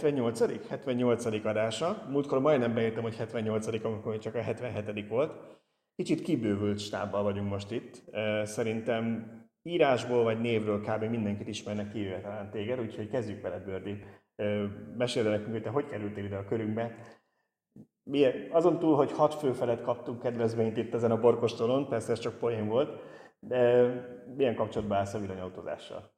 villanyóra 0.00 0.32
78. 0.34 0.68
78. 0.68 1.46
adása. 1.46 2.06
Múltkor 2.10 2.40
majdnem 2.40 2.74
beírtam, 2.74 3.02
hogy 3.02 3.16
78. 3.16 3.84
amikor 3.84 4.18
csak 4.18 4.34
a 4.34 4.40
77. 4.40 5.08
volt. 5.08 5.32
Kicsit 5.96 6.22
kibővült 6.22 6.78
stábbal 6.78 7.22
vagyunk 7.22 7.50
most 7.50 7.70
itt. 7.70 8.02
Szerintem 8.44 9.32
írásból 9.62 10.22
vagy 10.22 10.40
névről 10.40 10.80
kb. 10.80 11.04
mindenkit 11.04 11.48
ismernek 11.48 11.92
kivéve 11.92 12.20
talán 12.20 12.50
téged, 12.50 12.80
úgyhogy 12.80 13.08
kezdjük 13.08 13.42
veled, 13.42 13.64
Bördi. 13.64 14.04
Mesélj 14.96 15.28
nekünk, 15.28 15.50
hogy 15.50 15.62
te 15.62 15.70
hogy 15.70 15.86
kerültél 15.86 16.24
ide 16.24 16.36
a 16.36 16.44
körünkbe. 16.44 16.98
Milyen, 18.10 18.48
azon 18.50 18.78
túl, 18.78 18.96
hogy 18.96 19.12
hat 19.12 19.34
fő 19.34 19.52
felett 19.52 19.82
kaptunk 19.82 20.20
kedvezményt 20.20 20.76
itt 20.76 20.94
ezen 20.94 21.10
a 21.10 21.20
borkostolon, 21.20 21.88
persze 21.88 22.12
ez 22.12 22.18
csak 22.18 22.38
poén 22.38 22.68
volt, 22.68 23.00
de 23.38 23.88
milyen 24.36 24.54
kapcsolatban 24.54 24.98
állsz 24.98 25.14
a 25.14 25.18
villanyautózással? 25.18 26.13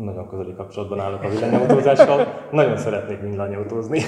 Nagyon 0.00 0.28
közeli 0.28 0.54
kapcsolatban 0.54 1.00
állok 1.00 1.22
a 1.22 1.28
villanyautózással. 1.28 2.48
Nagyon 2.50 2.76
szeretnék 2.76 3.20
villanyautózni. 3.20 4.00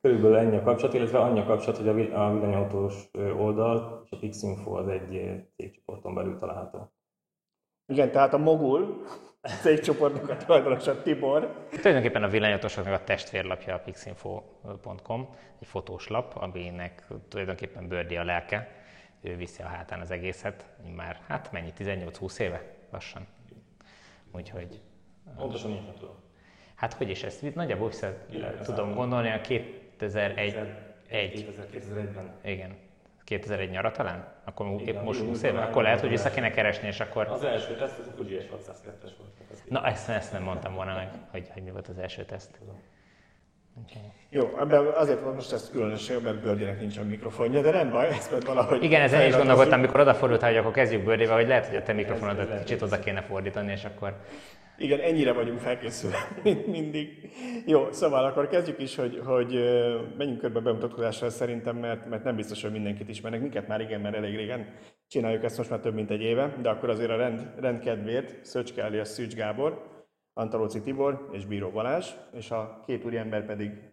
Körülbelül 0.00 0.36
ennyi 0.36 0.56
a 0.56 0.62
kapcsolat, 0.62 0.94
illetve 0.94 1.18
annyi 1.18 1.40
a 1.40 1.44
kapcsolat, 1.44 1.76
hogy 1.76 1.88
a 1.88 1.94
villanyautós 1.94 3.10
oldal 3.38 4.02
és 4.04 4.10
a 4.10 4.16
Pixinfo 4.16 4.72
az 4.72 4.88
egy 4.88 5.42
cégcsoporton 5.56 6.14
belül 6.14 6.38
található. 6.38 6.92
Igen, 7.86 8.10
tehát 8.10 8.34
a 8.34 8.38
Mogul 8.38 9.02
cégcsoportnak 9.60 10.28
a 10.28 10.36
tulajdonosa 10.36 11.02
Tibor. 11.02 11.66
Tulajdonképpen 11.70 12.22
a 12.22 12.28
villanyautósoknak 12.28 13.00
a 13.00 13.04
testvérlapja 13.04 13.74
a 13.74 13.78
pixinfo.com, 13.78 15.28
egy 15.60 15.66
fotós 15.66 16.08
lap, 16.08 16.36
aminek 16.36 17.06
tulajdonképpen 17.28 17.88
bőrdi 17.88 18.16
a 18.16 18.24
lelke. 18.24 18.68
Ő 19.20 19.36
viszi 19.36 19.62
a 19.62 19.66
hátán 19.66 20.00
az 20.00 20.10
egészet, 20.10 20.66
már 20.96 21.20
hát 21.26 21.52
mennyi, 21.52 21.72
18-20 21.78 22.38
éve 22.38 22.62
lassan. 22.90 23.26
Úgyhogy... 24.32 24.80
Pontosan 25.36 25.70
így 25.70 25.84
nem 25.84 25.94
tudom. 25.98 26.14
Hát 26.74 26.92
hogy 26.92 27.10
is 27.10 27.22
ezt 27.22 27.54
nagyjából 27.54 27.88
vissza 27.88 28.14
tudom 28.62 28.94
gondolni, 28.94 29.30
a 29.30 29.40
2001 29.40 30.54
2001-ben. 31.10 32.30
Igen. 32.44 32.76
2001 33.24 33.70
nyara 33.70 33.90
talán? 33.90 34.32
Akkor 34.44 34.66
Igen, 34.80 34.94
épp 34.94 35.02
most 35.02 35.20
20 35.20 35.42
éve? 35.42 35.62
Akkor 35.62 35.82
lehet, 35.82 36.00
hogy 36.00 36.08
vissza 36.08 36.30
kéne 36.30 36.50
keresni, 36.50 36.86
és 36.86 37.00
akkor... 37.00 37.26
Az 37.28 37.44
első 37.44 37.74
teszt, 37.74 37.98
az 37.98 38.06
a 38.06 38.10
Fuji 38.10 38.36
S602-es 38.36 39.10
volt. 39.18 39.68
Na, 39.68 39.86
ezt, 39.86 40.08
ezt 40.08 40.32
nem 40.32 40.42
mondtam 40.42 40.74
volna 40.74 40.94
meg, 40.94 41.10
hogy, 41.30 41.48
hogy 41.52 41.62
mi 41.62 41.70
volt 41.70 41.88
az 41.88 41.98
első 41.98 42.24
teszt. 42.24 42.60
Okay. 43.80 44.02
Jó, 44.30 44.58
ebben 44.58 44.86
azért 44.86 45.20
van 45.20 45.34
most 45.34 45.52
ez 45.52 45.70
különösen, 45.70 46.22
mert 46.22 46.80
nincs 46.80 46.98
a 46.98 47.04
mikrofonja, 47.04 47.60
de 47.60 47.70
nem 47.70 47.90
baj, 47.90 48.08
ezt 48.08 48.30
mert 48.30 48.46
valahogy... 48.46 48.82
Igen, 48.82 49.00
ezen 49.00 49.26
is 49.26 49.36
gondolkodtam, 49.36 49.78
amikor 49.78 50.00
odafordultál, 50.00 50.50
hogy 50.50 50.58
akkor 50.58 50.72
kezdjük 50.72 51.04
Bördivel, 51.04 51.36
hogy 51.36 51.46
lehet, 51.46 51.66
hogy 51.66 51.76
a 51.76 51.82
te 51.82 51.92
mikrofonodat 51.92 52.58
kicsit 52.58 52.82
oda 52.82 52.98
kéne 52.98 53.22
fordítani, 53.22 53.72
és 53.72 53.84
akkor... 53.84 54.16
Igen, 54.78 55.00
ennyire 55.00 55.32
vagyunk 55.32 55.58
felkészülve, 55.58 56.28
mint 56.42 56.66
mindig. 56.66 57.30
Jó, 57.66 57.92
szóval 57.92 58.24
akkor 58.24 58.48
kezdjük 58.48 58.80
is, 58.80 58.96
hogy, 58.96 59.20
hogy 59.24 59.52
menjünk 60.18 60.40
körbe 60.40 60.60
bemutatkozással 60.60 61.30
szerintem, 61.30 61.76
mert, 61.76 62.08
mert 62.08 62.24
nem 62.24 62.36
biztos, 62.36 62.62
hogy 62.62 62.72
mindenkit 62.72 63.08
ismernek. 63.08 63.40
Minket 63.40 63.68
már 63.68 63.80
igen, 63.80 64.00
mert 64.00 64.16
elég 64.16 64.36
régen 64.36 64.66
csináljuk 65.08 65.44
ezt 65.44 65.56
most 65.56 65.70
már 65.70 65.80
több 65.80 65.94
mint 65.94 66.10
egy 66.10 66.22
éve, 66.22 66.56
de 66.62 66.68
akkor 66.68 66.90
azért 66.90 67.10
a 67.10 67.16
rend, 67.16 67.50
rendkedvért 67.60 68.44
Szöcske 68.44 68.84
alias 68.84 69.08
Szűcs 69.08 69.34
Gábor, 69.34 69.91
Antalóci 70.34 70.80
Tibor 70.80 71.28
és 71.32 71.46
Bíró 71.46 71.70
Balázs, 71.70 72.10
és 72.32 72.50
a 72.50 72.82
két 72.86 73.04
úriember 73.04 73.46
pedig 73.46 73.92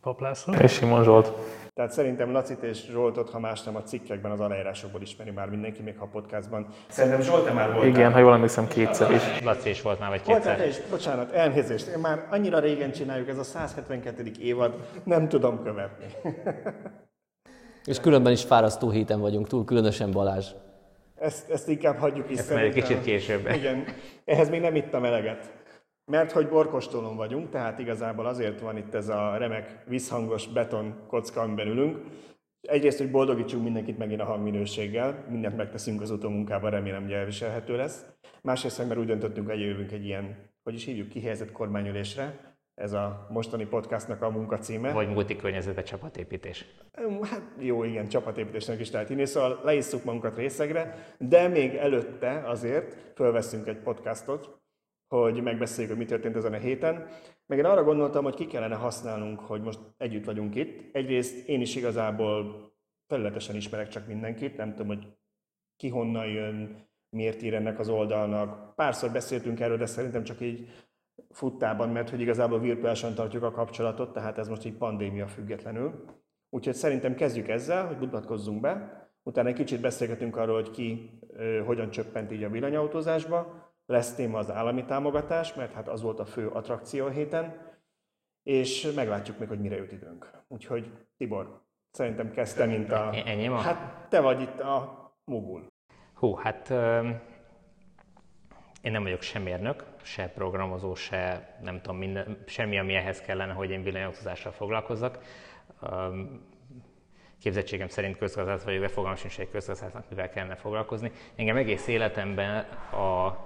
Paplászló 0.00 0.52
és 0.54 0.72
Simon 0.72 1.04
Zsolt. 1.04 1.32
Tehát 1.74 1.92
szerintem 1.92 2.32
Lacit 2.32 2.62
és 2.62 2.86
Zsoltot, 2.90 3.30
ha 3.30 3.38
más 3.38 3.62
nem 3.62 3.76
a 3.76 3.82
cikkekben, 3.82 4.30
az 4.30 4.40
aláírásokból 4.40 5.02
ismeri 5.02 5.30
már 5.30 5.48
mindenki, 5.48 5.82
még 5.82 5.98
ha 5.98 6.04
a 6.04 6.08
podcastban. 6.08 6.66
Szerintem 6.88 7.20
Zsolt 7.20 7.44
te 7.44 7.52
már 7.52 7.72
volt. 7.72 7.86
Igen, 7.86 8.12
ha 8.12 8.18
jól 8.18 8.32
emlékszem, 8.32 8.68
kétszer 8.68 9.10
is. 9.10 9.40
Laci 9.42 9.68
is 9.68 9.82
volt 9.82 9.98
már, 9.98 10.08
vagy 10.08 10.22
kétszer. 10.22 10.56
Volt, 10.56 10.68
és 10.68 10.80
bocsánat, 10.90 11.30
elnézést. 11.30 11.86
Én 11.86 11.98
már 11.98 12.26
annyira 12.30 12.58
régen 12.58 12.92
csináljuk, 12.92 13.28
ez 13.28 13.38
a 13.38 13.42
172. 13.42 14.30
évad, 14.40 14.88
nem 15.04 15.28
tudom 15.28 15.62
követni. 15.62 16.06
és 17.84 18.00
különben 18.00 18.32
is 18.32 18.44
fárasztó 18.44 18.90
héten 18.90 19.20
vagyunk 19.20 19.48
túl, 19.48 19.64
különösen 19.64 20.10
Balázs. 20.10 20.46
Ezt, 21.22 21.50
ezt 21.50 21.68
inkább 21.68 21.96
hagyjuk 21.96 22.30
is. 22.30 22.38
Ezt 22.38 22.50
egy 22.50 22.74
kicsit 22.74 23.02
később. 23.02 23.48
Igen, 23.54 23.84
ehhez 24.24 24.50
még 24.50 24.60
nem 24.60 24.74
ittam 24.74 25.04
eleget. 25.04 25.52
Mert 26.04 26.32
hogy 26.32 26.48
borkostolón 26.48 27.16
vagyunk, 27.16 27.50
tehát 27.50 27.78
igazából 27.78 28.26
azért 28.26 28.60
van 28.60 28.76
itt 28.76 28.94
ez 28.94 29.08
a 29.08 29.36
remek, 29.36 29.84
visszhangos 29.86 30.48
beton 30.48 31.04
kocka, 31.06 31.40
amiben 31.40 31.66
ülünk. 31.66 31.98
Egyrészt, 32.60 32.98
hogy 32.98 33.10
boldogítsunk 33.10 33.64
mindenkit 33.64 33.98
megint 33.98 34.20
a 34.20 34.24
hangminőséggel, 34.24 35.26
mindent 35.30 35.56
megteszünk 35.56 36.00
az 36.00 36.10
utómunkában, 36.10 36.70
remélem, 36.70 37.02
hogy 37.02 37.12
elviselhető 37.12 37.76
lesz. 37.76 38.04
Másrészt, 38.42 38.88
mert 38.88 39.00
úgy 39.00 39.06
döntöttünk, 39.06 39.50
hogy 39.50 39.60
jövünk 39.60 39.92
egy 39.92 40.04
ilyen, 40.04 40.36
hogy 40.62 40.74
is 40.74 40.84
hívjuk, 40.84 41.08
kihelyezett 41.08 41.52
kormányülésre, 41.52 42.51
ez 42.74 42.92
a 42.92 43.26
mostani 43.30 43.66
podcastnak 43.66 44.22
a 44.22 44.30
munkacíme. 44.30 44.92
Vagy 44.92 45.08
multikörnyezetbe 45.08 45.82
csapatépítés. 45.82 46.66
Hát 47.22 47.42
jó, 47.58 47.84
igen, 47.84 48.08
csapatépítésnek 48.08 48.80
is 48.80 48.90
lehet 48.90 49.08
hinni, 49.08 49.24
szóval 49.24 49.60
leisszuk 49.64 50.04
magunkat 50.04 50.36
részegre, 50.36 51.14
de 51.18 51.48
még 51.48 51.74
előtte 51.74 52.42
azért 52.48 53.12
fölveszünk 53.14 53.66
egy 53.66 53.78
podcastot, 53.78 54.60
hogy 55.08 55.42
megbeszéljük, 55.42 55.92
hogy 55.92 56.02
mi 56.02 56.08
történt 56.08 56.36
ezen 56.36 56.52
a 56.52 56.58
héten. 56.58 57.06
Meg 57.46 57.58
én 57.58 57.64
arra 57.64 57.84
gondoltam, 57.84 58.24
hogy 58.24 58.34
ki 58.34 58.46
kellene 58.46 58.74
használnunk, 58.74 59.40
hogy 59.40 59.62
most 59.62 59.80
együtt 59.96 60.24
vagyunk 60.24 60.54
itt. 60.54 60.94
Egyrészt 60.94 61.48
én 61.48 61.60
is 61.60 61.76
igazából 61.76 62.70
területesen 63.06 63.56
ismerek 63.56 63.88
csak 63.88 64.06
mindenkit, 64.06 64.56
nem 64.56 64.70
tudom, 64.70 64.86
hogy 64.86 65.06
ki 65.76 65.88
honnan 65.88 66.26
jön, 66.26 66.86
miért 67.16 67.42
ír 67.42 67.54
ennek 67.54 67.78
az 67.78 67.88
oldalnak. 67.88 68.74
Párszor 68.74 69.10
beszéltünk 69.10 69.60
erről, 69.60 69.76
de 69.76 69.86
szerintem 69.86 70.24
csak 70.24 70.40
így 70.40 70.68
futtában, 71.32 71.88
mert 71.88 72.10
hogy 72.10 72.20
igazából 72.20 72.60
virtuálisan 72.60 73.14
tartjuk 73.14 73.42
a 73.42 73.50
kapcsolatot, 73.50 74.12
tehát 74.12 74.38
ez 74.38 74.48
most 74.48 74.64
így 74.64 74.76
pandémia 74.76 75.26
függetlenül. 75.26 76.04
Úgyhogy 76.50 76.74
szerintem 76.74 77.14
kezdjük 77.14 77.48
ezzel, 77.48 77.86
hogy 77.86 77.98
mutatkozzunk 77.98 78.60
be, 78.60 79.00
utána 79.22 79.48
egy 79.48 79.54
kicsit 79.54 79.80
beszélgetünk 79.80 80.36
arról, 80.36 80.54
hogy 80.54 80.70
ki 80.70 81.18
hogyan 81.66 81.90
csöppent 81.90 82.32
így 82.32 82.42
a 82.42 82.50
villanyautózásba, 82.50 83.70
lesz 83.86 84.14
téma 84.14 84.38
az 84.38 84.50
állami 84.50 84.84
támogatás, 84.84 85.54
mert 85.54 85.72
hát 85.72 85.88
az 85.88 86.02
volt 86.02 86.20
a 86.20 86.24
fő 86.24 86.48
attrakció 86.48 87.06
a 87.06 87.10
héten, 87.10 87.70
és 88.42 88.92
meglátjuk 88.94 89.38
még, 89.38 89.48
hogy 89.48 89.60
mire 89.60 89.76
jut 89.76 89.92
időnk. 89.92 90.30
Úgyhogy 90.48 90.90
Tibor, 91.16 91.60
szerintem 91.90 92.30
kezdte, 92.30 92.66
mint 92.66 92.92
a... 92.92 93.10
Ennyi 93.24 93.48
ma? 93.48 93.56
Hát 93.56 94.08
te 94.08 94.20
vagy 94.20 94.40
itt 94.40 94.60
a 94.60 95.00
mogul. 95.24 95.66
Hú, 96.14 96.34
hát 96.34 96.72
én 98.82 98.92
nem 98.92 99.02
vagyok 99.02 99.22
sem 99.22 99.42
mérnök, 99.42 99.84
se 100.02 100.28
programozó, 100.28 100.94
se 100.94 101.54
nem 101.62 101.80
tudom, 101.80 101.96
minden, 101.96 102.38
semmi, 102.46 102.78
ami 102.78 102.94
ehhez 102.94 103.20
kellene, 103.20 103.52
hogy 103.52 103.70
én 103.70 103.82
villanyautózással 103.82 104.52
foglalkozzak. 104.52 105.18
Képzettségem 107.40 107.88
szerint 107.88 108.16
közgazdát 108.16 108.62
vagyok, 108.62 108.80
de 108.80 108.88
fogalmam 108.88 109.16
sincs 109.18 109.38
egy 109.38 109.50
közgazdátnak, 109.50 110.04
mivel 110.08 110.30
kellene 110.30 110.54
foglalkozni. 110.54 111.10
Engem 111.34 111.56
egész 111.56 111.86
életemben 111.86 112.64
a 112.92 113.38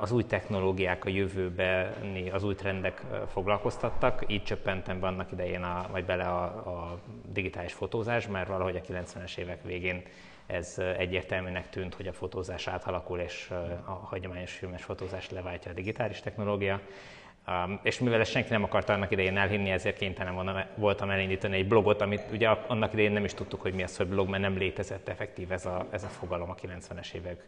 az 0.00 0.12
új 0.12 0.24
technológiák 0.24 1.04
a 1.04 1.08
jövőbeni, 1.08 2.30
az 2.30 2.44
új 2.44 2.54
trendek 2.54 3.02
foglalkoztattak, 3.32 4.24
így 4.26 4.42
csöppentem 4.42 5.00
be 5.00 5.06
annak 5.06 5.32
idején 5.32 5.62
a, 5.62 5.86
vagy 5.90 6.04
bele 6.04 6.24
a, 6.24 6.42
a 6.44 6.98
digitális 7.32 7.72
fotózás, 7.72 8.26
mert 8.26 8.48
valahogy 8.48 8.76
a 8.76 8.92
90-es 8.92 9.36
évek 9.36 9.62
végén 9.62 10.02
ez 10.52 10.78
egyértelműnek 10.98 11.70
tűnt, 11.70 11.94
hogy 11.94 12.06
a 12.06 12.12
fotózás 12.12 12.66
átalakul, 12.66 13.18
és 13.18 13.50
a 13.84 13.90
hagyományos 13.90 14.52
filmes 14.52 14.82
fotózás 14.82 15.30
leváltja 15.30 15.70
a 15.70 15.74
digitális 15.74 16.20
technológia. 16.20 16.80
Um, 17.48 17.80
és 17.82 17.98
mivel 17.98 18.20
ezt 18.20 18.30
senki 18.30 18.50
nem 18.50 18.64
akarta 18.64 18.92
annak 18.92 19.10
idején 19.10 19.36
elhinni, 19.36 19.70
ezért 19.70 19.96
kénytelen 19.96 20.66
voltam 20.74 21.10
elindítani 21.10 21.56
egy 21.56 21.68
blogot, 21.68 22.00
amit 22.00 22.22
ugye 22.32 22.48
annak 22.48 22.92
idején 22.92 23.12
nem 23.12 23.24
is 23.24 23.34
tudtuk, 23.34 23.60
hogy 23.60 23.74
mi 23.74 23.82
az, 23.82 23.96
hogy 23.96 24.06
blog, 24.06 24.28
mert 24.28 24.42
nem 24.42 24.56
létezett 24.56 25.08
effektív 25.08 25.52
ez 25.52 25.66
a, 25.66 25.86
ez 25.90 26.02
a 26.02 26.08
fogalom 26.08 26.50
a 26.50 26.54
90-es 26.54 27.12
évek 27.12 27.44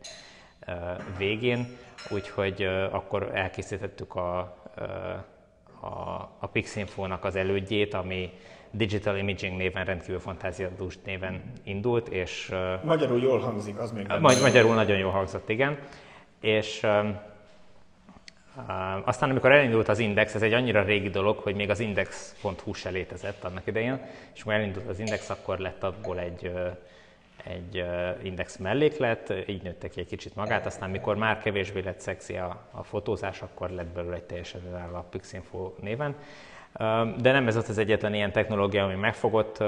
végén, 1.19 1.77
úgyhogy 2.11 2.63
akkor 2.91 3.31
elkészítettük 3.35 4.15
a, 4.15 4.39
a, 5.81 6.31
a 6.39 6.47
Pixinfo-nak 6.47 7.25
az 7.25 7.37
elődjét, 7.37 7.95
ami 7.95 8.33
Digital 8.73 9.17
Imaging 9.17 9.57
néven, 9.57 9.85
rendkívül 9.85 10.21
fantáziadús 10.21 10.99
néven 11.05 11.43
indult, 11.65 12.09
és... 12.09 12.55
Magyarul 12.85 13.21
jól 13.21 13.39
hangzik, 13.39 13.79
az 13.79 13.93
még 13.93 14.07
Magy- 14.21 14.41
Magyarul 14.41 14.75
nagyon 14.75 14.99
jól 14.99 15.11
hangzott, 15.11 15.49
igen. 15.49 15.79
És 16.41 16.87
aztán 19.05 19.31
amikor 19.31 19.53
elindult 19.53 19.89
az 19.89 19.99
Index, 19.99 20.35
ez 20.35 20.43
egy 20.43 20.53
annyira 20.53 20.83
régi 20.83 21.11
dolog, 21.11 21.39
hogy 21.39 21.55
még 21.55 21.71
az 21.71 21.81
index.hu 21.81 22.73
se 22.73 22.91
létezett 22.91 23.45
annak 23.45 23.67
idején, 23.67 24.01
és 24.35 24.43
amikor 24.43 24.61
elindult 24.61 24.89
az 24.89 24.99
Index, 24.99 25.31
akkor 25.31 25.59
lett 25.59 25.83
abból 25.83 26.19
egy 26.19 26.53
egy 27.45 27.85
index 28.23 28.57
melléklet, 28.57 29.35
így 29.47 29.63
nőtte 29.63 29.89
ki 29.89 30.01
egy 30.01 30.07
kicsit 30.07 30.35
magát, 30.37 30.67
aztán 30.67 30.91
mikor 30.91 31.17
már 31.17 31.39
kevésbé 31.39 31.81
lett 31.81 32.01
szexi 32.01 32.37
a, 32.37 32.67
a 32.71 32.83
fotózás, 32.83 33.43
akkor 33.43 33.71
lett 33.71 33.87
belőle 33.87 34.15
egy 34.15 34.23
teljesen 34.23 34.61
önálló 34.67 34.95
a 34.95 35.07
Pixinfo 35.11 35.73
néven. 35.81 36.17
De 37.17 37.33
nem 37.33 37.47
ez 37.47 37.57
az 37.57 37.79
egyetlen 37.79 38.15
ilyen 38.15 38.33
technológia, 38.33 38.85
ami 38.85 38.95
megfogott. 38.95 39.65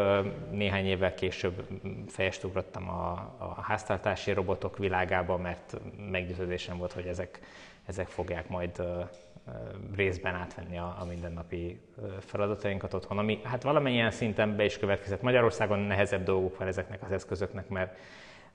Néhány 0.51 0.87
évvel 0.87 1.15
később 1.15 1.67
fejest 2.09 2.45
ugrottam 2.45 2.89
a, 2.89 3.11
a 3.39 3.61
háztartási 3.63 4.33
robotok 4.33 4.79
világába, 4.79 5.37
mert 5.37 5.77
meggyőződésem 6.11 6.79
volt, 6.79 6.93
hogy 6.93 7.07
ezek, 7.07 7.41
ezek 7.87 8.09
fogják 8.09 8.49
majd 8.49 8.83
részben 9.97 10.35
átvenni 10.35 10.79
a, 10.79 10.97
a 11.01 11.05
mindennapi 11.05 11.81
feladatainkat 12.19 12.95
otthon, 12.95 13.19
ami 13.19 13.41
hát 13.43 13.63
valamilyen 13.63 14.11
szinten 14.11 14.57
be 14.57 14.65
is 14.65 14.79
következett. 14.79 15.23
Magyarországon 15.23 15.79
nehezebb 15.79 16.25
dolguk 16.25 16.59
van 16.59 16.69
ezeknek 16.69 17.03
az 17.03 17.13
eszközöknek, 17.13 17.69
mert 17.69 17.99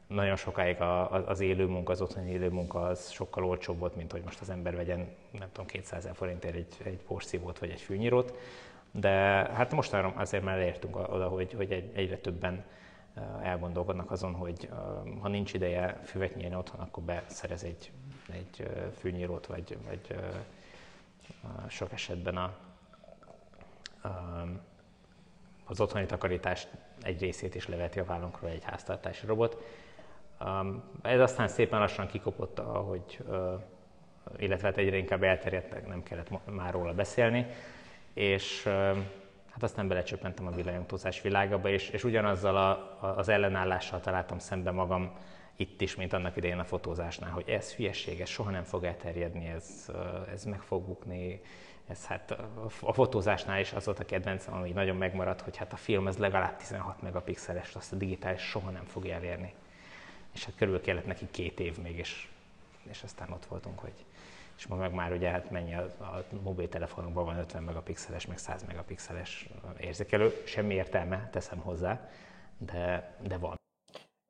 nagyon 0.09 0.35
sokáig 0.35 0.81
az 1.25 1.39
élő 1.39 1.65
munka, 1.65 1.91
az 1.91 2.01
otthoni 2.01 2.31
élő 2.31 2.50
munka 2.50 2.81
az 2.81 3.09
sokkal 3.09 3.45
olcsóbb 3.45 3.79
volt, 3.79 3.95
mint 3.95 4.11
hogy 4.11 4.21
most 4.23 4.41
az 4.41 4.50
ember 4.50 4.75
vegyen, 4.75 5.07
nem 5.31 5.47
tudom, 5.51 5.65
200 5.65 6.00
ezer 6.00 6.15
forintért 6.15 6.56
egy, 6.56 6.75
egy 6.83 7.00
porszívót 7.07 7.59
vagy 7.59 7.69
egy 7.69 7.81
fűnyírót. 7.81 8.33
De 8.91 9.09
hát 9.53 9.71
most 9.71 9.94
azért 9.94 10.44
már 10.44 10.57
elértünk 10.57 10.95
oda, 10.95 11.27
hogy, 11.27 11.53
hogy 11.53 11.71
egy, 11.71 11.91
egyre 11.94 12.17
többen 12.17 12.65
elgondolkodnak 13.41 14.11
azon, 14.11 14.33
hogy 14.33 14.69
ha 15.19 15.27
nincs 15.27 15.53
ideje 15.53 16.00
füvet 16.03 16.35
nyílni 16.35 16.56
otthon, 16.56 16.79
akkor 16.79 17.03
beszerez 17.03 17.63
egy, 17.63 17.91
egy 18.31 18.67
fűnyírót, 19.00 19.45
vagy, 19.45 19.77
vagy 19.88 20.15
sok 21.67 21.91
esetben 21.91 22.38
a, 22.38 22.57
az 25.65 25.79
otthoni 25.79 26.06
takarítás 26.06 26.67
egy 27.01 27.19
részét 27.19 27.56
is 27.56 27.67
leveti 27.67 28.00
a 28.00 28.06
vállunkról 28.06 28.50
egy 28.50 28.63
háztartási 28.63 29.25
robot. 29.25 29.57
Ez 31.01 31.19
aztán 31.19 31.47
szépen 31.47 31.80
lassan 31.80 32.07
kikopott, 32.07 32.59
ahogy, 32.59 33.24
illetve 34.38 34.68
hát 34.68 34.77
egyre 34.77 34.97
inkább 34.97 35.24
elterjedt, 35.24 35.88
nem 35.88 36.03
kellett 36.03 36.30
már 36.45 36.74
róla 36.74 36.94
beszélni, 36.94 37.45
és 38.13 38.63
hát 39.50 39.63
aztán 39.63 39.88
belecsöppentem 39.88 40.47
a 40.47 40.51
villanyautózás 40.51 41.21
világába, 41.21 41.69
és, 41.69 41.89
és 41.89 42.03
ugyanazzal 42.03 42.57
a, 42.57 43.00
az 43.18 43.30
ellenállással 43.30 44.00
találtam 44.00 44.39
szembe 44.39 44.71
magam 44.71 45.12
itt 45.56 45.81
is, 45.81 45.95
mint 45.95 46.13
annak 46.13 46.36
idején 46.36 46.59
a 46.59 46.63
fotózásnál, 46.63 47.31
hogy 47.31 47.50
ez 47.50 47.74
hülyeség, 47.74 48.21
ez 48.21 48.30
soha 48.30 48.50
nem 48.50 48.63
fog 48.63 48.83
elterjedni, 48.83 49.47
ez, 49.47 49.92
ez 50.33 50.44
meg 50.44 50.62
fog 50.62 50.83
bukni, 50.83 51.42
ez 51.88 52.06
hát 52.06 52.31
a 52.81 52.94
fotózásnál 52.94 53.59
is 53.59 53.74
az 53.74 53.85
volt 53.85 54.00
a 54.00 54.06
kedvencem, 54.06 54.53
ami 54.53 54.71
nagyon 54.71 54.95
megmaradt, 54.95 55.42
hogy 55.42 55.57
hát 55.57 55.74
a 55.74 55.75
film 55.75 56.07
ez 56.07 56.18
legalább 56.18 56.57
16 56.57 57.01
megapixeles, 57.01 57.75
azt 57.75 57.94
a 57.94 57.95
digitális 57.95 58.42
soha 58.42 58.69
nem 58.69 58.85
fog 58.85 59.06
elérni. 59.06 59.53
És 60.33 60.45
hát 60.45 60.55
körülbelül 60.55 60.85
kellett 60.85 61.05
neki 61.05 61.27
két 61.31 61.59
év 61.59 61.77
még, 61.77 61.97
és, 61.97 62.27
és 62.83 63.03
aztán 63.03 63.31
ott 63.31 63.45
voltunk, 63.45 63.79
hogy 63.79 64.05
és 64.59 64.67
ma 64.67 64.75
meg 64.75 64.93
már 64.93 65.11
ugye 65.11 65.29
hát 65.29 65.51
mennyi 65.51 65.73
a, 65.75 65.83
a 65.99 66.25
mobiltelefonokban 66.43 67.25
van 67.25 67.37
50 67.37 67.63
megapixeles, 67.63 68.25
meg 68.25 68.37
100 68.37 68.63
megapixeles 68.63 69.49
érzékelő, 69.79 70.41
semmi 70.45 70.73
értelme, 70.73 71.29
teszem 71.31 71.59
hozzá, 71.59 72.09
de, 72.57 73.15
de 73.27 73.37
van. 73.37 73.55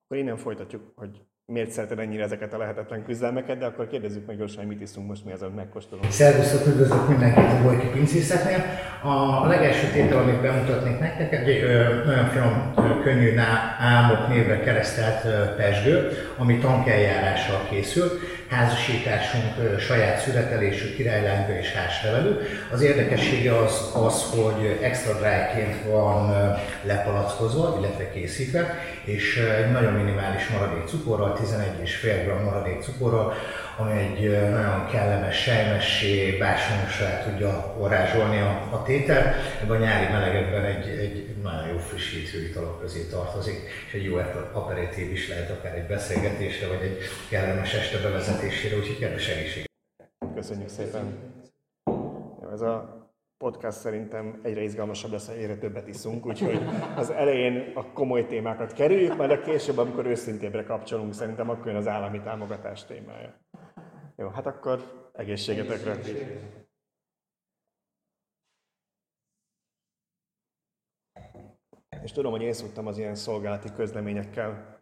Akkor 0.03 0.17
innen 0.17 0.37
folytatjuk, 0.37 0.91
hogy 0.95 1.25
miért 1.49 1.71
szereted 1.71 1.99
ennyire 1.99 2.23
ezeket 2.23 2.53
a 2.53 2.57
lehetetlen 2.57 3.03
küzdelmeket, 3.03 3.57
de 3.57 3.65
akkor 3.65 3.87
kérdezzük 3.87 4.25
meg 4.25 4.37
gyorsan, 4.37 4.57
hogy 4.57 4.67
mit 4.67 4.81
iszunk 4.81 5.07
most, 5.07 5.25
mi 5.25 5.31
az, 5.31 5.41
amit 5.41 5.55
megkóstolunk. 5.55 6.11
Szervusztok, 6.11 6.67
üdvözlök 6.67 7.07
mindenkit 7.07 7.43
a 7.43 7.61
Bojki 7.63 7.87
Pincészeknél. 7.87 8.63
A 9.03 9.47
legelső 9.47 9.87
tétel, 9.91 10.17
amit 10.17 10.41
bemutatnék 10.41 10.99
nektek, 10.99 11.33
egy 11.33 11.63
nagyon 12.05 12.25
finom, 12.25 12.73
könnyű 13.03 13.37
álmok 13.79 14.27
névre 14.27 14.59
keresztelt 14.59 15.55
pesgő, 15.55 16.09
ami 16.37 16.57
tankeljárással 16.57 17.67
készült 17.69 18.19
házasításunk 18.49 19.79
saját 19.79 20.19
születelésű 20.19 20.95
királylánga 20.95 21.57
és 21.57 21.73
házlevelű. 21.73 22.35
Az 22.71 22.81
érdekessége 22.81 23.57
az, 23.57 23.91
az 23.93 24.23
hogy 24.35 24.77
extra 24.81 25.13
dryként 25.13 25.83
van 25.85 26.33
lepalackozva, 26.83 27.75
illetve 27.79 28.11
készítve, 28.11 28.79
és 29.03 29.37
egy 29.37 29.71
nagyon 29.71 29.93
minimális 29.93 30.47
maradék 30.47 30.87
cukorral, 30.87 31.39
11,5 31.43 32.39
g 32.39 32.43
maradék 32.43 32.81
cukorral, 32.81 33.33
ami 33.79 33.91
egy 33.91 34.51
nagyon 34.51 34.87
kellemes 34.87 35.41
sejmessé, 35.41 36.37
bársonyossá 36.37 37.23
tudja 37.23 37.75
varázsolni 37.77 38.39
a, 38.39 38.67
a 38.71 38.83
tétel. 38.83 39.33
Ebben 39.61 39.75
a 39.75 39.79
nyári 39.79 40.11
melegekben 40.11 40.63
egy, 40.63 40.87
egy 40.87 41.35
nagyon 41.41 41.67
jó 41.67 41.77
frissítő 41.77 42.47
italok 42.47 42.79
közé 42.79 43.07
tartozik, 43.11 43.57
és 43.87 43.93
egy 43.93 44.03
jó 44.03 44.17
aperitív 44.53 45.11
is 45.11 45.29
lehet 45.29 45.49
akár 45.49 45.75
egy 45.75 45.87
beszélgetésre, 45.87 46.67
vagy 46.67 46.81
egy 46.81 46.97
kellemes 47.29 47.73
este 47.73 47.97
bevezetésére, 48.01 48.75
úgyhogy 48.75 48.99
kedves 48.99 49.27
egészség. 49.27 49.65
Köszönjük 50.35 50.69
szépen! 50.69 51.17
Ez 52.51 52.61
a 52.61 52.97
podcast 53.37 53.77
szerintem 53.77 54.39
egyre 54.43 54.61
izgalmasabb 54.61 55.11
lesz, 55.11 55.27
egyre 55.27 55.55
többet 55.55 55.87
iszunk, 55.87 56.25
úgyhogy 56.25 56.61
az 56.95 57.09
elején 57.09 57.71
a 57.75 57.91
komoly 57.91 58.25
témákat 58.25 58.73
kerüljük, 58.73 59.17
majd 59.17 59.31
a 59.31 59.39
később, 59.39 59.77
amikor 59.77 60.05
őszintébbre 60.05 60.63
kapcsolunk, 60.63 61.13
szerintem 61.13 61.49
akkor 61.49 61.67
jön 61.67 61.75
az 61.75 61.87
állami 61.87 62.21
támogatás 62.21 62.85
témája. 62.85 63.33
Jó, 64.19 64.27
hát 64.27 64.45
akkor 64.45 65.09
egészségetekre. 65.13 65.95
És 72.03 72.11
tudom, 72.11 72.31
hogy 72.31 72.41
én 72.41 72.53
szoktam 72.53 72.87
az 72.87 72.97
ilyen 72.97 73.15
szolgálati 73.15 73.69
közleményekkel 73.75 74.81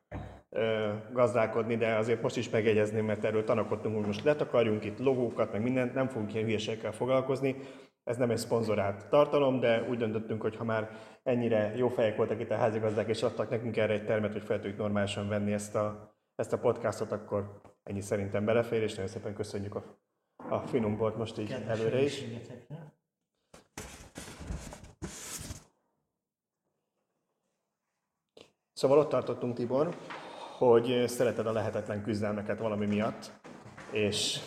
ö, 0.50 0.94
gazdálkodni, 1.12 1.76
de 1.76 1.96
azért 1.96 2.22
most 2.22 2.38
is 2.38 2.50
megjegyezném, 2.50 3.06
mert 3.06 3.24
erről 3.24 3.44
tanakodtunk, 3.44 3.96
hogy 3.96 4.06
most 4.06 4.24
letakarjunk 4.24 4.86
itt 4.86 5.00
logókat, 5.00 5.52
meg 5.52 5.62
mindent, 5.62 5.94
nem 5.94 6.08
fogunk 6.08 6.34
ilyen 6.34 6.46
hülyeségekkel 6.46 6.92
foglalkozni. 6.92 7.56
Ez 8.04 8.18
nem 8.18 8.30
egy 8.30 8.38
szponzorált 8.38 9.10
tartalom, 9.10 9.60
de 9.60 9.84
úgy 9.90 9.98
döntöttünk, 9.98 10.42
hogy 10.42 10.56
ha 10.56 10.64
már 10.64 10.90
ennyire 11.24 11.76
jó 11.76 11.88
fejek 11.88 12.16
voltak 12.16 12.40
itt 12.40 12.52
a 12.52 12.58
házigazdák, 12.58 13.08
és 13.08 13.24
adtak 13.24 13.50
nekünk 13.50 13.78
erre 13.78 13.94
egy 13.94 14.06
termet, 14.06 14.34
hogy 14.34 14.44
fel 14.44 14.60
tudjuk 14.60 14.78
normálisan 14.78 15.28
venni 15.28 15.54
ezt 15.54 15.76
a, 15.76 16.17
ezt 16.38 16.54
a 16.54 16.60
podcastot, 16.60 17.12
akkor 17.12 17.62
ennyi 17.84 18.02
szerintem 18.02 18.46
belefér, 18.46 18.82
és 18.82 18.92
nagyon 18.94 19.10
szépen 19.10 19.34
köszönjük 19.34 19.76
a, 19.76 19.84
a 20.50 20.60
finom 20.60 20.98
volt 20.98 21.18
most 21.18 21.38
így 21.38 21.48
Kedves 21.48 21.80
előre 21.80 22.02
is. 22.02 22.24
Szóval 28.74 28.98
ott 28.98 29.10
tartottunk, 29.10 29.56
Tibor, 29.56 29.96
hogy 30.58 31.04
szereted 31.08 31.48
a 31.48 31.52
lehetetlen 31.52 32.04
küzdelmeket 32.04 32.60
valami 32.60 32.86
miatt, 32.86 33.32
és, 33.92 34.40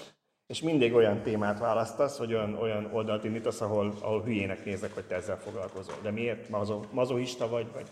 és 0.47 0.63
mindig 0.63 0.95
olyan 0.95 1.23
témát 1.23 1.59
választasz, 1.59 2.19
hogy 2.19 2.35
olyan, 2.35 2.55
olyan 2.55 2.85
oldalt 2.93 3.25
indítasz, 3.25 3.61
ahol, 3.61 3.93
ahol 4.01 4.23
hülyének 4.23 4.65
nézek, 4.65 4.95
hogy 4.95 5.07
te 5.07 5.15
ezzel 5.15 5.39
foglalkozol. 5.39 5.95
De 6.03 6.11
miért? 6.11 6.49
Mazo, 6.49 6.81
mazoista 6.91 7.49
vagy? 7.49 7.73
vagy? 7.73 7.91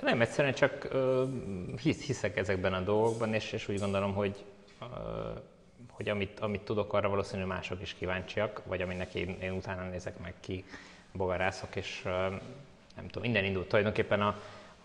Nem, 0.00 0.20
egyszerűen 0.20 0.54
csak 0.54 0.88
uh, 0.92 1.28
hisz, 1.80 2.04
hiszek 2.04 2.36
ezekben 2.36 2.72
a 2.74 2.80
dolgokban, 2.80 3.34
és, 3.34 3.52
és 3.52 3.68
úgy 3.68 3.78
gondolom, 3.78 4.14
hogy, 4.14 4.44
uh, 4.80 4.86
hogy 5.90 6.08
amit, 6.08 6.40
amit 6.40 6.60
tudok, 6.60 6.92
arra 6.92 7.08
valószínűleg 7.08 7.48
mások 7.48 7.82
is 7.82 7.94
kíváncsiak, 7.94 8.62
vagy 8.66 8.82
aminek 8.82 9.14
én, 9.14 9.36
én 9.42 9.52
utána 9.52 9.88
nézek 9.88 10.18
meg 10.18 10.34
ki, 10.40 10.64
bogarászok, 11.12 11.76
és 11.76 12.02
uh, 12.04 12.12
nem 12.96 13.06
tudom, 13.06 13.22
minden 13.22 13.44
indult 13.44 13.68
tulajdonképpen 13.68 14.20
a, 14.22 14.40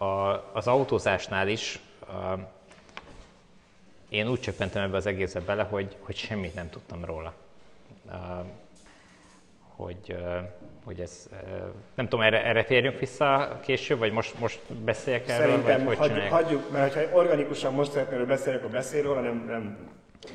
a, 0.06 0.44
az 0.54 0.68
autózásnál 0.68 1.48
is 1.48 1.80
uh, 2.08 2.40
én 4.10 4.28
úgy 4.30 4.40
csöppentem 4.40 4.84
ebbe 4.84 4.98
az 4.98 5.06
egészbe 5.06 5.40
bele, 5.40 5.64
hogy, 5.64 5.96
hogy 6.00 6.16
semmit 6.16 6.56
nem 6.56 6.70
tudtam 6.70 7.06
róla. 7.06 7.34
Uh, 8.06 8.14
hogy, 9.76 10.18
hogy 10.86 11.00
ez, 11.00 11.30
nem 11.96 12.08
tudom, 12.08 12.26
erre, 12.26 12.44
erre 12.44 12.64
térjünk 12.64 13.00
vissza 13.00 13.60
később, 13.64 14.00
vagy 14.00 14.12
most, 14.12 14.40
most 14.40 14.60
beszéljek 14.74 15.30
erről, 15.30 15.48
Szerintem 15.48 15.86
vagy 15.86 15.98
hogy 15.98 16.10
hagyjuk, 16.10 16.28
hagyjuk, 16.28 16.72
mert 16.72 16.94
ha 16.94 17.18
organikusan 17.18 17.74
most 17.74 17.92
szeretnél 17.92 18.26
beszélni, 18.26 18.60
akkor 18.60 18.72
beszél 18.72 19.04
róla, 19.04 19.22
nem, 19.22 19.46
nem, 19.48 19.78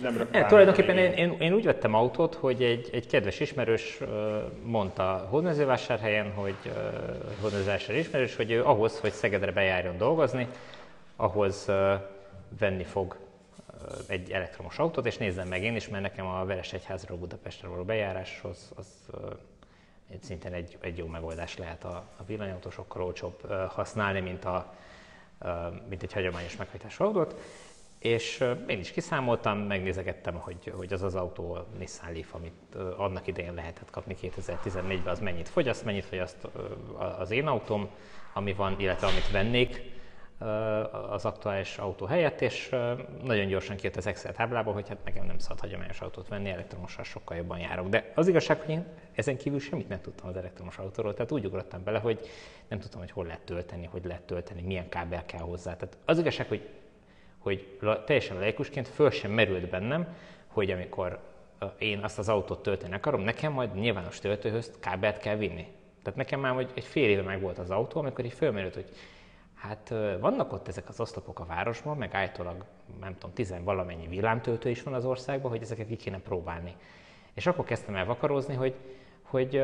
nem 0.00 0.28
ne, 0.32 0.46
Tulajdonképpen 0.46 0.98
én, 0.98 1.12
én, 1.12 1.36
én, 1.40 1.52
úgy 1.52 1.64
vettem 1.64 1.94
autót, 1.94 2.34
hogy 2.34 2.62
egy, 2.62 2.88
egy 2.92 3.06
kedves 3.06 3.40
ismerős 3.40 3.98
mondta 4.62 5.26
Hódmezővásárhelyen, 5.30 6.32
hogy 6.32 6.56
Hódmezővásár 7.40 7.96
ismerős, 7.96 8.36
hogy 8.36 8.50
ő 8.50 8.64
ahhoz, 8.64 9.00
hogy 9.00 9.12
Szegedre 9.12 9.52
bejárjon 9.52 9.96
dolgozni, 9.96 10.46
ahhoz 11.16 11.70
venni 12.58 12.84
fog 12.84 13.16
egy 14.06 14.30
elektromos 14.30 14.78
autót, 14.78 15.06
és 15.06 15.16
nézzem 15.16 15.48
meg 15.48 15.62
én 15.62 15.76
is, 15.76 15.88
mert 15.88 16.02
nekem 16.02 16.26
a 16.26 16.44
Veresegyházról 16.44 17.18
Budapestre 17.18 17.68
való 17.68 17.84
bejáráshoz 17.84 18.72
az 18.76 18.86
szinten 20.20 20.52
egy, 20.52 20.76
egy 20.80 20.98
jó 20.98 21.06
megoldás 21.06 21.56
lehet 21.56 21.84
a, 21.84 22.04
a 22.16 22.24
villanyautó, 22.26 22.70
sokkal 22.70 23.02
olcsóbb 23.02 23.52
használni, 23.68 24.20
mint, 24.20 24.44
a, 24.44 24.74
mint 25.88 26.02
egy 26.02 26.12
hagyományos 26.12 26.56
meghajtású 26.56 27.04
autót. 27.04 27.34
És 27.98 28.44
én 28.66 28.78
is 28.78 28.90
kiszámoltam, 28.90 29.58
megnézegettem, 29.58 30.34
hogy, 30.34 30.72
hogy 30.76 30.92
az 30.92 31.02
az 31.02 31.14
autó, 31.14 31.58
Nissan 31.78 32.12
Leaf, 32.12 32.34
amit 32.34 32.74
annak 32.96 33.26
idején 33.26 33.54
lehetett 33.54 33.90
kapni 33.90 34.16
2014-ben, 34.22 35.12
az 35.12 35.18
mennyit 35.18 35.48
fogyaszt, 35.48 35.84
mennyit 35.84 36.04
fogyaszt 36.04 36.48
az 37.18 37.30
én 37.30 37.46
autóm, 37.46 37.88
ami 38.32 38.52
van, 38.52 38.80
illetve 38.80 39.06
amit 39.06 39.30
vennék 39.30 39.99
az 41.10 41.24
aktuális 41.24 41.78
autó 41.78 42.06
helyett, 42.06 42.40
és 42.40 42.76
nagyon 43.22 43.46
gyorsan 43.46 43.76
kijött 43.76 43.96
az 43.96 44.06
Excel 44.06 44.32
táblába, 44.32 44.72
hogy 44.72 44.88
hát 44.88 45.04
nekem 45.04 45.26
nem 45.26 45.38
szabad 45.38 45.60
hagyományos 45.60 46.00
autót 46.00 46.28
venni, 46.28 46.50
elektromossal 46.50 47.04
sokkal 47.04 47.36
jobban 47.36 47.58
járok. 47.58 47.88
De 47.88 48.12
az 48.14 48.28
igazság, 48.28 48.60
hogy 48.60 48.70
én 48.70 48.84
ezen 49.12 49.36
kívül 49.36 49.60
semmit 49.60 49.88
nem 49.88 50.00
tudtam 50.00 50.28
az 50.28 50.36
elektromos 50.36 50.78
autóról, 50.78 51.14
tehát 51.14 51.32
úgy 51.32 51.46
ugrottam 51.46 51.84
bele, 51.84 51.98
hogy 51.98 52.28
nem 52.68 52.78
tudtam, 52.78 53.00
hogy 53.00 53.10
hol 53.10 53.24
lehet 53.26 53.40
tölteni, 53.40 53.86
hogy 53.86 54.04
lehet 54.04 54.22
tölteni, 54.22 54.62
milyen 54.62 54.88
kábel 54.88 55.26
kell 55.26 55.40
hozzá. 55.40 55.76
Tehát 55.76 55.98
az 56.04 56.18
igazság, 56.18 56.48
hogy, 56.48 56.68
hogy 57.38 57.78
teljesen 58.06 58.38
laikusként 58.38 58.88
föl 58.88 59.10
sem 59.10 59.30
merült 59.30 59.70
bennem, 59.70 60.16
hogy 60.46 60.70
amikor 60.70 61.18
én 61.78 61.98
azt 61.98 62.18
az 62.18 62.28
autót 62.28 62.62
tölteni 62.62 62.94
akarom, 62.94 63.20
nekem 63.20 63.52
majd 63.52 63.74
nyilvános 63.74 64.18
töltőhöz 64.18 64.72
kábelt 64.80 65.18
kell 65.18 65.36
vinni. 65.36 65.66
Tehát 66.02 66.18
nekem 66.18 66.40
már 66.40 66.54
hogy 66.54 66.70
egy 66.74 66.84
fél 66.84 67.08
éve 67.08 67.22
meg 67.22 67.40
volt 67.40 67.58
az 67.58 67.70
autó, 67.70 68.00
amikor 68.00 68.24
így 68.24 68.32
fölmerült, 68.32 68.74
hogy 68.74 68.88
hát 69.60 69.88
vannak 70.20 70.52
ott 70.52 70.68
ezek 70.68 70.88
az 70.88 71.00
oszlopok 71.00 71.40
a 71.40 71.44
városban, 71.44 71.96
meg 71.96 72.14
állítólag, 72.14 72.64
nem 73.00 73.14
tudom, 73.14 73.34
tizen 73.34 73.64
valamennyi 73.64 74.06
villámtöltő 74.06 74.70
is 74.70 74.82
van 74.82 74.94
az 74.94 75.04
országban, 75.04 75.50
hogy 75.50 75.62
ezeket 75.62 75.86
ki 75.86 75.96
kéne 75.96 76.18
próbálni. 76.18 76.74
És 77.34 77.46
akkor 77.46 77.64
kezdtem 77.64 77.94
el 77.94 78.04
vakarózni, 78.04 78.54
hogy, 78.54 78.74
hogy 79.22 79.62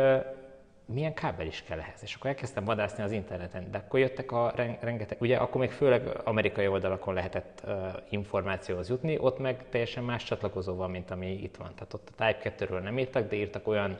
milyen 0.86 1.14
kábel 1.14 1.46
is 1.46 1.62
kell 1.62 1.78
ehhez. 1.78 2.02
És 2.02 2.14
akkor 2.14 2.30
elkezdtem 2.30 2.64
vadászni 2.64 3.02
az 3.02 3.10
interneten, 3.10 3.70
de 3.70 3.78
akkor 3.78 4.00
jöttek 4.00 4.32
a 4.32 4.52
ren- 4.54 4.82
rengeteg, 4.82 5.20
ugye 5.20 5.36
akkor 5.36 5.60
még 5.60 5.70
főleg 5.70 6.20
amerikai 6.24 6.66
oldalakon 6.66 7.14
lehetett 7.14 7.62
uh, 7.64 7.72
információhoz 8.08 8.88
jutni, 8.88 9.18
ott 9.18 9.38
meg 9.38 9.68
teljesen 9.68 10.04
más 10.04 10.24
csatlakozó 10.24 10.74
van, 10.74 10.90
mint 10.90 11.10
ami 11.10 11.32
itt 11.32 11.56
van. 11.56 11.74
Tehát 11.74 11.94
ott 11.94 12.08
a 12.16 12.24
Type 12.24 12.54
2-ről 12.58 12.82
nem 12.82 12.98
írtak, 12.98 13.28
de 13.28 13.36
írtak 13.36 13.68
olyan 13.68 13.98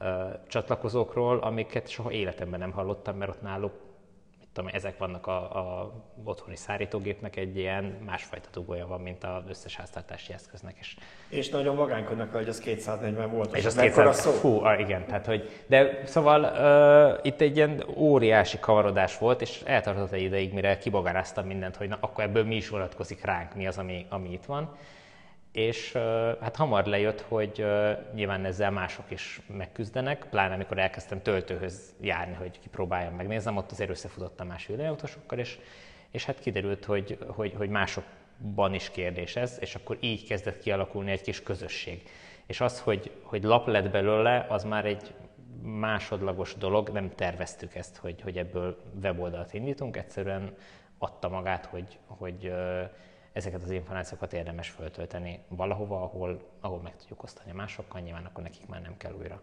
uh, 0.00 0.08
csatlakozókról, 0.46 1.38
amiket 1.38 1.88
soha 1.88 2.12
életemben 2.12 2.58
nem 2.58 2.72
hallottam, 2.72 3.16
mert 3.16 3.30
ott 3.30 3.42
náluk 3.42 3.72
tudom, 4.58 4.74
ezek 4.74 4.98
vannak 4.98 5.26
a, 5.26 5.40
a 5.58 5.92
otthoni 6.24 6.56
szárítógépnek 6.56 7.36
egy 7.36 7.56
ilyen 7.56 7.84
másfajta 8.06 8.48
dugója 8.52 8.86
van, 8.86 9.00
mint 9.00 9.24
az 9.24 9.42
összes 9.48 9.76
háztartási 9.76 10.32
eszköznek. 10.32 10.76
És 10.80 10.96
És 11.28 11.48
nagyon 11.48 11.76
vagánykodnak, 11.76 12.32
hogy 12.32 12.48
az 12.48 12.58
240 12.58 13.30
volt. 13.30 13.56
és 13.56 13.64
az 13.64 13.74
mekkora 13.74 14.10
200, 14.10 14.24
szó? 14.24 14.30
fú, 14.30 14.64
ah, 14.64 14.80
igen, 14.80 15.06
tehát 15.06 15.26
hogy, 15.26 15.50
de 15.66 16.02
szóval 16.04 16.42
uh, 16.42 17.26
itt 17.26 17.40
egy 17.40 17.56
ilyen 17.56 17.84
óriási 17.96 18.58
kavarodás 18.58 19.18
volt, 19.18 19.40
és 19.40 19.62
eltartott 19.64 20.12
egy 20.12 20.22
ideig, 20.22 20.52
mire 20.52 20.78
kibogaráztam 20.78 21.46
mindent, 21.46 21.76
hogy 21.76 21.88
na, 21.88 21.96
akkor 22.00 22.24
ebből 22.24 22.44
mi 22.44 22.56
is 22.56 22.68
vonatkozik 22.68 23.24
ránk, 23.24 23.54
mi 23.54 23.66
az, 23.66 23.78
ami, 23.78 24.06
ami 24.08 24.32
itt 24.32 24.44
van. 24.44 24.76
És 25.58 25.92
hát 26.40 26.56
hamar 26.56 26.86
lejött, 26.86 27.20
hogy 27.20 27.66
nyilván 28.14 28.44
ezzel 28.44 28.70
mások 28.70 29.10
is 29.10 29.40
megküzdenek, 29.46 30.26
pláne 30.30 30.54
amikor 30.54 30.78
elkezdtem 30.78 31.22
töltőhöz 31.22 31.94
járni, 32.00 32.34
hogy 32.34 32.58
kipróbáljam, 32.60 33.14
megnézem, 33.14 33.56
ott 33.56 33.70
azért 33.70 33.90
összefutottam 33.90 34.46
más 34.46 34.66
villanyautósokkal, 34.66 35.38
és, 35.38 35.58
és 36.10 36.24
hát 36.24 36.38
kiderült, 36.38 36.84
hogy, 36.84 37.18
hogy, 37.26 37.54
hogy 37.56 37.68
másokban 37.68 38.74
is 38.74 38.90
kérdés 38.90 39.36
ez, 39.36 39.56
és 39.60 39.74
akkor 39.74 39.96
így 40.00 40.26
kezdett 40.26 40.58
kialakulni 40.58 41.10
egy 41.10 41.20
kis 41.20 41.42
közösség. 41.42 42.02
És 42.46 42.60
az, 42.60 42.80
hogy, 42.80 43.10
hogy 43.22 43.42
lap 43.42 43.66
lett 43.66 43.90
belőle, 43.90 44.46
az 44.48 44.64
már 44.64 44.86
egy 44.86 45.14
másodlagos 45.62 46.54
dolog, 46.54 46.88
nem 46.88 47.10
terveztük 47.14 47.74
ezt, 47.74 47.96
hogy, 47.96 48.20
hogy 48.20 48.36
ebből 48.36 48.76
weboldalt 49.02 49.54
indítunk, 49.54 49.96
egyszerűen 49.96 50.54
adta 50.98 51.28
magát, 51.28 51.66
hogy, 51.66 51.98
hogy 52.06 52.52
ezeket 53.38 53.62
az 53.62 53.70
információkat 53.70 54.32
érdemes 54.32 54.68
föltölteni 54.68 55.40
valahova, 55.48 56.02
ahol, 56.02 56.40
ahol 56.60 56.80
meg 56.82 56.96
tudjuk 56.96 57.22
osztani 57.22 57.52
másokkal, 57.52 58.00
nyilván 58.00 58.24
akkor 58.24 58.42
nekik 58.42 58.66
már 58.66 58.80
nem 58.82 58.96
kell 58.96 59.12
újra. 59.18 59.40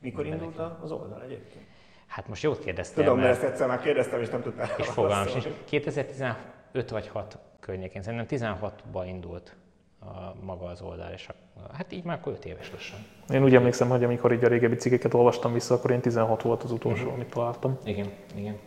Mikor 0.00 0.26
indult 0.26 0.58
az 0.58 0.90
oldal 0.90 1.22
egyébként? 1.22 1.64
Hát 2.06 2.28
most 2.28 2.42
jót 2.42 2.58
kérdeztél, 2.58 3.04
Tudom, 3.04 3.18
mert 3.18 3.28
mert, 3.28 3.42
ezt 3.42 3.52
egyszer 3.52 3.68
már 3.68 3.80
kérdeztem, 3.80 4.20
és 4.20 4.28
nem 4.28 4.42
tudtál 4.42 4.68
és 4.78 4.86
fogalmam 4.86 5.18
válaszolni. 5.18 5.42
sincs. 5.42 5.56
2015 5.64 6.90
vagy 6.90 7.08
6 7.08 7.38
környékén, 7.60 8.02
szerintem 8.02 8.38
16-ban 8.38 9.04
indult 9.06 9.56
a, 10.00 10.44
maga 10.44 10.64
az 10.66 10.82
oldal, 10.82 11.10
és 11.12 11.28
a, 11.28 11.34
hát 11.72 11.92
így 11.92 12.04
már 12.04 12.16
akkor 12.18 12.32
5 12.32 12.44
éves 12.44 12.72
lassan. 12.72 12.98
Én 13.28 13.42
úgy 13.42 13.54
emlékszem, 13.54 13.88
hogy 13.88 14.04
amikor 14.04 14.32
így 14.32 14.44
a 14.44 14.48
régebbi 14.48 14.76
cikkeket 14.76 15.14
olvastam 15.14 15.52
vissza, 15.52 15.74
akkor 15.74 15.90
én 15.90 16.00
16 16.00 16.42
volt 16.42 16.62
az 16.62 16.70
utolsó, 16.70 17.10
amit 17.10 17.30
találtam. 17.30 17.78
Igen, 17.84 18.12
igen. 18.34 18.58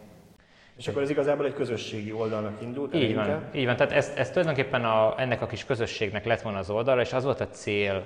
És 0.79 0.87
akkor 0.87 1.01
ez 1.01 1.09
igazából 1.09 1.45
egy 1.45 1.53
közösségi 1.53 2.11
oldalnak 2.11 2.61
indult 2.61 2.93
Így 2.93 3.15
van, 3.15 3.49
így 3.53 3.65
van. 3.65 3.75
Tehát 3.75 3.91
ez, 3.91 4.11
ez 4.15 4.29
tulajdonképpen 4.29 4.85
a, 4.85 5.19
ennek 5.19 5.41
a 5.41 5.45
kis 5.45 5.65
közösségnek 5.65 6.25
lett 6.25 6.41
volna 6.41 6.57
az 6.57 6.69
oldala, 6.69 7.01
és 7.01 7.13
az 7.13 7.23
volt 7.23 7.39
a 7.39 7.47
cél 7.47 8.05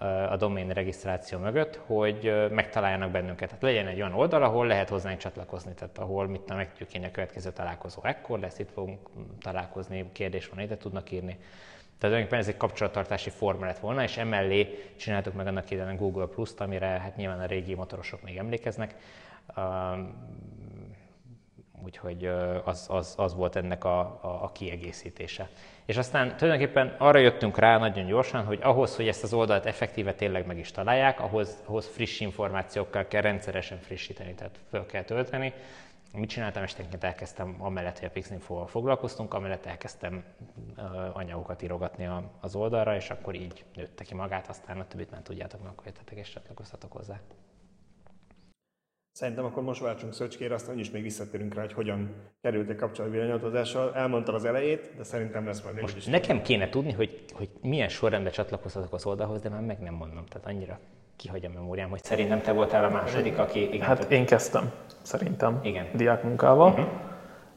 ö, 0.00 0.04
a 0.04 0.36
domain 0.36 0.68
regisztráció 0.68 1.38
mögött, 1.38 1.80
hogy 1.86 2.26
ö, 2.26 2.48
megtaláljanak 2.48 3.10
bennünket. 3.10 3.48
Tehát 3.48 3.62
legyen 3.62 3.86
egy 3.86 3.96
olyan 3.96 4.12
oldal, 4.12 4.42
ahol 4.42 4.66
lehet 4.66 4.88
hozzánk 4.88 5.18
csatlakozni, 5.18 5.74
tehát 5.74 5.98
ahol 5.98 6.26
mit 6.26 6.40
tudom, 6.40 6.56
meg 6.56 6.72
tudjuk 6.72 7.04
a 7.04 7.10
következő 7.10 7.50
találkozó 7.50 8.00
ekkor 8.02 8.38
lesz, 8.38 8.58
itt 8.58 8.70
fogunk 8.70 9.08
találkozni, 9.40 10.10
kérdés 10.12 10.48
van, 10.48 10.60
ide 10.60 10.76
tudnak 10.76 11.10
írni. 11.10 11.36
Tehát 11.36 11.98
tulajdonképpen 11.98 12.38
ez 12.38 12.48
egy 12.48 12.56
kapcsolattartási 12.56 13.30
forma 13.30 13.66
lett 13.66 13.78
volna, 13.78 14.02
és 14.02 14.16
emellé 14.16 14.92
csináltuk 14.96 15.34
meg 15.34 15.46
annak 15.46 15.70
idején 15.70 15.90
a 15.92 15.96
Google 15.96 16.26
Plus-t, 16.26 16.60
amire 16.60 16.86
hát 16.86 17.16
nyilván 17.16 17.40
a 17.40 17.46
régi 17.46 17.74
motorosok 17.74 18.22
még 18.22 18.36
emlékeznek. 18.36 18.94
Úgyhogy 21.84 22.30
az, 22.64 22.86
az, 22.90 23.14
az 23.16 23.34
volt 23.34 23.56
ennek 23.56 23.84
a, 23.84 23.98
a, 24.00 24.38
a 24.42 24.52
kiegészítése. 24.52 25.48
És 25.84 25.96
aztán 25.96 26.36
tulajdonképpen 26.36 26.94
arra 26.98 27.18
jöttünk 27.18 27.58
rá 27.58 27.78
nagyon 27.78 28.06
gyorsan, 28.06 28.44
hogy 28.44 28.58
ahhoz, 28.62 28.96
hogy 28.96 29.08
ezt 29.08 29.22
az 29.22 29.32
oldalt 29.32 29.66
effektíve 29.66 30.14
tényleg 30.14 30.46
meg 30.46 30.58
is 30.58 30.70
találják, 30.70 31.20
ahhoz, 31.20 31.62
ahhoz 31.66 31.86
friss 31.86 32.20
információkkal 32.20 33.06
kell 33.06 33.20
rendszeresen 33.20 33.78
frissíteni, 33.78 34.34
tehát 34.34 34.58
föl 34.70 34.86
kell 34.86 35.02
tölteni. 35.02 35.52
Mit 36.12 36.28
csináltam 36.28 36.62
esténként? 36.62 37.04
Elkezdtem, 37.04 37.56
amellett, 37.58 37.98
hogy 37.98 38.08
a 38.08 38.10
Pixinfo-val 38.10 38.66
foglalkoztunk, 38.66 39.34
amellett 39.34 39.66
elkezdtem 39.66 40.24
anyagokat 41.12 41.62
írogatni 41.62 42.08
az 42.40 42.54
oldalra, 42.54 42.94
és 42.94 43.10
akkor 43.10 43.34
így 43.34 43.64
nőtte 43.74 44.04
ki 44.04 44.14
magát, 44.14 44.48
aztán 44.48 44.80
a 44.80 44.86
többit 44.86 45.10
nem 45.10 45.22
tudjátok, 45.22 45.62
meg 45.62 45.72
jöttetek 45.84 46.18
és 46.18 46.28
csatlakoztatok 46.32 46.92
hozzá. 46.92 47.20
Szerintem 49.18 49.44
akkor 49.44 49.62
most 49.62 49.80
váltsunk 49.80 50.12
Szöcskére, 50.12 50.54
aztán 50.54 50.74
úgyis 50.74 50.90
még 50.90 51.02
visszatérünk 51.02 51.54
rá, 51.54 51.60
hogy 51.60 51.72
hogyan 51.72 52.14
kerültek 52.42 52.76
kapcsolatba 52.76 53.16
villanyautózással. 53.16 53.94
Elmondtad 53.94 54.34
az 54.34 54.44
elejét, 54.44 54.90
de 54.96 55.02
szerintem 55.04 55.46
lesz 55.46 55.62
majd. 55.62 55.80
Most 55.80 56.10
nekem 56.10 56.42
kéne 56.42 56.68
tudni, 56.68 56.92
hogy, 56.92 57.24
hogy 57.32 57.48
milyen 57.60 57.88
sorrendben 57.88 58.32
csatlakozhatok 58.32 58.92
az 58.92 59.06
oldalhoz, 59.06 59.40
de 59.40 59.48
már 59.48 59.60
meg 59.60 59.78
nem 59.78 59.94
mondom. 59.94 60.24
Tehát 60.26 60.46
annyira 60.46 60.78
kihagy 61.16 61.44
a 61.44 61.48
memóriám, 61.54 61.90
hogy 61.90 62.04
szerintem 62.04 62.40
te 62.40 62.52
voltál 62.52 62.84
a 62.84 62.88
második, 62.90 63.38
aki... 63.38 63.62
Igen, 63.72 63.86
Hát 63.86 64.10
én 64.10 64.26
kezdtem, 64.26 64.72
szerintem, 65.02 65.60
Igen. 65.62 65.86
diákmunkával. 65.94 66.70
Uh-huh. 66.70 66.86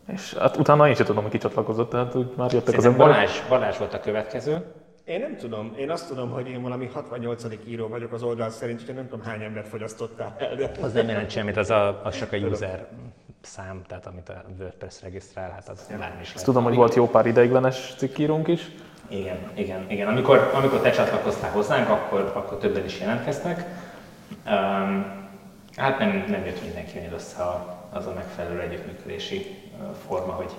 És 0.08 0.34
hát 0.34 0.58
utána 0.58 0.88
én 0.88 0.96
sem 0.96 1.06
tudom, 1.06 1.24
hogy 1.24 1.32
ki 1.32 1.38
csatlakozott, 1.38 1.90
tehát 1.90 2.16
úgy 2.16 2.34
már 2.38 2.52
jöttek 2.52 2.78
az 2.78 2.84
Szerintem 2.84 2.92
emberek. 2.92 3.14
Balázs, 3.14 3.50
Balázs 3.50 3.78
volt 3.78 3.94
a 3.94 4.00
következő. 4.00 4.74
Én 5.12 5.20
nem 5.20 5.36
tudom. 5.38 5.74
Én 5.78 5.90
azt 5.90 6.08
tudom, 6.08 6.30
hogy 6.30 6.48
én 6.48 6.62
valami 6.62 6.90
68. 6.94 7.44
író 7.68 7.88
vagyok 7.88 8.14
az 8.14 8.24
oldal 8.24 8.50
szerint, 8.50 8.80
úgyhogy 8.80 8.96
nem 8.96 9.08
tudom 9.08 9.26
hány 9.26 9.42
embert 9.42 9.68
fogyasztottál 9.68 10.36
el. 10.40 10.56
De... 10.56 10.72
Az 10.82 10.94
nem 10.94 11.08
jelent 11.08 11.30
semmit, 11.30 11.58
az, 11.58 11.70
a, 11.70 12.02
az 12.04 12.18
csak 12.18 12.32
a 12.32 12.38
user 12.38 12.88
szám, 13.42 13.82
tehát 13.88 14.06
amit 14.06 14.30
a 14.30 14.44
WordPress 14.60 15.02
regisztrál, 15.02 15.52
hát 15.52 15.70
az 15.70 15.88
bármi 15.88 16.22
is 16.22 16.28
Ezt 16.28 16.28
lehet. 16.28 16.44
tudom, 16.44 16.64
hogy 16.64 16.76
volt 16.76 16.96
jó 16.96 17.08
pár 17.08 17.26
ideiglenes 17.26 17.94
cikkírónk 17.98 18.48
is. 18.48 18.72
Igen, 19.08 19.38
igen, 19.54 19.86
igen. 19.90 20.08
Amikor, 20.08 20.52
amikor 20.54 20.80
te 20.80 20.92
csatlakoztál 20.92 21.52
hozzánk, 21.52 21.90
akkor, 21.90 22.32
akkor 22.36 22.58
többen 22.58 22.86
is 22.86 23.00
jelentkeztek. 23.00 23.66
Um, 24.46 25.06
hát 25.76 26.00
nem, 26.00 26.26
nem 26.28 26.46
jött 26.46 26.62
mindenkinél 26.62 27.14
össze 27.14 27.44
a, 27.44 27.88
az 27.90 28.06
a 28.06 28.14
megfelelő 28.14 28.60
együttműködési 28.60 29.58
forma, 30.08 30.32
hogy, 30.34 30.52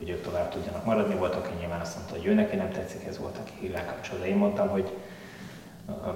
hogy 0.00 0.10
ők 0.10 0.20
tovább 0.20 0.50
tudjanak 0.50 0.84
maradni. 0.84 1.14
Volt, 1.14 1.34
aki 1.34 1.54
nyilván 1.58 1.80
azt 1.80 1.96
mondta, 1.96 2.16
hogy 2.16 2.26
ő 2.26 2.34
neki 2.34 2.56
nem 2.56 2.70
tetszik, 2.70 3.06
ez 3.06 3.18
volt, 3.18 3.38
aki 3.38 3.52
híválkapcsolatban. 3.60 4.30
Én 4.30 4.36
mondtam, 4.36 4.68
hogy 4.68 4.90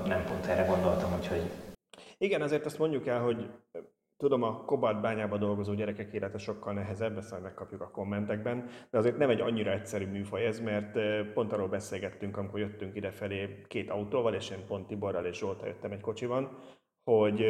nem 0.07 0.25
pont 0.25 0.47
erre 0.47 0.65
gondoltam, 0.65 1.15
úgyhogy 1.19 1.51
Igen, 2.19 2.43
azért 2.43 2.67
azt 2.67 2.79
mondjuk 2.79 3.07
el, 3.07 3.21
hogy 3.21 3.51
tudom, 4.17 4.43
a 4.43 4.65
Kobalt 4.65 5.01
bányában 5.01 5.39
dolgozó 5.39 5.75
gyerekek 5.75 6.13
élete 6.13 6.39
sokkal 6.39 6.73
nehezebb, 6.73 7.17
ezt 7.17 7.31
majd 7.31 7.43
megkapjuk 7.43 7.81
a 7.81 7.91
kommentekben, 7.91 8.69
de 8.91 8.99
azért 8.99 9.17
nem 9.17 9.31
egy 9.31 9.41
annyira 9.41 9.73
egyszerű 9.73 10.07
műfaj 10.07 10.45
ez, 10.45 10.61
mert 10.61 10.99
pont 11.33 11.53
arról 11.53 11.69
beszélgettünk, 11.69 12.37
amikor 12.37 12.61
jöttünk 12.61 12.97
idefelé 12.97 13.65
két 13.69 13.91
autóval, 13.91 14.35
és 14.35 14.51
én 14.51 14.67
pont 14.67 14.87
Tiborral 14.87 15.25
és 15.25 15.39
Zsoltal 15.39 15.69
jöttem 15.69 15.93
egy 15.93 16.01
kocsiban, 16.01 16.59
hogy, 17.05 17.45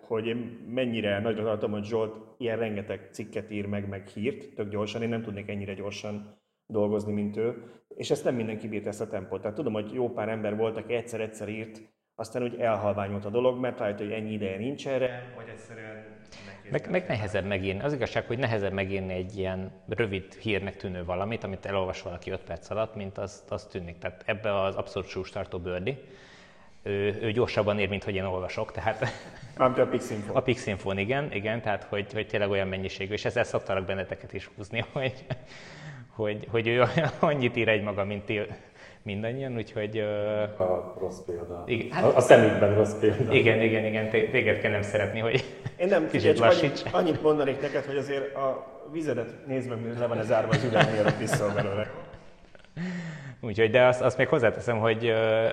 hogy 0.00 0.26
én 0.26 0.64
mennyire 0.68 1.20
nagyra 1.20 1.44
tartom, 1.44 1.70
hogy 1.70 1.84
Zsolt 1.84 2.16
ilyen 2.38 2.58
rengeteg 2.58 3.08
cikket 3.12 3.50
ír 3.50 3.66
meg, 3.66 3.88
meg 3.88 4.08
hírt, 4.08 4.54
tök 4.54 4.68
gyorsan, 4.68 5.02
én 5.02 5.08
nem 5.08 5.22
tudnék 5.22 5.48
ennyire 5.48 5.74
gyorsan 5.74 6.40
dolgozni, 6.66 7.12
mint 7.12 7.36
ő, 7.36 7.62
és 7.88 8.10
ezt 8.10 8.24
nem 8.24 8.34
mindenki 8.34 8.68
bírta 8.68 8.88
ezt 8.88 9.00
a 9.00 9.08
tempót. 9.08 9.40
Tehát 9.40 9.56
tudom, 9.56 9.72
hogy 9.72 9.92
jó 9.92 10.12
pár 10.12 10.28
ember 10.28 10.56
volt, 10.56 10.76
aki 10.76 10.94
egyszer-egyszer 10.94 11.48
írt, 11.48 11.94
aztán 12.14 12.42
úgy 12.42 12.54
elhalványult 12.54 13.24
a 13.24 13.30
dolog, 13.30 13.60
mert 13.60 13.78
rájött, 13.78 13.98
hogy 13.98 14.10
ennyi 14.10 14.32
ideje 14.32 14.58
nincs 14.58 14.88
erre, 14.88 15.32
vagy 15.36 15.48
egyszerűen 15.48 16.04
Meg, 16.70 16.90
meg 16.90 17.06
nehezebb 17.08 17.46
megírni. 17.46 17.80
Az 17.80 17.92
igazság, 17.92 18.26
hogy 18.26 18.38
nehezebb 18.38 18.72
megírni 18.72 19.12
egy 19.12 19.38
ilyen 19.38 19.82
rövid 19.88 20.34
hírnek 20.34 20.76
tűnő 20.76 21.04
valamit, 21.04 21.44
amit 21.44 21.66
elolvas 21.66 22.02
valaki 22.02 22.30
5 22.30 22.40
perc 22.44 22.70
alatt, 22.70 22.94
mint 22.94 23.18
az, 23.18 23.44
az 23.48 23.66
tűnik. 23.66 23.98
Tehát 23.98 24.22
ebbe 24.26 24.60
az 24.60 24.74
abszolút 24.74 25.08
sús 25.08 25.30
tartó 25.30 25.58
bőrdi. 25.58 25.98
Ő, 26.86 27.18
ő, 27.22 27.30
gyorsabban 27.32 27.78
ér, 27.78 27.88
mint 27.88 28.04
hogy 28.04 28.14
én 28.14 28.24
olvasok, 28.24 28.72
tehát 28.72 29.04
Mármint 29.58 29.80
a 29.80 29.86
Pixinfo. 29.86 30.36
a 30.36 30.40
Pixinfon 30.42 30.98
igen, 30.98 31.32
igen, 31.32 31.60
tehát 31.62 31.82
hogy, 31.88 32.12
hogy 32.12 32.26
tényleg 32.26 32.50
olyan 32.50 32.68
mennyiségű, 32.68 33.12
és 33.12 33.24
ezzel 33.24 33.44
szoktalak 33.44 33.84
benneteket 33.84 34.32
is 34.32 34.50
húzni, 34.56 34.84
hogy, 34.92 35.12
hogy, 36.14 36.46
hogy 36.50 36.66
ő 36.66 36.82
annyit 37.18 37.56
ír 37.56 37.68
egymaga, 37.68 38.04
mint 38.04 38.24
ti 38.24 38.40
mindannyian, 39.02 39.56
úgyhogy 39.56 39.98
ö, 39.98 40.42
A 40.42 40.96
rossz 41.00 41.18
példa. 41.26 41.62
Igen, 41.66 41.90
Hát, 41.90 42.04
a, 42.04 42.16
a 42.16 42.20
szemükben 42.20 42.74
rossz 42.74 42.94
példa. 43.00 43.32
igen, 43.32 43.60
igen, 43.60 43.84
igen, 43.84 44.08
té- 44.10 44.30
téged 44.30 44.60
kell 44.60 44.70
nem 44.70 44.82
szeretni, 44.82 45.18
hogy 45.20 45.44
Én 45.76 45.88
nem, 45.88 46.08
kicsit 46.10 46.38
lassíts. 46.38 46.62
annyit, 46.82 46.94
annyit 46.94 47.22
mondanék 47.22 47.60
neked, 47.60 47.84
hogy 47.84 47.96
azért 47.96 48.34
a 48.34 48.66
vizedet 48.92 49.46
nézd 49.46 49.68
meg, 49.68 49.98
le 49.98 50.06
van 50.06 50.18
ez 50.18 50.26
zárva 50.26 50.48
az 50.50 50.64
üveg, 50.64 50.90
mielőtt 50.92 51.18
visszol 51.18 51.50
belőle. 51.54 51.90
Úgyhogy, 53.40 53.70
de 53.70 53.82
azt, 53.86 54.00
azt 54.00 54.16
még 54.18 54.28
hozzáteszem, 54.28 54.78
hogy 54.78 55.06
ö, 55.06 55.48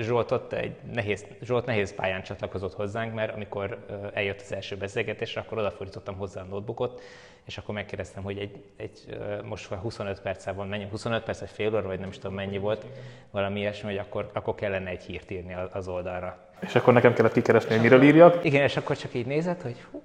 Zsolt 0.00 0.30
ott 0.30 0.52
egy 0.52 0.76
nehéz, 0.92 1.26
Zsolt 1.42 1.66
nehéz 1.66 1.94
pályán 1.94 2.22
csatlakozott 2.22 2.74
hozzánk, 2.74 3.14
mert 3.14 3.34
amikor 3.34 3.86
eljött 4.14 4.40
az 4.40 4.52
első 4.52 4.76
beszélgetésre, 4.76 5.40
akkor 5.40 5.58
odafordítottam 5.58 6.16
hozzá 6.16 6.40
a 6.40 6.44
notebookot, 6.44 7.00
és 7.44 7.58
akkor 7.58 7.74
megkérdeztem, 7.74 8.22
hogy 8.22 8.38
egy, 8.38 8.64
egy 8.76 9.18
most 9.44 9.66
25 9.66 10.20
perccel 10.20 10.54
van, 10.54 10.68
mennyi, 10.68 10.86
25 10.90 11.22
perc 11.22 11.38
vagy 11.38 11.50
fél 11.50 11.74
óra, 11.74 11.86
vagy 11.86 11.98
nem 11.98 12.08
is 12.08 12.18
tudom 12.18 12.36
mennyi 12.36 12.58
volt, 12.58 12.86
valami 13.30 13.58
ilyesmi, 13.60 13.88
hogy 13.88 13.98
akkor, 13.98 14.30
akkor 14.32 14.54
kellene 14.54 14.90
egy 14.90 15.02
hírt 15.02 15.30
írni 15.30 15.56
az 15.72 15.88
oldalra. 15.88 16.38
És 16.60 16.74
akkor 16.74 16.92
nekem 16.92 17.14
kellett 17.14 17.32
kikeresni, 17.32 17.70
hogy 17.70 17.80
miről 17.80 18.02
írjak. 18.02 18.44
Igen, 18.44 18.62
és 18.62 18.76
akkor 18.76 18.96
csak 18.96 19.14
így 19.14 19.26
nézett, 19.26 19.62
hogy 19.62 19.76
hú, 19.90 20.02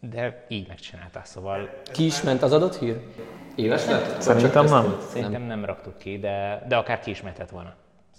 de 0.00 0.44
így 0.48 0.68
megcsinálta, 0.68 1.20
szóval... 1.24 1.68
Ki 1.92 2.04
is 2.04 2.22
ment 2.22 2.42
az 2.42 2.52
adott 2.52 2.78
hír? 2.78 3.00
Éles 3.54 3.86
lett? 3.86 4.20
Szerintem 4.20 4.64
nem. 4.64 4.96
Szerintem 5.08 5.42
nem 5.42 5.64
raktuk 5.64 5.98
ki, 5.98 6.18
de, 6.18 6.64
de 6.68 6.76
akár 6.76 7.00
ki 7.00 7.10
is 7.10 7.22
mehetett 7.22 7.50
volna. 7.50 7.74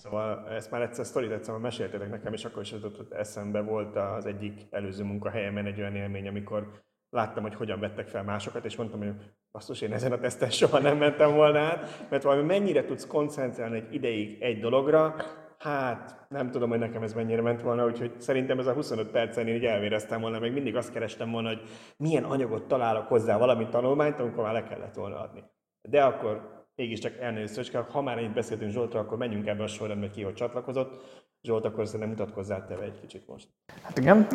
Szóval 0.06 0.50
ezt 0.50 0.72
már 0.72 0.82
egyszer 0.82 1.06
sztorit 1.06 1.32
egyszer 1.32 1.58
meséltétek 1.58 2.10
nekem, 2.10 2.34
és 2.34 2.46
akkor 2.46 2.62
is 2.62 2.72
jutott 2.72 3.14
eszembe 3.14 3.62
volt 3.62 3.96
az 3.96 4.26
egyik 4.26 4.62
előző 4.70 5.04
munkahelyemen 5.04 5.66
egy 5.66 5.80
olyan 5.80 5.96
élmény, 5.96 6.28
amikor 6.28 6.84
láttam, 7.10 7.44
hogy 7.44 7.56
hogyan 7.56 7.80
vettek 7.80 8.08
fel 8.08 8.24
másokat, 8.24 8.66
és 8.66 8.76
mondtam, 8.76 9.00
hogy 9.00 9.14
basszus, 9.52 9.82
én 9.82 9.94
ezen 9.94 10.12
a 10.12 10.18
teszten 10.18 10.50
soha 10.50 10.80
nem 10.80 10.98
mentem 10.98 11.34
volna 11.34 11.60
át, 11.60 12.08
mert 12.10 12.24
valami 12.24 12.44
mennyire 12.44 12.86
tudsz 12.86 13.08
koncentrálni 13.08 13.78
egy 13.78 13.94
ideig 13.94 14.42
egy 14.42 14.60
dologra, 14.60 15.16
Hát 15.58 16.26
nem 16.30 16.52
tudom, 16.52 16.70
hogy 16.70 16.80
nekem 16.80 17.04
ez 17.04 17.14
mennyire 17.14 17.42
ment 17.42 17.62
volna, 17.62 17.86
úgyhogy 17.86 18.22
szerintem 18.22 18.60
ez 18.60 18.68
a 18.68 18.74
25 18.74 19.12
percen 19.12 19.48
én 19.48 19.56
így 19.56 19.66
elvéreztem 19.66 20.22
volna, 20.22 20.40
meg 20.40 20.54
mindig 20.54 20.76
azt 20.76 20.92
kerestem 20.92 21.32
volna, 21.32 21.48
hogy 21.48 21.62
milyen 21.98 22.24
anyagot 22.24 22.68
találok 22.68 23.08
hozzá 23.08 23.38
valami 23.38 23.68
tanulmányt, 23.70 24.20
amikor 24.20 24.44
már 24.44 24.54
le 24.54 24.64
kellett 24.64 24.96
volna 24.96 25.20
adni. 25.20 25.44
De 25.82 26.04
akkor 26.04 26.55
mégiscsak 26.76 27.18
elnézést, 27.20 27.78
ha 27.92 28.02
már 28.02 28.22
itt 28.22 28.34
beszéltünk 28.34 28.72
Zsoltról, 28.72 29.02
akkor 29.02 29.18
menjünk 29.18 29.48
ebbe 29.48 29.64
a 29.64 29.68
sorrendbe 29.68 30.10
ki, 30.10 30.22
hogy 30.24 30.34
csatlakozott. 30.34 31.04
Zsolt, 31.44 31.66
akkor 31.66 31.86
szerintem 31.86 32.10
mutatkozzál 32.10 32.66
te 32.68 32.84
egy 32.84 33.00
kicsit 33.02 33.28
most. 33.28 33.48
Hát 33.84 33.98
igen, 33.98 34.28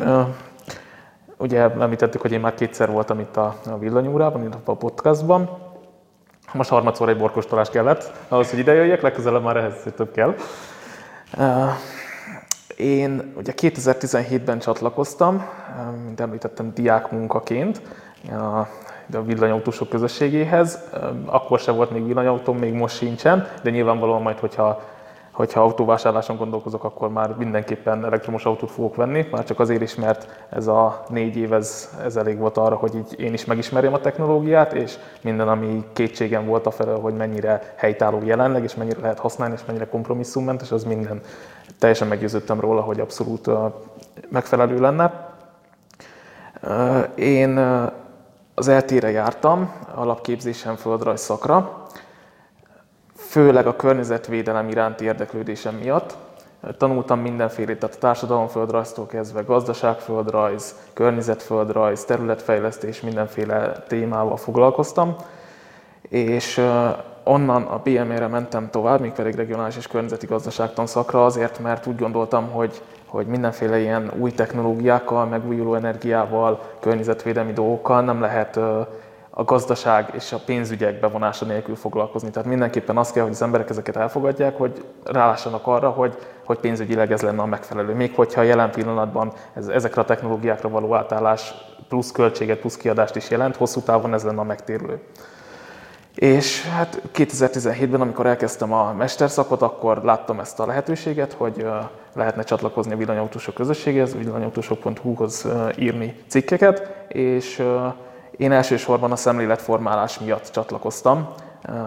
ugye 1.37 1.59
említettük, 1.59 2.21
hogy 2.21 2.31
én 2.31 2.39
már 2.39 2.53
kétszer 2.53 2.91
voltam 2.91 3.19
itt 3.19 3.37
a, 3.37 3.77
villanyúrában, 3.79 4.45
itt 4.45 4.53
a 4.63 4.75
podcastban. 4.75 5.49
Most 6.53 6.69
harmadszor 6.69 7.09
egy 7.09 7.17
borkostolás 7.17 7.69
kellett, 7.69 8.11
ahhoz, 8.27 8.49
hogy 8.49 8.59
ide 8.59 8.73
jöjjek, 8.73 9.01
legközelebb 9.01 9.43
már 9.43 9.57
ehhez 9.57 9.83
több 9.95 10.11
kell. 10.11 10.35
Én 12.77 13.33
ugye 13.37 13.53
2017-ben 13.57 14.59
csatlakoztam, 14.59 15.45
mint 16.05 16.19
említettem, 16.19 16.73
diák 16.73 17.11
munkaként 17.11 17.81
villanyautósok 19.25 19.89
közösségéhez. 19.89 20.79
Akkor 21.25 21.59
se 21.59 21.71
volt 21.71 21.91
még 21.91 22.05
villanyautóm, 22.05 22.57
még 22.57 22.73
most 22.73 22.95
sincsen, 22.95 23.47
de 23.63 23.69
nyilvánvalóan 23.69 24.21
majd, 24.21 24.39
hogyha 24.39 24.81
hogyha 25.31 25.61
autóvásárláson 25.61 26.37
gondolkozok, 26.37 26.83
akkor 26.83 27.09
már 27.09 27.35
mindenképpen 27.37 28.05
elektromos 28.05 28.45
autót 28.45 28.71
fogok 28.71 28.95
venni, 28.95 29.27
már 29.31 29.43
csak 29.43 29.59
azért 29.59 29.81
is, 29.81 29.95
mert 29.95 30.45
ez 30.49 30.67
a 30.67 31.03
négy 31.09 31.35
év 31.35 31.53
ez, 31.53 31.97
ez 32.03 32.15
elég 32.15 32.37
volt 32.37 32.57
arra, 32.57 32.75
hogy 32.75 32.95
így 32.95 33.19
én 33.19 33.33
is 33.33 33.45
megismerjem 33.45 33.93
a 33.93 33.99
technológiát, 33.99 34.73
és 34.73 34.95
minden, 35.21 35.47
ami 35.47 35.85
kétségem 35.93 36.45
volt 36.45 36.65
a 36.65 36.71
felől, 36.71 36.99
hogy 36.99 37.13
mennyire 37.13 37.73
helytálló 37.75 38.19
jelenleg, 38.23 38.63
és 38.63 38.75
mennyire 38.75 38.99
lehet 39.01 39.19
használni, 39.19 39.53
és 39.53 39.65
mennyire 39.65 39.87
kompromisszummentes, 39.87 40.71
az 40.71 40.83
minden 40.83 41.21
teljesen 41.79 42.07
meggyőződtem 42.07 42.59
róla, 42.59 42.81
hogy 42.81 42.99
abszolút 42.99 43.49
megfelelő 44.29 44.79
lenne. 44.79 45.29
Én 47.15 47.59
az 48.53 48.67
eltére 48.67 49.09
jártam, 49.11 49.73
alapképzésem 49.95 50.75
földrajz 50.75 51.21
szakra, 51.21 51.85
főleg 53.15 53.67
a 53.67 53.75
környezetvédelem 53.75 54.69
iránti 54.69 55.03
érdeklődésem 55.05 55.75
miatt. 55.75 56.17
Tanultam 56.77 57.19
mindenfélét, 57.19 57.79
tehát 57.79 57.95
a 57.95 57.99
társadalomföldrajztól 57.99 59.05
kezdve 59.05 59.41
gazdaságföldrajz, 59.41 60.75
környezetföldrajz, 60.93 62.05
területfejlesztés, 62.05 63.01
mindenféle 63.01 63.83
témával 63.87 64.37
foglalkoztam, 64.37 65.15
és 66.01 66.61
onnan 67.23 67.63
a 67.63 67.77
BME-re 67.77 68.27
mentem 68.27 68.69
tovább, 68.69 68.99
még 68.99 69.11
pedig 69.11 69.35
regionális 69.35 69.77
és 69.77 69.87
környezeti 69.87 70.25
gazdaságtan 70.25 70.87
szakra, 70.87 71.25
azért, 71.25 71.59
mert 71.59 71.87
úgy 71.87 71.97
gondoltam, 71.97 72.49
hogy, 72.49 72.81
hogy 73.11 73.27
mindenféle 73.27 73.79
ilyen 73.79 74.11
új 74.19 74.31
technológiákkal, 74.31 75.25
megújuló 75.25 75.75
energiával, 75.75 76.59
környezetvédelmi 76.79 77.53
dolgokkal 77.53 78.01
nem 78.01 78.21
lehet 78.21 78.57
a 79.29 79.43
gazdaság 79.43 80.09
és 80.13 80.31
a 80.31 80.41
pénzügyek 80.45 80.99
bevonása 80.99 81.45
nélkül 81.45 81.75
foglalkozni. 81.75 82.29
Tehát 82.29 82.47
mindenképpen 82.47 82.97
az 82.97 83.11
kell, 83.11 83.23
hogy 83.23 83.31
az 83.31 83.41
emberek 83.41 83.69
ezeket 83.69 83.95
elfogadják, 83.95 84.57
hogy 84.57 84.83
rálássanak 85.03 85.67
arra, 85.67 85.89
hogy, 85.89 86.17
hogy 86.45 86.59
pénzügyileg 86.59 87.11
ez 87.11 87.21
lenne 87.21 87.41
a 87.41 87.45
megfelelő. 87.45 87.93
Még 87.93 88.15
hogyha 88.15 88.41
jelen 88.41 88.71
pillanatban 88.71 89.33
ez, 89.53 89.67
ezekre 89.67 90.01
a 90.01 90.05
technológiákra 90.05 90.69
való 90.69 90.95
átállás 90.95 91.53
plusz 91.87 92.11
költséget, 92.11 92.59
plusz 92.59 92.77
kiadást 92.77 93.15
is 93.15 93.29
jelent, 93.29 93.55
hosszú 93.55 93.81
távon 93.81 94.13
ez 94.13 94.23
lenne 94.23 94.39
a 94.39 94.43
megtérülő. 94.43 94.99
És 96.15 96.67
hát 96.67 97.01
2017-ben, 97.15 98.01
amikor 98.01 98.25
elkezdtem 98.25 98.73
a 98.73 98.93
mesterszakot, 98.93 99.61
akkor 99.61 100.03
láttam 100.03 100.39
ezt 100.39 100.59
a 100.59 100.65
lehetőséget, 100.65 101.33
hogy 101.33 101.65
lehetne 102.13 102.43
csatlakozni 102.43 102.93
a 102.93 102.97
villanyautósok 102.97 103.53
közösséghez, 103.53 104.15
villanyautósok.hu-hoz 104.15 105.47
írni 105.77 106.15
cikkeket, 106.27 107.05
és 107.07 107.63
én 108.37 108.51
elsősorban 108.51 109.11
a 109.11 109.15
szemléletformálás 109.15 110.19
miatt 110.19 110.49
csatlakoztam 110.51 111.33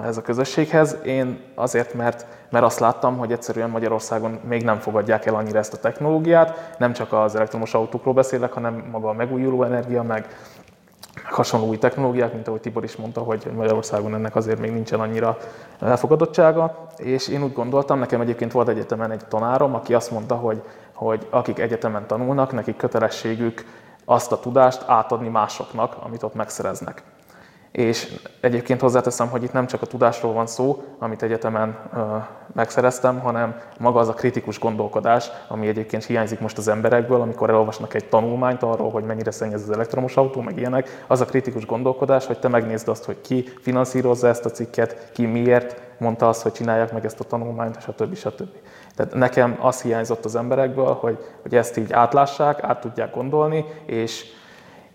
ez 0.04 0.16
a 0.16 0.22
közösséghez. 0.22 0.96
Én 1.04 1.40
azért, 1.54 1.94
mert, 1.94 2.26
mert 2.50 2.64
azt 2.64 2.78
láttam, 2.78 3.16
hogy 3.16 3.32
egyszerűen 3.32 3.70
Magyarországon 3.70 4.40
még 4.48 4.62
nem 4.62 4.78
fogadják 4.78 5.26
el 5.26 5.34
annyira 5.34 5.58
ezt 5.58 5.72
a 5.72 5.78
technológiát. 5.78 6.74
Nem 6.78 6.92
csak 6.92 7.12
az 7.12 7.34
elektromos 7.34 7.74
autókról 7.74 8.14
beszélek, 8.14 8.52
hanem 8.52 8.88
maga 8.90 9.08
a 9.08 9.12
megújuló 9.12 9.62
energia, 9.62 10.02
meg, 10.02 10.28
hasonló 11.24 11.66
új 11.66 11.78
technológiák, 11.78 12.32
mint 12.32 12.48
ahogy 12.48 12.60
Tibor 12.60 12.84
is 12.84 12.96
mondta, 12.96 13.20
hogy 13.20 13.50
Magyarországon 13.56 14.14
ennek 14.14 14.36
azért 14.36 14.58
még 14.58 14.72
nincsen 14.72 15.00
annyira 15.00 15.38
elfogadottsága. 15.80 16.86
És 16.96 17.28
én 17.28 17.42
úgy 17.42 17.52
gondoltam, 17.52 17.98
nekem 17.98 18.20
egyébként 18.20 18.52
volt 18.52 18.68
egyetemen 18.68 19.10
egy 19.10 19.26
tanárom, 19.28 19.74
aki 19.74 19.94
azt 19.94 20.10
mondta, 20.10 20.34
hogy, 20.34 20.62
hogy 20.92 21.26
akik 21.30 21.58
egyetemen 21.58 22.06
tanulnak, 22.06 22.52
nekik 22.52 22.76
kötelességük 22.76 23.64
azt 24.04 24.32
a 24.32 24.40
tudást 24.40 24.82
átadni 24.86 25.28
másoknak, 25.28 25.96
amit 26.04 26.22
ott 26.22 26.34
megszereznek. 26.34 27.02
És 27.74 28.14
egyébként 28.40 28.80
hozzáteszem, 28.80 29.28
hogy 29.28 29.42
itt 29.42 29.52
nem 29.52 29.66
csak 29.66 29.82
a 29.82 29.86
tudásról 29.86 30.32
van 30.32 30.46
szó, 30.46 30.82
amit 30.98 31.22
egyetemen 31.22 31.78
megszereztem, 32.52 33.18
hanem 33.18 33.60
maga 33.78 33.98
az 34.00 34.08
a 34.08 34.12
kritikus 34.12 34.58
gondolkodás, 34.58 35.30
ami 35.48 35.66
egyébként 35.66 36.04
hiányzik 36.04 36.40
most 36.40 36.58
az 36.58 36.68
emberekből, 36.68 37.20
amikor 37.20 37.50
elolvasnak 37.50 37.94
egy 37.94 38.04
tanulmányt 38.04 38.62
arról, 38.62 38.90
hogy 38.90 39.04
mennyire 39.04 39.30
szennyez 39.30 39.62
az 39.62 39.70
elektromos 39.70 40.16
autó, 40.16 40.40
meg 40.40 40.56
ilyenek, 40.56 41.04
az 41.06 41.20
a 41.20 41.24
kritikus 41.24 41.66
gondolkodás, 41.66 42.26
hogy 42.26 42.38
te 42.38 42.48
megnézd 42.48 42.88
azt, 42.88 43.04
hogy 43.04 43.20
ki 43.20 43.48
finanszírozza 43.60 44.28
ezt 44.28 44.44
a 44.44 44.50
cikket, 44.50 45.10
ki 45.12 45.26
miért 45.26 45.80
mondta 45.98 46.28
azt, 46.28 46.42
hogy 46.42 46.52
csinálják 46.52 46.92
meg 46.92 47.04
ezt 47.04 47.20
a 47.20 47.24
tanulmányt, 47.24 47.82
stb. 47.82 48.16
stb. 48.16 48.48
Tehát 48.96 49.14
nekem 49.14 49.58
az 49.60 49.82
hiányzott 49.82 50.24
az 50.24 50.36
emberekből, 50.36 50.92
hogy, 50.92 51.18
hogy 51.42 51.54
ezt 51.56 51.76
így 51.76 51.92
átlássák, 51.92 52.62
át 52.62 52.80
tudják 52.80 53.14
gondolni, 53.14 53.64
és, 53.86 54.24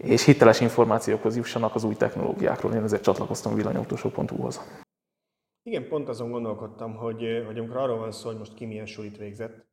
és 0.04 0.26
hiteles 0.26 0.60
információkhoz 0.60 1.36
jussanak 1.36 1.76
az 1.76 1.84
új 1.84 1.96
technológiákról. 1.96 2.74
Én 2.74 2.84
ezért 2.84 3.04
csatlakoztam 3.04 3.56
villanyautósok.hu-hoz. 3.56 4.84
Igen, 5.64 5.88
pont 5.88 6.10
azon 6.10 6.32
gondolkodtam, 6.32 6.96
hogy, 6.96 7.44
hogy 7.46 7.58
amikor 7.58 7.78
arról 7.78 7.98
van 7.98 8.12
szó, 8.12 8.28
hogy 8.30 8.38
most 8.38 8.54
ki 8.54 8.66
milyen 8.66 8.86
sulit 8.86 9.18
végzett, 9.18 9.68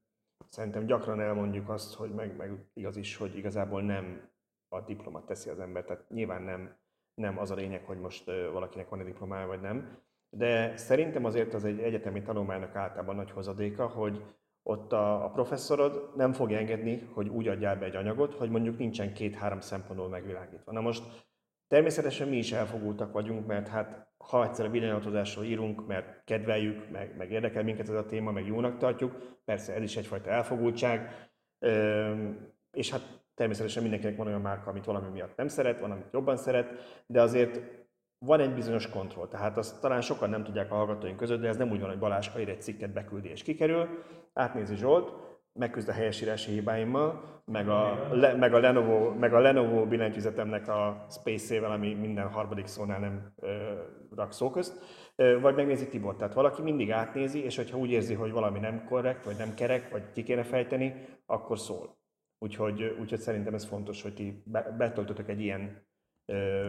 szerintem 0.49 0.87
gyakran 0.87 1.21
elmondjuk 1.21 1.69
azt, 1.69 1.95
hogy 1.95 2.11
meg, 2.11 2.37
meg 2.37 2.67
igaz 2.73 2.97
is, 2.97 3.17
hogy 3.17 3.37
igazából 3.37 3.83
nem 3.83 4.31
a 4.69 4.81
diplomat 4.81 5.27
teszi 5.27 5.51
az 5.51 5.59
ember. 5.59 5.85
Tehát 5.85 6.09
nyilván 6.09 6.43
nem, 6.43 6.77
nem 7.15 7.39
az 7.39 7.51
a 7.51 7.55
lényeg, 7.55 7.85
hogy 7.85 7.99
most 7.99 8.25
valakinek 8.25 8.89
van 8.89 9.01
egy 9.01 9.07
diplomája 9.07 9.47
vagy 9.47 9.61
nem, 9.61 9.99
de 10.37 10.77
szerintem 10.77 11.25
azért 11.25 11.55
az 11.55 11.65
egy 11.65 11.79
egyetemi 11.79 12.23
tanulmánynak 12.23 12.75
általában 12.75 13.17
nagy 13.17 13.31
hozadéka, 13.31 13.87
hogy 13.87 14.25
ott 14.69 14.93
a, 14.93 15.25
a 15.25 15.31
professzorod 15.31 16.11
nem 16.17 16.33
fogja 16.33 16.59
engedni, 16.59 17.09
hogy 17.13 17.29
úgy 17.29 17.49
adjál 17.49 17.77
be 17.77 17.85
egy 17.85 17.97
anyagot, 17.97 18.35
hogy 18.35 18.51
mondjuk 18.51 18.79
nincsen 18.79 19.13
két-három 19.13 19.61
szempontból 19.61 20.09
megvilágítva. 20.09 20.73
Na 20.73 20.81
most 20.81 21.03
természetesen 21.69 22.29
mi 22.29 22.37
is 22.37 22.53
elfogultak 22.53 23.13
vagyunk, 23.13 23.47
mert 23.47 23.69
hát 23.69 24.07
ha 24.19 24.45
egyszer 24.45 24.67
a 24.67 24.71
villanyautózásról 24.71 25.45
írunk, 25.45 25.87
mert 25.87 26.25
kedveljük, 26.25 26.91
meg, 26.91 27.17
meg 27.17 27.31
érdekel 27.31 27.63
minket 27.63 27.89
ez 27.89 27.95
a 27.95 28.07
téma, 28.07 28.31
meg 28.31 28.47
jónak 28.47 28.79
tartjuk, 28.79 29.39
persze 29.45 29.75
ez 29.75 29.83
is 29.83 29.97
egyfajta 29.97 30.31
elfogultság, 30.31 31.29
és 32.73 32.91
hát 32.91 33.23
természetesen 33.35 33.83
mindenkinek 33.83 34.17
van 34.17 34.27
olyan 34.27 34.41
márka, 34.41 34.71
amit 34.71 34.85
valami 34.85 35.09
miatt 35.09 35.37
nem 35.37 35.49
szeret, 35.49 35.81
van, 35.81 35.91
amit 35.91 36.13
jobban 36.13 36.37
szeret, 36.37 37.03
de 37.07 37.21
azért 37.21 37.61
van 38.19 38.41
egy 38.41 38.55
bizonyos 38.55 38.89
kontroll, 38.89 39.29
tehát 39.29 39.57
azt 39.57 39.81
talán 39.81 40.01
sokan 40.01 40.31
nem 40.31 40.45
tudják 40.45 40.73
a 40.73 40.75
hallgatóink 40.75 41.17
között, 41.17 41.41
de 41.41 41.49
ez 41.49 41.57
nem 41.57 41.71
úgy 41.71 41.81
van, 41.81 41.89
hogy 41.89 41.99
Balázs 41.99 42.29
ír 42.39 42.49
egy 42.49 42.63
cikket 42.63 42.93
beküldi 42.93 43.29
és 43.29 43.43
kikerül, 43.43 43.89
átnézi 44.33 44.77
Zsolt, 44.77 45.13
megküzd 45.53 45.89
a 45.89 45.93
helyesírási 45.93 46.51
hibáimmal, 46.51 47.43
meg 47.45 47.69
a, 47.69 48.09
le, 48.13 48.35
meg 48.35 48.55
a 48.55 48.59
Lenovo, 48.59 49.15
meg 49.15 49.35
a 49.35 49.39
Lenovo 49.39 49.87
billentyűzetemnek 49.87 50.69
a 50.69 51.07
Space-ével, 51.11 51.71
ami 51.71 51.95
minden 51.95 52.29
harmadik 52.29 52.67
szónál 52.67 52.99
nem 52.99 53.33
ö, 53.37 53.73
rak 54.17 54.33
szó 54.33 54.51
közt, 54.51 54.79
ö, 55.17 55.41
vagy 55.41 55.55
megnézi 55.55 55.89
Tibor. 55.89 56.17
Tehát 56.17 56.35
valaki 56.35 56.63
mindig 56.63 56.91
átnézi, 56.91 57.45
és 57.45 57.57
hogyha 57.57 57.79
úgy 57.79 57.91
érzi, 57.91 58.15
hogy 58.15 58.31
valami 58.31 58.59
nem 58.59 58.85
korrekt, 58.85 59.25
vagy 59.25 59.37
nem 59.37 59.55
kerek, 59.55 59.91
vagy 59.91 60.13
ki 60.13 60.23
kéne 60.23 60.43
fejteni, 60.43 61.07
akkor 61.27 61.59
szól. 61.59 61.97
Úgyhogy, 62.39 62.97
úgyhogy 63.01 63.21
szerintem 63.21 63.55
ez 63.55 63.65
fontos, 63.65 64.03
hogy 64.03 64.15
ti 64.15 64.43
be, 64.45 64.75
betöltötök 64.79 65.29
egy 65.29 65.41
ilyen 65.41 65.87
ö, 66.25 66.69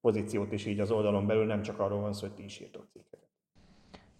pozíciót 0.00 0.52
is 0.52 0.66
így 0.66 0.80
az 0.80 0.90
oldalon 0.90 1.26
belül, 1.26 1.44
nem 1.44 1.62
csak 1.62 1.78
arról 1.78 2.00
van 2.00 2.12
szó, 2.12 2.26
hogy 2.26 2.36
ti 2.36 2.44
is 2.44 2.60
írtok 2.60 2.86
cikket. 2.92 3.20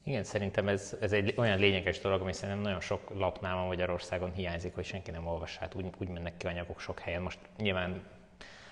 Igen, 0.08 0.24
szerintem 0.24 0.68
ez, 0.68 0.96
ez 1.00 1.12
egy 1.12 1.34
olyan 1.36 1.58
lényeges 1.58 2.00
dolog, 2.00 2.20
ami 2.20 2.32
szerintem 2.32 2.62
nagyon 2.62 2.80
sok 2.80 3.10
lapnál 3.14 3.56
ma 3.56 3.66
Magyarországon 3.66 4.32
hiányzik, 4.32 4.74
hogy 4.74 4.84
senki 4.84 5.10
nem 5.10 5.26
olvassa. 5.26 5.60
Hát 5.60 5.74
úgy, 5.74 5.86
úgy 5.98 6.08
mennek 6.08 6.36
ki 6.36 6.46
anyagok 6.46 6.80
sok 6.80 6.98
helyen. 6.98 7.22
Most 7.22 7.38
nyilván 7.56 8.02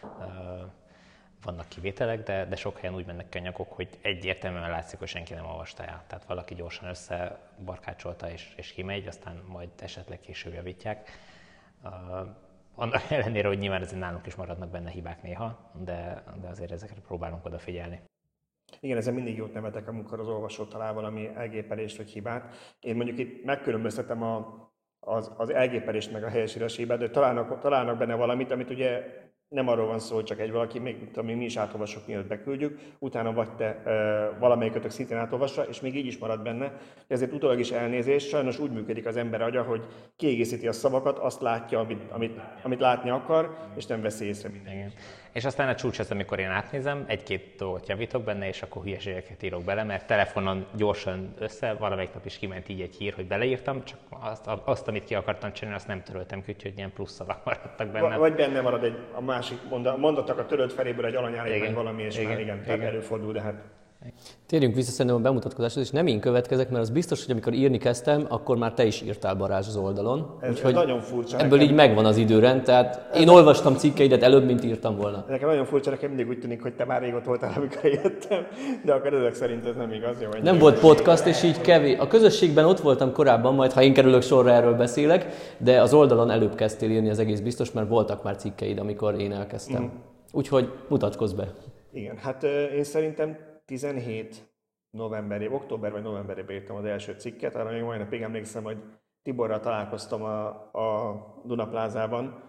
uh, 0.02 0.28
vannak 1.42 1.68
kivételek, 1.68 2.22
de, 2.22 2.44
de 2.44 2.56
sok 2.56 2.78
helyen 2.78 2.94
úgy 2.94 3.06
mennek 3.06 3.28
ki 3.28 3.38
anyagok, 3.38 3.72
hogy 3.72 3.88
egyértelműen 4.02 4.70
látszik, 4.70 4.98
hogy 4.98 5.08
senki 5.08 5.34
nem 5.34 5.46
olvasta 5.46 5.84
el. 5.84 6.04
Tehát 6.06 6.24
valaki 6.24 6.54
gyorsan 6.54 6.88
összebarkácsolta 6.88 8.30
és, 8.30 8.54
és 8.56 8.72
kimegy, 8.72 9.06
aztán 9.06 9.42
majd 9.46 9.70
esetleg 9.80 10.20
később 10.20 10.52
javítják. 10.52 11.10
Uh, 11.82 11.90
annak 12.76 13.10
ellenére, 13.10 13.48
hogy 13.48 13.58
nyilván 13.58 13.82
ezért 13.82 14.00
nálunk 14.00 14.26
is 14.26 14.34
maradnak 14.34 14.70
benne 14.70 14.90
hibák 14.90 15.22
néha, 15.22 15.70
de, 15.84 16.22
de 16.40 16.48
azért 16.48 16.70
ezekre 16.70 17.00
próbálunk 17.00 17.44
odafigyelni. 17.44 18.00
Igen, 18.80 18.96
ezen 18.96 19.14
mindig 19.14 19.36
jót 19.36 19.52
nevetek, 19.52 19.88
amikor 19.88 20.20
az 20.20 20.28
olvasó 20.28 20.64
talál 20.64 20.92
valami 20.92 21.30
elgépelést 21.34 21.96
vagy 21.96 22.10
hibát. 22.10 22.54
Én 22.80 22.96
mondjuk 22.96 23.18
itt 23.18 23.44
megkülönböztetem 23.44 24.22
a, 24.22 24.66
az, 25.00 25.32
az 25.36 25.50
elgépelést 25.50 26.12
meg 26.12 26.24
a 26.24 26.28
helyesírás 26.28 26.76
hibát, 26.76 26.98
de 26.98 27.10
találnak, 27.10 27.60
találnak 27.60 27.98
benne 27.98 28.14
valamit, 28.14 28.50
amit 28.50 28.70
ugye 28.70 29.02
nem 29.48 29.68
arról 29.68 29.86
van 29.86 29.98
szó, 29.98 30.14
hogy 30.14 30.24
csak 30.24 30.40
egy 30.40 30.50
valaki, 30.50 30.78
még 30.78 31.10
ami 31.14 31.34
mi 31.34 31.44
is 31.44 31.56
átolvasok, 31.56 32.06
mielőtt 32.06 32.26
beküldjük, 32.26 32.78
utána 32.98 33.32
vagy 33.32 33.54
te 33.54 33.64
e, 33.64 34.38
valamelyikötök 34.38 34.90
szintén 34.90 35.16
átolvassa, 35.16 35.62
és 35.62 35.80
még 35.80 35.96
így 35.96 36.06
is 36.06 36.18
marad 36.18 36.42
benne. 36.42 36.72
Ezért 37.08 37.32
utólag 37.32 37.58
is 37.58 37.70
elnézés, 37.70 38.28
sajnos 38.28 38.58
úgy 38.58 38.70
működik 38.70 39.06
az 39.06 39.16
ember 39.16 39.42
agya, 39.42 39.62
hogy 39.62 39.86
kiegészíti 40.16 40.68
a 40.68 40.72
szavakat, 40.72 41.18
azt 41.18 41.40
látja, 41.40 41.78
amit, 41.80 42.10
amit, 42.10 42.40
amit 42.62 42.80
látni 42.80 43.10
akar, 43.10 43.56
és 43.76 43.86
nem 43.86 44.00
veszi 44.00 44.24
észre 44.24 44.48
mindenki. 44.48 44.94
És 45.36 45.44
aztán 45.44 45.68
a 45.68 45.74
csúcs 45.74 45.98
az, 45.98 46.10
amikor 46.10 46.38
én 46.38 46.48
átnézem, 46.48 47.04
egy-két 47.06 47.54
dolgot 47.58 47.88
javítok 47.88 48.22
benne, 48.22 48.48
és 48.48 48.62
akkor 48.62 48.82
hülyeségeket 48.82 49.42
írok 49.42 49.64
bele, 49.64 49.84
mert 49.84 50.06
telefonon 50.06 50.66
gyorsan 50.76 51.34
össze, 51.38 51.72
valamelyik 51.72 52.14
nap 52.14 52.26
is 52.26 52.38
kiment 52.38 52.68
így 52.68 52.80
egy 52.80 52.94
hír, 52.94 53.14
hogy 53.14 53.26
beleírtam, 53.26 53.84
csak 53.84 53.98
azt, 54.08 54.46
azt 54.64 54.88
amit 54.88 55.04
ki 55.04 55.14
akartam 55.14 55.52
csinálni, 55.52 55.76
azt 55.78 55.86
nem 55.86 56.02
töröltem 56.02 56.42
ki, 56.42 56.52
úgyhogy 56.52 56.72
ilyen 56.76 56.92
plusz 56.92 57.12
szavak 57.12 57.44
maradtak 57.44 57.88
benne. 57.88 58.16
Vagy 58.16 58.34
benne 58.34 58.60
marad 58.60 58.84
egy, 58.84 58.98
a 59.12 59.20
másik 59.20 59.58
mondatok 59.96 60.38
a 60.38 60.46
törölt 60.46 60.72
feléből 60.72 61.06
egy 61.06 61.14
alanyállít, 61.14 61.60
vagy 61.60 61.74
valami, 61.74 62.02
és 62.02 62.18
igen, 62.18 62.30
már 62.30 62.40
igen, 62.40 62.62
igen. 62.62 62.80
előfordul, 62.80 63.32
de 63.32 63.40
hát 63.40 63.62
Térjünk 64.46 64.74
vissza 64.74 64.90
szerintem 64.90 65.16
a 65.16 65.22
bemutatkozáshoz, 65.22 65.82
és 65.82 65.90
nem 65.90 66.06
én 66.06 66.20
következek, 66.20 66.70
mert 66.70 66.82
az 66.82 66.90
biztos, 66.90 67.22
hogy 67.24 67.30
amikor 67.30 67.52
írni 67.52 67.78
kezdtem, 67.78 68.26
akkor 68.28 68.56
már 68.56 68.72
te 68.72 68.84
is 68.84 69.02
írtál 69.02 69.34
Barázs 69.34 69.66
az 69.66 69.76
oldalon. 69.76 70.36
Ez, 70.40 70.50
Úgyhogy 70.50 70.70
ez 70.70 70.76
nagyon 70.76 71.00
furcsa. 71.00 71.38
Ebből 71.38 71.58
nekem. 71.58 71.66
így 71.66 71.74
megvan 71.74 72.04
az 72.04 72.16
időrend, 72.16 72.62
tehát 72.62 73.16
én 73.16 73.28
olvastam 73.28 73.74
cikkeidet 73.74 74.22
előbb, 74.22 74.44
mint 74.44 74.64
írtam 74.64 74.96
volna. 74.96 75.24
Nekem 75.28 75.48
nagyon 75.48 75.64
furcsa, 75.64 75.90
nekem 75.90 76.08
mindig 76.08 76.28
úgy 76.28 76.38
tűnik, 76.38 76.62
hogy 76.62 76.74
te 76.74 76.84
már 76.84 77.02
régóta 77.02 77.24
voltál, 77.24 77.52
amikor 77.56 77.84
jöttem, 77.84 78.46
de 78.84 78.92
akkor 78.92 79.14
ezek 79.14 79.34
szerint 79.34 79.66
ez 79.66 79.76
nem 79.76 79.92
igaz. 79.92 80.20
Jó, 80.20 80.28
nem 80.42 80.58
volt 80.58 80.80
podcast, 80.80 81.26
és 81.26 81.42
így 81.42 81.60
kevés. 81.60 81.98
A 81.98 82.06
közösségben 82.06 82.64
ott 82.64 82.80
voltam 82.80 83.12
korábban, 83.12 83.54
majd 83.54 83.72
ha 83.72 83.82
én 83.82 83.92
kerülök 83.92 84.22
sorra, 84.22 84.50
erről 84.50 84.74
beszélek, 84.74 85.26
de 85.58 85.80
az 85.80 85.94
oldalon 85.94 86.30
előbb 86.30 86.54
kezdtél 86.54 86.90
írni, 86.90 87.10
az 87.10 87.18
egész 87.18 87.40
biztos, 87.40 87.72
mert 87.72 87.88
voltak 87.88 88.22
már 88.22 88.36
cikkeid, 88.36 88.78
amikor 88.78 89.20
én 89.20 89.32
elkezdtem. 89.32 89.82
Mm. 89.82 89.86
Úgyhogy 90.32 90.72
mutatkozz 90.88 91.32
be. 91.32 91.52
Igen, 91.92 92.16
hát 92.16 92.42
én 92.76 92.84
szerintem 92.84 93.36
17 93.66 94.54
novemberi, 94.90 95.48
október 95.48 95.92
vagy 95.92 96.02
novemberében 96.02 96.56
írtam 96.56 96.76
az 96.76 96.84
első 96.84 97.12
cikket, 97.12 97.54
arra 97.54 97.70
még 97.70 97.82
majd 97.82 98.00
napig 98.00 98.22
emlékszem, 98.22 98.64
hogy 98.64 98.82
Tiborral 99.22 99.60
találkoztam 99.60 100.22
a, 100.22 100.46
a 100.72 101.16
Dunaplázában, 101.44 102.44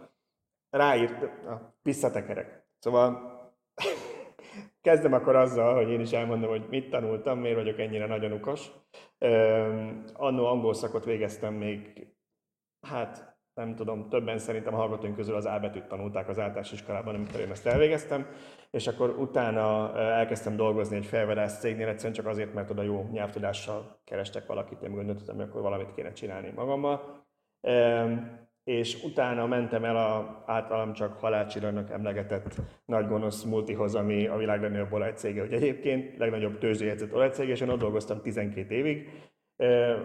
ráírt 0.70 1.24
a 1.46 1.76
visszatekerek. 1.82 2.68
Szóval 2.80 3.36
kezdem 4.82 5.14
akkor 5.14 5.36
azzal, 5.36 5.76
hogy 5.76 5.90
én 5.90 6.00
is 6.00 6.12
elmondom, 6.12 6.50
hogy 6.50 6.68
mit 6.70 6.90
tanultam, 6.90 7.40
miért 7.40 7.58
vagyok 7.58 7.80
ennyire 7.80 8.06
nagyon 8.06 8.32
ukos. 8.32 8.72
Annó 10.14 10.46
angol 10.46 10.74
szakot 10.74 11.06
végeztem 11.06 11.54
még, 11.54 12.08
hát 12.88 13.37
nem 13.58 13.76
tudom, 13.76 14.10
többen 14.10 14.38
szerintem 14.38 14.74
a 14.74 14.78
hallgatóink 14.78 15.16
közül 15.16 15.36
az 15.36 15.46
A 15.46 15.72
tanulták 15.88 16.30
az 16.30 16.40
általános 16.40 16.72
iskolában, 16.72 17.16
amikor 17.16 17.40
én 17.40 17.52
ezt 17.52 17.66
elvégeztem, 17.66 18.26
és 18.72 18.88
akkor 18.88 19.10
utána 19.10 19.98
elkezdtem 20.00 20.56
dolgozni 20.56 20.96
egy 20.96 21.06
felvedász 21.06 21.60
cégnél, 21.60 21.88
egyszerűen 21.88 22.14
csak 22.14 22.28
azért, 22.28 22.54
mert 22.54 22.70
oda 22.70 22.82
jó 22.82 23.10
nyelvtudással 23.12 24.00
kerestek 24.04 24.46
valakit, 24.46 24.82
én 24.82 24.92
gondoltam, 24.92 25.36
hogy 25.36 25.46
akkor 25.46 25.62
valamit 25.62 25.94
kéne 25.96 26.12
csinálni 26.12 26.52
magammal. 26.56 27.26
És 28.64 29.04
utána 29.04 29.46
mentem 29.46 29.84
el 29.84 29.98
a 29.98 30.44
általam 30.46 30.94
csak 30.94 31.14
halálcsillagnak 31.14 31.90
emlegetett 31.90 32.56
nagy 32.86 33.08
gonosz 33.08 33.44
multihoz, 33.44 33.96
ami 33.96 34.28
a 34.28 34.38
világ 34.38 34.62
legnagyobb 34.62 34.94
olajcége, 34.94 35.42
hogy 35.42 35.54
egyébként 35.54 36.18
legnagyobb 36.18 36.58
tőzsdéjegyzett 36.58 37.14
olajcége, 37.14 37.52
és 37.52 37.62
én 37.62 37.70
ott 37.70 37.80
dolgoztam 37.80 38.22
12 38.22 38.74
évig, 38.76 39.10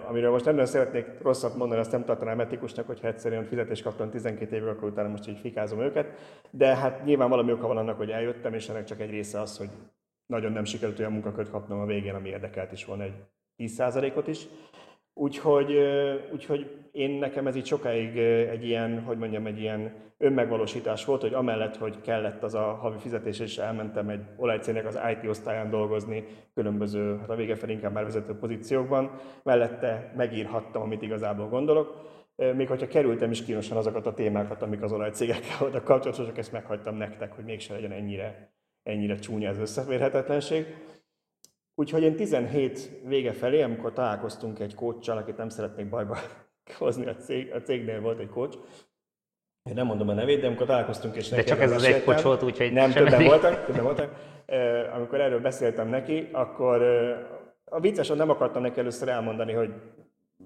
amiről 0.09 0.31
most 0.31 0.45
nem 0.45 0.55
nagyon 0.55 0.71
szeretnék 0.71 1.07
rosszat 1.23 1.57
mondani, 1.57 1.81
azt 1.81 1.93
nem 1.93 2.05
tartanám 2.05 2.41
etikusnak, 2.41 2.87
hogyha 2.87 3.07
egyszerűen 3.07 3.45
fizetést 3.45 3.83
kaptam 3.83 4.11
12 4.11 4.57
évig, 4.57 4.69
akkor 4.69 4.89
utána 4.89 5.09
most 5.09 5.29
így 5.29 5.39
fikázom 5.39 5.81
őket. 5.81 6.07
De 6.51 6.77
hát 6.77 7.05
nyilván 7.05 7.29
valami 7.29 7.53
oka 7.53 7.67
van 7.67 7.77
annak, 7.77 7.97
hogy 7.97 8.11
eljöttem, 8.11 8.55
és 8.55 8.69
ennek 8.69 8.85
csak 8.85 9.01
egy 9.01 9.11
része 9.11 9.41
az, 9.41 9.59
hogy 9.59 9.69
nagyon 10.27 10.53
nem 10.53 10.65
sikerült 10.65 10.99
olyan 10.99 11.13
munkakört 11.13 11.51
kapnom 11.51 11.81
a 11.81 11.87
végén, 11.87 12.15
ami 12.15 12.29
érdekelt 12.29 12.73
is 12.73 12.85
volna 12.85 13.03
egy 13.03 13.15
10%-ot 13.59 14.27
is. 14.27 14.47
Úgyhogy, 15.15 15.79
úgyhogy 16.33 16.71
én 16.93 17.11
nekem 17.11 17.47
ez 17.47 17.57
így 17.57 17.67
sokáig 17.67 18.19
egy 18.49 18.65
ilyen, 18.65 19.03
hogy 19.03 19.19
mondjam, 19.19 19.47
egy 19.47 19.61
ilyen 19.61 19.93
önmegvalósítás 20.19 21.05
volt, 21.05 21.21
hogy 21.21 21.35
amellett, 21.35 21.77
hogy 21.77 22.01
kellett 22.01 22.43
az 22.43 22.55
a 22.55 22.63
havi 22.63 22.99
fizetés, 22.99 23.41
és 23.41 23.59
elmentem 23.59 24.09
egy 24.09 24.21
olajcének 24.37 24.87
az 24.87 24.99
IT 25.11 25.29
osztályán 25.29 25.71
dolgozni, 25.71 26.25
különböző, 26.55 27.17
hát 27.19 27.31
a 27.31 27.35
vége 27.35 27.55
fel 27.55 27.69
inkább 27.69 27.93
már 27.93 28.05
vezető 28.05 28.35
pozíciókban, 28.35 29.11
mellette 29.43 30.13
megírhattam, 30.17 30.83
amit 30.83 31.03
igazából 31.03 31.49
gondolok. 31.49 32.11
Még 32.55 32.69
hogyha 32.69 32.87
kerültem 32.87 33.31
is 33.31 33.45
kínosan 33.45 33.77
azokat 33.77 34.07
a 34.07 34.15
témákat, 34.15 34.63
amik 34.63 34.83
az 34.83 34.93
olajcégekkel 34.93 35.57
voltak 35.59 35.85
kapcsolatosak, 35.85 36.39
ezt 36.39 36.53
meghagytam 36.53 36.97
nektek, 36.97 37.33
hogy 37.33 37.45
mégse 37.45 37.75
legyen 37.75 37.93
ennyire, 37.93 38.53
ennyire 38.83 39.15
csúnya 39.15 39.49
ez 39.49 39.59
összeférhetetlenség. 39.59 40.67
Úgyhogy 41.75 42.03
én 42.03 42.17
17 42.17 42.91
vége 43.05 43.33
felé, 43.33 43.63
amikor 43.63 43.93
találkoztunk 43.93 44.59
egy 44.59 44.75
kóccsal, 44.75 45.17
akit 45.17 45.37
nem 45.37 45.49
szeretnék 45.49 45.89
bajba 45.89 46.19
hozni 46.79 47.07
a, 47.07 47.15
cég, 47.17 47.53
a 47.53 47.61
cégnél 47.61 48.01
volt 48.01 48.19
egy 48.19 48.29
kocs, 48.29 48.57
én 49.63 49.75
nem 49.75 49.87
mondom 49.87 50.09
a 50.09 50.15
nevét, 50.15 50.41
de 50.41 50.47
amikor 50.47 50.67
találkoztunk 50.67 51.17
és 51.17 51.29
De 51.29 51.43
csak 51.43 51.61
ez 51.61 51.73
az 51.73 51.85
egy 51.85 52.05
kocs 52.05 52.23
volt, 52.23 52.43
úgyhogy 52.43 52.73
Nem, 52.73 52.91
többen 52.91 53.25
voltak, 53.25 53.65
többen 53.65 53.83
voltak. 53.83 54.15
Amikor 54.95 55.21
erről 55.21 55.41
beszéltem 55.41 55.89
neki, 55.89 56.29
akkor 56.33 56.83
a 57.65 57.81
vicces, 57.81 58.09
nem 58.09 58.31
akartam 58.31 58.63
neki 58.63 58.81
először 58.81 59.09
elmondani, 59.09 59.53
hogy 59.53 59.73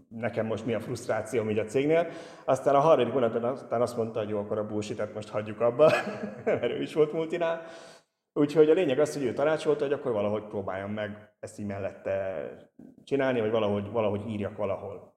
nekem 0.08 0.46
most 0.46 0.66
mi 0.66 0.74
a 0.74 0.80
frusztráció 0.80 1.50
így 1.50 1.58
a 1.58 1.64
cégnél. 1.64 2.06
Aztán 2.44 2.74
a 2.74 2.80
harmadik 2.80 3.12
hónapban 3.12 3.44
aztán 3.44 3.80
azt 3.80 3.96
mondta, 3.96 4.18
hogy 4.18 4.28
jó, 4.28 4.38
akkor 4.38 4.58
a 4.58 4.66
bullshit 4.66 5.14
most 5.14 5.28
hagyjuk 5.28 5.60
abba, 5.60 5.92
mert 6.44 6.72
ő 6.72 6.82
is 6.82 6.94
volt 6.94 7.12
multinál. 7.12 7.62
Úgyhogy 8.38 8.70
a 8.70 8.75
lényeg 8.75 8.99
az, 8.99 9.14
hogy 9.14 9.25
ő 9.25 9.33
tanácsolta, 9.33 9.85
hogy 9.85 9.92
akkor 9.92 10.12
valahogy 10.12 10.42
próbáljam 10.42 10.90
meg 10.90 11.33
ezt 11.40 11.59
így 11.59 11.66
mellette 11.66 12.49
csinálni, 13.05 13.40
vagy 13.40 13.51
valahogy, 13.51 13.90
valahogy 13.90 14.29
írjak 14.29 14.57
valahol. 14.57 15.14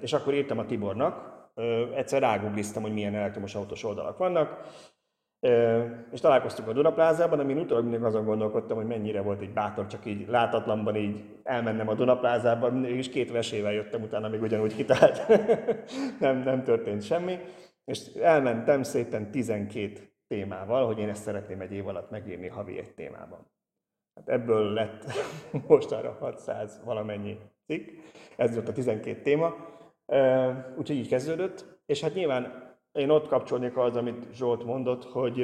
És 0.00 0.12
akkor 0.12 0.34
írtam 0.34 0.58
a 0.58 0.66
Tibornak, 0.66 1.48
egyszer 1.94 2.20
rágugliztam, 2.20 2.82
hogy 2.82 2.92
milyen 2.92 3.14
elektromos 3.14 3.54
autós 3.54 3.84
oldalak 3.84 4.18
vannak, 4.18 4.60
és 6.10 6.20
találkoztunk 6.20 6.68
a 6.68 6.72
Dunaplázában, 6.72 7.38
amin 7.38 7.58
utólag 7.58 7.82
mindig 7.82 8.02
azon 8.02 8.24
gondolkodtam, 8.24 8.76
hogy 8.76 8.86
mennyire 8.86 9.20
volt 9.20 9.40
egy 9.40 9.52
bátor, 9.52 9.86
csak 9.86 10.06
így 10.06 10.28
látatlanban 10.28 10.96
így 10.96 11.24
elmennem 11.42 11.88
a 11.88 11.94
Dunaplázában, 11.94 12.84
és 12.84 13.08
két 13.08 13.30
vesével 13.30 13.72
jöttem 13.72 14.02
utána, 14.02 14.28
még 14.28 14.42
ugyanúgy 14.42 14.74
kitalált. 14.74 15.28
nem, 16.20 16.42
nem 16.42 16.62
történt 16.62 17.02
semmi. 17.02 17.38
És 17.84 18.14
elmentem 18.14 18.82
szépen 18.82 19.30
12 19.30 20.10
témával, 20.30 20.86
hogy 20.86 20.98
én 20.98 21.08
ezt 21.08 21.22
szeretném 21.22 21.60
egy 21.60 21.72
év 21.72 21.86
alatt 21.86 22.10
megírni 22.10 22.48
havi 22.48 22.78
egy 22.78 22.94
témában. 22.94 23.46
Hát 24.14 24.28
ebből 24.28 24.72
lett 24.72 25.04
mostanra 25.68 26.16
600 26.20 26.80
valamennyi 26.84 27.38
cikk, 27.66 27.88
ez 28.36 28.54
volt 28.54 28.68
a 28.68 28.72
12 28.72 29.22
téma, 29.22 29.54
úgyhogy 30.76 30.96
így 30.96 31.08
kezdődött, 31.08 31.80
és 31.86 32.00
hát 32.00 32.14
nyilván 32.14 32.68
én 32.92 33.10
ott 33.10 33.28
kapcsolnék 33.28 33.76
az, 33.76 33.96
amit 33.96 34.34
Zsolt 34.34 34.64
mondott, 34.64 35.04
hogy 35.04 35.38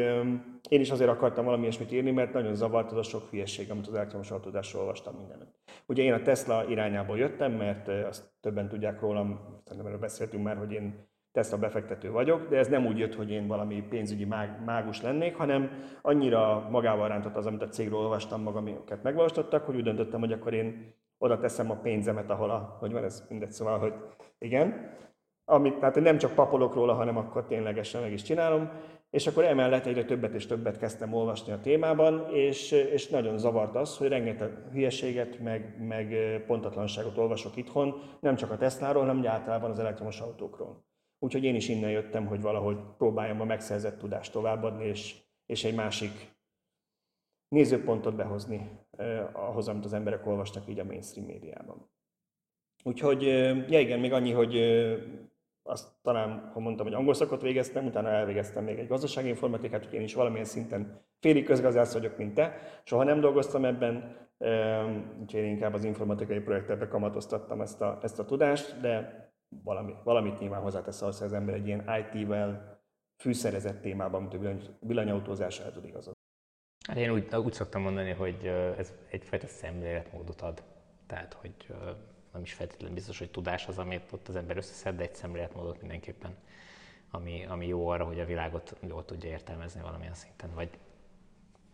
én 0.68 0.80
is 0.80 0.90
azért 0.90 1.10
akartam 1.10 1.44
valami 1.44 1.62
ilyesmit 1.62 1.92
írni, 1.92 2.10
mert 2.10 2.32
nagyon 2.32 2.54
zavart 2.54 2.90
az 2.90 2.96
a 2.96 3.02
sok 3.02 3.28
hülyeség, 3.30 3.70
amit 3.70 3.86
az 3.86 3.94
elektromos 3.94 4.30
autózásról 4.30 4.82
olvastam 4.82 5.14
mindenütt. 5.16 5.54
Ugye 5.86 6.02
én 6.02 6.12
a 6.12 6.22
Tesla 6.22 6.64
irányából 6.68 7.18
jöttem, 7.18 7.52
mert 7.52 7.88
azt 7.88 8.32
többen 8.40 8.68
tudják 8.68 9.00
rólam, 9.00 9.60
szerintem 9.64 9.86
erről 9.86 10.00
beszéltünk 10.00 10.42
már, 10.42 10.56
hogy 10.56 10.72
én 10.72 11.08
Tesla 11.36 11.58
befektető 11.58 12.10
vagyok, 12.10 12.48
de 12.48 12.56
ez 12.56 12.68
nem 12.68 12.86
úgy 12.86 12.98
jött, 12.98 13.14
hogy 13.14 13.30
én 13.30 13.46
valami 13.46 13.82
pénzügyi 13.88 14.24
mág, 14.24 14.62
mágus 14.64 15.02
lennék, 15.02 15.36
hanem 15.36 15.70
annyira 16.02 16.68
magával 16.70 17.08
rántott 17.08 17.36
az, 17.36 17.46
amit 17.46 17.62
a 17.62 17.68
cégről 17.68 17.98
olvastam 17.98 18.42
magam, 18.42 18.66
amiket 18.66 19.02
megvalósítottak, 19.02 19.64
hogy 19.64 19.74
úgy 19.74 19.82
döntöttem, 19.82 20.20
hogy 20.20 20.32
akkor 20.32 20.54
én 20.54 20.94
oda 21.18 21.38
teszem 21.38 21.70
a 21.70 21.74
pénzemet, 21.74 22.30
ahol 22.30 22.50
a, 22.50 22.76
hogy 22.78 22.92
van 22.92 23.04
ez 23.04 23.24
mindegy, 23.28 23.50
szóval, 23.50 23.78
hogy 23.78 23.92
igen. 24.38 24.90
Amit, 25.44 25.78
tehát 25.78 26.00
nem 26.00 26.18
csak 26.18 26.34
papolok 26.34 26.74
róla, 26.74 26.92
hanem 26.92 27.16
akkor 27.16 27.46
ténylegesen 27.46 28.00
meg 28.00 28.12
is 28.12 28.22
csinálom. 28.22 28.70
És 29.10 29.26
akkor 29.26 29.44
emellett 29.44 29.86
egyre 29.86 30.04
többet 30.04 30.34
és 30.34 30.46
többet 30.46 30.78
kezdtem 30.78 31.12
olvasni 31.12 31.52
a 31.52 31.60
témában, 31.60 32.28
és, 32.32 32.72
és 32.72 33.08
nagyon 33.08 33.38
zavart 33.38 33.76
az, 33.76 33.96
hogy 33.96 34.08
rengeteg 34.08 34.52
hülyeséget, 34.72 35.38
meg, 35.38 35.86
meg 35.86 36.14
pontatlanságot 36.46 37.18
olvasok 37.18 37.56
itthon, 37.56 37.94
nem 38.20 38.34
csak 38.36 38.50
a 38.50 38.56
Tesláról, 38.56 39.02
hanem 39.02 39.26
általában 39.26 39.70
az 39.70 39.78
elektromos 39.78 40.20
autókról. 40.20 40.85
Úgyhogy 41.18 41.44
én 41.44 41.54
is 41.54 41.68
innen 41.68 41.90
jöttem, 41.90 42.26
hogy 42.26 42.40
valahogy 42.40 42.78
próbáljam 42.96 43.40
a 43.40 43.44
megszerzett 43.44 43.98
tudást 43.98 44.32
továbbadni, 44.32 44.84
és, 44.84 45.16
és 45.46 45.64
egy 45.64 45.74
másik 45.74 46.34
nézőpontot 47.48 48.16
behozni 48.16 48.70
eh, 48.90 49.48
ahhoz, 49.48 49.68
amit 49.68 49.84
az 49.84 49.92
emberek 49.92 50.26
olvastak 50.26 50.68
így 50.68 50.78
a 50.78 50.84
mainstream 50.84 51.26
médiában. 51.26 51.90
Úgyhogy, 52.84 53.24
eh, 53.24 53.70
ja 53.70 53.80
igen, 53.80 54.00
még 54.00 54.12
annyi, 54.12 54.32
hogy 54.32 54.56
eh, 54.56 54.98
azt 55.62 55.88
talán, 56.02 56.50
ha 56.52 56.60
mondtam, 56.60 56.86
hogy 56.86 56.94
angol 56.94 57.14
szakot 57.14 57.42
végeztem, 57.42 57.86
utána 57.86 58.08
elvégeztem 58.08 58.64
még 58.64 58.78
egy 58.78 58.88
gazdasági 58.88 59.28
informatikát, 59.28 59.84
hogy 59.84 59.94
én 59.94 60.02
is 60.02 60.14
valamilyen 60.14 60.44
szinten 60.44 61.04
félig 61.20 61.44
közgazdász 61.44 61.92
vagyok, 61.92 62.16
mint 62.16 62.34
te. 62.34 62.56
Soha 62.84 63.04
nem 63.04 63.20
dolgoztam 63.20 63.64
ebben, 63.64 64.16
úgyhogy 65.20 65.40
én 65.40 65.50
inkább 65.50 65.74
az 65.74 65.84
informatikai 65.84 66.40
projektekbe 66.40 66.88
kamatoztattam 66.88 67.60
ezt 67.60 67.80
a, 67.80 67.98
ezt 68.02 68.18
a 68.18 68.24
tudást, 68.24 68.80
de 68.80 69.25
valami, 69.64 69.94
valamit 70.04 70.38
nyilván 70.38 70.62
hozzátesz 70.62 71.02
az, 71.02 71.18
hogy 71.18 71.26
az 71.26 71.32
ember 71.32 71.54
egy 71.54 71.66
ilyen 71.66 71.84
IT-vel 71.98 72.80
fűszerezett 73.16 73.80
témában, 73.80 74.22
mint 74.22 74.34
a 74.34 74.56
villanyautózás 74.80 75.60
el 75.60 75.72
tud 75.72 75.84
igazodni. 75.84 76.20
Hát 76.88 76.96
én 76.96 77.10
úgy, 77.10 77.34
úgy 77.34 77.52
szoktam 77.52 77.82
mondani, 77.82 78.10
hogy 78.10 78.46
ez 78.78 78.92
egyfajta 79.10 79.46
szemléletmódot 79.46 80.40
ad. 80.40 80.62
Tehát, 81.06 81.32
hogy 81.32 81.54
nem 82.32 82.42
is 82.42 82.52
feltétlenül 82.52 82.94
biztos, 82.94 83.18
hogy 83.18 83.30
tudás 83.30 83.66
az, 83.66 83.78
amit 83.78 84.12
ott 84.12 84.28
az 84.28 84.36
ember 84.36 84.56
összeszed, 84.56 84.96
de 84.96 85.02
egy 85.02 85.14
szemléletmódot 85.14 85.80
mindenképpen, 85.80 86.36
ami, 87.10 87.44
ami 87.46 87.66
jó 87.66 87.88
arra, 87.88 88.04
hogy 88.04 88.20
a 88.20 88.24
világot 88.24 88.76
jól 88.80 89.04
tudja 89.04 89.30
értelmezni 89.30 89.80
valamilyen 89.80 90.14
szinten, 90.14 90.50
vagy 90.54 90.78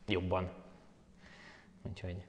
jobban. 0.06 0.50
Úgyhogy 1.82 2.26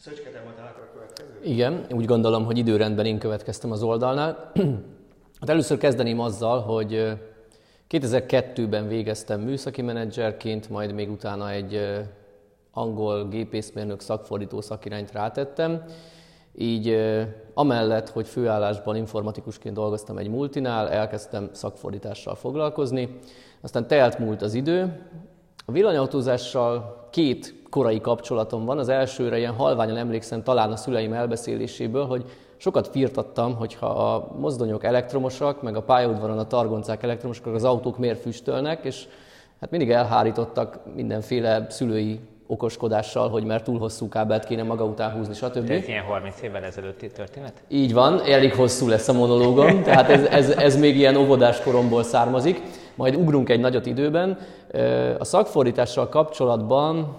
Szöcske, 0.00 0.30
te 0.30 0.40
voltál 0.44 0.74
a 0.76 0.92
következő? 0.92 1.38
Igen, 1.42 1.86
úgy 1.90 2.04
gondolom, 2.04 2.44
hogy 2.44 2.58
időrendben 2.58 3.06
én 3.06 3.18
következtem 3.18 3.70
az 3.70 3.82
oldalnál. 3.82 4.52
hát 5.40 5.48
először 5.48 5.78
kezdeném 5.78 6.20
azzal, 6.20 6.60
hogy 6.60 7.18
2002-ben 7.90 8.88
végeztem 8.88 9.40
műszaki 9.40 9.82
menedzserként, 9.82 10.70
majd 10.70 10.92
még 10.92 11.10
utána 11.10 11.50
egy 11.50 11.80
angol 12.72 13.28
gépészmérnök 13.28 14.00
szakfordító 14.00 14.60
szakirányt 14.60 15.12
rátettem. 15.12 15.84
Így 16.54 16.96
amellett, 17.54 18.08
hogy 18.08 18.26
főállásban 18.26 18.96
informatikusként 18.96 19.74
dolgoztam 19.74 20.18
egy 20.18 20.28
multinál, 20.28 20.90
elkezdtem 20.90 21.48
szakfordítással 21.52 22.34
foglalkozni. 22.34 23.18
Aztán 23.60 23.86
telt 23.86 24.18
múlt 24.18 24.42
az 24.42 24.54
idő. 24.54 25.06
A 25.66 25.72
villanyautózással 25.72 27.08
két 27.10 27.57
korai 27.70 28.00
kapcsolatom 28.00 28.64
van. 28.64 28.78
Az 28.78 28.88
elsőre 28.88 29.38
ilyen 29.38 29.54
halványan 29.54 29.96
emlékszem 29.96 30.42
talán 30.42 30.72
a 30.72 30.76
szüleim 30.76 31.12
elbeszéléséből, 31.12 32.06
hogy 32.06 32.24
sokat 32.56 32.88
firtattam, 32.88 33.56
hogyha 33.56 33.86
a 33.86 34.28
mozdonyok 34.38 34.84
elektromosak, 34.84 35.62
meg 35.62 35.76
a 35.76 35.82
pályaudvaron 35.82 36.38
a 36.38 36.46
targoncák 36.46 37.02
elektromosak, 37.02 37.46
az 37.46 37.64
autók 37.64 37.98
miért 37.98 38.20
füstölnek, 38.20 38.84
és 38.84 39.06
hát 39.60 39.70
mindig 39.70 39.90
elhárítottak 39.90 40.78
mindenféle 40.94 41.66
szülői 41.68 42.20
okoskodással, 42.46 43.28
hogy 43.28 43.44
mert 43.44 43.64
túl 43.64 43.78
hosszú 43.78 44.08
kábelt 44.08 44.44
kéne 44.44 44.62
maga 44.62 44.84
után 44.84 45.10
húzni, 45.10 45.34
stb. 45.34 45.70
Ez 45.70 45.88
ilyen 45.88 46.04
30 46.04 46.42
évvel 46.42 46.64
ezelőtti 46.64 47.10
történet? 47.10 47.62
Így 47.68 47.92
van, 47.92 48.20
elég 48.20 48.54
hosszú 48.54 48.88
lesz 48.88 49.08
a 49.08 49.12
monológom, 49.12 49.82
tehát 49.82 50.10
ez, 50.10 50.24
ez, 50.24 50.50
ez 50.50 50.76
még 50.76 50.96
ilyen 50.96 51.16
óvodás 51.16 51.60
koromból 51.60 52.02
származik. 52.02 52.60
Majd 52.94 53.16
ugrunk 53.16 53.48
egy 53.48 53.60
nagyot 53.60 53.86
időben. 53.86 54.38
A 55.18 55.24
szakfordítással 55.24 56.08
kapcsolatban 56.08 57.16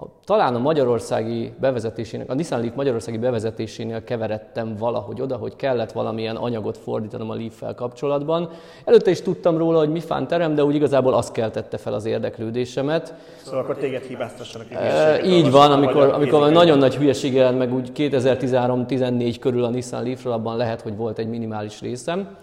a, 0.00 0.06
talán 0.24 0.54
a 0.54 0.58
magyarországi 0.58 1.52
bevezetésének, 1.60 2.30
a 2.30 2.34
Nissan 2.34 2.60
Leaf 2.60 2.74
magyarországi 2.74 3.18
bevezetésénél 3.18 4.04
keveredtem 4.04 4.76
valahogy 4.76 5.20
oda, 5.20 5.36
hogy 5.36 5.56
kellett 5.56 5.92
valamilyen 5.92 6.36
anyagot 6.36 6.78
fordítanom 6.78 7.30
a 7.30 7.34
Leaf-fel 7.34 7.74
kapcsolatban. 7.74 8.50
Előtte 8.84 9.10
is 9.10 9.22
tudtam 9.22 9.56
róla, 9.56 9.78
hogy 9.78 9.90
mi 9.90 10.00
fán 10.00 10.26
terem, 10.26 10.54
de 10.54 10.64
úgy 10.64 10.74
igazából 10.74 11.14
azt 11.14 11.32
keltette 11.32 11.76
fel 11.76 11.92
az 11.92 12.04
érdeklődésemet. 12.04 13.14
Szóval 13.42 13.60
akkor 13.60 13.76
téged 13.76 14.02
hibáztassanak 14.02 14.70
e, 14.70 15.24
Így 15.24 15.50
van, 15.50 15.72
amikor, 15.72 16.08
amikor 16.12 16.50
nagyon 16.50 16.78
nagy 16.78 16.96
hülyeség 16.96 17.34
jelent 17.34 17.58
meg 17.58 17.74
úgy 17.74 17.90
2013-14 17.96 19.36
körül 19.40 19.64
a 19.64 19.68
Nissan 19.68 20.02
Leaf-ről, 20.02 20.32
abban 20.32 20.56
lehet, 20.56 20.80
hogy 20.80 20.96
volt 20.96 21.18
egy 21.18 21.28
minimális 21.28 21.80
részem. 21.80 22.36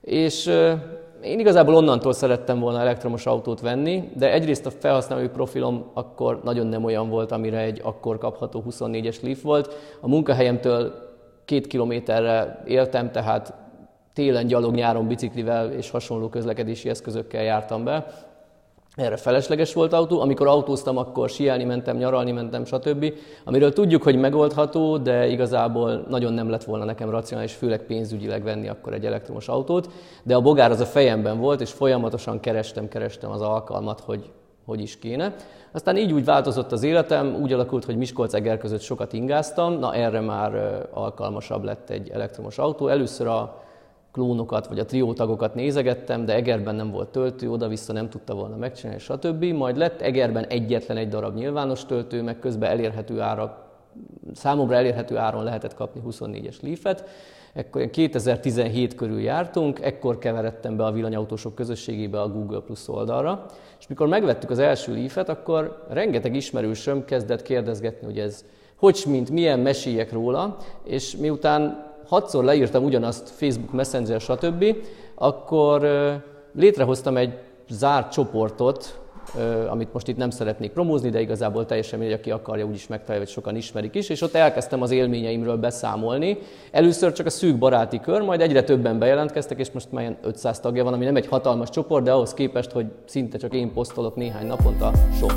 És 0.00 0.50
én 1.22 1.38
igazából 1.38 1.74
onnantól 1.74 2.12
szerettem 2.12 2.58
volna 2.58 2.80
elektromos 2.80 3.26
autót 3.26 3.60
venni, 3.60 4.10
de 4.16 4.32
egyrészt 4.32 4.66
a 4.66 4.70
felhasználói 4.70 5.28
profilom 5.28 5.90
akkor 5.94 6.40
nagyon 6.44 6.66
nem 6.66 6.84
olyan 6.84 7.08
volt, 7.08 7.32
amire 7.32 7.58
egy 7.58 7.80
akkor 7.84 8.18
kapható 8.18 8.64
24-es 8.70 9.22
Leaf 9.22 9.42
volt. 9.42 9.74
A 10.00 10.08
munkahelyemtől 10.08 11.08
két 11.44 11.66
kilométerre 11.66 12.62
éltem, 12.66 13.10
tehát 13.10 13.54
télen 14.12 14.46
gyalog, 14.46 14.74
nyáron 14.74 15.06
biciklivel 15.06 15.72
és 15.72 15.90
hasonló 15.90 16.28
közlekedési 16.28 16.88
eszközökkel 16.88 17.42
jártam 17.42 17.84
be 17.84 18.06
erre 18.96 19.16
felesleges 19.16 19.74
volt 19.74 19.92
autó. 19.92 20.20
Amikor 20.20 20.46
autóztam, 20.46 20.96
akkor 20.96 21.28
sielni 21.28 21.64
mentem, 21.64 21.96
nyaralni 21.96 22.32
mentem, 22.32 22.64
stb. 22.64 23.12
Amiről 23.44 23.72
tudjuk, 23.72 24.02
hogy 24.02 24.16
megoldható, 24.16 24.98
de 24.98 25.26
igazából 25.26 26.04
nagyon 26.08 26.32
nem 26.32 26.50
lett 26.50 26.64
volna 26.64 26.84
nekem 26.84 27.10
racionális, 27.10 27.52
főleg 27.52 27.82
pénzügyileg 27.82 28.42
venni 28.42 28.68
akkor 28.68 28.92
egy 28.92 29.06
elektromos 29.06 29.48
autót. 29.48 29.90
De 30.22 30.34
a 30.34 30.40
bogár 30.40 30.70
az 30.70 30.80
a 30.80 30.86
fejemben 30.86 31.38
volt, 31.38 31.60
és 31.60 31.70
folyamatosan 31.70 32.40
kerestem, 32.40 32.88
kerestem 32.88 33.30
az 33.30 33.40
alkalmat, 33.40 34.00
hogy 34.00 34.30
hogy 34.64 34.80
is 34.80 34.98
kéne. 34.98 35.34
Aztán 35.72 35.96
így 35.96 36.12
úgy 36.12 36.24
változott 36.24 36.72
az 36.72 36.82
életem, 36.82 37.34
úgy 37.42 37.52
alakult, 37.52 37.84
hogy 37.84 37.96
Miskolc-Eger 37.96 38.58
között 38.58 38.80
sokat 38.80 39.12
ingáztam, 39.12 39.78
na 39.78 39.94
erre 39.94 40.20
már 40.20 40.82
alkalmasabb 40.90 41.64
lett 41.64 41.90
egy 41.90 42.10
elektromos 42.10 42.58
autó. 42.58 42.88
Először 42.88 43.26
a 43.26 43.62
klónokat 44.12 44.66
vagy 44.66 44.78
a 44.78 44.84
triótagokat 44.84 45.54
nézegettem, 45.54 46.24
de 46.24 46.34
Egerben 46.34 46.74
nem 46.74 46.90
volt 46.90 47.08
töltő, 47.08 47.50
oda-vissza 47.50 47.92
nem 47.92 48.08
tudta 48.08 48.34
volna 48.34 48.56
megcsinálni, 48.56 49.00
stb. 49.00 49.44
Majd 49.44 49.76
lett 49.76 50.00
Egerben 50.00 50.44
egyetlen 50.44 50.96
egy 50.96 51.08
darab 51.08 51.34
nyilvános 51.34 51.86
töltő, 51.86 52.22
meg 52.22 52.38
közben 52.38 52.70
elérhető 52.70 53.20
ára, 53.20 53.66
számomra 54.34 54.74
elérhető 54.74 55.16
áron 55.16 55.44
lehetett 55.44 55.74
kapni 55.74 56.00
24-es 56.10 56.60
Leaf-et. 56.62 57.04
Ekkor 57.52 57.90
2017 57.90 58.94
körül 58.94 59.20
jártunk, 59.20 59.80
ekkor 59.80 60.18
keveredtem 60.18 60.76
be 60.76 60.84
a 60.84 60.92
villanyautósok 60.92 61.54
közösségébe 61.54 62.20
a 62.20 62.28
Google 62.28 62.60
Plus 62.60 62.88
oldalra, 62.88 63.46
és 63.78 63.86
mikor 63.86 64.06
megvettük 64.08 64.50
az 64.50 64.58
első 64.58 64.94
Leaf-et, 64.94 65.28
akkor 65.28 65.86
rengeteg 65.88 66.34
ismerősöm 66.34 67.04
kezdett 67.04 67.42
kérdezgetni, 67.42 68.06
hogy 68.06 68.18
ez 68.18 68.44
hogy, 68.76 69.02
mint 69.06 69.30
milyen 69.30 69.58
mesélyek 69.58 70.12
róla, 70.12 70.56
és 70.84 71.16
miután 71.16 71.89
hatszor 72.10 72.44
leírtam 72.44 72.84
ugyanazt 72.84 73.28
Facebook 73.28 73.72
Messenger, 73.72 74.20
stb., 74.20 74.64
akkor 75.14 75.86
létrehoztam 76.54 77.16
egy 77.16 77.38
zárt 77.68 78.12
csoportot, 78.12 78.98
amit 79.68 79.92
most 79.92 80.08
itt 80.08 80.16
nem 80.16 80.30
szeretnék 80.30 80.72
promózni, 80.72 81.10
de 81.10 81.20
igazából 81.20 81.66
teljesen 81.66 81.98
mindegy, 81.98 82.18
aki 82.18 82.30
akarja, 82.30 82.66
úgyis 82.66 82.86
megtalálja, 82.86 83.22
hogy 83.24 83.32
sokan 83.32 83.56
ismerik 83.56 83.94
is, 83.94 84.08
és 84.08 84.22
ott 84.22 84.34
elkezdtem 84.34 84.82
az 84.82 84.90
élményeimről 84.90 85.56
beszámolni. 85.56 86.38
Először 86.70 87.12
csak 87.12 87.26
a 87.26 87.30
szűk 87.30 87.58
baráti 87.58 88.00
kör, 88.00 88.22
majd 88.22 88.40
egyre 88.40 88.62
többen 88.62 88.98
bejelentkeztek, 88.98 89.58
és 89.58 89.70
most 89.70 89.92
már 89.92 90.16
500 90.22 90.60
tagja 90.60 90.84
van, 90.84 90.92
ami 90.92 91.04
nem 91.04 91.16
egy 91.16 91.26
hatalmas 91.26 91.70
csoport, 91.70 92.04
de 92.04 92.12
ahhoz 92.12 92.34
képest, 92.34 92.70
hogy 92.70 92.86
szinte 93.04 93.38
csak 93.38 93.54
én 93.54 93.72
posztolok 93.72 94.16
néhány 94.16 94.46
naponta, 94.46 94.90
sok. 95.18 95.32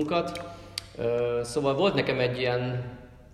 Borunkat. 0.00 0.40
Szóval 1.42 1.74
volt 1.74 1.94
nekem 1.94 2.18
egy 2.18 2.38
ilyen 2.38 2.82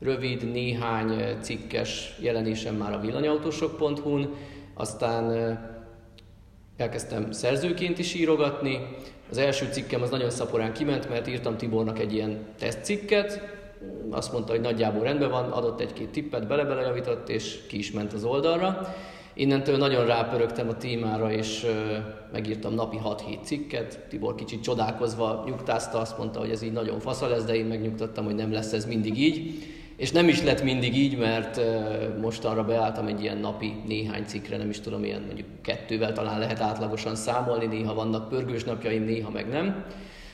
rövid, 0.00 0.52
néhány 0.52 1.36
cikkes 1.40 2.16
jelenésem 2.20 2.74
már 2.74 2.92
a 2.92 3.00
villanyautósok.hu-n, 3.00 4.34
aztán 4.74 5.58
elkezdtem 6.76 7.32
szerzőként 7.32 7.98
is 7.98 8.14
írogatni. 8.14 8.96
Az 9.30 9.38
első 9.38 9.68
cikkem 9.72 10.02
az 10.02 10.10
nagyon 10.10 10.30
szaporán 10.30 10.72
kiment, 10.72 11.08
mert 11.08 11.26
írtam 11.26 11.56
Tibornak 11.56 11.98
egy 11.98 12.14
ilyen 12.14 12.38
tesztcikket, 12.58 13.54
azt 14.10 14.32
mondta, 14.32 14.52
hogy 14.52 14.60
nagyjából 14.60 15.02
rendben 15.02 15.30
van, 15.30 15.50
adott 15.50 15.80
egy-két 15.80 16.08
tippet, 16.08 16.46
bele-bele 16.46 16.80
javított, 16.80 17.28
és 17.28 17.66
ki 17.68 17.78
is 17.78 17.92
ment 17.92 18.12
az 18.12 18.24
oldalra. 18.24 18.94
Innentől 19.38 19.76
nagyon 19.76 20.06
rápörögtem 20.06 20.68
a 20.68 20.76
témára, 20.76 21.32
és 21.32 21.66
megírtam 22.32 22.74
napi 22.74 22.98
6-7 23.04 23.42
cikket. 23.42 24.00
Tibor 24.08 24.34
kicsit 24.34 24.62
csodálkozva 24.62 25.44
nyugtázta, 25.46 25.98
azt 25.98 26.18
mondta, 26.18 26.38
hogy 26.38 26.50
ez 26.50 26.62
így 26.62 26.72
nagyon 26.72 27.00
fasza 27.00 27.28
lesz, 27.28 27.44
de 27.44 27.54
én 27.54 27.64
megnyugtattam, 27.64 28.24
hogy 28.24 28.34
nem 28.34 28.52
lesz 28.52 28.72
ez 28.72 28.86
mindig 28.86 29.18
így. 29.18 29.64
És 29.96 30.12
nem 30.12 30.28
is 30.28 30.42
lett 30.42 30.62
mindig 30.62 30.96
így, 30.96 31.18
mert 31.18 31.60
mostanra 32.20 32.64
beálltam 32.64 33.06
egy 33.06 33.22
ilyen 33.22 33.38
napi 33.38 33.72
néhány 33.86 34.24
cikkre, 34.24 34.56
nem 34.56 34.68
is 34.68 34.80
tudom, 34.80 35.04
ilyen 35.04 35.22
mondjuk 35.26 35.48
kettővel 35.62 36.12
talán 36.12 36.38
lehet 36.38 36.60
átlagosan 36.60 37.14
számolni, 37.14 37.66
néha 37.66 37.94
vannak 37.94 38.28
pörgős 38.28 38.64
napjaim, 38.64 39.04
néha 39.04 39.30
meg 39.30 39.48
nem. 39.48 39.84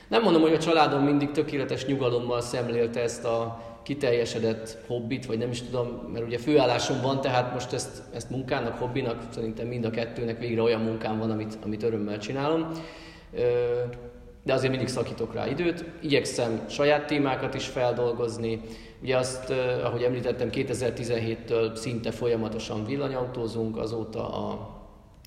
Nem 0.09 0.23
mondom, 0.23 0.43
hogy 0.43 0.55
a 0.55 0.59
családom 0.59 1.03
mindig 1.03 1.31
tökéletes 1.31 1.87
nyugalommal 1.87 2.41
szemlélte 2.41 3.01
ezt 3.01 3.25
a 3.25 3.63
kiteljesedett 3.83 4.79
hobbit, 4.87 5.27
vagy 5.27 5.39
nem 5.39 5.51
is 5.51 5.63
tudom, 5.63 5.89
mert 6.13 6.27
ugye 6.27 6.39
főállásom 6.39 7.01
van, 7.03 7.21
tehát 7.21 7.53
most 7.53 7.73
ezt, 7.73 8.03
ezt 8.15 8.31
munkának, 8.31 8.79
hobbinak, 8.79 9.23
szerintem 9.31 9.67
mind 9.67 9.85
a 9.85 9.91
kettőnek 9.91 10.39
végre 10.39 10.63
olyan 10.63 10.81
munkám 10.81 11.19
van, 11.19 11.31
amit, 11.31 11.59
amit 11.65 11.83
örömmel 11.83 12.19
csinálom. 12.19 12.71
De 14.45 14.53
azért 14.53 14.71
mindig 14.71 14.89
szakítok 14.89 15.35
rá 15.35 15.47
időt. 15.47 15.85
Igyekszem 16.01 16.65
saját 16.69 17.07
témákat 17.07 17.55
is 17.55 17.67
feldolgozni. 17.67 18.61
Ugye 19.03 19.17
azt, 19.17 19.51
ahogy 19.85 20.03
említettem, 20.03 20.49
2017-től 20.53 21.75
szinte 21.75 22.11
folyamatosan 22.11 22.85
villanyautózunk, 22.85 23.77
azóta 23.77 24.49
a 24.49 24.72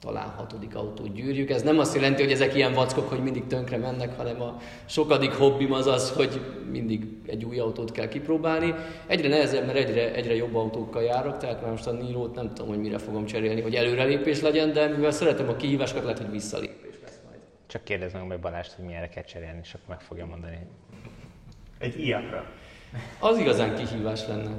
talán 0.05 0.29
hatodik 0.29 0.75
autót 0.75 1.13
gyűrjük. 1.13 1.49
Ez 1.49 1.61
nem 1.61 1.79
azt 1.79 1.95
jelenti, 1.95 2.21
hogy 2.23 2.31
ezek 2.31 2.55
ilyen 2.55 2.73
vackok, 2.73 3.09
hogy 3.09 3.23
mindig 3.23 3.47
tönkre 3.47 3.77
mennek, 3.77 4.17
hanem 4.17 4.41
a 4.41 4.57
sokadik 4.85 5.31
hobbim 5.31 5.73
az 5.73 5.87
az, 5.87 6.11
hogy 6.11 6.41
mindig 6.71 7.07
egy 7.27 7.45
új 7.45 7.59
autót 7.59 7.91
kell 7.91 8.07
kipróbálni. 8.07 8.73
Egyre 9.07 9.27
nehezebb, 9.27 9.65
mert 9.65 9.77
egyre, 9.77 10.13
egyre 10.13 10.35
jobb 10.35 10.55
autókkal 10.55 11.03
járok, 11.03 11.37
tehát 11.37 11.61
már 11.61 11.71
most 11.71 11.87
a 11.87 11.91
Niro-t 11.91 12.35
nem 12.35 12.47
tudom, 12.47 12.67
hogy 12.67 12.79
mire 12.79 12.97
fogom 12.97 13.25
cserélni, 13.25 13.61
hogy 13.61 13.75
előrelépés 13.75 14.41
legyen, 14.41 14.73
de 14.73 14.87
mivel 14.87 15.11
szeretem 15.11 15.49
a 15.49 15.55
kihívásokat, 15.55 16.03
lehet, 16.03 16.19
hogy 16.19 16.31
visszalépés 16.31 16.95
lesz 17.03 17.19
majd. 17.25 17.39
Csak 17.67 17.83
kérdezem 17.83 18.25
meg 18.25 18.39
Balást, 18.39 18.71
hogy 18.71 18.85
milyenre 18.85 19.09
kell 19.09 19.23
cserélni, 19.23 19.59
és 19.63 19.73
akkor 19.73 19.87
meg 19.87 20.01
fogja 20.01 20.25
mondani. 20.25 20.57
Egy 21.77 21.99
ilyenre. 21.99 22.43
Az 23.19 23.37
igazán 23.37 23.75
kihívás 23.75 24.27
lenne. 24.27 24.51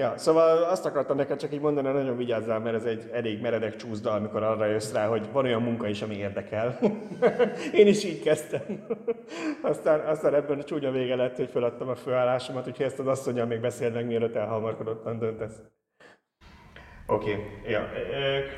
Ja, 0.00 0.14
szóval 0.16 0.62
azt 0.62 0.86
akartam 0.86 1.16
neked 1.16 1.38
csak 1.38 1.52
így 1.52 1.60
mondani, 1.60 1.88
nagyon 1.88 2.16
vigyázzál, 2.16 2.58
mert 2.58 2.76
ez 2.76 2.84
egy 2.84 3.10
elég 3.12 3.40
meredek 3.40 3.76
csúszda, 3.76 4.12
amikor 4.12 4.42
arra 4.42 4.66
jössz 4.66 4.92
rá, 4.92 5.06
hogy 5.06 5.32
van 5.32 5.44
olyan 5.44 5.62
munka 5.62 5.88
is, 5.88 6.02
ami 6.02 6.16
érdekel. 6.16 6.78
Én 7.80 7.86
is 7.86 8.04
így 8.04 8.22
kezdtem. 8.22 8.86
aztán, 9.62 10.00
aztán 10.00 10.34
ebben 10.34 10.58
a 10.58 10.64
csúnya 10.64 10.90
vége 10.90 11.16
lett, 11.16 11.36
hogy 11.36 11.50
feladtam 11.50 11.88
a 11.88 11.94
főállásomat, 11.94 12.66
úgyhogy 12.66 12.86
ezt 12.86 12.98
az 12.98 13.06
asszonyjal 13.06 13.46
még 13.46 13.60
beszélnek, 13.60 14.06
mielőtt 14.06 14.34
elhamarkodottan 14.34 15.18
döntesz. 15.18 15.60
Oké, 17.06 17.32
okay. 17.32 17.72
ja. 17.72 17.88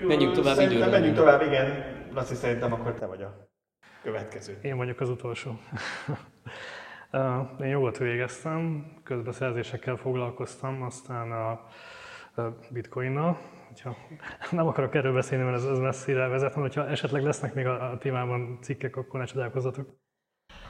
Menjünk 0.07 0.35
tovább 0.35 0.55
Szerintem 0.55 0.79
időre. 0.79 0.91
menjünk 0.91 1.17
tovább, 1.17 1.43
igen. 1.43 1.85
Laci, 2.15 2.35
szerintem 2.35 2.73
akkor 2.73 2.95
te 2.95 3.07
vagy 3.07 3.23
a 3.23 3.49
következő. 4.03 4.59
Én 4.63 4.77
vagyok 4.77 5.01
az 5.01 5.09
utolsó. 5.09 5.51
Én 7.61 7.69
jogot 7.69 7.99
végeztem, 7.99 8.87
közbeszerzésekkel 9.05 9.97
foglalkoztam, 9.97 10.83
aztán 10.83 11.33
a 11.33 11.61
bitcoinnal. 12.71 13.39
Hogyha 13.69 13.97
nem 14.51 14.67
akarok 14.67 14.95
erről 14.95 15.13
beszélni, 15.13 15.45
mert 15.45 15.57
ez, 15.57 15.65
ez 15.65 15.79
messzire 15.79 16.27
vezet, 16.27 16.55
hogyha 16.55 16.89
esetleg 16.89 17.23
lesznek 17.23 17.55
még 17.55 17.67
a, 17.67 17.91
a 17.91 17.99
témában 17.99 18.59
cikkek, 18.63 18.97
akkor 18.97 19.21
ne 19.21 19.27
csodálkozzatok. 19.27 19.87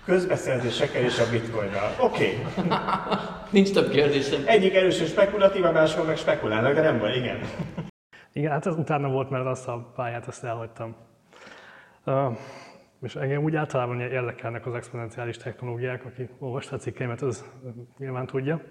Közbeszerzésekkel 0.04 1.02
és 1.02 1.18
a 1.18 1.30
bitcoinnal. 1.30 1.90
Oké. 2.00 2.38
Okay. 2.56 2.68
Nincs 3.50 3.72
több 3.72 3.90
kérdésem. 3.90 4.42
Egyik 4.46 4.74
erősen 4.74 5.06
spekulatív, 5.06 5.64
a 5.64 5.72
mások 5.72 6.06
meg 6.06 6.16
spekulálnak, 6.16 6.74
de 6.74 6.80
nem 6.80 6.98
baj, 6.98 7.16
igen. 7.16 7.38
Igen, 8.32 8.50
hát 8.50 8.66
ez 8.66 8.76
utána 8.76 9.08
volt, 9.08 9.30
mert 9.30 9.46
azt 9.46 9.68
a 9.68 9.92
pályát 9.94 10.26
azt 10.26 10.44
elhagytam. 10.44 10.96
Uh, 12.06 12.36
és 13.02 13.16
engem 13.16 13.42
úgy 13.42 13.56
általában 13.56 14.00
érdekelnek 14.00 14.66
az 14.66 14.74
exponenciális 14.74 15.36
technológiák, 15.36 16.04
aki 16.04 16.28
olvasta 16.38 16.76
a 16.76 16.78
cikkeimet, 16.78 17.22
az 17.22 17.50
nyilván 17.98 18.26
tudja. 18.26 18.62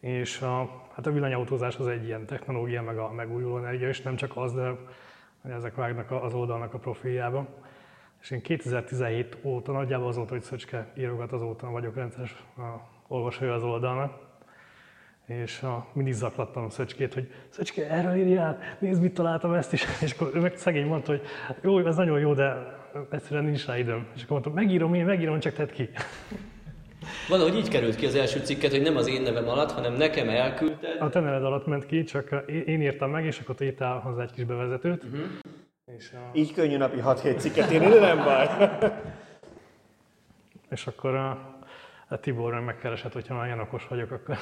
És 0.00 0.40
a, 0.40 0.82
hát 0.94 1.06
a 1.06 1.10
villanyautózás 1.10 1.76
az 1.76 1.86
egy 1.86 2.04
ilyen 2.04 2.26
technológia, 2.26 2.82
meg 2.82 2.98
a 2.98 3.12
megújuló 3.12 3.58
energia, 3.58 3.88
és 3.88 4.02
nem 4.02 4.16
csak 4.16 4.36
az, 4.36 4.52
de 4.52 4.70
ezek 5.42 5.74
vágnak 5.74 6.10
az 6.10 6.34
oldalnak 6.34 6.74
a 6.74 6.78
profiljába. 6.78 7.48
És 8.20 8.30
én 8.30 8.42
2017 8.42 9.38
óta, 9.42 9.72
nagyjából 9.72 10.08
azóta, 10.08 10.32
hogy 10.32 10.42
Szöcske 10.42 10.92
írogat, 10.96 11.32
azóta 11.32 11.70
vagyok 11.70 11.94
rendszeres 11.94 12.44
olvasója 13.06 13.54
az 13.54 13.62
oldalnak. 13.62 14.33
És 15.26 15.62
a, 15.62 15.86
mindig 15.92 16.12
zaklattam 16.12 16.68
Szöcskét, 16.68 17.14
hogy 17.14 17.32
Szöcske, 17.48 17.90
erről 17.90 18.14
írjál, 18.14 18.58
nézd, 18.78 19.02
mit 19.02 19.14
találtam 19.14 19.52
ezt 19.52 19.72
is. 19.72 19.84
És 20.04 20.12
akkor 20.12 20.30
ő 20.34 20.40
meg 20.40 20.56
szegény 20.56 20.86
mondta, 20.86 21.10
hogy 21.10 21.22
jó, 21.62 21.86
ez 21.86 21.96
nagyon 21.96 22.18
jó, 22.18 22.34
de 22.34 22.56
egyszerűen 23.10 23.44
nincs 23.44 23.66
rá 23.66 23.78
időm. 23.78 24.06
És 24.14 24.22
akkor 24.22 24.30
mondtam, 24.30 24.52
megírom 24.52 24.94
én, 24.94 25.04
megírom, 25.04 25.40
csak 25.40 25.52
tedd 25.52 25.72
ki. 25.72 25.88
Valahogy 27.28 27.56
így 27.56 27.68
került 27.68 27.96
ki 27.96 28.06
az 28.06 28.14
első 28.14 28.40
cikket, 28.40 28.70
hogy 28.70 28.82
nem 28.82 28.96
az 28.96 29.08
én 29.08 29.22
nevem 29.22 29.48
alatt, 29.48 29.70
hanem 29.70 29.92
nekem 29.92 30.28
elküldted. 30.28 31.00
A 31.00 31.08
te 31.08 31.20
neved 31.20 31.44
alatt 31.44 31.66
ment 31.66 31.86
ki, 31.86 32.04
csak 32.04 32.44
én 32.66 32.82
írtam 32.82 33.10
meg, 33.10 33.24
és 33.24 33.38
akkor 33.38 33.62
írtál 33.62 33.98
hozzá 33.98 34.22
egy 34.22 34.32
kis 34.32 34.44
bevezetőt. 34.44 35.04
Uh-huh. 35.04 35.20
És 35.96 36.12
a... 36.12 36.36
Így 36.38 36.52
könnyű 36.52 36.76
napi 36.76 36.98
6-7 37.04 37.38
cikket 37.38 37.72
írni, 37.72 37.88
de 37.88 38.00
nem 38.00 38.24
baj. 38.24 38.48
és 40.74 40.86
akkor 40.86 41.14
a, 41.14 41.30
a 41.30 41.53
Tibor 42.08 42.60
megkeresett, 42.60 43.12
hogyha 43.12 43.34
már 43.34 43.46
ilyen 43.46 43.60
okos 43.60 43.86
vagyok, 43.88 44.10
akkor... 44.10 44.36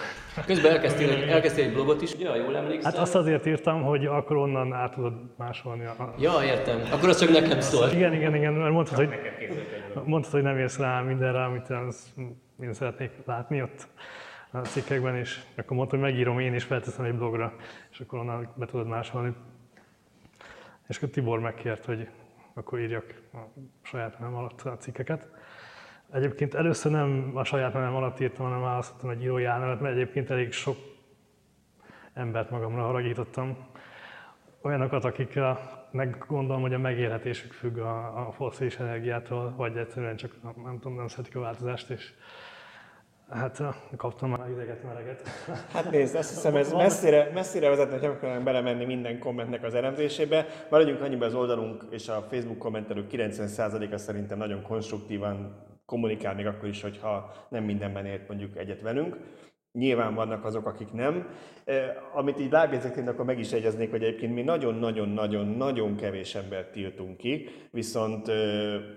Közben 0.47 0.73
elkezdtél, 0.73 1.31
elkezdtél 1.31 1.65
egy 1.65 1.73
blogot 1.73 2.03
is, 2.03 2.15
ugye, 2.15 2.37
jól 2.37 2.57
emlékszem? 2.57 2.93
Hát 2.93 3.01
azt 3.01 3.15
azért 3.15 3.47
írtam, 3.47 3.83
hogy 3.83 4.07
akkor 4.07 4.37
onnan 4.37 4.73
át 4.73 4.95
tudod 4.95 5.15
másolni 5.37 5.85
a... 5.85 6.15
Ja, 6.19 6.33
értem. 6.45 6.81
Akkor 6.93 7.09
az 7.09 7.21
csak 7.21 7.31
nekem 7.31 7.61
szól. 7.61 7.89
Igen, 7.89 8.13
igen, 8.13 8.35
igen, 8.35 8.53
mert 8.53 8.73
mondtad, 8.73 8.97
hogy, 8.97 9.09
mondtad, 10.05 10.33
hogy 10.33 10.43
nem 10.43 10.59
érsz 10.59 10.79
rá 10.79 11.01
mindenre, 11.01 11.45
amit 11.45 11.71
az, 11.71 12.15
én 12.63 12.73
szeretnék 12.73 13.11
látni 13.25 13.63
ott 13.63 13.89
a 14.51 14.59
cikkekben, 14.59 15.17
és 15.17 15.41
akkor 15.57 15.77
mondtam, 15.77 16.01
hogy 16.01 16.11
megírom 16.11 16.39
én, 16.39 16.55
és 16.55 16.65
felteszem 16.65 17.05
egy 17.05 17.15
blogra, 17.15 17.55
és 17.91 18.01
akkor 18.01 18.19
onnan 18.19 18.53
be 18.55 18.67
tudod 18.67 18.87
másolni. 18.87 19.35
És 20.89 20.97
akkor 20.97 21.09
Tibor 21.09 21.41
megkért, 21.41 21.85
hogy 21.85 22.09
akkor 22.55 22.81
írjak 22.81 23.23
a 23.33 23.39
saját 23.83 24.19
nevem 24.19 24.35
alatt 24.35 24.61
a 24.61 24.77
cikkeket. 24.77 25.27
Egyébként 26.13 26.55
először 26.55 26.93
nem 26.93 27.31
a 27.35 27.45
saját 27.45 27.73
nevem 27.73 27.95
alatt 27.95 28.21
írtam, 28.21 28.47
hanem 28.47 28.61
választottam 28.61 29.11
egy 29.11 29.23
írói 29.23 29.45
álnevet, 29.45 29.81
mert 29.81 29.95
egyébként 29.95 30.31
elég 30.31 30.53
sok 30.53 30.77
embert 32.15 32.51
magamra 32.51 32.83
haragítottam. 32.83 33.57
Olyanokat, 34.63 35.05
akik 35.05 35.39
meg 35.91 36.25
gondolom, 36.29 36.63
hogy 36.63 36.75
a 36.75 36.79
megélhetésük 36.79 37.53
függ 37.53 37.79
a, 37.79 38.27
a 38.27 38.33
foszilis 38.33 38.79
energiától, 38.79 39.55
vagy 39.57 39.77
egyszerűen 39.77 40.17
csak 40.17 40.43
nem 40.43 40.79
tudom, 40.81 40.97
nem 40.97 41.09
szeretik 41.09 41.37
a 41.37 41.41
változást, 41.41 41.91
és 41.91 42.13
Hát 43.31 43.63
kaptam 43.97 44.31
már 44.31 44.51
ideget, 44.51 44.83
meleget. 44.83 45.29
Hát 45.73 45.91
nézd, 45.91 46.15
azt 46.15 46.29
hiszem 46.29 46.57
ez 46.57 46.73
messzire, 46.73 47.31
messzire 47.35 47.69
vezetne, 47.69 47.93
hogy 47.93 48.03
nem 48.03 48.11
akarnánk 48.11 48.45
belemenni 48.45 48.85
minden 48.85 49.19
kommentnek 49.19 49.63
az 49.63 49.75
elemzésébe. 49.75 50.47
Maradjunk 50.71 51.01
annyiban 51.01 51.29
az 51.29 51.35
oldalunk 51.35 51.85
és 51.91 52.09
a 52.09 52.27
Facebook 52.31 52.59
kommentelők 52.59 53.11
90%-a 53.13 53.97
szerintem 53.97 54.39
nagyon 54.39 54.63
konstruktívan 54.63 55.55
kommunikál, 55.85 56.35
még 56.35 56.47
akkor 56.47 56.69
is, 56.69 56.83
hogyha 56.83 57.33
nem 57.49 57.65
mindenben 57.65 58.07
ért 58.07 58.29
mondjuk 58.29 58.57
egyet 58.57 58.81
velünk. 58.81 59.17
Nyilván 59.73 60.15
vannak 60.15 60.45
azok, 60.45 60.67
akik 60.67 60.93
nem. 60.93 61.29
Amit 62.15 62.41
így 62.41 62.51
lábjegyzetként 62.51 63.09
akkor 63.09 63.25
meg 63.25 63.39
is 63.39 63.53
egyeznék, 63.53 63.91
hogy 63.91 64.03
egyébként 64.03 64.35
mi 64.35 64.43
nagyon-nagyon-nagyon-nagyon 64.43 65.97
kevés 65.97 66.35
embert 66.35 66.73
tiltunk 66.73 67.17
ki, 67.17 67.49
viszont 67.71 68.29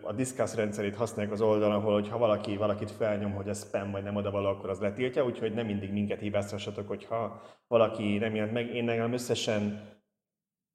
a 0.01 0.14
Discuss 0.14 0.55
rendszerét 0.55 0.95
használjuk 0.95 1.34
az 1.34 1.41
oldalon, 1.41 1.76
ahol 1.76 1.93
hogyha 1.93 2.18
valaki 2.18 2.57
valakit 2.57 2.91
felnyom, 2.91 3.32
hogy 3.32 3.49
a 3.49 3.53
spam 3.53 3.91
vagy 3.91 4.03
nem 4.03 4.16
oda 4.16 4.32
való, 4.32 4.47
akkor 4.47 4.70
az 4.70 4.80
letiltja, 4.80 5.26
úgyhogy 5.26 5.53
nem 5.53 5.66
mindig 5.66 5.91
minket 5.91 6.20
hibáztassatok, 6.20 6.88
hogyha 6.88 7.41
valaki 7.68 8.18
nem 8.18 8.36
jelent 8.36 8.53
meg. 8.53 8.76
Én 8.76 8.84
nekem 8.84 9.14
összesen 9.14 9.89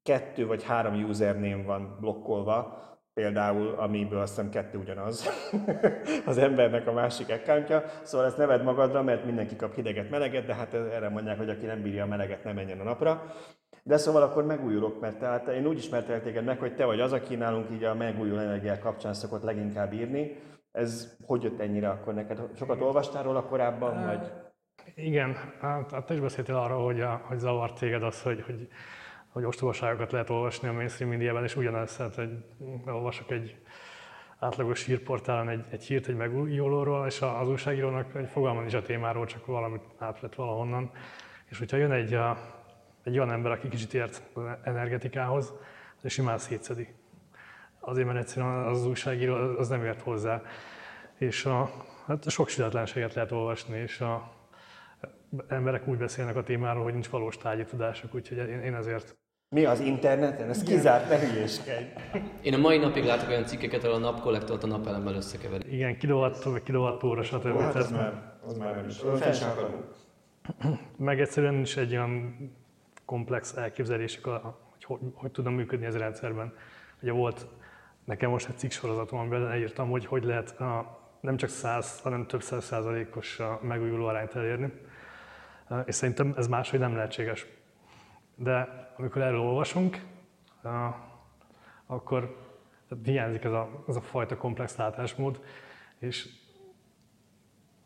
kettő 0.03 0.45
vagy 0.45 0.63
három 0.63 1.03
username 1.03 1.63
van 1.63 1.97
blokkolva, 1.99 2.89
például, 3.21 3.75
amiből 3.77 4.19
azt 4.19 4.35
hiszem 4.35 4.49
kettő 4.49 4.77
ugyanaz 4.77 5.29
az 6.25 6.37
embernek 6.37 6.87
a 6.87 6.91
másik 6.91 7.29
accountja. 7.29 7.83
Szóval 8.03 8.27
ezt 8.27 8.37
neved 8.37 8.63
magadra, 8.63 9.03
mert 9.03 9.25
mindenki 9.25 9.55
kap 9.55 9.75
hideget, 9.75 10.09
meleget, 10.09 10.45
de 10.45 10.55
hát 10.55 10.73
erre 10.73 11.09
mondják, 11.09 11.37
hogy 11.37 11.49
aki 11.49 11.65
nem 11.65 11.81
bírja 11.81 12.03
a 12.03 12.07
meleget, 12.07 12.43
nem 12.43 12.55
menjen 12.55 12.79
a 12.79 12.83
napra. 12.83 13.23
De 13.83 13.97
szóval 13.97 14.21
akkor 14.21 14.45
megújulok, 14.45 14.99
mert 14.99 15.19
tehát 15.19 15.47
én 15.47 15.67
úgy 15.67 15.77
ismertelek 15.77 16.23
téged 16.23 16.43
meg, 16.43 16.59
hogy 16.59 16.75
te 16.75 16.85
vagy 16.85 16.99
az, 16.99 17.13
aki 17.13 17.35
nálunk 17.35 17.71
így 17.71 17.83
a 17.83 17.95
megújuló 17.95 18.39
energiák 18.39 18.79
kapcsán 18.79 19.13
szokott 19.13 19.43
leginkább 19.43 19.93
írni. 19.93 20.37
Ez 20.71 21.17
hogy 21.25 21.43
jött 21.43 21.59
ennyire 21.59 21.89
akkor 21.89 22.13
neked? 22.13 22.41
Sokat 22.55 22.81
olvastál 22.81 23.23
róla 23.23 23.43
korábban, 23.43 24.05
vagy? 24.05 24.31
Igen, 24.95 25.35
hát 25.59 26.05
te 26.05 26.13
is 26.13 26.19
beszéltél 26.19 26.55
arról, 26.55 26.83
hogy, 26.83 27.01
a, 27.01 27.21
hogy 27.27 27.37
zavart 27.37 27.79
téged 27.79 28.03
az, 28.03 28.21
hogy, 28.21 28.41
hogy 28.41 28.67
hogy 29.31 29.43
ostobaságokat 29.43 30.11
lehet 30.11 30.29
olvasni 30.29 30.67
a 30.67 30.71
mainstream 30.71 31.11
médiában, 31.11 31.43
és 31.43 31.55
ugyanez, 31.55 31.97
hát, 31.97 32.15
hogy 32.15 32.29
olvasok 32.85 33.31
egy 33.31 33.55
átlagos 34.39 34.85
hírportálon 34.85 35.49
egy, 35.49 35.65
egy 35.69 35.83
hírt 35.83 36.07
egy 36.07 36.15
megújulóról, 36.15 37.05
és 37.05 37.21
az 37.21 37.49
újságírónak 37.49 38.15
egy 38.15 38.29
fogalma 38.29 38.63
is 38.63 38.73
a 38.73 38.81
témáról, 38.81 39.25
csak 39.25 39.45
valamit 39.45 39.81
átvett 39.97 40.35
valahonnan. 40.35 40.91
És 41.45 41.57
hogyha 41.57 41.77
jön 41.77 41.91
egy, 41.91 42.13
a, 42.13 42.37
egy 43.03 43.17
olyan 43.17 43.31
ember, 43.31 43.51
aki 43.51 43.67
kicsit 43.67 43.93
ért 43.93 44.23
energetikához, 44.63 45.53
és 46.01 46.13
simán 46.13 46.37
szétszedi. 46.37 46.87
Azért, 47.79 48.07
mert 48.07 48.19
egyszerűen 48.19 48.65
az 48.65 48.85
újságíró 48.85 49.33
az 49.33 49.67
nem 49.67 49.85
ért 49.85 50.01
hozzá. 50.01 50.41
És 51.17 51.45
a, 51.45 51.71
hát 52.05 52.29
sok 52.29 52.49
sületlenséget 52.49 53.13
lehet 53.13 53.31
olvasni, 53.31 53.77
és 53.77 53.99
a 53.99 54.31
emberek 55.47 55.87
úgy 55.87 55.97
beszélnek 55.97 56.35
a 56.35 56.43
témáról, 56.43 56.83
hogy 56.83 56.93
nincs 56.93 57.09
valós 57.09 57.37
tárgyi 57.37 57.63
tudásuk, 57.63 58.15
úgyhogy 58.15 58.37
én, 58.37 58.59
én 58.59 58.75
ezért 58.75 59.15
mi 59.55 59.65
az 59.65 59.79
interneten? 59.79 60.49
Ez 60.49 60.63
kizárt, 60.63 61.09
ne 61.09 61.19
hülyéskedj. 61.19 61.85
Én 62.41 62.53
a 62.53 62.57
mai 62.57 62.77
napig 62.77 63.03
látok 63.03 63.29
olyan 63.29 63.45
cikkeket, 63.45 63.83
ahol 63.83 63.95
a 63.95 63.99
napkollektort 63.99 64.63
a 64.63 64.67
napelemmel 64.67 65.15
összekeverik. 65.15 65.71
Igen, 65.71 65.97
kilovattól, 65.97 66.51
vagy 66.51 66.63
kilovattóra, 66.63 67.23
stb. 67.23 67.59
Hát 67.59 67.75
az 67.75 67.91
már, 67.91 68.33
az 68.45 68.57
már 68.57 68.75
nem 68.75 68.87
is. 68.87 68.97
Fel 69.15 69.33
sem 69.33 69.49
Meg 70.97 71.19
egyszerűen 71.19 71.53
nincs 71.53 71.77
egy 71.77 71.91
olyan 71.91 72.35
komplex 73.05 73.55
elképzelésük, 73.55 74.25
hogy, 74.25 74.83
hogy 74.83 74.99
hogy 75.13 75.31
tudna 75.31 75.49
működni 75.49 75.85
ez 75.85 75.95
a 75.95 75.99
rendszerben. 75.99 76.53
Ugye 77.01 77.11
volt 77.11 77.45
nekem 78.05 78.29
most 78.29 78.47
egy 78.47 78.57
cikk 78.57 78.71
sorozatom, 78.71 79.19
amiben 79.19 79.51
elírtam, 79.51 79.89
hogy 79.89 80.05
hogy 80.05 80.23
lehet 80.23 80.59
a, 80.59 80.99
nem 81.19 81.37
csak 81.37 81.49
100, 81.49 81.99
hanem 81.99 82.27
több 82.27 82.41
száz 82.41 82.63
százalékos 82.63 83.39
megújuló 83.61 84.05
arányt 84.05 84.35
elérni. 84.35 84.71
És 85.85 85.95
szerintem 85.95 86.33
ez 86.37 86.47
máshogy 86.47 86.79
nem 86.79 86.95
lehetséges. 86.95 87.45
De 88.35 88.80
amikor 88.97 89.21
erről 89.21 89.39
olvasunk, 89.39 90.01
akkor 91.85 92.37
hiányzik 93.03 93.43
ez 93.43 93.51
a, 93.51 93.83
ez 93.87 93.95
a 93.95 94.01
fajta 94.01 94.37
komplex 94.37 94.75
látásmód, 94.75 95.43
és 95.99 96.29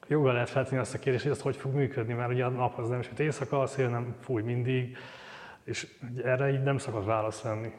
joggal 0.08 0.34
lehet 0.34 0.50
feltenni 0.50 0.80
azt 0.80 0.94
a 0.94 1.00
kérdést, 1.00 1.24
hogy 1.24 1.32
ez 1.32 1.42
hogy 1.42 1.56
fog 1.56 1.74
működni, 1.74 2.14
mert 2.14 2.32
ugye 2.32 2.46
a 2.46 2.50
nap 2.50 2.78
az 2.78 2.90
nem 2.90 3.02
süt 3.02 3.20
éjszaka, 3.20 3.62
a 3.62 3.66
szél 3.66 3.90
nem 3.90 4.16
fúj 4.20 4.42
mindig, 4.42 4.98
és 5.64 5.98
erre 6.24 6.52
így 6.52 6.64
nem 6.64 6.78
szokott 6.78 7.06
választ 7.06 7.42
venni 7.42 7.74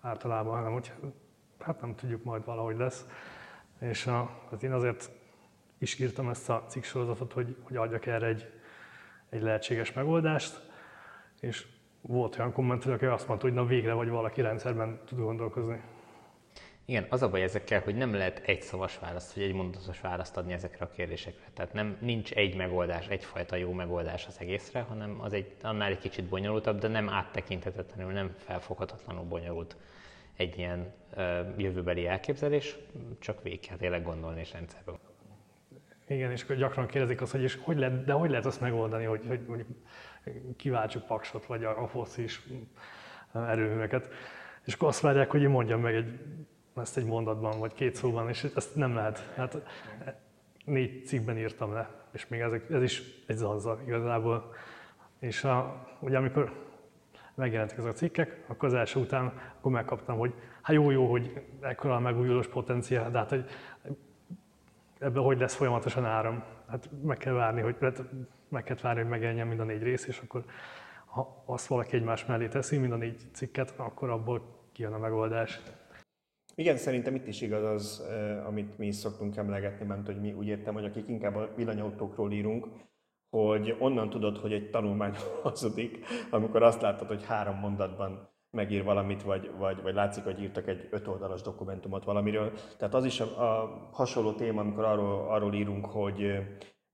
általában, 0.00 0.56
hanem 0.56 0.72
hogy 0.72 0.92
hát 1.60 1.80
nem 1.80 1.94
tudjuk, 1.94 2.24
majd 2.24 2.44
valahogy 2.44 2.76
lesz. 2.76 3.06
És 3.78 4.06
a, 4.06 4.30
hát 4.50 4.62
én 4.62 4.72
azért 4.72 5.10
is 5.78 5.98
írtam 5.98 6.28
ezt 6.28 6.50
a 6.50 6.64
cikksorozatot, 6.68 7.32
hogy, 7.32 7.56
hogy 7.62 7.76
adjak 7.76 8.06
erre 8.06 8.26
egy, 8.26 8.52
egy 9.28 9.42
lehetséges 9.42 9.92
megoldást, 9.92 10.70
és 11.40 11.66
volt 12.02 12.38
olyan 12.38 12.52
kommentelő, 12.52 12.94
aki 12.94 13.04
azt 13.04 13.28
mondta, 13.28 13.46
hogy 13.46 13.54
na 13.54 13.64
végre 13.64 13.92
vagy 13.92 14.08
valaki 14.08 14.40
rendszerben 14.40 15.00
tud 15.06 15.18
gondolkozni. 15.18 15.80
Igen, 16.84 17.06
az 17.08 17.22
a 17.22 17.28
baj 17.28 17.42
ezekkel, 17.42 17.80
hogy 17.80 17.94
nem 17.94 18.14
lehet 18.14 18.38
egy 18.38 18.62
szavas 18.62 18.98
választ, 18.98 19.34
vagy 19.34 19.44
egy 19.44 19.52
mondatos 19.52 20.00
választ 20.00 20.36
adni 20.36 20.52
ezekre 20.52 20.84
a 20.84 20.90
kérdésekre. 20.90 21.46
Tehát 21.54 21.72
nem, 21.72 21.96
nincs 22.00 22.32
egy 22.32 22.56
megoldás, 22.56 23.08
egyfajta 23.08 23.56
jó 23.56 23.72
megoldás 23.72 24.26
az 24.26 24.36
egészre, 24.40 24.80
hanem 24.80 25.20
az 25.20 25.32
egy, 25.32 25.54
annál 25.62 25.90
egy 25.90 25.98
kicsit 25.98 26.24
bonyolultabb, 26.24 26.78
de 26.78 26.88
nem 26.88 27.08
áttekinthetetlenül, 27.08 28.12
nem 28.12 28.34
felfoghatatlanul 28.36 29.24
bonyolult 29.24 29.76
egy 30.36 30.58
ilyen 30.58 30.92
ö, 31.14 31.40
jövőbeli 31.56 32.06
elképzelés, 32.06 32.76
csak 33.18 33.42
végig 33.42 33.60
kell 33.60 33.76
tényleg 33.76 34.02
gondolni 34.02 34.40
és 34.40 34.52
rendszerben. 34.52 34.98
Igen, 36.06 36.30
és 36.30 36.42
akkor 36.42 36.56
gyakran 36.56 36.86
kérdezik 36.86 37.20
azt, 37.20 37.32
hogy 37.32 37.42
és 37.42 37.58
hogy 37.62 37.78
lehet, 37.78 38.04
de 38.04 38.12
hogy 38.12 38.30
lehet 38.30 38.46
azt 38.46 38.60
megoldani, 38.60 39.04
hogy, 39.04 39.24
hogy 39.28 39.40
mondjuk 39.46 39.68
kiváltsuk 40.56 41.06
paksot, 41.06 41.46
vagy 41.46 41.64
a, 41.64 41.82
a 41.82 41.86
fosszilis 41.86 42.42
erőműveket. 43.32 44.08
És 44.64 44.74
akkor 44.74 44.88
azt 44.88 45.00
várják, 45.00 45.30
hogy 45.30 45.42
én 45.42 45.48
mondjam 45.48 45.80
meg 45.80 45.94
egy, 45.94 46.20
ezt 46.76 46.96
egy 46.96 47.04
mondatban, 47.04 47.58
vagy 47.58 47.72
két 47.72 47.94
szóban, 47.94 48.28
és 48.28 48.46
ezt 48.54 48.74
nem 48.74 48.94
lehet. 48.94 49.32
Hát 49.36 49.62
négy 50.64 51.06
cikkben 51.06 51.38
írtam 51.38 51.72
le, 51.72 51.90
és 52.12 52.28
még 52.28 52.40
ezek, 52.40 52.70
ez 52.70 52.82
is 52.82 53.02
egy 53.26 53.36
zanza 53.36 53.80
igazából. 53.86 54.54
És 55.18 55.44
a, 55.44 55.86
ugye 56.00 56.16
amikor 56.16 56.70
megjelentek 57.34 57.78
ezek 57.78 57.90
a 57.90 57.94
cikkek, 57.94 58.44
akkor 58.46 58.68
az 58.68 58.74
első 58.74 59.00
után 59.00 59.32
akkor 59.58 59.72
megkaptam, 59.72 60.18
hogy 60.18 60.34
hát 60.62 60.76
jó, 60.76 60.90
jó, 60.90 61.10
hogy 61.10 61.46
ekkora 61.60 61.94
a 61.94 62.00
megújulós 62.00 62.48
potenciál, 62.48 63.10
de 63.10 63.18
hát 63.18 63.30
hogy 63.30 63.44
ebből 64.98 65.22
hogy 65.22 65.38
lesz 65.38 65.54
folyamatosan 65.54 66.04
áram. 66.04 66.44
Hát 66.68 66.90
meg 67.02 67.16
kell 67.16 67.32
várni, 67.32 67.60
hogy 67.60 67.76
hát 67.80 68.02
meg 68.52 68.62
kell 68.62 68.76
várni, 68.82 69.00
hogy 69.00 69.10
megjelenjen 69.10 69.46
mind 69.46 69.60
a 69.60 69.64
négy 69.64 69.82
rész, 69.82 70.06
és 70.06 70.18
akkor 70.18 70.44
ha 71.06 71.42
azt 71.46 71.66
valaki 71.66 71.96
egymás 71.96 72.26
mellé 72.26 72.48
teszi, 72.48 72.78
mind 72.78 72.92
a 72.92 72.96
négy 72.96 73.20
cikket, 73.32 73.74
akkor 73.76 74.10
abból 74.10 74.42
kijön 74.72 74.92
a 74.92 74.98
megoldás. 74.98 75.60
Igen, 76.54 76.76
szerintem 76.76 77.14
itt 77.14 77.26
is 77.26 77.40
igaz 77.40 77.64
az, 77.64 78.02
amit 78.46 78.78
mi 78.78 78.86
is 78.86 78.94
szoktunk 78.94 79.36
emlegetni, 79.36 79.86
mert 79.86 80.06
hogy 80.06 80.20
mi 80.20 80.32
úgy 80.32 80.46
értem, 80.46 80.74
hogy 80.74 80.84
akik 80.84 81.08
inkább 81.08 81.36
a 81.36 81.50
villanyautókról 81.56 82.32
írunk, 82.32 82.66
hogy 83.30 83.76
onnan 83.78 84.10
tudod, 84.10 84.38
hogy 84.38 84.52
egy 84.52 84.70
tanulmány 84.70 85.14
hazudik, 85.42 85.98
amikor 86.30 86.62
azt 86.62 86.82
látod, 86.82 87.08
hogy 87.08 87.24
három 87.24 87.56
mondatban 87.56 88.30
megír 88.50 88.84
valamit, 88.84 89.22
vagy, 89.22 89.50
vagy, 89.58 89.82
vagy 89.82 89.94
látszik, 89.94 90.24
hogy 90.24 90.40
írtak 90.40 90.68
egy 90.68 90.88
öt 90.90 91.06
oldalas 91.06 91.42
dokumentumot 91.42 92.04
valamiről. 92.04 92.52
Tehát 92.78 92.94
az 92.94 93.04
is 93.04 93.20
a, 93.20 93.24
a 93.24 93.88
hasonló 93.92 94.32
téma, 94.32 94.60
amikor 94.60 94.84
arról, 94.84 95.28
arról 95.28 95.54
írunk, 95.54 95.86
hogy 95.86 96.38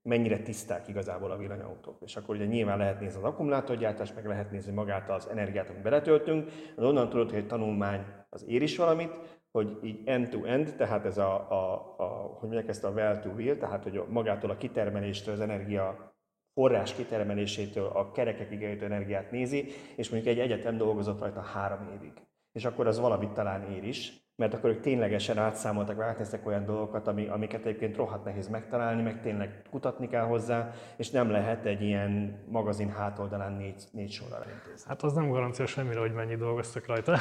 mennyire 0.01 0.39
tiszták 0.39 0.87
igazából 0.87 1.31
a 1.31 1.37
villanyautók. 1.37 1.97
És 2.01 2.15
akkor 2.15 2.35
ugye 2.35 2.45
nyilván 2.45 2.77
lehet 2.77 2.99
nézni 2.99 3.17
az 3.17 3.23
akkumulátorgyártást, 3.23 4.15
meg 4.15 4.25
lehet 4.25 4.51
nézni 4.51 4.71
magát 4.71 5.09
az 5.09 5.27
energiát, 5.27 5.69
amit 5.69 5.81
beletöltünk, 5.81 6.49
de 6.75 6.85
onnan 6.85 7.09
tudod, 7.09 7.29
hogy 7.29 7.39
egy 7.39 7.47
tanulmány 7.47 8.05
az 8.29 8.45
ér 8.47 8.61
is 8.61 8.77
valamit, 8.77 9.11
hogy 9.51 9.79
így 9.83 10.01
end-to-end, 10.05 10.75
tehát 10.77 11.05
ez 11.05 11.17
a, 11.17 11.51
a, 11.51 11.95
a 11.97 12.05
hogy 12.05 12.49
mondják 12.49 12.67
ezt 12.67 12.83
a 12.83 12.89
well 12.89 13.19
to 13.19 13.29
wheel, 13.29 13.57
tehát 13.57 13.83
hogy 13.83 14.03
magától 14.07 14.49
a 14.49 14.57
kitermeléstől, 14.57 15.33
az 15.33 15.39
energia 15.39 16.13
forrás 16.53 16.93
kitermelésétől 16.93 17.85
a 17.85 18.11
kerekekig 18.11 18.63
eljutó 18.63 18.85
energiát 18.85 19.31
nézi, 19.31 19.65
és 19.95 20.09
mondjuk 20.09 20.35
egy 20.35 20.39
egyetem 20.39 20.77
dolgozott 20.77 21.19
rajta 21.19 21.41
három 21.41 21.91
évig. 21.97 22.13
És 22.51 22.65
akkor 22.65 22.87
az 22.87 22.99
valamit 22.99 23.31
talán 23.31 23.71
ér 23.71 23.83
is, 23.83 24.28
mert 24.39 24.53
akkor 24.53 24.69
ők 24.69 24.79
ténylegesen 24.79 25.37
átszámoltak, 25.37 26.01
átnéztek 26.01 26.47
olyan 26.47 26.65
dolgokat, 26.65 27.07
ami, 27.07 27.27
amiket 27.27 27.65
egyébként 27.65 27.95
rohadt 27.95 28.25
nehéz 28.25 28.47
megtalálni, 28.47 29.01
meg 29.01 29.21
tényleg 29.21 29.61
kutatni 29.69 30.07
kell 30.07 30.23
hozzá, 30.23 30.71
és 30.95 31.09
nem 31.09 31.31
lehet 31.31 31.65
egy 31.65 31.81
ilyen 31.81 32.39
magazin 32.47 32.91
hátoldalán 32.91 33.53
négy, 33.53 33.83
négy 33.91 34.11
sorra 34.11 34.35
elintézni. 34.35 34.87
Hát 34.87 35.03
az 35.03 35.13
nem 35.13 35.29
garancia 35.29 35.65
semmire, 35.65 35.99
hogy 35.99 36.13
mennyi 36.13 36.35
dolgoztak 36.35 36.87
rajta. 36.87 37.17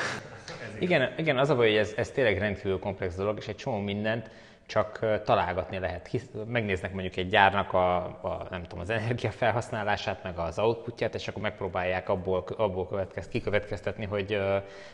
igen, 0.81 1.12
igen, 1.16 1.39
az 1.39 1.51
a 1.51 1.57
baj, 1.57 1.69
hogy 1.69 1.77
ez, 1.77 1.93
ez 1.97 2.11
tényleg 2.11 2.39
rendkívül 2.39 2.79
komplex 2.79 3.16
dolog, 3.16 3.37
és 3.39 3.49
egy 3.49 3.57
csomó 3.57 3.79
mindent 3.79 4.31
csak 4.69 5.23
találgatni 5.25 5.79
lehet. 5.79 6.11
Megnéznek 6.47 6.93
mondjuk 6.93 7.16
egy 7.16 7.29
gyárnak 7.29 7.73
a, 7.73 7.97
a, 8.05 8.47
nem 8.51 8.62
tudom, 8.62 8.79
az 8.79 8.91
energiafelhasználását, 8.91 10.23
meg 10.23 10.39
az 10.39 10.59
outputját, 10.59 11.14
és 11.14 11.29
akkor 11.29 11.43
megpróbálják 11.43 12.09
abból, 12.09 12.45
abból 12.57 12.89
következ, 12.89 13.29
kikövetkeztetni, 13.29 14.05
hogy, 14.05 14.41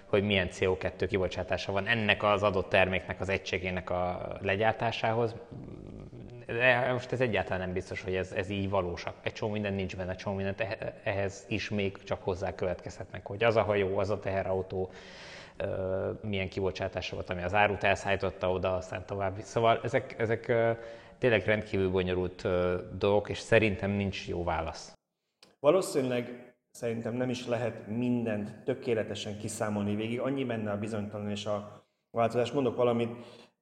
hogy 0.07 0.23
milyen 0.23 0.49
CO2 0.51 1.07
kibocsátása 1.09 1.73
van 1.73 1.87
ennek 1.87 2.23
az 2.23 2.43
adott 2.43 2.69
terméknek 2.69 3.21
az 3.21 3.29
egységének 3.29 3.91
a 3.91 4.29
legyártásához. 4.41 5.35
De 6.47 6.93
most 6.93 7.13
ez 7.13 7.21
egyáltalán 7.21 7.61
nem 7.61 7.73
biztos, 7.73 8.03
hogy 8.03 8.15
ez, 8.15 8.33
ez 8.33 8.51
így 8.51 8.71
valósak. 8.71 9.15
Egy 9.23 9.33
csomó 9.33 9.53
minden 9.53 9.75
nincs 9.75 9.97
benne, 9.97 10.15
csomó 10.15 10.37
mindent 10.37 10.67
ehhez 11.03 11.45
is 11.49 11.69
még 11.69 12.03
csak 12.03 12.23
hozzá 12.23 12.55
következhetnek, 12.55 13.27
hogy 13.27 13.45
az 13.45 13.57
a 13.57 13.63
hajó, 13.63 13.99
az 13.99 14.11
a 14.11 14.21
teherautó, 14.21 14.91
milyen 16.23 16.49
kibocsátása 16.49 17.15
volt, 17.15 17.31
ami 17.31 17.43
az 17.43 17.55
árut 17.55 17.85
elszállította 17.85 18.51
oda, 18.51 18.75
aztán 18.75 19.07
tovább. 19.07 19.39
Szóval 19.41 19.81
ezek, 19.83 20.19
ezek 20.19 20.53
tényleg 21.19 21.45
rendkívül 21.45 21.91
bonyolult 21.91 22.49
dolgok, 22.99 23.29
és 23.29 23.39
szerintem 23.39 23.91
nincs 23.91 24.29
jó 24.29 24.45
válasz. 24.45 24.93
Valószínűleg 25.61 26.55
szerintem 26.71 27.15
nem 27.15 27.31
is 27.31 27.47
lehet 27.47 27.87
mindent 27.87 28.63
tökéletesen 28.65 29.39
kiszámolni 29.39 29.95
végig, 29.95 30.21
annyi 30.21 30.45
benne 30.45 30.71
a 30.71 30.79
bizonytalan 30.79 31.31
és 31.31 31.47
a 31.47 31.87
változás. 32.11 32.53
Mondok 32.53 32.77
valamit, 32.77 33.11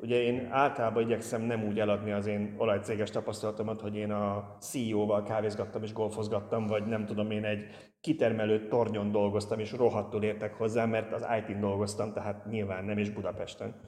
Ugye 0.03 0.23
én 0.23 0.49
általában 0.51 1.03
igyekszem 1.03 1.43
nem 1.43 1.65
úgy 1.65 1.79
eladni 1.79 2.13
az 2.13 2.27
én 2.27 2.55
olajcéges 2.59 3.11
tapasztalatomat, 3.11 3.81
hogy 3.81 3.97
én 3.97 4.11
a 4.11 4.57
CEO-val 4.61 5.23
kávézgattam 5.23 5.83
és 5.83 5.93
golfozgattam, 5.93 6.67
vagy 6.67 6.87
nem 6.87 7.07
tudom, 7.07 7.31
én 7.31 7.45
egy 7.45 7.65
kitermelő 8.01 8.69
tornyon 8.69 9.11
dolgoztam, 9.11 9.59
és 9.59 9.73
rohadtul 9.73 10.23
értek 10.23 10.55
hozzá, 10.55 10.85
mert 10.85 11.13
az 11.13 11.27
IT-n 11.39 11.61
dolgoztam, 11.61 12.13
tehát 12.13 12.47
nyilván 12.47 12.85
nem 12.85 12.99
is 12.99 13.11
Budapesten. 13.11 13.81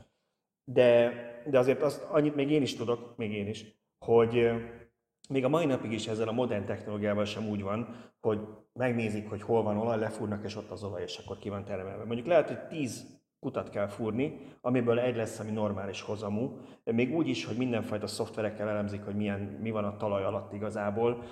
De, 0.64 1.12
de 1.46 1.58
azért 1.58 1.82
azt, 1.82 2.02
annyit 2.02 2.34
még 2.34 2.50
én 2.50 2.62
is 2.62 2.76
tudok, 2.76 3.16
még 3.16 3.32
én 3.32 3.48
is, 3.48 3.64
hogy 3.98 4.50
még 5.28 5.44
a 5.44 5.48
mai 5.48 5.66
napig 5.66 5.92
is 5.92 6.06
ezzel 6.06 6.28
a 6.28 6.32
modern 6.32 6.64
technológiával 6.64 7.24
sem 7.24 7.48
úgy 7.48 7.62
van, 7.62 7.96
hogy 8.20 8.40
megnézik, 8.72 9.28
hogy 9.28 9.42
hol 9.42 9.62
van 9.62 9.78
olaj, 9.78 9.98
lefúrnak, 9.98 10.44
és 10.44 10.56
ott 10.56 10.70
az 10.70 10.84
olaj, 10.84 11.02
és 11.02 11.18
akkor 11.18 11.38
ki 11.38 11.48
van 11.48 11.64
termelve. 11.64 12.04
Mondjuk 12.04 12.26
lehet, 12.26 12.48
hogy 12.48 12.66
10 12.66 13.13
kutat 13.44 13.70
kell 13.70 13.86
fúrni, 13.86 14.40
amiből 14.60 14.98
egy 14.98 15.16
lesz, 15.16 15.38
ami 15.38 15.50
normális 15.50 16.02
hozamú. 16.02 16.58
Még 16.84 17.14
úgy 17.14 17.28
is, 17.28 17.44
hogy 17.44 17.56
mindenfajta 17.56 18.06
szoftverekkel 18.06 18.68
elemzik, 18.68 19.04
hogy 19.04 19.14
milyen, 19.14 19.40
mi 19.40 19.70
van 19.70 19.84
a 19.84 19.96
talaj 19.96 20.24
alatt 20.24 20.52
igazából. 20.52 21.22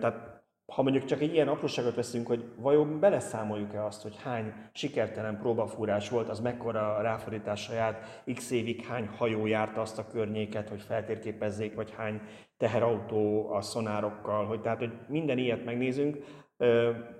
Tehát 0.00 0.42
ha 0.66 0.82
mondjuk 0.82 1.04
csak 1.04 1.20
egy 1.20 1.32
ilyen 1.32 1.48
apróságot 1.48 1.94
veszünk, 1.94 2.26
hogy 2.26 2.44
vajon 2.56 3.00
beleszámoljuk-e 3.00 3.84
azt, 3.84 4.02
hogy 4.02 4.16
hány 4.22 4.52
sikertelen 4.72 5.38
próbafúrás 5.38 6.08
volt, 6.08 6.28
az 6.28 6.40
mekkora 6.40 7.02
ráfordítás 7.02 7.62
saját, 7.62 8.22
x 8.34 8.50
évig 8.50 8.84
hány 8.84 9.06
hajó 9.16 9.46
járta 9.46 9.80
azt 9.80 9.98
a 9.98 10.06
környéket, 10.06 10.68
hogy 10.68 10.82
feltérképezzék, 10.82 11.74
vagy 11.74 11.94
hány 11.96 12.20
teherautó 12.56 13.52
a 13.52 13.60
szonárokkal, 13.60 14.44
hogy 14.46 14.60
tehát, 14.60 14.78
hogy 14.78 14.92
minden 15.08 15.38
ilyet 15.38 15.64
megnézünk, 15.64 16.16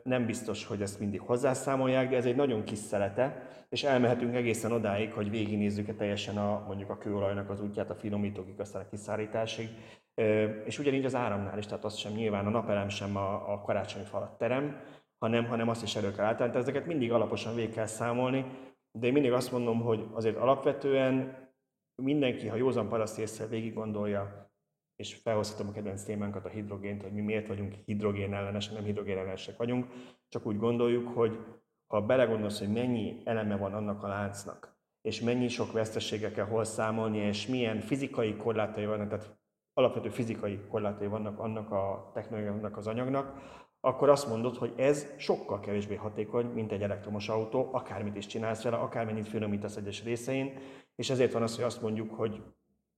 nem 0.02 0.26
biztos, 0.26 0.66
hogy 0.66 0.82
ezt 0.82 1.00
mindig 1.00 1.20
hozzászámolják, 1.20 2.08
de 2.08 2.16
ez 2.16 2.26
egy 2.26 2.36
nagyon 2.36 2.64
kis 2.64 2.78
szelete, 2.78 3.42
és 3.68 3.84
elmehetünk 3.84 4.34
egészen 4.34 4.72
odáig, 4.72 5.12
hogy 5.12 5.30
végignézzük-e 5.30 5.94
teljesen 5.94 6.36
a, 6.36 6.64
mondjuk 6.66 6.90
a 6.90 6.98
kőolajnak 6.98 7.50
az 7.50 7.60
útját 7.60 7.90
a 7.90 7.94
finomítókig, 7.94 8.60
aztán 8.60 8.82
a 8.82 8.88
kiszárításig, 8.88 9.68
és 10.64 10.78
ugyanígy 10.78 11.04
az 11.04 11.14
áramnál 11.14 11.58
is, 11.58 11.66
tehát 11.66 11.84
azt 11.84 11.98
sem 11.98 12.12
nyilván 12.12 12.46
a 12.46 12.50
napelem 12.50 12.88
sem 12.88 13.16
a, 13.16 13.52
a 13.52 13.60
karácsonyi 13.60 14.04
falat 14.04 14.38
terem, 14.38 14.80
hanem, 15.18 15.44
hanem 15.44 15.68
azt 15.68 15.82
is 15.82 15.96
elő 15.96 16.12
kell 16.12 16.24
állítani. 16.24 16.50
Tehát 16.50 16.68
ezeket 16.68 16.86
mindig 16.86 17.12
alaposan 17.12 17.54
végig 17.54 17.74
kell 17.74 17.86
számolni, 17.86 18.44
de 18.98 19.06
én 19.06 19.12
mindig 19.12 19.32
azt 19.32 19.52
mondom, 19.52 19.80
hogy 19.80 20.06
azért 20.12 20.36
alapvetően 20.36 21.42
mindenki, 22.02 22.48
ha 22.48 22.56
józan 22.56 22.88
paraszt 22.88 23.18
észre 23.18 23.46
végig 23.46 23.74
gondolja, 23.74 24.43
és 24.96 25.14
felhozhatom 25.14 25.68
a 25.68 25.72
kedvenc 25.72 26.02
témánkat, 26.02 26.44
a 26.44 26.48
hidrogént, 26.48 27.02
hogy 27.02 27.12
mi 27.12 27.20
miért 27.20 27.46
vagyunk 27.46 27.74
hidrogén 27.84 28.34
ellenesek, 28.34 28.74
nem 28.74 28.84
hidrogén 28.84 29.18
ellenesek 29.18 29.56
vagyunk, 29.56 29.86
csak 30.28 30.46
úgy 30.46 30.56
gondoljuk, 30.56 31.08
hogy 31.08 31.38
ha 31.86 32.00
belegondolsz, 32.00 32.58
hogy 32.58 32.72
mennyi 32.72 33.22
eleme 33.24 33.56
van 33.56 33.74
annak 33.74 34.02
a 34.02 34.08
láncnak, 34.08 34.76
és 35.00 35.20
mennyi 35.20 35.48
sok 35.48 35.72
vesztesége 35.72 36.30
kell 36.30 36.46
hol 36.46 36.64
számolni, 36.64 37.18
és 37.18 37.46
milyen 37.46 37.80
fizikai 37.80 38.36
korlátai 38.36 38.86
vannak, 38.86 39.08
tehát 39.08 39.38
alapvető 39.72 40.08
fizikai 40.08 40.60
korlátai 40.68 41.06
vannak 41.06 41.38
annak 41.38 41.70
a 41.70 42.10
technológiának, 42.14 42.76
az 42.76 42.86
anyagnak, 42.86 43.38
akkor 43.80 44.08
azt 44.08 44.28
mondod, 44.28 44.56
hogy 44.56 44.72
ez 44.76 45.06
sokkal 45.16 45.60
kevésbé 45.60 45.94
hatékony, 45.94 46.46
mint 46.46 46.72
egy 46.72 46.82
elektromos 46.82 47.28
autó, 47.28 47.68
akármit 47.72 48.16
is 48.16 48.26
csinálsz 48.26 48.62
vele, 48.62 48.76
akármennyit 48.76 49.28
finomítasz 49.28 49.76
egyes 49.76 50.02
részein, 50.02 50.58
és 50.94 51.10
ezért 51.10 51.32
van 51.32 51.42
az, 51.42 51.54
hogy 51.54 51.64
azt 51.64 51.82
mondjuk, 51.82 52.14
hogy 52.14 52.42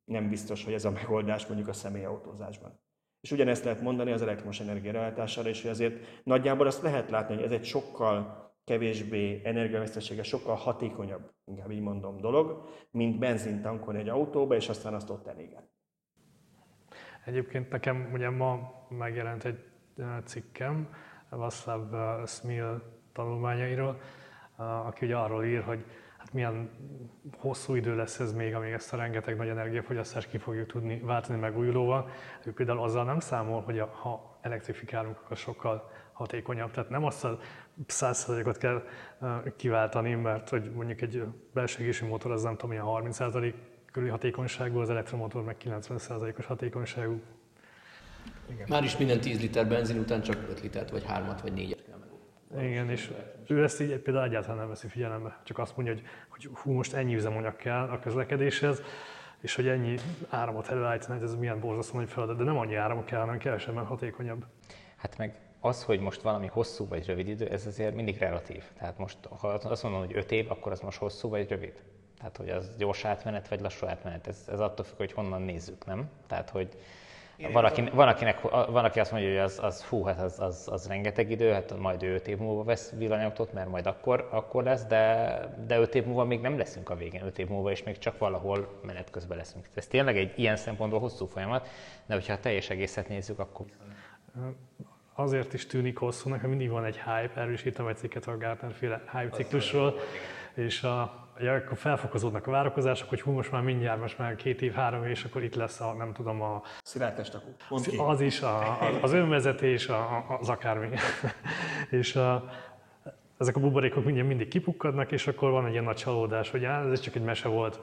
nem 0.06 0.28
biztos, 0.28 0.64
hogy 0.64 0.72
ez 0.72 0.84
a 0.84 0.90
megoldás 0.90 1.46
mondjuk 1.46 1.68
a 1.68 1.72
személyautózásban. 1.72 2.80
És 3.20 3.32
ugyanezt 3.32 3.64
lehet 3.64 3.80
mondani 3.80 4.12
az 4.12 4.22
elektromos 4.22 4.60
energia 4.60 5.12
is, 5.44 5.62
hogy 5.62 5.70
azért 5.70 6.22
nagyjából 6.24 6.66
azt 6.66 6.82
lehet 6.82 7.10
látni, 7.10 7.34
hogy 7.34 7.44
ez 7.44 7.52
egy 7.52 7.64
sokkal 7.64 8.44
kevésbé 8.64 9.40
energiaveszteséges, 9.44 10.26
sokkal 10.26 10.54
hatékonyabb, 10.54 11.32
inkább 11.44 11.70
így 11.70 11.80
mondom, 11.80 12.20
dolog, 12.20 12.68
mint 12.90 13.18
benzint 13.18 13.62
tankolni 13.62 14.00
egy 14.00 14.08
autóba, 14.08 14.54
és 14.54 14.68
aztán 14.68 14.94
azt 14.94 15.10
ott 15.10 15.26
eléget. 15.26 15.70
Egyébként 17.24 17.70
nekem 17.70 18.10
ugye 18.12 18.30
ma 18.30 18.72
megjelent 18.88 19.44
egy 19.44 19.58
cikkem 20.24 20.88
Václav 21.30 22.26
Smil 22.26 22.82
tanulmányairól, 23.12 24.00
aki 24.56 25.04
ugye 25.04 25.16
arról 25.16 25.44
ír, 25.44 25.62
hogy 25.62 25.84
milyen 26.36 26.70
hosszú 27.38 27.74
idő 27.74 27.96
lesz 27.96 28.20
ez 28.20 28.32
még, 28.32 28.54
amíg 28.54 28.72
ezt 28.72 28.92
a 28.92 28.96
rengeteg 28.96 29.36
nagy 29.36 29.48
energiafogyasztást 29.48 30.28
ki 30.28 30.38
fogjuk 30.38 30.66
tudni 30.66 30.98
váltani 30.98 31.38
megújulóval. 31.38 32.08
Ő 32.44 32.52
például 32.52 32.82
azzal 32.82 33.04
nem 33.04 33.20
számol, 33.20 33.62
hogy 33.62 33.78
a, 33.78 33.86
ha 33.86 34.38
elektrifikálunk, 34.40 35.16
akkor 35.24 35.36
sokkal 35.36 35.90
hatékonyabb. 36.12 36.70
Tehát 36.70 36.90
nem 36.90 37.04
azt 37.04 37.24
a 37.24 37.38
100%-ot 37.88 38.56
kell 38.56 38.82
kiváltani, 39.56 40.14
mert 40.14 40.48
hogy 40.48 40.70
mondjuk 40.70 41.00
egy 41.00 41.24
belső 41.52 41.92
motor 42.08 42.30
az 42.30 42.42
nem 42.42 42.56
tudom, 42.56 42.70
milyen 42.70 42.84
30% 42.86 43.54
körüli 43.92 44.10
hatékonyságú, 44.10 44.78
az 44.78 44.90
elektromotor 44.90 45.44
meg 45.44 45.56
90%-os 45.64 46.46
hatékonyságú. 46.46 47.20
Igen. 48.50 48.66
Már 48.68 48.84
is 48.84 48.96
minden 48.96 49.20
10 49.20 49.40
liter 49.40 49.68
benzin 49.68 49.98
után 49.98 50.22
csak 50.22 50.36
5 50.50 50.60
litert, 50.60 50.90
vagy 50.90 51.04
3-at, 51.08 51.38
vagy 51.42 51.52
4-et 51.56 51.82
kell 51.86 51.95
meg. 51.95 51.95
Igen, 52.60 52.90
és 52.90 53.12
ő 53.46 53.62
ezt 53.62 53.80
így 53.80 53.96
például 53.96 54.24
egyáltalán 54.24 54.56
nem 54.56 54.68
veszi 54.68 54.88
figyelembe, 54.88 55.40
csak 55.44 55.58
azt 55.58 55.76
mondja, 55.76 55.94
hogy, 55.94 56.04
hogy 56.28 56.48
hú, 56.54 56.72
most 56.72 56.92
ennyi 56.92 57.14
üzemanyag 57.14 57.56
kell 57.56 57.88
a 57.88 57.98
közlekedéshez, 57.98 58.82
és 59.40 59.54
hogy 59.54 59.66
ennyi 59.66 59.96
áramot 60.28 60.68
előállítani, 60.68 61.22
ez 61.22 61.34
milyen 61.34 61.60
borzasztó 61.60 61.98
nagy 61.98 62.08
feladat, 62.08 62.36
de 62.36 62.44
nem 62.44 62.58
annyi 62.58 62.74
áramot 62.74 63.04
kell, 63.04 63.20
hanem 63.20 63.38
kevesebben 63.38 63.84
hatékonyabb. 63.84 64.44
Hát 64.96 65.18
meg 65.18 65.34
az, 65.60 65.84
hogy 65.84 66.00
most 66.00 66.22
valami 66.22 66.46
hosszú 66.46 66.88
vagy 66.88 67.06
rövid 67.06 67.28
idő, 67.28 67.48
ez 67.48 67.66
azért 67.66 67.94
mindig 67.94 68.18
relatív. 68.18 68.64
Tehát 68.78 68.98
most, 68.98 69.18
ha 69.40 69.48
azt 69.48 69.82
mondom, 69.82 70.00
hogy 70.00 70.16
5 70.16 70.32
év, 70.32 70.50
akkor 70.50 70.72
az 70.72 70.80
most 70.80 70.98
hosszú 70.98 71.28
vagy 71.28 71.48
rövid? 71.48 71.82
Tehát, 72.18 72.36
hogy 72.36 72.48
az 72.48 72.76
gyors 72.78 73.04
átmenet 73.04 73.48
vagy 73.48 73.60
lassú 73.60 73.86
átmenet, 73.86 74.26
ez, 74.26 74.48
ez 74.52 74.60
attól 74.60 74.84
függ, 74.84 74.96
hogy 74.96 75.12
honnan 75.12 75.42
nézzük, 75.42 75.84
nem? 75.86 76.10
Tehát, 76.26 76.50
hogy 76.50 76.76
van, 77.52 77.64
aki, 77.64 77.88
van, 77.92 78.08
akinek, 78.08 78.40
van, 78.50 78.84
aki 78.84 79.00
azt 79.00 79.12
mondja, 79.12 79.30
hogy 79.30 79.38
az, 79.38 79.58
az 79.62 79.82
fú, 79.82 80.02
hát 80.02 80.20
az, 80.20 80.40
az, 80.40 80.68
az 80.70 80.86
rengeteg 80.86 81.30
idő, 81.30 81.52
hát 81.52 81.78
majd 81.78 82.02
ő 82.02 82.14
5 82.14 82.28
év 82.28 82.38
múlva 82.38 82.64
vesz 82.64 82.92
villanyautót, 82.96 83.52
mert 83.52 83.68
majd 83.68 83.86
akkor, 83.86 84.28
akkor 84.30 84.62
lesz, 84.62 84.84
de, 84.84 85.56
de 85.66 85.78
5 85.78 85.94
év 85.94 86.04
múlva 86.04 86.24
még 86.24 86.40
nem 86.40 86.58
leszünk 86.58 86.90
a 86.90 86.96
végén, 86.96 87.24
5 87.24 87.38
év 87.38 87.48
múlva 87.48 87.70
és 87.70 87.82
még 87.82 87.98
csak 87.98 88.18
valahol 88.18 88.80
menet 88.82 89.10
közben 89.10 89.36
leszünk. 89.36 89.68
Ez 89.74 89.86
tényleg 89.86 90.16
egy 90.16 90.32
ilyen 90.36 90.56
szempontból 90.56 91.00
hosszú 91.00 91.26
folyamat, 91.26 91.68
de 92.06 92.14
hogyha 92.14 92.32
a 92.32 92.40
teljes 92.40 92.70
egészet 92.70 93.08
nézzük, 93.08 93.38
akkor 93.38 93.66
azért 95.14 95.52
is 95.52 95.66
tűnik 95.66 95.98
hosszúnak, 95.98 96.38
mert 96.38 96.50
mindig 96.50 96.70
van 96.70 96.84
egy 96.84 96.96
hype, 96.96 97.48
írtam 97.64 97.88
egy 97.88 97.96
cikket 97.96 98.26
a 98.26 98.36
Gartner 98.36 98.72
féle 98.72 99.02
hype 99.12 99.36
ciklusról, 99.36 99.94
és 100.54 100.82
a, 100.82 101.25
akkor 101.40 101.76
felfokozódnak 101.76 102.46
a 102.46 102.50
várakozások, 102.50 103.08
hogy 103.08 103.20
hú, 103.20 103.32
most 103.32 103.50
már 103.50 103.62
mindjárt, 103.62 104.00
most 104.00 104.18
már 104.18 104.36
két 104.36 104.62
év, 104.62 104.72
három 104.72 105.04
év, 105.04 105.10
és 105.10 105.24
akkor 105.24 105.42
itt 105.42 105.54
lesz 105.54 105.80
a, 105.80 105.92
nem 105.92 106.12
tudom, 106.12 106.42
a... 106.42 106.62
Szilárdtestakú. 106.82 107.54
Az 107.96 108.20
is, 108.20 108.40
a, 108.40 108.78
az 109.02 109.12
önvezetés, 109.12 109.88
a, 109.88 110.26
az 110.40 110.48
akármi. 110.48 110.88
és 112.00 112.16
a, 112.16 112.44
ezek 113.38 113.56
a 113.56 113.60
buborékok 113.60 114.04
mindjárt 114.04 114.28
mindig 114.28 114.48
kipukkadnak, 114.48 115.12
és 115.12 115.26
akkor 115.26 115.50
van 115.50 115.66
egy 115.66 115.72
ilyen 115.72 115.84
nagy 115.84 115.96
csalódás, 115.96 116.50
hogy 116.50 116.64
á, 116.64 116.84
ez 116.84 117.00
csak 117.00 117.14
egy 117.14 117.24
mese 117.24 117.48
volt. 117.48 117.80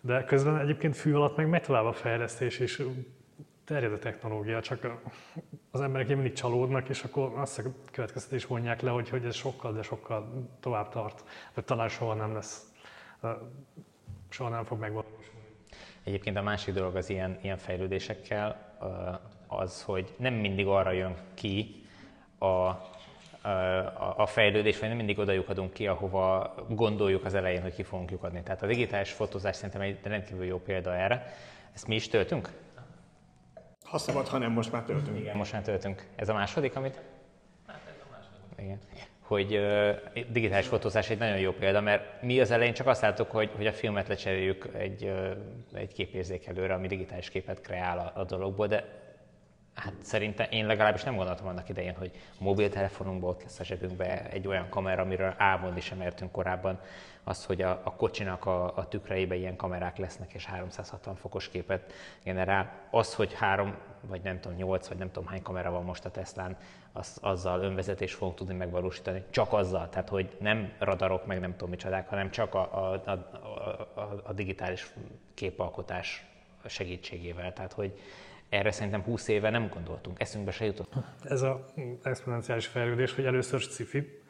De 0.00 0.24
közben 0.24 0.58
egyébként 0.58 0.96
fű 0.96 1.14
alatt 1.14 1.36
meg 1.36 1.64
a 1.68 1.92
fejlesztés, 1.92 2.58
és 2.58 2.86
terjed 3.64 3.92
a 3.92 3.98
technológia, 3.98 4.60
csak 4.60 5.00
az 5.70 5.80
emberek 5.80 6.08
mindig 6.08 6.32
csalódnak, 6.32 6.88
és 6.88 7.02
akkor 7.02 7.32
azt 7.38 7.58
a 7.58 7.62
következtetés 7.90 8.46
vonják 8.46 8.80
le, 8.80 8.90
hogy, 8.90 9.08
hogy 9.08 9.24
ez 9.24 9.34
sokkal, 9.34 9.72
de 9.72 9.82
sokkal 9.82 10.48
tovább 10.60 10.88
tart, 10.88 11.24
vagy 11.54 11.64
talán 11.64 11.88
soha 11.88 12.14
nem 12.14 12.34
lesz, 12.34 12.72
soha 14.28 14.50
nem 14.50 14.64
fog 14.64 14.78
megvalósulni. 14.78 15.22
Egyébként 16.04 16.36
a 16.36 16.42
másik 16.42 16.74
dolog 16.74 16.96
az 16.96 17.10
ilyen, 17.10 17.38
ilyen 17.42 17.56
fejlődésekkel 17.56 18.76
az, 19.46 19.82
hogy 19.82 20.14
nem 20.18 20.34
mindig 20.34 20.66
arra 20.66 20.90
jön 20.90 21.16
ki 21.34 21.84
a, 22.38 22.46
a, 22.46 24.14
a 24.16 24.26
fejlődés, 24.26 24.78
vagy 24.78 24.88
nem 24.88 24.96
mindig 24.96 25.18
oda 25.18 25.32
lyukadunk 25.32 25.72
ki, 25.72 25.86
ahova 25.86 26.54
gondoljuk 26.68 27.24
az 27.24 27.34
elején, 27.34 27.62
hogy 27.62 27.74
ki 27.74 27.82
fogunk 27.82 28.10
lyukadni. 28.10 28.42
Tehát 28.42 28.62
a 28.62 28.66
digitális 28.66 29.12
fotózás 29.12 29.56
szerintem 29.56 29.80
egy 29.80 29.98
rendkívül 30.02 30.44
jó 30.44 30.58
példa 30.58 30.96
erre. 30.96 31.34
Ezt 31.72 31.86
mi 31.86 31.94
is 31.94 32.08
töltünk? 32.08 32.63
Ha 33.94 34.00
szabad, 34.00 34.28
ha 34.28 34.38
nem, 34.38 34.52
most 34.52 34.72
már 34.72 34.82
töltünk. 34.82 35.18
Igen, 35.18 35.36
most 35.36 35.52
már 35.52 35.62
töltünk. 35.62 36.06
Ez 36.16 36.28
a 36.28 36.32
második, 36.32 36.76
amit? 36.76 37.00
Hát 37.66 37.80
ez 37.86 37.94
a 38.06 38.10
második. 38.10 38.64
Igen. 38.64 38.78
Hogy 39.20 39.56
uh, 39.56 40.24
digitális 40.32 40.66
fotózás 40.66 41.10
egy 41.10 41.18
nagyon 41.18 41.38
jó 41.38 41.52
példa, 41.52 41.80
mert 41.80 42.22
mi 42.22 42.40
az 42.40 42.50
elején 42.50 42.74
csak 42.74 42.86
azt 42.86 43.00
láttuk, 43.00 43.30
hogy, 43.30 43.50
hogy 43.56 43.66
a 43.66 43.72
filmet 43.72 44.08
lecseréljük 44.08 44.68
egy, 44.72 45.04
uh, 45.04 45.36
egy 45.72 45.92
képérzékelőre, 45.92 46.74
ami 46.74 46.86
digitális 46.86 47.30
képet 47.30 47.60
kreál 47.60 47.98
a, 47.98 48.20
a 48.20 48.24
dologból, 48.24 48.66
de 48.66 49.03
Hát 49.74 49.92
szerintem 50.00 50.46
én 50.50 50.66
legalábbis 50.66 51.02
nem 51.02 51.16
gondoltam 51.16 51.46
annak 51.46 51.68
idején, 51.68 51.94
hogy 51.94 52.10
mobiltelefonunkban 52.38 53.30
ott 53.30 53.42
lesz 53.42 53.60
a 53.60 53.64
zsebünkbe 53.64 54.30
egy 54.30 54.46
olyan 54.46 54.68
kamera, 54.68 55.02
amiről 55.02 55.34
álmodni 55.36 55.80
sem 55.80 56.00
értünk 56.00 56.32
korábban. 56.32 56.80
Az, 57.24 57.44
hogy 57.44 57.62
a, 57.62 57.80
a 57.84 57.94
kocsinak 57.94 58.46
a, 58.46 58.76
a 58.76 58.88
tükreibe 58.88 59.34
ilyen 59.34 59.56
kamerák 59.56 59.96
lesznek, 59.96 60.32
és 60.32 60.44
360 60.44 61.14
fokos 61.14 61.48
képet 61.48 61.92
generál. 62.24 62.72
Az, 62.90 63.14
hogy 63.14 63.34
három, 63.34 63.76
vagy 64.00 64.20
nem 64.22 64.40
tudom, 64.40 64.56
nyolc, 64.56 64.88
vagy 64.88 64.98
nem 64.98 65.10
tudom 65.10 65.28
hány 65.28 65.42
kamera 65.42 65.70
van 65.70 65.84
most 65.84 66.04
a 66.04 66.10
Teslán, 66.10 66.56
az, 66.92 67.18
azzal 67.20 67.60
önvezetés 67.60 68.14
fogunk 68.14 68.36
tudni 68.36 68.54
megvalósítani. 68.54 69.24
Csak 69.30 69.52
azzal, 69.52 69.88
tehát 69.88 70.08
hogy 70.08 70.36
nem 70.40 70.72
radarok, 70.78 71.26
meg 71.26 71.40
nem 71.40 71.50
tudom 71.50 71.70
micsodák, 71.70 72.08
hanem 72.08 72.30
csak 72.30 72.54
a, 72.54 72.92
a, 72.92 73.02
a, 73.04 73.10
a, 74.00 74.20
a 74.22 74.32
digitális 74.32 74.92
képalkotás 75.34 76.26
segítségével. 76.66 77.52
Tehát, 77.52 77.72
hogy 77.72 77.98
erre 78.48 78.70
szerintem 78.70 79.02
20 79.02 79.28
éve 79.28 79.50
nem 79.50 79.68
gondoltunk, 79.68 80.20
eszünkbe 80.20 80.50
se 80.50 80.64
jutott. 80.64 80.92
Ez 81.22 81.42
az 81.42 81.56
exponenciális 82.02 82.66
fejlődés, 82.66 83.14
hogy 83.14 83.24
először 83.24 83.60
sci 83.60 84.22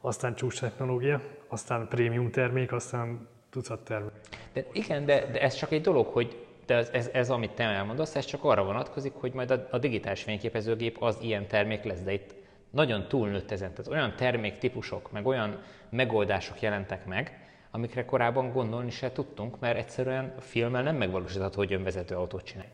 aztán 0.00 0.34
csúcs 0.34 0.60
technológia, 0.60 1.20
aztán 1.48 1.88
prémium 1.88 2.30
termék, 2.30 2.72
aztán 2.72 3.28
tucat 3.50 3.84
termék. 3.84 4.12
De 4.52 4.64
igen, 4.72 5.04
de, 5.04 5.26
de 5.26 5.40
ez 5.40 5.54
csak 5.54 5.72
egy 5.72 5.80
dolog, 5.80 6.06
hogy 6.06 6.46
de 6.66 6.74
ez, 6.74 6.88
ez, 6.92 7.10
ez, 7.12 7.30
amit 7.30 7.50
te 7.50 7.64
elmondasz, 7.64 8.16
ez 8.16 8.24
csak 8.24 8.44
arra 8.44 8.64
vonatkozik, 8.64 9.12
hogy 9.12 9.32
majd 9.32 9.50
a, 9.50 9.68
a 9.70 9.78
digitális 9.78 10.22
fényképezőgép 10.22 10.96
az 11.02 11.18
ilyen 11.20 11.46
termék 11.46 11.84
lesz, 11.84 12.02
de 12.02 12.12
itt 12.12 12.34
nagyon 12.70 13.08
túlnőtt 13.08 13.50
ezen. 13.50 13.70
Tehát 13.70 13.90
olyan 13.90 14.16
terméktípusok, 14.16 15.12
meg 15.12 15.26
olyan 15.26 15.62
megoldások 15.90 16.60
jelentek 16.60 17.06
meg, 17.06 17.48
amikre 17.70 18.04
korábban 18.04 18.52
gondolni 18.52 18.90
se 18.90 19.12
tudtunk, 19.12 19.58
mert 19.58 19.78
egyszerűen 19.78 20.34
a 20.36 20.40
filmmel 20.40 20.82
nem 20.82 20.96
megvalósítható, 20.96 21.56
hogy 21.56 21.72
önvezető 21.72 22.14
autót 22.14 22.44
csinálj. 22.44 22.68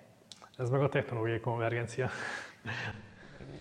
Ez 0.58 0.70
meg 0.70 0.82
a 0.82 0.88
technológiai 0.88 1.40
konvergencia. 1.40 2.08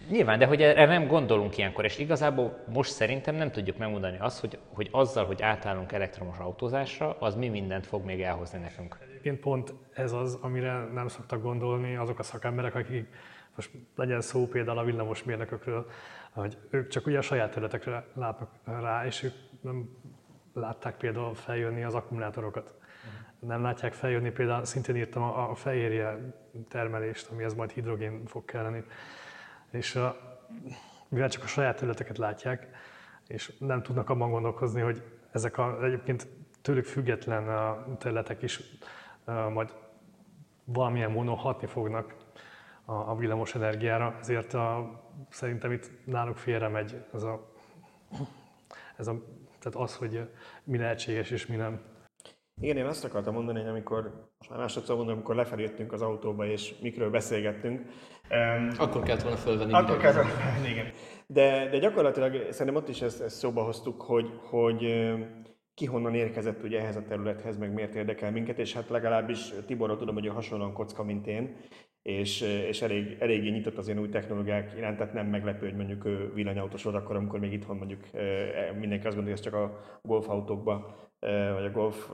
Nyilván, 0.10 0.40
de 0.40 0.46
hogy 0.46 0.62
erre 0.62 0.86
nem 0.86 1.08
gondolunk 1.08 1.58
ilyenkor, 1.58 1.86
és 1.86 1.98
igazából 1.98 2.64
most 2.74 2.92
szerintem 2.92 3.36
nem 3.36 3.52
tudjuk 3.52 3.78
megmondani 3.78 4.18
azt, 4.20 4.40
hogy, 4.40 4.60
hogy 4.74 4.90
azzal, 4.92 5.26
hogy 5.26 5.42
átállunk 5.42 5.92
elektromos 5.92 6.38
autózásra, 6.38 7.18
az 7.20 7.36
mi 7.36 7.48
mindent 7.48 7.86
fog 7.86 8.06
még 8.06 8.22
elhozni 8.22 8.60
nekünk. 8.60 8.98
Egyébként 9.10 9.40
pont 9.40 9.74
ez 9.94 10.12
az, 10.12 10.38
amire 10.42 10.88
nem 10.94 11.08
szoktak 11.08 11.42
gondolni 11.42 11.96
azok 11.96 12.20
a 12.20 12.24
szakemberek, 12.24 12.76
akik 12.76 13.08
most 13.56 13.72
legyen 13.96 14.22
szó 14.22 14.48
például 14.48 14.78
a 14.78 14.84
villamosmérnökökről, 14.84 15.86
hogy 16.32 16.58
ők 16.70 16.88
csak 16.88 17.06
ugye 17.06 17.18
a 17.18 17.22
saját 17.22 17.52
területekre 17.52 18.06
látnak 18.14 18.50
rá, 18.66 19.06
és 19.06 19.24
ők 19.24 19.34
nem 19.62 19.90
látták 20.54 20.98
például 20.98 21.36
feljönni 21.36 21.84
az 21.84 21.96
akkumulátorokat. 21.96 22.72
Nem 23.40 23.62
látják 23.62 23.94
feljönni 23.94 24.32
például, 24.32 24.66
szintén 24.66 24.96
írtam 24.96 25.24
a, 25.24 25.50
a 25.50 25.56
fehérje 25.56 26.18
termelést, 26.68 27.30
amihez 27.32 27.54
majd 27.54 27.72
hidrogén 27.72 28.26
fog 28.26 28.46
kelleni. 28.46 28.84
És 29.72 29.96
a, 29.96 30.18
mivel 31.08 31.30
csak 31.30 31.44
a 31.44 31.48
saját 31.48 31.76
területeket 31.76 32.18
látják, 32.18 32.68
és 33.28 33.54
nem 33.60 33.84
tudnak 33.84 34.10
abban 34.10 34.32
gondolkozni, 34.32 34.82
hogy 34.82 35.04
ezek 35.32 35.58
a, 35.58 35.84
egyébként 35.84 36.28
tőlük 36.62 36.86
független 36.86 37.50
a 37.50 37.98
területek 37.98 38.42
is 38.42 38.60
a, 39.24 39.32
majd 39.32 39.74
valamilyen 40.64 41.12
módon 41.12 41.36
hatni 41.36 41.68
fognak 41.68 42.16
a, 42.86 42.94
a 42.94 43.16
villamos 43.16 43.56
energiára, 43.56 44.18
ezért 44.20 44.54
a, 44.54 45.00
szerintem 45.30 45.72
itt 45.72 45.92
náluk 46.06 46.38
félre 46.38 46.68
megy 46.68 47.06
ez 47.14 47.24
a, 47.24 47.52
ez 48.98 49.08
a, 49.08 49.22
tehát 49.60 49.90
az, 49.90 49.96
hogy 49.96 50.30
mi 50.64 50.78
lehetséges 50.78 51.32
és 51.32 51.46
mi 51.46 51.56
nem. 51.56 51.82
Igen, 52.64 52.78
én 52.78 52.86
azt 52.86 53.04
akartam 53.04 53.34
mondani, 53.34 53.60
hogy 53.60 53.70
amikor, 53.70 54.02
most 54.38 54.50
már 54.50 54.60
másodszor 54.60 54.96
mondom, 54.96 55.16
amikor 55.16 55.36
lefelé 55.36 55.62
jöttünk 55.62 55.92
az 55.94 56.02
autóba 56.02 56.46
és 56.46 56.74
mikről 56.82 57.10
beszélgettünk. 57.10 57.82
Um, 58.30 58.70
akkor 58.78 59.04
kellett 59.04 59.22
volna 59.22 59.38
fölvenni. 59.38 59.74
Akkor 59.74 59.98
kellett 59.98 60.16
volna 60.16 60.30
fölvenni, 60.30 60.70
igen. 60.70 60.86
De, 61.28 61.70
de 61.70 61.78
gyakorlatilag 61.78 62.52
szerintem 62.52 62.76
ott 62.82 62.90
is 62.90 63.02
ezt, 63.02 63.22
ezt 63.22 63.36
szóba 63.36 63.64
hoztuk, 63.64 64.02
hogy, 64.02 64.30
hogy 64.50 64.84
ki 65.74 65.86
honnan 65.86 66.16
érkezett 66.16 66.64
ugye 66.64 66.80
ehhez 66.80 66.96
a 66.96 67.04
területhez, 67.04 67.58
meg 67.58 67.74
miért 67.74 67.96
érdekel 67.96 68.32
minket, 68.32 68.60
és 68.60 68.74
hát 68.74 68.90
legalábbis 68.90 69.54
Tiborról 69.66 69.98
tudom, 69.98 70.14
hogy 70.14 70.26
ő 70.26 70.30
hasonlóan 70.30 70.74
kocka, 70.74 71.04
mint 71.04 71.28
én, 71.28 71.56
és, 72.02 72.42
és 72.42 72.82
elég, 72.82 73.18
eléggé 73.20 73.50
nyitott 73.50 73.78
az 73.78 73.88
ilyen 73.88 74.00
új 74.00 74.10
technológiák 74.10 74.74
iránt, 74.78 74.98
tehát 74.98 75.14
nem 75.14 75.28
meglepő, 75.28 75.66
hogy 75.66 75.76
mondjuk 75.76 76.06
ő 76.06 76.32
villanyautós 76.34 76.84
volt 76.84 76.96
akkor, 76.96 77.16
amikor 77.16 77.40
még 77.40 77.54
itthon 77.54 77.78
mondjuk 77.78 78.04
mindenki 78.80 79.08
azt 79.08 79.16
gondolja, 79.16 79.22
hogy 79.22 79.32
ez 79.32 79.40
csak 79.40 79.54
a 79.54 79.80
golfautókba 80.02 80.96
vagy 81.54 81.66
a 81.66 81.72
golf 81.72 82.12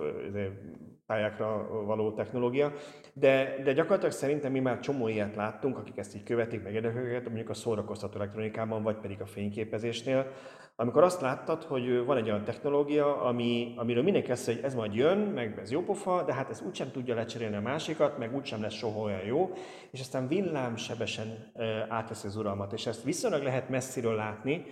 pályákra 1.06 1.68
való 1.86 2.12
technológia. 2.12 2.74
De, 3.14 3.56
de 3.64 3.74
gyakorlatilag 3.74 4.12
szerintem 4.14 4.52
mi 4.52 4.60
már 4.60 4.80
csomó 4.80 5.08
ilyet 5.08 5.36
láttunk, 5.36 5.78
akik 5.78 5.98
ezt 5.98 6.16
így 6.16 6.24
követik, 6.24 6.64
meg 6.64 6.74
érdeklődnek, 6.74 7.26
mondjuk 7.26 7.50
a 7.50 7.54
szórakoztató 7.54 8.16
elektronikában, 8.16 8.84
vagy 8.84 8.98
pedig 8.98 9.22
a 9.22 9.26
fényképezésnél, 9.26 10.32
amikor 10.80 11.04
azt 11.04 11.22
láttad, 11.22 11.64
hogy 11.64 12.06
van 12.06 12.18
egy 12.18 12.30
olyan 12.30 12.44
technológia, 12.44 13.22
ami, 13.22 13.74
amiről 13.76 14.04
mindenki 14.04 14.32
azt 14.32 14.46
hogy 14.46 14.60
ez 14.64 14.76
majd 14.76 14.96
jön, 14.96 15.18
meg 15.18 15.60
ez 15.62 15.72
jó 15.72 15.82
pofa, 15.82 16.24
de 16.24 16.34
hát 16.34 16.50
ez 16.50 16.62
úgysem 16.62 16.92
tudja 16.92 17.16
lecserélni 17.16 17.56
a 17.56 17.62
másikat, 17.62 18.18
meg 18.18 18.36
úgysem 18.36 18.62
lesz 18.62 18.74
soha 18.74 19.00
olyan 19.00 19.26
jó, 19.26 19.52
és 19.92 20.00
aztán 20.00 20.28
villámsebesen 20.28 21.52
átveszi 21.90 22.28
az 22.28 22.36
uralmat, 22.36 22.74
és 22.74 22.86
ezt 22.86 23.04
viszonylag 23.04 23.44
lehet 23.44 23.70
messziről 23.70 24.16
látni, 24.16 24.66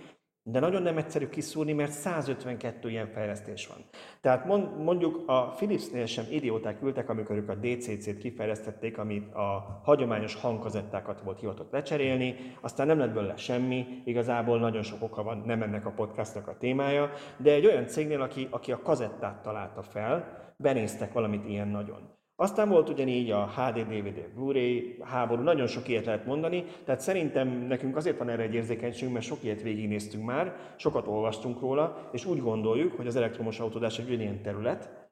de 0.50 0.60
nagyon 0.60 0.82
nem 0.82 0.96
egyszerű 0.96 1.28
kiszúrni, 1.28 1.72
mert 1.72 1.92
152 1.92 2.90
ilyen 2.90 3.06
fejlesztés 3.06 3.66
van. 3.66 3.84
Tehát 4.20 4.46
mondjuk 4.78 5.22
a 5.26 5.48
Philipsnél 5.48 6.06
sem 6.06 6.24
idióták 6.30 6.82
ültek, 6.82 7.08
amikor 7.08 7.36
ők 7.36 7.48
a 7.48 7.54
DCC-t 7.54 8.18
kifejlesztették, 8.18 8.98
amit 8.98 9.34
a 9.34 9.80
hagyományos 9.84 10.34
hangkazettákat 10.34 11.20
volt 11.20 11.40
hivatott 11.40 11.72
lecserélni, 11.72 12.34
aztán 12.60 12.86
nem 12.86 12.98
lett 12.98 13.12
belőle 13.14 13.36
semmi, 13.36 13.86
igazából 14.04 14.58
nagyon 14.58 14.82
sok 14.82 15.02
oka 15.02 15.22
van, 15.22 15.42
nem 15.46 15.62
ennek 15.62 15.86
a 15.86 15.90
podcastnak 15.90 16.48
a 16.48 16.56
témája, 16.58 17.10
de 17.36 17.52
egy 17.52 17.66
olyan 17.66 17.86
cégnél, 17.86 18.20
aki, 18.20 18.46
aki 18.50 18.72
a 18.72 18.82
kazettát 18.82 19.42
találta 19.42 19.82
fel, 19.82 20.46
benéztek 20.56 21.12
valamit 21.12 21.48
ilyen 21.48 21.68
nagyon. 21.68 22.17
Aztán 22.40 22.68
volt 22.68 22.88
ugyanígy 22.88 23.30
a 23.30 23.50
HD, 23.56 23.78
DVD, 23.78 24.28
Blu-ray 24.34 24.96
háború, 25.02 25.42
nagyon 25.42 25.66
sok 25.66 25.88
ilyet 25.88 26.04
lehet 26.04 26.26
mondani, 26.26 26.64
tehát 26.84 27.00
szerintem 27.00 27.48
nekünk 27.48 27.96
azért 27.96 28.18
van 28.18 28.28
erre 28.28 28.42
egy 28.42 28.54
érzékenységünk, 28.54 29.12
mert 29.12 29.24
sok 29.24 29.38
ilyet 29.42 29.62
végignéztünk 29.62 30.24
már, 30.24 30.56
sokat 30.76 31.06
olvastunk 31.06 31.60
róla, 31.60 32.08
és 32.12 32.24
úgy 32.24 32.40
gondoljuk, 32.40 32.96
hogy 32.96 33.06
az 33.06 33.16
elektromos 33.16 33.60
autódás 33.60 33.98
egy 33.98 34.10
ilyen 34.12 34.42
terület, 34.42 35.06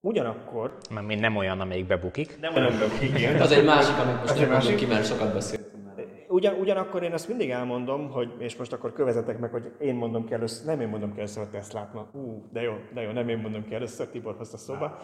Ugyanakkor... 0.00 0.76
Mert 0.90 1.06
még 1.06 1.20
nem 1.20 1.36
olyan, 1.36 1.60
amelyik 1.60 1.86
bebukik. 1.86 2.40
Nem 2.40 2.54
olyan 2.54 2.78
bebukik, 2.78 3.18
igen. 3.18 3.40
Az 3.40 3.52
egy 3.52 3.64
másik, 3.64 3.96
amit 3.98 4.20
most 4.20 4.40
nem 4.40 4.50
mondjuk 4.50 4.76
ki, 4.76 4.86
mert 4.86 5.06
sokat 5.06 5.32
beszél. 5.32 5.60
Ugyan, 6.28 6.54
ugyanakkor 6.54 7.02
én 7.02 7.12
azt 7.12 7.28
mindig 7.28 7.50
elmondom, 7.50 8.10
hogy, 8.10 8.34
és 8.38 8.56
most 8.56 8.72
akkor 8.72 8.92
kövezetek 8.92 9.38
meg, 9.38 9.50
hogy 9.50 9.72
én 9.80 9.94
mondom 9.94 10.26
ki 10.26 10.32
először, 10.32 10.66
nem 10.66 10.80
én 10.80 10.88
mondom 10.88 11.12
ki 11.12 11.18
először 11.18 11.42
a 11.42 11.48
Teslát 11.48 11.94
ma. 11.94 12.08
Ú, 12.12 12.48
de 12.52 12.60
jó, 12.60 12.72
de 12.94 13.00
jó, 13.00 13.10
nem 13.10 13.28
én 13.28 13.38
mondom 13.38 13.64
ki 13.64 13.74
először, 13.74 14.06
Tibor 14.06 14.34
hozta 14.38 14.56
szóba. 14.56 14.98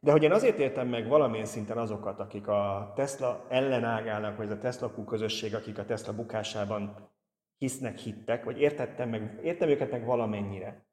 De 0.00 0.12
hogy 0.12 0.22
én 0.22 0.32
azért 0.32 0.58
értem 0.58 0.88
meg 0.88 1.08
valamilyen 1.08 1.46
szinten 1.46 1.78
azokat, 1.78 2.20
akik 2.20 2.48
a 2.48 2.92
Tesla 2.94 3.46
ellenágálnak, 3.48 4.36
vagy 4.36 4.50
a 4.50 4.58
Tesla 4.58 4.88
Q 4.96 5.04
közösség, 5.04 5.54
akik 5.54 5.78
a 5.78 5.84
Tesla 5.84 6.14
bukásában 6.14 7.10
hisznek, 7.58 7.98
hittek, 7.98 8.44
vagy 8.44 8.60
értettem, 8.60 9.08
meg, 9.08 9.40
értem 9.42 9.68
őket 9.68 9.90
meg 9.90 10.04
valamennyire. 10.04 10.86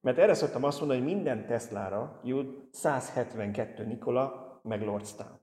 Mert 0.00 0.18
erre 0.18 0.34
szoktam 0.34 0.64
azt 0.64 0.78
mondani, 0.78 1.00
hogy 1.00 1.12
minden 1.12 1.46
Teslára 1.46 2.20
jut 2.24 2.74
172 2.74 3.86
Nikola, 3.86 4.58
meg 4.62 4.82
Lordstown. 4.82 5.42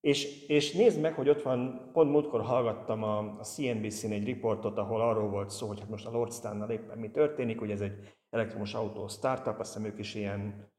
És, 0.00 0.46
és 0.48 0.72
nézd 0.72 1.00
meg, 1.00 1.14
hogy 1.14 1.28
ott 1.28 1.42
van, 1.42 1.90
pont 1.92 2.10
múltkor 2.10 2.42
hallgattam 2.42 3.02
a, 3.02 3.18
a 3.18 3.42
CNBC-n 3.42 4.12
egy 4.12 4.24
riportot, 4.24 4.78
ahol 4.78 5.00
arról 5.00 5.28
volt 5.28 5.50
szó, 5.50 5.66
hogy 5.66 5.80
hát 5.80 5.88
most 5.88 6.06
a 6.06 6.10
Lordstownnal 6.10 6.70
éppen 6.70 6.98
mi 6.98 7.10
történik, 7.10 7.58
hogy 7.58 7.70
ez 7.70 7.80
egy 7.80 8.14
elektromos 8.30 8.74
autó 8.74 9.08
startup, 9.08 9.58
azt 9.58 9.74
hiszem 9.74 9.90
ők 9.90 9.98
is 9.98 10.14
ilyen 10.14 10.72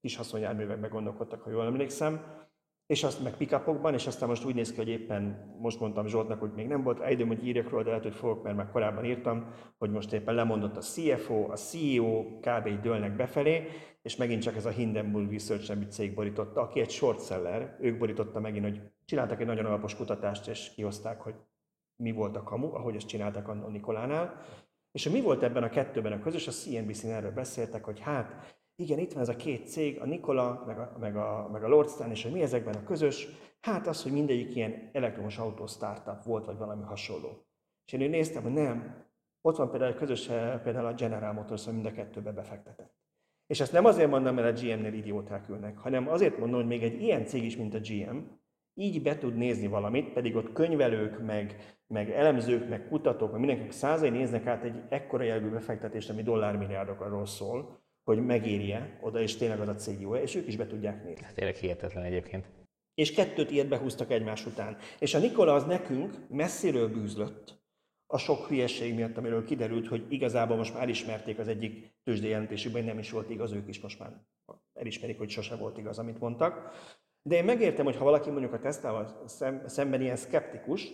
kis 0.00 0.16
haszonjárművekben 0.16 0.90
gondolkodtak, 0.90 1.42
ha 1.42 1.50
jól 1.50 1.64
emlékszem, 1.64 2.38
és 2.86 3.04
azt 3.04 3.22
meg 3.22 3.36
pickupokban, 3.36 3.94
és 3.94 4.06
aztán 4.06 4.28
most 4.28 4.44
úgy 4.44 4.54
néz 4.54 4.70
ki, 4.70 4.76
hogy 4.76 4.88
éppen 4.88 5.54
most 5.60 5.80
mondtam 5.80 6.06
Zsoltnak, 6.06 6.40
hogy 6.40 6.52
még 6.54 6.66
nem 6.66 6.82
volt 6.82 7.10
időm, 7.10 7.28
hogy 7.28 7.46
írjak 7.46 7.70
róla, 7.70 7.82
de 7.82 7.88
lehet, 7.88 8.04
hogy 8.04 8.14
fogok, 8.14 8.42
mert 8.42 8.56
már 8.56 8.70
korábban 8.70 9.04
írtam, 9.04 9.54
hogy 9.78 9.90
most 9.90 10.12
éppen 10.12 10.34
lemondott 10.34 10.76
a 10.76 10.80
CFO, 10.80 11.50
a 11.50 11.56
CEO, 11.56 12.38
kb. 12.40 12.80
dőlnek 12.80 13.16
befelé, 13.16 13.68
és 14.02 14.16
megint 14.16 14.42
csak 14.42 14.56
ez 14.56 14.66
a 14.66 14.70
Hindenburg 14.70 15.32
Research 15.32 15.68
nevű 15.68 15.84
cég 15.84 16.14
borította, 16.14 16.60
aki 16.60 16.80
egy 16.80 16.90
short 16.90 17.24
seller, 17.24 17.76
ők 17.80 17.98
borította 17.98 18.40
megint, 18.40 18.64
hogy 18.64 18.80
csináltak 19.04 19.40
egy 19.40 19.46
nagyon 19.46 19.64
alapos 19.64 19.96
kutatást, 19.96 20.48
és 20.48 20.70
kihozták, 20.74 21.20
hogy 21.20 21.34
mi 22.02 22.12
volt 22.12 22.36
a 22.36 22.42
kamu, 22.42 22.74
ahogy 22.74 22.96
ezt 22.96 23.08
csináltak 23.08 23.48
a 23.48 23.54
Nikolánál. 23.54 24.42
És 24.92 25.08
mi 25.08 25.20
volt 25.20 25.42
ebben 25.42 25.62
a 25.62 25.68
kettőben 25.68 26.12
a 26.12 26.20
közös, 26.20 26.46
a 26.46 26.50
CNBC-n 26.50 27.10
erről 27.10 27.32
beszéltek, 27.32 27.84
hogy 27.84 28.00
hát 28.00 28.57
igen, 28.80 28.98
itt 28.98 29.12
van 29.12 29.22
ez 29.22 29.28
a 29.28 29.36
két 29.36 29.68
cég, 29.68 30.00
a 30.00 30.06
Nikola, 30.06 30.62
meg 30.66 30.78
a, 30.78 30.96
meg 30.98 31.16
a, 31.16 31.48
meg 31.52 31.64
a 31.64 31.68
Lordstown, 31.68 32.10
és 32.10 32.22
hogy 32.22 32.32
mi 32.32 32.42
ezekben 32.42 32.74
a 32.74 32.82
közös? 32.82 33.28
Hát 33.60 33.86
az, 33.86 34.02
hogy 34.02 34.12
mindegyik 34.12 34.54
ilyen 34.56 34.90
elektromos 34.92 35.38
autó 35.38 35.66
startup 35.66 36.22
volt, 36.24 36.44
vagy 36.46 36.56
valami 36.56 36.82
hasonló. 36.82 37.46
És 37.86 37.92
én 37.92 38.10
néztem, 38.10 38.42
hogy 38.42 38.52
nem, 38.52 39.04
ott 39.40 39.56
van 39.56 39.70
például 39.70 39.94
közös, 39.94 40.26
például 40.62 40.86
a 40.86 40.94
General 40.94 41.32
Motors, 41.32 41.64
hogy 41.64 41.74
mind 41.74 41.86
a 41.86 41.92
kettőbe 41.92 42.32
befektetett. 42.32 42.94
És 43.46 43.60
ezt 43.60 43.72
nem 43.72 43.84
azért 43.84 44.10
mondom, 44.10 44.34
mert 44.34 44.58
a 44.58 44.60
GM-nél 44.60 44.92
idióták 44.92 45.48
ülnek, 45.48 45.78
hanem 45.78 46.08
azért 46.08 46.38
mondom, 46.38 46.58
hogy 46.58 46.68
még 46.68 46.82
egy 46.82 47.02
ilyen 47.02 47.26
cég 47.26 47.44
is, 47.44 47.56
mint 47.56 47.74
a 47.74 47.80
GM, 47.80 48.16
így 48.74 49.02
be 49.02 49.18
tud 49.18 49.36
nézni 49.36 49.66
valamit, 49.66 50.12
pedig 50.12 50.36
ott 50.36 50.52
könyvelők, 50.52 51.24
meg, 51.24 51.76
meg 51.86 52.10
elemzők, 52.10 52.68
meg 52.68 52.88
kutatók, 52.88 53.30
meg 53.30 53.38
mindenkinek 53.38 53.72
százai 53.72 54.10
néznek 54.10 54.46
át 54.46 54.62
egy 54.62 54.82
ekkora 54.88 55.22
jelgő 55.22 55.50
befektetést, 55.50 56.10
ami 56.10 56.22
dollármilliárdokról 56.22 57.26
szól, 57.26 57.86
hogy 58.14 58.26
megérje 58.26 58.98
oda, 59.00 59.20
és 59.20 59.36
tényleg 59.36 59.60
az 59.60 59.68
a 59.68 59.74
cég 59.74 60.00
jó 60.00 60.14
és 60.14 60.34
ők 60.34 60.46
is 60.46 60.56
be 60.56 60.66
tudják 60.66 61.04
nézni. 61.04 61.24
Hát 61.24 61.34
tényleg 61.34 61.54
hihetetlen 61.54 62.04
egyébként. 62.04 62.46
És 62.94 63.12
kettőt 63.12 63.50
ilyet 63.50 63.68
behúztak 63.68 64.10
egymás 64.10 64.46
után. 64.46 64.76
És 64.98 65.14
a 65.14 65.18
Nikola 65.18 65.54
az 65.54 65.64
nekünk 65.64 66.14
messziről 66.28 66.88
bűzlött, 66.88 67.62
a 68.06 68.18
sok 68.18 68.46
hülyeség 68.46 68.94
miatt, 68.94 69.16
amiről 69.16 69.44
kiderült, 69.44 69.88
hogy 69.88 70.06
igazából 70.08 70.56
most 70.56 70.72
már 70.72 70.82
elismerték 70.82 71.38
az 71.38 71.48
egyik 71.48 71.96
tőzsdei 72.02 72.30
jelentésükben, 72.30 72.82
hogy 72.82 72.90
nem 72.90 72.98
is 72.98 73.10
volt 73.10 73.30
igaz, 73.30 73.52
ők 73.52 73.68
is 73.68 73.80
most 73.80 73.98
már 73.98 74.12
elismerik, 74.74 75.18
hogy 75.18 75.30
sose 75.30 75.56
volt 75.56 75.78
igaz, 75.78 75.98
amit 75.98 76.20
mondtak. 76.20 76.70
De 77.22 77.36
én 77.36 77.44
megértem, 77.44 77.84
hogy 77.84 77.96
ha 77.96 78.04
valaki 78.04 78.30
mondjuk 78.30 78.52
a 78.52 78.58
tesztával 78.58 79.22
szemben 79.66 80.00
ilyen 80.00 80.16
szkeptikus, 80.16 80.92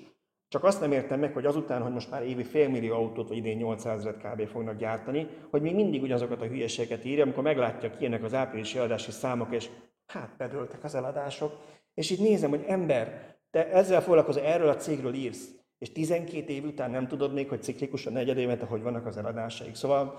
csak 0.48 0.64
azt 0.64 0.80
nem 0.80 0.92
értem 0.92 1.20
meg, 1.20 1.32
hogy 1.32 1.46
azután, 1.46 1.82
hogy 1.82 1.92
most 1.92 2.10
már 2.10 2.22
évi 2.22 2.44
félmillió 2.44 2.94
autót, 2.94 3.28
vagy 3.28 3.36
idén 3.36 3.56
800 3.56 3.98
ezeret 3.98 4.22
kb. 4.22 4.48
fognak 4.48 4.76
gyártani, 4.76 5.28
hogy 5.50 5.62
még 5.62 5.74
mindig 5.74 6.02
ugyanazokat 6.02 6.42
a 6.42 6.46
hülyeségeket 6.46 7.04
írja, 7.04 7.22
amikor 7.22 7.42
meglátja 7.42 7.90
ki 7.90 8.04
ennek 8.04 8.22
az 8.22 8.34
áprilisi 8.34 8.78
eladási 8.78 9.10
számok, 9.10 9.54
és 9.54 9.68
hát 10.06 10.36
bedöltek 10.38 10.84
az 10.84 10.94
eladások. 10.94 11.52
És 11.94 12.10
így 12.10 12.20
nézem, 12.20 12.50
hogy 12.50 12.64
ember, 12.66 13.36
te 13.50 13.70
ezzel 13.70 14.02
foglalkozol, 14.02 14.42
erről 14.42 14.68
a 14.68 14.76
cégről 14.76 15.14
írsz, 15.14 15.48
és 15.78 15.92
12 15.92 16.52
év 16.52 16.64
után 16.64 16.90
nem 16.90 17.06
tudod 17.06 17.32
még, 17.32 17.48
hogy 17.48 17.62
ciklikus 17.62 18.06
a 18.06 18.10
negyed 18.10 18.38
évet, 18.38 18.62
hogy 18.62 18.82
vannak 18.82 19.06
az 19.06 19.16
eladásaik. 19.16 19.74
Szóval 19.74 20.18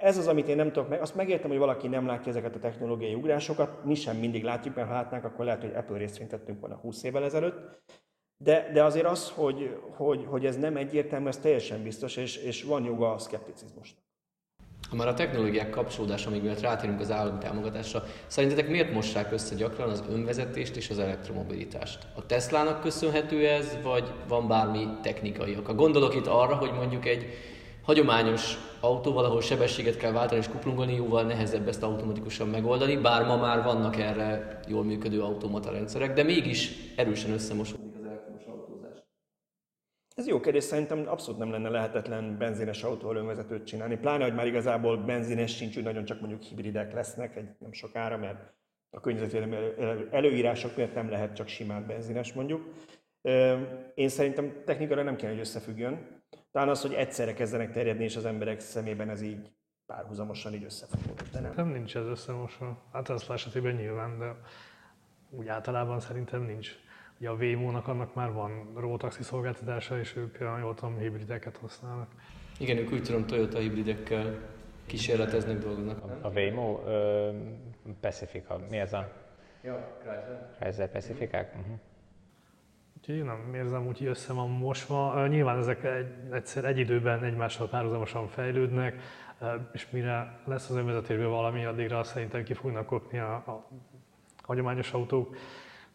ez 0.00 0.18
az, 0.18 0.26
amit 0.26 0.48
én 0.48 0.56
nem 0.56 0.72
tudok 0.72 0.88
meg. 0.88 1.00
Azt 1.00 1.14
megértem, 1.14 1.50
hogy 1.50 1.58
valaki 1.58 1.88
nem 1.88 2.06
látja 2.06 2.30
ezeket 2.30 2.54
a 2.54 2.58
technológiai 2.58 3.14
ugrásokat, 3.14 3.84
mi 3.84 3.94
sem 3.94 4.16
mindig 4.16 4.42
látjuk, 4.42 4.74
mert 4.74 4.88
ha 4.88 4.94
látnánk, 4.94 5.24
akkor 5.24 5.44
lehet, 5.44 5.60
hogy 5.60 5.74
Apple 5.74 5.98
részvényt 5.98 6.30
tettünk 6.30 6.60
volna 6.60 6.76
20 6.76 7.02
évvel 7.02 7.24
ezelőtt. 7.24 7.82
De, 8.42 8.70
de 8.72 8.84
azért 8.84 9.06
az, 9.06 9.32
hogy, 9.34 9.76
hogy, 9.96 10.24
hogy 10.28 10.46
ez 10.46 10.56
nem 10.56 10.76
egyértelmű, 10.76 11.28
ez 11.28 11.38
teljesen 11.38 11.82
biztos, 11.82 12.16
és, 12.16 12.36
és 12.36 12.62
van 12.62 12.84
joga 12.84 13.12
a 13.12 13.18
szkepticizmusnak. 13.18 14.00
Ha 14.90 14.96
már 14.96 15.08
a 15.08 15.14
technológiák 15.14 15.70
kapcsolódása, 15.70 16.28
amíg 16.28 16.42
miatt 16.42 16.60
rátérünk 16.60 17.00
az 17.00 17.10
állami 17.10 17.38
támogatásra, 17.38 18.04
szerintetek 18.26 18.68
miért 18.68 18.92
mossák 18.92 19.32
össze 19.32 19.54
gyakran 19.54 19.88
az 19.88 20.02
önvezetést 20.10 20.76
és 20.76 20.90
az 20.90 20.98
elektromobilitást? 20.98 22.06
A 22.14 22.26
Teslának 22.26 22.80
köszönhető 22.80 23.48
ez, 23.48 23.78
vagy 23.82 24.12
van 24.28 24.48
bármi 24.48 24.86
technikai 25.02 25.56
oka? 25.56 25.74
Gondolok 25.74 26.14
itt 26.14 26.26
arra, 26.26 26.54
hogy 26.54 26.72
mondjuk 26.72 27.06
egy 27.06 27.26
hagyományos 27.82 28.56
autóval, 28.80 29.24
ahol 29.24 29.40
sebességet 29.40 29.96
kell 29.96 30.12
váltani 30.12 30.40
és 30.40 30.48
kuplungolni, 30.48 30.94
jóval 30.94 31.22
nehezebb 31.22 31.68
ezt 31.68 31.82
automatikusan 31.82 32.48
megoldani, 32.48 32.96
bár 32.96 33.26
ma 33.26 33.36
már 33.36 33.62
vannak 33.62 33.96
erre 33.96 34.60
jól 34.68 34.84
működő 34.84 35.20
automata 35.20 35.70
rendszerek, 35.70 36.14
de 36.14 36.22
mégis 36.22 36.72
erősen 36.96 37.32
összemosódik. 37.32 37.91
Ez 40.14 40.26
jó 40.26 40.40
kérdés, 40.40 40.64
szerintem 40.64 41.08
abszolút 41.08 41.40
nem 41.40 41.50
lenne 41.50 41.68
lehetetlen 41.68 42.38
benzines 42.38 42.82
autóval 42.82 43.16
önvezetőt 43.16 43.66
csinálni, 43.66 43.96
pláne, 43.96 44.24
hogy 44.24 44.34
már 44.34 44.46
igazából 44.46 44.96
benzines 44.96 45.56
sincs, 45.56 45.76
úgy 45.76 45.82
nagyon 45.82 46.04
csak 46.04 46.20
mondjuk 46.20 46.42
hibridek 46.42 46.92
lesznek 46.92 47.36
egy 47.36 47.48
nem 47.58 47.72
sokára, 47.72 48.16
mert 48.16 48.52
a 48.90 49.00
környezetvédelmi 49.00 49.56
előírások 50.10 50.76
miatt 50.76 50.94
nem 50.94 51.10
lehet 51.10 51.34
csak 51.34 51.48
simán 51.48 51.86
benzines 51.86 52.32
mondjuk. 52.32 52.74
Én 53.94 54.08
szerintem 54.08 54.62
technikára 54.64 55.02
nem 55.02 55.16
kell, 55.16 55.30
hogy 55.30 55.40
összefüggjön. 55.40 56.20
Talán 56.50 56.68
az, 56.68 56.82
hogy 56.82 56.92
egyszerre 56.92 57.32
kezdenek 57.32 57.72
terjedni, 57.72 58.04
és 58.04 58.16
az 58.16 58.24
emberek 58.24 58.60
szemében 58.60 59.10
ez 59.10 59.22
így 59.22 59.50
párhuzamosan 59.86 60.54
így 60.54 60.64
összefogódik, 60.64 61.30
de 61.32 61.40
nem. 61.40 61.52
Nem 61.56 61.68
nincs 61.68 61.96
ez 61.96 62.06
összemosva. 62.06 62.82
Hát 62.92 63.08
az 63.08 63.30
esetében 63.30 63.74
nyilván, 63.74 64.18
de 64.18 64.36
úgy 65.30 65.48
általában 65.48 66.00
szerintem 66.00 66.42
nincs. 66.42 66.70
Ugye 67.22 67.30
a 67.30 67.34
Waymo-nak 67.34 67.88
annak 67.88 68.14
már 68.14 68.32
van 68.32 68.72
rótaxi 68.74 69.22
szolgáltatása, 69.22 69.98
és 69.98 70.16
ők, 70.16 70.38
jól 70.60 70.74
tudom, 70.74 70.98
hibrideket 70.98 71.56
használnak. 71.56 72.08
Igen, 72.58 72.76
ők 72.76 72.92
úgy 72.92 73.02
tudom 73.02 73.26
Toyota 73.26 73.58
hibridekkel 73.58 74.38
kísérleteznek, 74.86 75.58
dolgoznak. 75.58 76.04
A, 76.04 76.26
a 76.26 76.30
Waymo, 76.30 76.80
ö, 76.86 77.30
Pacifica, 78.00 78.60
mi 78.70 78.78
ez 78.78 78.92
a? 78.92 79.12
Ja, 79.62 79.96
Chrysler. 79.98 80.50
Chrysler 80.58 80.90
Pacificák? 80.90 81.54
Uh-huh. 81.58 81.78
Úgyhogy 82.98 83.14
én 83.14 83.24
nem 83.24 83.54
érzem, 83.54 83.86
hogy 83.86 84.04
össze 84.04 84.32
van 84.32 84.50
mosva. 84.50 85.26
Nyilván 85.26 85.58
ezek 85.58 85.84
egy, 85.84 86.14
egyszer 86.32 86.64
egy 86.64 86.78
időben 86.78 87.24
egymással 87.24 87.68
párhuzamosan 87.68 88.28
fejlődnek, 88.28 89.00
és 89.72 89.90
mire 89.90 90.40
lesz 90.44 90.70
az 90.70 90.76
önvezetésből 90.76 91.28
valami, 91.28 91.64
addigra 91.64 92.02
szerintem 92.02 92.42
ki 92.42 92.54
fognak 92.54 92.86
kopni 92.86 93.18
a, 93.18 93.34
a 93.34 93.68
hagyományos 94.42 94.92
autók, 94.92 95.36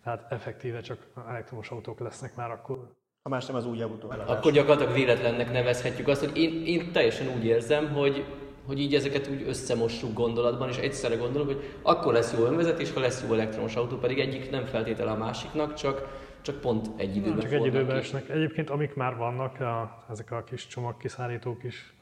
tehát 0.08 0.32
effektíve 0.32 0.82
csak 0.82 1.08
elektromos 1.28 1.70
autók 1.70 2.00
lesznek 2.00 2.36
már 2.36 2.52
akkor. 2.52 2.78
Ha 3.24 3.30
más 3.30 3.46
nem 3.46 3.56
az 3.56 3.66
új 3.66 3.82
autó 3.82 4.10
Akkor 4.10 4.52
gyakorlatilag 4.52 4.94
véletlennek 4.94 5.52
nevezhetjük 5.52 6.08
azt, 6.08 6.26
hogy 6.26 6.38
én, 6.38 6.66
én 6.66 6.92
teljesen 6.92 7.28
úgy 7.38 7.46
érzem, 7.46 7.94
hogy 7.94 8.26
hogy 8.66 8.80
így 8.80 8.96
ezeket 8.96 9.28
úgy 9.28 9.44
összemossuk 9.48 10.14
gondolatban, 10.14 10.70
és 10.70 10.78
egyszerre 10.78 11.16
gondolok, 11.16 11.48
hogy 11.48 11.80
akkor 11.82 12.14
lesz 12.14 12.38
jó 12.38 12.46
önvezetés, 12.46 12.94
ha 12.94 13.00
lesz 13.00 13.24
jó 13.28 13.34
elektromos 13.34 13.76
autó, 13.76 13.98
pedig 13.98 14.20
egyik 14.20 14.50
nem 14.50 14.66
feltétele 14.66 15.12
a 15.12 15.18
másiknak, 15.18 15.74
csak 15.74 16.26
csak 16.42 16.62
pont 16.62 16.90
egy 16.96 17.16
időben 17.16 17.32
Nem, 17.32 17.40
csak 17.40 17.52
egy 17.52 17.66
időben 17.66 17.96
ki. 17.96 18.02
esnek. 18.02 18.30
Egyébként 18.30 18.70
amik 18.70 18.96
már 18.96 19.16
vannak, 19.16 19.60
a, 19.60 20.06
ezek 20.10 20.32
a 20.32 20.44
kis 20.44 20.68
csomagkiszállítók 20.68 21.64
is 21.64 21.94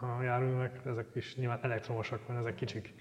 a 0.00 0.22
járművek, 0.22 0.80
ezek 0.86 1.06
is 1.14 1.36
nyilván 1.36 1.58
elektromosak, 1.62 2.28
mert 2.28 2.40
ezek 2.40 2.54
kicsik. 2.54 2.94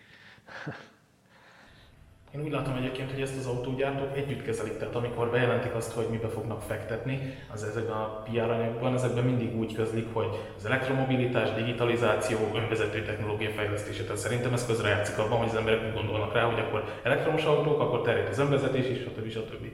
Én 2.35 2.41
úgy 2.41 2.51
látom 2.51 2.75
egyébként, 2.75 3.11
hogy 3.11 3.21
ezt 3.21 3.37
az 3.37 3.45
autógyártók 3.45 4.17
együtt 4.17 4.43
kezelik, 4.43 4.77
tehát 4.77 4.95
amikor 4.95 5.29
bejelentik 5.29 5.73
azt, 5.75 5.91
hogy 5.91 6.07
mibe 6.09 6.27
fognak 6.27 6.61
fektetni, 6.61 7.33
az 7.53 7.63
ezekben 7.63 7.95
a 7.95 8.21
PR 8.21 8.49
anyagokban, 8.49 8.93
ezekben 8.93 9.23
mindig 9.23 9.55
úgy 9.55 9.73
közlik, 9.73 10.13
hogy 10.13 10.27
az 10.57 10.65
elektromobilitás, 10.65 11.53
digitalizáció, 11.53 12.37
önvezető 12.55 13.03
technológia 13.03 13.49
fejlesztése. 13.49 14.03
Tehát 14.03 14.17
szerintem 14.17 14.53
ez 14.53 14.65
közrejátszik 14.65 15.17
abban, 15.17 15.37
hogy 15.37 15.47
az 15.47 15.55
emberek 15.55 15.85
úgy 15.85 15.93
gondolnak 15.93 16.33
rá, 16.33 16.43
hogy 16.43 16.59
akkor 16.59 16.83
elektromos 17.03 17.43
autók, 17.43 17.79
akkor 17.79 18.01
terjed 18.01 18.27
az 18.27 18.39
önvezetés 18.39 18.87
is, 18.87 18.97
stb. 18.97 19.29
stb. 19.29 19.65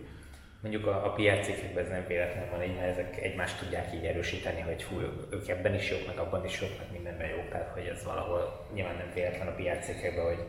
mondjuk 0.62 0.88
a, 0.88 1.06
a 1.06 1.12
PR 1.12 1.40
cikkekben 1.44 1.84
ez 1.84 1.90
nem 1.90 2.06
véletlenül 2.08 2.50
van 2.52 2.64
így, 2.64 2.76
mert 2.76 2.92
ezek 2.98 3.18
egymást 3.22 3.60
tudják 3.60 3.94
így 3.94 4.06
erősíteni, 4.06 4.62
hogy 4.62 4.84
fú, 4.84 4.96
ők 5.30 5.48
ebben 5.48 5.76
is 5.76 5.90
jók, 5.90 6.08
meg 6.08 6.18
abban 6.18 6.46
is 6.46 6.62
jók, 6.62 6.72
meg 6.78 6.88
mindenben 6.92 7.30
jók, 7.30 7.50
tehát 7.50 7.70
hogy 7.74 7.86
ez 7.94 8.04
valahol 8.04 8.68
nyilván 8.74 8.96
nem 8.96 9.12
véletlen 9.14 9.48
a 9.48 9.52
PR 9.52 9.84
cikkekben, 9.86 10.26
hogy 10.26 10.44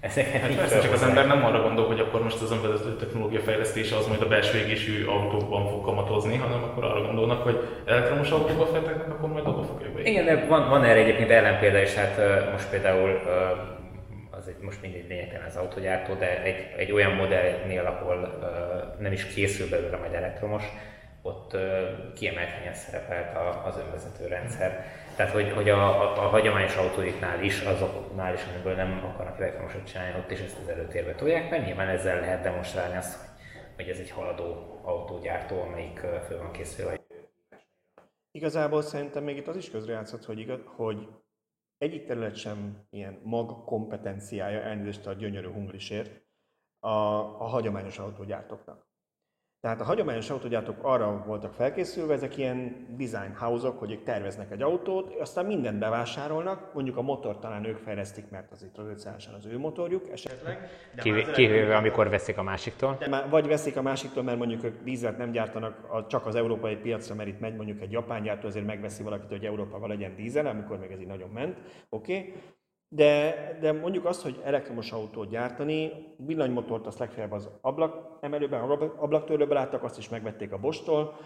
ezeket 0.00 0.40
hát 0.40 0.54
persze, 0.54 0.80
csak 0.80 0.92
az 0.92 1.02
ember 1.02 1.26
nem 1.26 1.44
arra 1.44 1.62
gondol, 1.62 1.86
hogy 1.86 2.00
akkor 2.00 2.22
most 2.22 2.42
az 2.42 2.52
önvezető 2.52 2.96
technológia 2.96 3.40
fejlesztése 3.40 3.96
az 3.96 4.06
majd 4.06 4.22
a 4.22 4.28
belső 4.28 4.58
égésű 4.58 5.04
autókban 5.04 5.68
fog 5.68 5.84
kamatozni, 5.84 6.36
hanem 6.36 6.62
akkor 6.62 6.84
arra 6.84 7.02
gondolnak, 7.02 7.42
hogy 7.42 7.68
elektromos 7.86 8.30
autóba 8.30 8.66
fektetnek, 8.66 9.10
akkor 9.10 9.28
majd 9.28 9.46
abba 9.46 9.62
fogják 9.62 9.92
be. 9.92 10.02
Igen, 10.02 10.48
van, 10.48 10.68
van 10.68 10.84
erre 10.84 11.00
egyébként 11.00 11.30
ellenpélda 11.30 11.78
is, 11.78 11.94
hát 11.94 12.20
most 12.52 12.68
például 12.70 13.20
az 14.30 14.48
egy 14.48 14.56
most 14.60 14.82
mindig 14.82 15.04
lényegtelen 15.08 15.46
az 15.46 15.56
autógyártó, 15.56 16.14
de 16.14 16.42
egy, 16.42 16.66
egy 16.76 16.92
olyan 16.92 17.12
modellnél, 17.12 17.86
ahol 17.86 18.38
nem 18.98 19.12
is 19.12 19.26
készül 19.26 19.68
belőle 19.68 19.96
majd 19.96 20.14
elektromos, 20.14 20.62
ott 21.22 21.56
kiemelt 22.14 22.50
helyen 22.50 22.74
szerepelt 22.74 23.36
az 23.64 23.78
önvezető 23.86 24.26
rendszer. 24.26 24.84
Tehát, 25.16 25.32
hogy, 25.32 25.52
hogy 25.52 25.68
a, 25.68 26.02
a, 26.02 26.24
a 26.24 26.28
hagyományos 26.28 26.76
autóiknál 26.76 27.42
is, 27.42 27.60
azoknál 27.60 28.34
is, 28.34 28.44
amiből 28.44 28.74
nem 28.74 29.04
akarnak 29.04 29.40
elektromosat 29.40 29.86
csinálni, 29.86 30.18
ott 30.18 30.30
is 30.30 30.40
ezt 30.40 30.58
az 30.62 30.68
előtérbe 30.68 31.14
tolják, 31.14 31.50
mert 31.50 31.64
nyilván 31.64 31.88
ezzel 31.88 32.20
lehet 32.20 32.42
demonstrálni 32.42 32.96
azt, 32.96 33.18
hogy 33.76 33.88
ez 33.88 33.98
egy 33.98 34.10
haladó 34.10 34.80
autógyártó, 34.82 35.60
amelyik 35.60 35.98
föl 35.98 36.38
van 36.38 36.52
készülve. 36.52 37.00
Igazából 38.30 38.82
szerintem 38.82 39.24
még 39.24 39.36
itt 39.36 39.46
az 39.46 39.56
is 39.56 39.70
közrejátszott, 39.70 40.24
hogy, 40.24 40.38
igaz, 40.38 40.60
hogy 40.64 41.08
egyik 41.78 42.06
terület 42.06 42.36
sem 42.36 42.86
ilyen 42.90 43.20
mag 43.22 43.64
kompetenciája, 43.64 44.60
elnézést 44.60 45.06
a 45.06 45.12
gyönyörű 45.12 45.48
hungrisért, 45.48 46.24
a, 46.78 46.88
a 47.42 47.46
hagyományos 47.46 47.98
autógyártóknak. 47.98 48.85
Tehát 49.66 49.80
a 49.80 49.84
hagyományos 49.84 50.30
autógyártók 50.30 50.76
arra 50.82 51.22
voltak 51.26 51.52
felkészülve, 51.52 52.12
ezek 52.12 52.36
ilyen 52.36 52.86
design 52.96 53.34
house-ok, 53.38 53.78
hogy 53.78 53.90
ők 53.90 54.02
terveznek 54.02 54.50
egy 54.50 54.62
autót, 54.62 55.14
aztán 55.20 55.46
mindent 55.46 55.78
bevásárolnak, 55.78 56.74
mondjuk 56.74 56.96
a 56.96 57.02
motor 57.02 57.38
talán 57.38 57.64
ők 57.64 57.76
fejlesztik, 57.76 58.30
mert 58.30 58.52
az 58.52 58.62
itt 58.62 58.78
az 58.78 59.46
ő 59.46 59.58
motorjuk 59.58 60.08
esetleg. 60.12 60.68
Kivéve, 61.34 61.76
amikor 61.76 62.08
veszik 62.08 62.38
a 62.38 62.42
másiktól. 62.42 62.96
De 62.98 63.08
már, 63.08 63.28
vagy 63.28 63.46
veszik 63.46 63.76
a 63.76 63.82
másiktól, 63.82 64.22
mert 64.22 64.38
mondjuk 64.38 64.64
ők 64.64 64.82
dízelt 64.82 65.18
nem 65.18 65.30
gyártanak 65.30 65.84
a, 65.88 66.06
csak 66.06 66.26
az 66.26 66.34
európai 66.34 66.76
piacra, 66.76 67.14
mert 67.14 67.28
itt 67.28 67.40
megy 67.40 67.56
mondjuk 67.56 67.80
egy 67.80 67.92
japán 67.92 68.22
gyártó, 68.22 68.46
azért 68.46 68.66
megveszi 68.66 69.02
valakit, 69.02 69.28
hogy 69.28 69.44
Európában 69.44 69.88
legyen 69.88 70.16
dízel, 70.16 70.46
amikor 70.46 70.78
még 70.78 70.90
ez 70.90 71.00
így 71.00 71.06
nagyon 71.06 71.30
ment. 71.30 71.58
Oké. 71.88 72.18
Okay. 72.18 72.34
De, 72.88 73.34
de 73.60 73.72
mondjuk 73.72 74.04
azt, 74.04 74.22
hogy 74.22 74.40
elektromos 74.44 74.92
autót 74.92 75.28
gyártani, 75.28 75.92
villanymotort 76.16 76.86
azt 76.86 76.98
legfeljebb 76.98 77.32
az 77.32 77.48
ablak 77.60 78.18
emelőben, 78.20 78.60
ablaktörlőben 78.96 79.56
láttak, 79.56 79.82
azt 79.82 79.98
is 79.98 80.08
megvették 80.08 80.52
a 80.52 80.58
Bostól, 80.58 81.16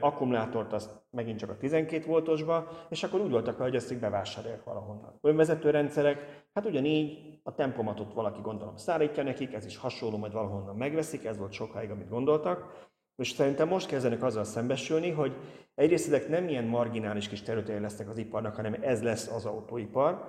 akkumulátort 0.00 0.72
azt 0.72 0.90
megint 1.10 1.38
csak 1.38 1.50
a 1.50 1.56
12 1.56 2.06
voltosba, 2.06 2.68
és 2.88 3.02
akkor 3.02 3.20
úgy 3.20 3.30
voltak, 3.30 3.58
hogy 3.58 3.74
ezt 3.74 3.92
így 3.92 3.98
bevásárolják 3.98 4.64
valahonnan. 4.64 5.18
Önvezető 5.20 5.70
rendszerek, 5.70 6.44
hát 6.54 6.66
ugyanígy 6.66 7.40
a 7.42 7.54
tempomatot 7.54 8.12
valaki 8.12 8.40
gondolom 8.40 8.76
szállítja 8.76 9.22
nekik, 9.22 9.52
ez 9.52 9.66
is 9.66 9.76
hasonló, 9.76 10.16
majd 10.16 10.32
valahonnan 10.32 10.76
megveszik, 10.76 11.24
ez 11.24 11.38
volt 11.38 11.52
sokáig, 11.52 11.90
amit 11.90 12.08
gondoltak. 12.08 12.88
És 13.16 13.30
szerintem 13.30 13.68
most 13.68 13.86
kezdenek 13.86 14.22
azzal 14.22 14.44
szembesülni, 14.44 15.10
hogy 15.10 15.36
egyrészt 15.74 16.06
ezek 16.06 16.28
nem 16.28 16.48
ilyen 16.48 16.64
marginális 16.64 17.28
kis 17.28 17.42
területei 17.42 17.78
lesznek 17.78 18.08
az 18.08 18.18
iparnak, 18.18 18.54
hanem 18.54 18.76
ez 18.80 19.02
lesz 19.02 19.28
az 19.28 19.46
autóipar, 19.46 20.28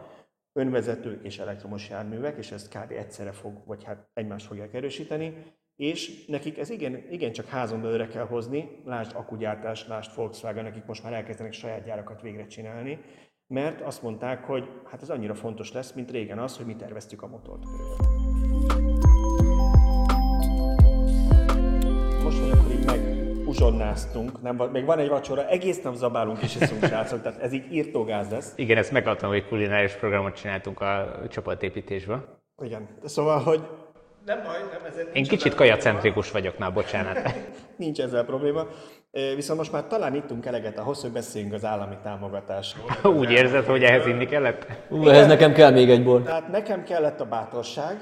önvezetők 0.53 1.23
és 1.23 1.39
elektromos 1.39 1.89
járművek, 1.89 2.37
és 2.37 2.51
ezt 2.51 2.77
kb. 2.77 2.91
egyszerre 2.91 3.31
fog, 3.31 3.63
vagy 3.65 3.83
hát 3.83 4.09
egymást 4.13 4.45
fogják 4.45 4.73
erősíteni, 4.73 5.33
és 5.75 6.25
nekik 6.25 6.57
ez 6.57 6.69
igen, 6.69 7.03
igen 7.09 7.31
csak 7.31 7.45
házon 7.45 7.81
belőle 7.81 8.07
kell 8.07 8.25
hozni, 8.25 8.81
lásd 8.85 9.15
akugyártás, 9.15 9.87
lásd 9.87 10.15
Volkswagen, 10.15 10.63
nekik 10.63 10.85
most 10.85 11.03
már 11.03 11.13
elkezdenek 11.13 11.53
saját 11.53 11.83
gyárakat 11.85 12.21
végre 12.21 12.45
csinálni, 12.45 12.99
mert 13.47 13.81
azt 13.81 14.01
mondták, 14.01 14.43
hogy 14.43 14.69
hát 14.85 15.01
ez 15.01 15.09
annyira 15.09 15.35
fontos 15.35 15.71
lesz, 15.71 15.93
mint 15.93 16.11
régen 16.11 16.39
az, 16.39 16.57
hogy 16.57 16.65
mi 16.65 16.75
terveztük 16.75 17.21
a 17.21 17.27
motort 17.27 17.63
uzsonnáztunk, 23.61 24.41
nem, 24.41 24.69
még 24.71 24.85
van 24.85 24.99
egy 24.99 25.07
vacsora, 25.07 25.47
egész 25.47 25.81
nap 25.81 25.95
zabálunk 25.95 26.41
és 26.41 26.55
iszunk 26.55 26.85
srácok, 26.91 27.21
tehát 27.21 27.41
ez 27.41 27.53
így 27.53 27.73
írtógáz 27.73 28.29
lesz. 28.29 28.53
Igen, 28.55 28.77
ezt 28.77 28.91
megadtam, 28.91 29.29
hogy 29.29 29.47
kulináris 29.47 29.93
programot 29.93 30.35
csináltunk 30.35 30.81
a 30.81 31.19
csapatépítésben. 31.29 32.25
Igen, 32.63 32.87
szóval, 33.03 33.39
hogy 33.39 33.61
nem 34.25 34.41
baj, 34.43 34.57
nem 34.71 34.91
ezért. 34.91 35.15
Én 35.15 35.23
kicsit 35.23 35.55
kajacentrikus 35.55 36.31
vagyok 36.31 36.57
már, 36.57 36.73
bocsánat. 36.73 37.33
nincs 37.77 37.99
ezzel 37.99 38.25
probléma. 38.25 38.67
Viszont 39.35 39.59
most 39.59 39.71
már 39.71 39.87
talán 39.87 40.15
ittunk 40.15 40.45
eleget 40.45 40.79
ahhoz, 40.79 41.01
hogy 41.01 41.11
beszéljünk 41.11 41.53
az 41.53 41.65
állami 41.65 41.95
támogatásról. 42.03 42.85
Úgy 43.19 43.31
érzed, 43.31 43.65
hogy 43.65 43.83
ehhez 43.83 44.05
inni 44.05 44.25
kellett? 44.25 44.65
Ú, 44.89 45.07
ehhez 45.07 45.27
nekem 45.27 45.53
kell 45.53 45.71
még 45.71 45.89
egy 45.89 46.03
bor. 46.03 46.21
Tehát 46.21 46.47
nekem 46.47 46.83
kellett 46.83 47.21
a 47.21 47.25
bátorság, 47.25 47.97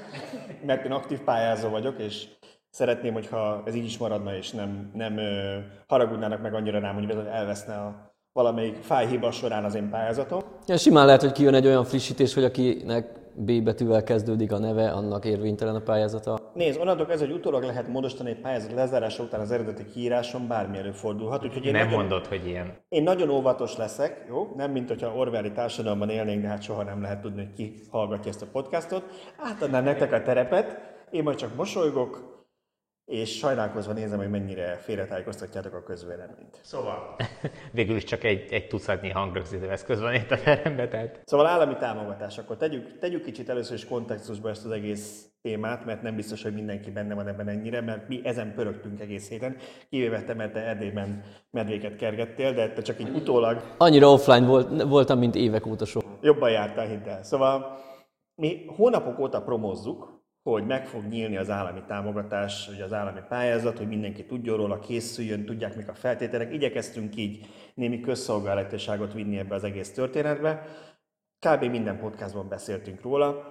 mert 0.66 0.84
én 0.84 0.92
aktív 0.92 1.20
pályázó 1.20 1.68
vagyok, 1.68 1.98
és 1.98 2.26
szeretném, 2.70 3.12
hogyha 3.12 3.62
ez 3.66 3.74
így 3.74 3.84
is 3.84 3.98
maradna, 3.98 4.36
és 4.36 4.50
nem, 4.50 4.90
nem 4.94 5.16
ö, 5.16 5.58
haragudnának 5.86 6.42
meg 6.42 6.54
annyira 6.54 6.78
rám, 6.78 6.94
hogy 6.94 7.26
elveszne 7.32 7.74
a 7.74 8.12
valamelyik 8.32 8.76
fájhiba 8.76 9.30
során 9.30 9.64
az 9.64 9.74
én 9.74 9.90
pályázatom. 9.90 10.40
Ja, 10.66 10.76
simán 10.76 11.06
lehet, 11.06 11.20
hogy 11.20 11.32
kijön 11.32 11.54
egy 11.54 11.66
olyan 11.66 11.84
frissítés, 11.84 12.34
hogy 12.34 12.44
akinek 12.44 13.20
B 13.34 13.62
betűvel 13.62 14.02
kezdődik 14.02 14.52
a 14.52 14.58
neve, 14.58 14.90
annak 14.90 15.24
érvénytelen 15.24 15.74
a 15.74 15.80
pályázata. 15.80 16.38
Nézd, 16.54 16.80
onnantól 16.80 17.12
ez, 17.12 17.20
hogy 17.20 17.32
utólag 17.32 17.62
lehet 17.62 17.88
módosítani 17.88 18.30
egy 18.30 18.40
pályázat 18.40 18.72
lezárása 18.72 19.22
után 19.22 19.40
az 19.40 19.50
eredeti 19.50 19.84
kiíráson 19.84 20.48
bármi 20.48 20.78
előfordulhat. 20.78 21.44
Úgyhogy 21.44 21.64
én 21.66 21.72
Nem 21.72 21.84
nagyon, 21.84 21.98
mondod, 21.98 22.26
hogy 22.26 22.46
ilyen. 22.46 22.74
Én 22.88 23.02
nagyon 23.02 23.30
óvatos 23.30 23.76
leszek, 23.76 24.24
jó? 24.28 24.52
Nem, 24.56 24.70
mint 24.70 24.88
hogyha 24.88 25.14
Orwelli 25.14 25.52
társadalomban 25.52 26.08
élnénk, 26.08 26.42
de 26.42 26.48
hát 26.48 26.62
soha 26.62 26.82
nem 26.82 27.02
lehet 27.02 27.20
tudni, 27.20 27.44
hogy 27.44 27.52
ki 27.52 27.74
hallgatja 27.90 28.30
ezt 28.30 28.42
a 28.42 28.46
podcastot. 28.52 29.04
Átadnám 29.38 29.84
nektek 29.84 30.12
a 30.12 30.22
terepet, 30.22 30.78
én 31.10 31.22
majd 31.22 31.36
csak 31.36 31.56
mosolygok, 31.56 32.39
és 33.10 33.38
sajnálkozva 33.38 33.92
nézem, 33.92 34.18
hogy 34.18 34.30
mennyire 34.30 34.76
félretájékoztatjátok 34.76 35.74
a 35.74 35.82
közvéleményt. 35.82 36.60
Szóval... 36.62 37.16
Végül 37.72 37.96
is 37.96 38.04
csak 38.04 38.24
egy, 38.24 38.52
egy 38.52 38.66
tucatnyi 38.66 39.10
hangrögzítő 39.10 39.70
eszköz 39.70 40.00
van 40.00 40.14
itt 40.14 40.30
a 40.30 40.40
teremben, 40.40 40.88
tehát... 40.88 41.20
Szóval 41.24 41.46
állami 41.46 41.76
támogatás. 41.76 42.38
Akkor 42.38 42.56
tegyük, 42.56 42.98
tegyük 42.98 43.24
kicsit 43.24 43.48
először 43.48 43.76
is 43.76 43.84
kontextusba 43.84 44.48
ezt 44.48 44.64
az 44.64 44.70
egész 44.70 45.28
témát, 45.42 45.84
mert 45.84 46.02
nem 46.02 46.16
biztos, 46.16 46.42
hogy 46.42 46.54
mindenki 46.54 46.90
benne 46.90 47.14
van 47.14 47.28
ebben 47.28 47.48
ennyire, 47.48 47.80
mert 47.80 48.08
mi 48.08 48.20
ezen 48.24 48.54
pörögtünk 48.54 49.00
egész 49.00 49.28
héten, 49.28 49.56
kivéve 49.88 50.22
te, 50.22 50.34
mert 50.34 50.52
te 50.52 50.60
Erdélyben 50.60 51.22
medvéket 51.50 51.96
kergettél, 51.96 52.52
de 52.52 52.72
te 52.72 52.82
csak 52.82 53.00
így 53.00 53.10
utólag... 53.14 53.62
Annyira 53.76 54.12
offline 54.12 54.46
volt, 54.46 54.82
voltam, 54.82 55.18
mint 55.18 55.34
évek 55.34 55.66
óta 55.66 55.84
sok. 55.84 56.04
Jobban 56.20 56.50
jártál, 56.50 56.86
hidd 56.86 57.08
el. 57.08 57.22
Szóval 57.22 57.78
mi 58.34 58.64
hónapok 58.76 59.18
óta 59.18 59.42
promozzuk, 59.42 60.19
hogy 60.42 60.66
meg 60.66 60.86
fog 60.86 61.04
nyílni 61.04 61.36
az 61.36 61.50
állami 61.50 61.82
támogatás, 61.86 62.66
vagy 62.66 62.80
az 62.80 62.92
állami 62.92 63.20
pályázat, 63.28 63.78
hogy 63.78 63.88
mindenki 63.88 64.26
tudjon 64.26 64.56
róla, 64.56 64.78
készüljön, 64.78 65.44
tudják 65.44 65.76
mik 65.76 65.88
a 65.88 65.94
feltételek. 65.94 66.52
Igyekeztünk 66.52 67.16
így 67.16 67.46
némi 67.74 68.00
közszolgálatiságot 68.00 69.12
vinni 69.12 69.38
ebbe 69.38 69.54
az 69.54 69.64
egész 69.64 69.92
történetbe. 69.92 70.66
Kb. 71.46 71.64
minden 71.64 71.98
podcastban 71.98 72.48
beszéltünk 72.48 73.02
róla, 73.02 73.44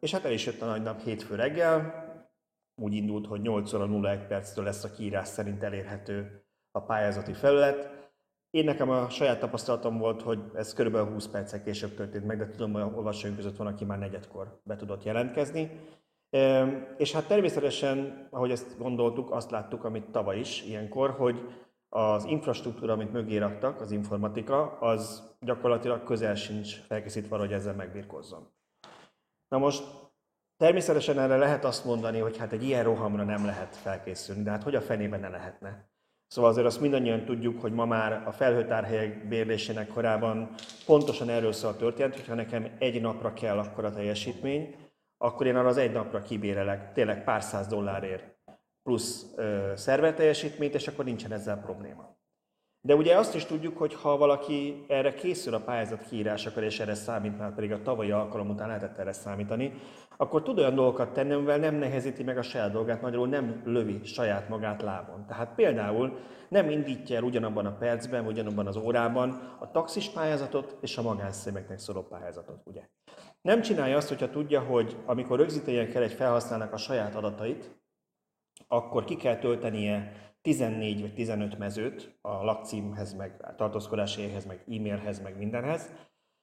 és 0.00 0.12
hát 0.12 0.24
el 0.24 0.32
is 0.32 0.46
jött 0.46 0.60
a 0.60 0.66
nagy 0.66 0.82
nap 0.82 1.00
hétfő 1.00 1.34
reggel, 1.34 2.00
úgy 2.74 2.94
indult, 2.94 3.26
hogy 3.26 3.40
8 3.40 3.72
óra 3.72 3.88
01 4.08 4.26
perctől 4.26 4.64
lesz 4.64 4.84
a 4.84 4.90
kiírás 4.90 5.28
szerint 5.28 5.62
elérhető 5.62 6.44
a 6.70 6.80
pályázati 6.80 7.32
felület. 7.32 7.91
Én 8.52 8.64
nekem 8.64 8.90
a 8.90 9.08
saját 9.08 9.40
tapasztalatom 9.40 9.98
volt, 9.98 10.22
hogy 10.22 10.42
ez 10.54 10.72
körülbelül 10.72 11.12
20 11.12 11.26
perccel 11.26 11.62
később 11.62 11.94
történt 11.94 12.26
meg, 12.26 12.38
de 12.38 12.50
tudom, 12.50 12.72
hogy 12.72 12.82
olvasóink 12.82 13.36
között 13.36 13.56
van, 13.56 13.66
aki 13.66 13.84
már 13.84 13.98
negyedkor 13.98 14.60
be 14.64 14.76
tudott 14.76 15.04
jelentkezni. 15.04 15.80
És 16.96 17.12
hát 17.12 17.26
természetesen, 17.26 18.28
ahogy 18.30 18.50
ezt 18.50 18.78
gondoltuk, 18.78 19.30
azt 19.30 19.50
láttuk, 19.50 19.84
amit 19.84 20.10
tavaly 20.10 20.38
is 20.38 20.62
ilyenkor, 20.62 21.10
hogy 21.10 21.40
az 21.88 22.24
infrastruktúra, 22.24 22.92
amit 22.92 23.12
mögé 23.12 23.36
raktak, 23.36 23.80
az 23.80 23.90
informatika, 23.90 24.78
az 24.78 25.30
gyakorlatilag 25.40 26.04
közel 26.04 26.34
sincs 26.34 26.80
felkészítve 26.80 27.34
arra, 27.34 27.44
hogy 27.44 27.54
ezzel 27.54 27.74
megbirkozzon. 27.74 28.48
Na 29.48 29.58
most 29.58 29.84
természetesen 30.56 31.18
erre 31.18 31.36
lehet 31.36 31.64
azt 31.64 31.84
mondani, 31.84 32.18
hogy 32.18 32.36
hát 32.36 32.52
egy 32.52 32.62
ilyen 32.62 32.84
rohamra 32.84 33.24
nem 33.24 33.44
lehet 33.44 33.76
felkészülni, 33.76 34.42
de 34.42 34.50
hát 34.50 34.62
hogy 34.62 34.74
a 34.74 34.80
fenében 34.80 35.20
ne 35.20 35.28
lehetne? 35.28 35.90
Szóval 36.32 36.50
azért 36.50 36.66
azt 36.66 36.80
mindannyian 36.80 37.24
tudjuk, 37.24 37.60
hogy 37.60 37.72
ma 37.72 37.84
már 37.84 38.22
a 38.26 38.32
felhőtárhelyek 38.32 39.28
bérlésének 39.28 39.88
korában 39.88 40.54
pontosan 40.86 41.28
erről 41.28 41.52
szól 41.52 41.70
a 41.70 41.76
történet, 41.76 42.14
hogyha 42.14 42.34
nekem 42.34 42.70
egy 42.78 43.00
napra 43.00 43.32
kell 43.32 43.58
akkor 43.58 43.84
a 43.84 43.92
teljesítmény, 43.92 44.74
akkor 45.18 45.46
én 45.46 45.56
arra 45.56 45.68
az 45.68 45.76
egy 45.76 45.92
napra 45.92 46.22
kibérelek 46.22 46.92
tényleg 46.92 47.24
pár 47.24 47.42
száz 47.42 47.66
dollárért 47.66 48.24
plusz 48.82 49.26
ö, 49.36 49.72
szerverteljesítményt, 49.76 50.74
és 50.74 50.88
akkor 50.88 51.04
nincsen 51.04 51.32
ezzel 51.32 51.60
probléma. 51.60 52.16
De 52.80 52.94
ugye 52.94 53.18
azt 53.18 53.34
is 53.34 53.44
tudjuk, 53.44 53.78
hogy 53.78 53.94
ha 53.94 54.16
valaki 54.16 54.84
erre 54.88 55.14
készül 55.14 55.54
a 55.54 55.60
pályázat 55.60 56.06
kiírásakor, 56.08 56.62
és 56.62 56.80
erre 56.80 56.94
számít, 56.94 57.38
már 57.38 57.54
pedig 57.54 57.72
a 57.72 57.82
tavalyi 57.82 58.10
alkalom 58.10 58.50
után 58.50 58.66
lehetett 58.66 58.98
erre 58.98 59.12
számítani, 59.12 59.72
akkor 60.22 60.42
tud 60.42 60.58
olyan 60.58 60.74
dolgokat 60.74 61.12
tenni, 61.12 61.32
amivel 61.32 61.58
nem 61.58 61.74
nehezíti 61.74 62.22
meg 62.22 62.38
a 62.38 62.42
saját 62.42 62.72
dolgát, 62.72 63.00
magyarul 63.00 63.28
nem 63.28 63.62
lövi 63.64 64.00
saját 64.04 64.48
magát 64.48 64.82
lábon. 64.82 65.26
Tehát 65.26 65.54
például 65.54 66.18
nem 66.48 66.70
indítja 66.70 67.16
el 67.16 67.22
ugyanabban 67.22 67.66
a 67.66 67.76
percben, 67.76 68.26
ugyanabban 68.26 68.66
az 68.66 68.76
órában 68.76 69.56
a 69.58 69.70
taxis 69.70 70.08
pályázatot 70.08 70.76
és 70.80 70.96
a 70.96 71.02
magánszemélyeknek 71.02 71.78
szóló 71.78 72.02
pályázatot, 72.02 72.60
ugye? 72.64 72.88
Nem 73.40 73.60
csinálja 73.60 73.96
azt, 73.96 74.08
hogyha 74.08 74.30
tudja, 74.30 74.60
hogy 74.60 74.96
amikor 75.06 75.38
rögzítenie 75.38 75.88
kell 75.88 76.02
egy 76.02 76.12
felhasználnak 76.12 76.72
a 76.72 76.76
saját 76.76 77.14
adatait, 77.14 77.80
akkor 78.68 79.04
ki 79.04 79.16
kell 79.16 79.36
töltenie 79.36 80.12
14 80.42 81.00
vagy 81.00 81.14
15 81.14 81.58
mezőt 81.58 82.18
a 82.20 82.44
lakcímhez, 82.44 83.12
meg 83.12 83.54
a 83.58 83.88
meg 84.46 84.64
e-mailhez, 84.68 85.22
meg 85.22 85.36
mindenhez, 85.36 85.90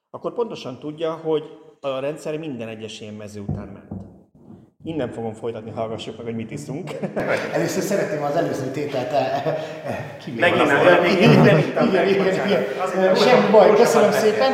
akkor 0.10 0.34
pontosan 0.34 0.80
tudja, 0.80 1.14
hogy 1.14 1.69
a 1.82 2.00
rendszer 2.00 2.38
minden 2.38 2.68
egyes 2.68 3.02
ilyen 3.02 3.14
mező 3.14 3.40
után 3.40 3.68
ment. 3.68 3.88
Innen 4.84 5.12
fogom 5.12 5.34
folytatni, 5.34 5.72
hallgassuk 5.72 6.18
meg, 6.18 6.26
hogy 6.26 6.36
mit 6.36 6.52
iszunk. 6.52 6.92
Először 7.54 7.84
szeretném 7.84 8.24
az 8.24 8.36
előző 8.36 8.72
tételt 8.72 9.14
kivéve. 10.24 10.50
Megint 10.50 10.68
nem, 10.68 11.06
igen, 11.06 11.32
igen, 11.88 12.08
igen, 12.08 12.46
igen. 12.46 13.16
Semmi 13.16 13.50
baj, 13.52 13.76
köszönöm 13.76 14.12
szépen. 14.12 14.52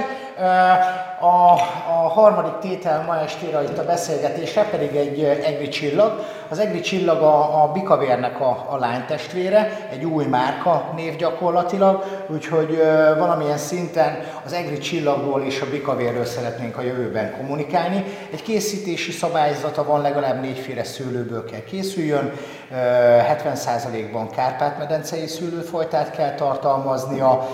A, 1.19 1.51
a 1.89 2.09
harmadik 2.09 2.57
tétel 2.59 3.03
ma 3.07 3.19
estére 3.19 3.63
itt 3.63 3.77
a 3.77 3.85
beszélgetésre 3.85 4.63
pedig 4.63 4.95
egy 4.95 5.23
egri 5.23 5.67
csillag. 5.67 6.25
Az 6.49 6.59
egri 6.59 6.79
csillag 6.79 7.21
a, 7.21 7.63
a 7.63 7.71
Bikavérnek 7.71 8.39
a, 8.39 8.65
a 8.69 8.77
lánytestvére, 8.77 9.87
egy 9.91 10.05
új 10.05 10.25
márka 10.25 10.91
név 10.95 11.15
gyakorlatilag, 11.15 12.03
úgyhogy 12.27 12.81
valamilyen 13.17 13.57
szinten 13.57 14.19
az 14.45 14.53
egri 14.53 14.77
csillagról 14.77 15.41
és 15.41 15.61
a 15.61 15.69
Bikavérről 15.71 16.25
szeretnénk 16.25 16.77
a 16.77 16.81
jövőben 16.81 17.33
kommunikálni. 17.37 18.03
Egy 18.31 18.41
készítési 18.41 19.11
szabályzata 19.11 19.83
van, 19.83 20.01
legalább 20.01 20.41
négyféle 20.41 20.83
szőlőből 20.83 21.45
kell 21.45 21.63
készüljön, 21.63 22.33
70%-ban 22.75 24.29
Kárpát-medencei 24.29 25.27
szőlőfajtát 25.27 26.11
kell 26.11 26.33
tartalmaznia, 26.35 27.47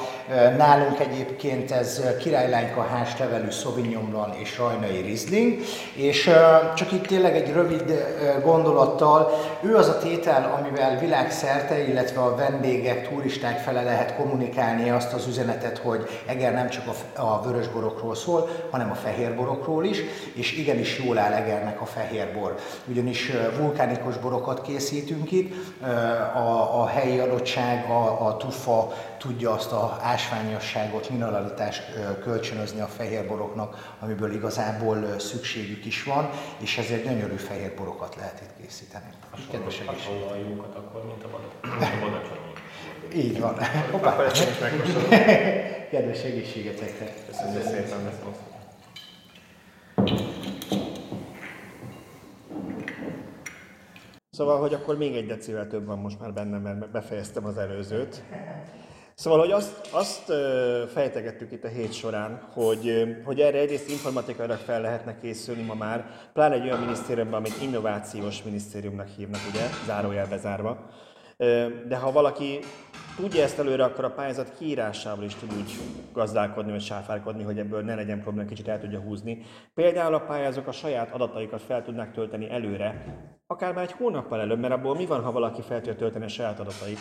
nálunk 0.58 1.00
egyébként 1.00 1.72
ez 1.72 2.02
királylányka 2.20 2.82
házlevelű 2.82 3.50
Sauvignon 3.50 4.10
Blanc 4.10 4.36
és 4.40 4.58
rajnai 4.58 5.02
Riesling, 5.02 5.60
és 5.94 6.30
csak 6.76 6.92
itt 6.92 7.08
tényleg 7.08 7.36
egy 7.36 7.54
rövid 7.54 8.06
gondolattal, 8.44 9.32
ő 9.62 9.76
az 9.76 9.88
a 9.88 9.98
tétel, 9.98 10.58
amivel 10.60 11.00
világszerte, 11.00 11.88
illetve 11.88 12.22
a 12.22 12.36
vendégek, 12.36 13.10
turisták 13.10 13.60
fele 13.60 13.84
lehet 13.84 14.16
kommunikálni 14.16 14.90
azt 14.90 15.14
az 15.14 15.28
üzenetet, 15.28 15.78
hogy 15.78 16.24
Eger 16.26 16.54
nem 16.54 16.70
csak 16.70 16.84
a, 17.16 17.42
vörösborokról 17.44 18.16
szól, 18.16 18.50
hanem 18.70 18.92
a 18.92 18.96
fehérborokról 18.96 19.86
is, 19.86 19.98
és 20.34 20.58
igenis 20.58 21.00
jól 21.06 21.18
áll 21.18 21.34
Egernek 21.34 21.82
a 21.82 21.86
fehérbor. 21.86 22.56
Ugyanis 22.86 23.32
vulkánikus 23.58 24.18
borokat 24.18 24.62
készítünk 25.12 25.32
itt, 25.32 25.54
a, 26.36 26.82
a 26.82 26.88
helyi 26.88 27.20
adottság, 27.20 27.90
a, 27.90 28.28
a 28.28 28.38
tufa 28.38 28.94
tudja 29.18 29.52
azt 29.52 29.72
a 29.72 30.00
ásványosságot, 30.02 31.10
mineralitást 31.10 31.84
kölcsönözni 32.24 32.80
a 32.82 32.86
fehérboroknak, 32.86 33.96
amiből 34.00 34.34
igazából 34.34 35.20
szükségük 35.20 35.86
is 35.86 36.04
van, 36.04 36.30
és 36.58 36.78
ezért 36.78 37.04
gyönyörű 37.04 37.36
fehérborokat 37.36 38.16
lehet 38.16 38.42
itt 38.42 38.66
készíteni. 38.66 39.10
Kedves 39.52 39.80
egészséget. 39.80 40.76
akkor, 40.76 41.06
mint 41.06 41.24
a 41.24 41.28
Így 43.16 43.40
van. 43.40 43.58
Hoppá. 43.92 44.16
Kedves 45.92 46.24
egészségetekre. 46.24 47.14
Köszönöm 47.28 47.62
szépen. 47.62 48.12
Szóval, 54.34 54.60
hogy 54.60 54.74
akkor 54.74 54.98
még 54.98 55.16
egy 55.16 55.26
decivel 55.26 55.68
több 55.68 55.86
van 55.86 56.00
most 56.00 56.20
már 56.20 56.34
bennem, 56.34 56.62
mert 56.62 56.92
befejeztem 56.92 57.46
az 57.46 57.58
előzőt. 57.58 58.24
Szóval, 59.14 59.40
hogy 59.40 59.52
azt, 59.52 59.90
azt 59.92 60.32
fejtegettük 60.92 61.52
itt 61.52 61.64
a 61.64 61.68
hét 61.68 61.94
során, 61.94 62.48
hogy, 62.54 63.04
hogy 63.26 63.40
erre 63.40 63.60
egyrészt 63.60 63.90
informatikára 63.90 64.56
fel 64.56 64.82
lehetne 64.82 65.20
készülni 65.20 65.62
ma 65.62 65.74
már, 65.74 66.06
pláne 66.34 66.56
egy 66.56 66.64
olyan 66.64 66.80
minisztériumban, 66.80 67.40
amit 67.40 67.62
innovációs 67.62 68.44
minisztériumnak 68.44 69.08
hívnak, 69.08 69.42
ugye, 69.50 69.66
zárójelbe 69.86 70.38
zárva. 70.38 70.90
De 71.88 71.96
ha 71.96 72.12
valaki 72.12 72.60
tudja 73.16 73.44
ezt 73.44 73.60
előre, 73.60 73.84
akkor 73.84 74.04
a 74.04 74.12
pályázat 74.12 74.58
kiírásával 74.58 75.24
is 75.24 75.36
tud 75.36 75.54
úgy 75.54 75.72
gazdálkodni, 76.14 76.72
vagy 76.72 76.82
sáfárkodni, 76.82 77.44
hogy 77.44 77.60
ebből 77.60 77.82
ne 77.82 77.96
legyen 77.96 78.22
probléma, 78.22 78.48
kicsit 78.48 78.68
el 78.68 78.80
tudja 78.80 79.00
húzni. 79.00 79.46
Például 79.74 80.14
a 80.14 80.20
pályázók 80.20 80.68
a 80.68 80.72
saját 80.72 81.12
adataikat 81.12 81.62
fel 81.62 81.84
tudnak 81.84 82.12
tölteni 82.12 82.50
előre, 82.50 83.06
akár 83.48 83.74
már 83.74 83.84
egy 83.84 83.92
hónappal 83.92 84.40
előbb, 84.40 84.60
mert 84.60 84.74
abból 84.74 84.96
mi 84.96 85.06
van, 85.06 85.24
ha 85.24 85.32
valaki 85.32 85.62
fel 85.62 85.78
tudja 85.78 85.96
tölteni 85.96 86.26
a 86.26 86.28
saját 86.28 86.60
adatait 86.60 87.00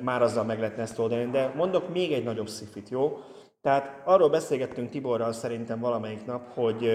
már 0.00 0.22
azzal 0.22 0.44
meg 0.44 0.58
lehetne 0.58 0.82
ezt 0.82 0.98
oldani. 0.98 1.30
De 1.30 1.52
mondok 1.56 1.92
még 1.92 2.12
egy 2.12 2.24
nagyobb 2.24 2.48
szifit, 2.48 2.88
jó? 2.88 3.18
Tehát 3.60 4.02
arról 4.04 4.30
beszélgettünk 4.30 4.90
Tiborral 4.90 5.32
szerintem 5.32 5.80
valamelyik 5.80 6.24
nap, 6.24 6.54
hogy 6.54 6.90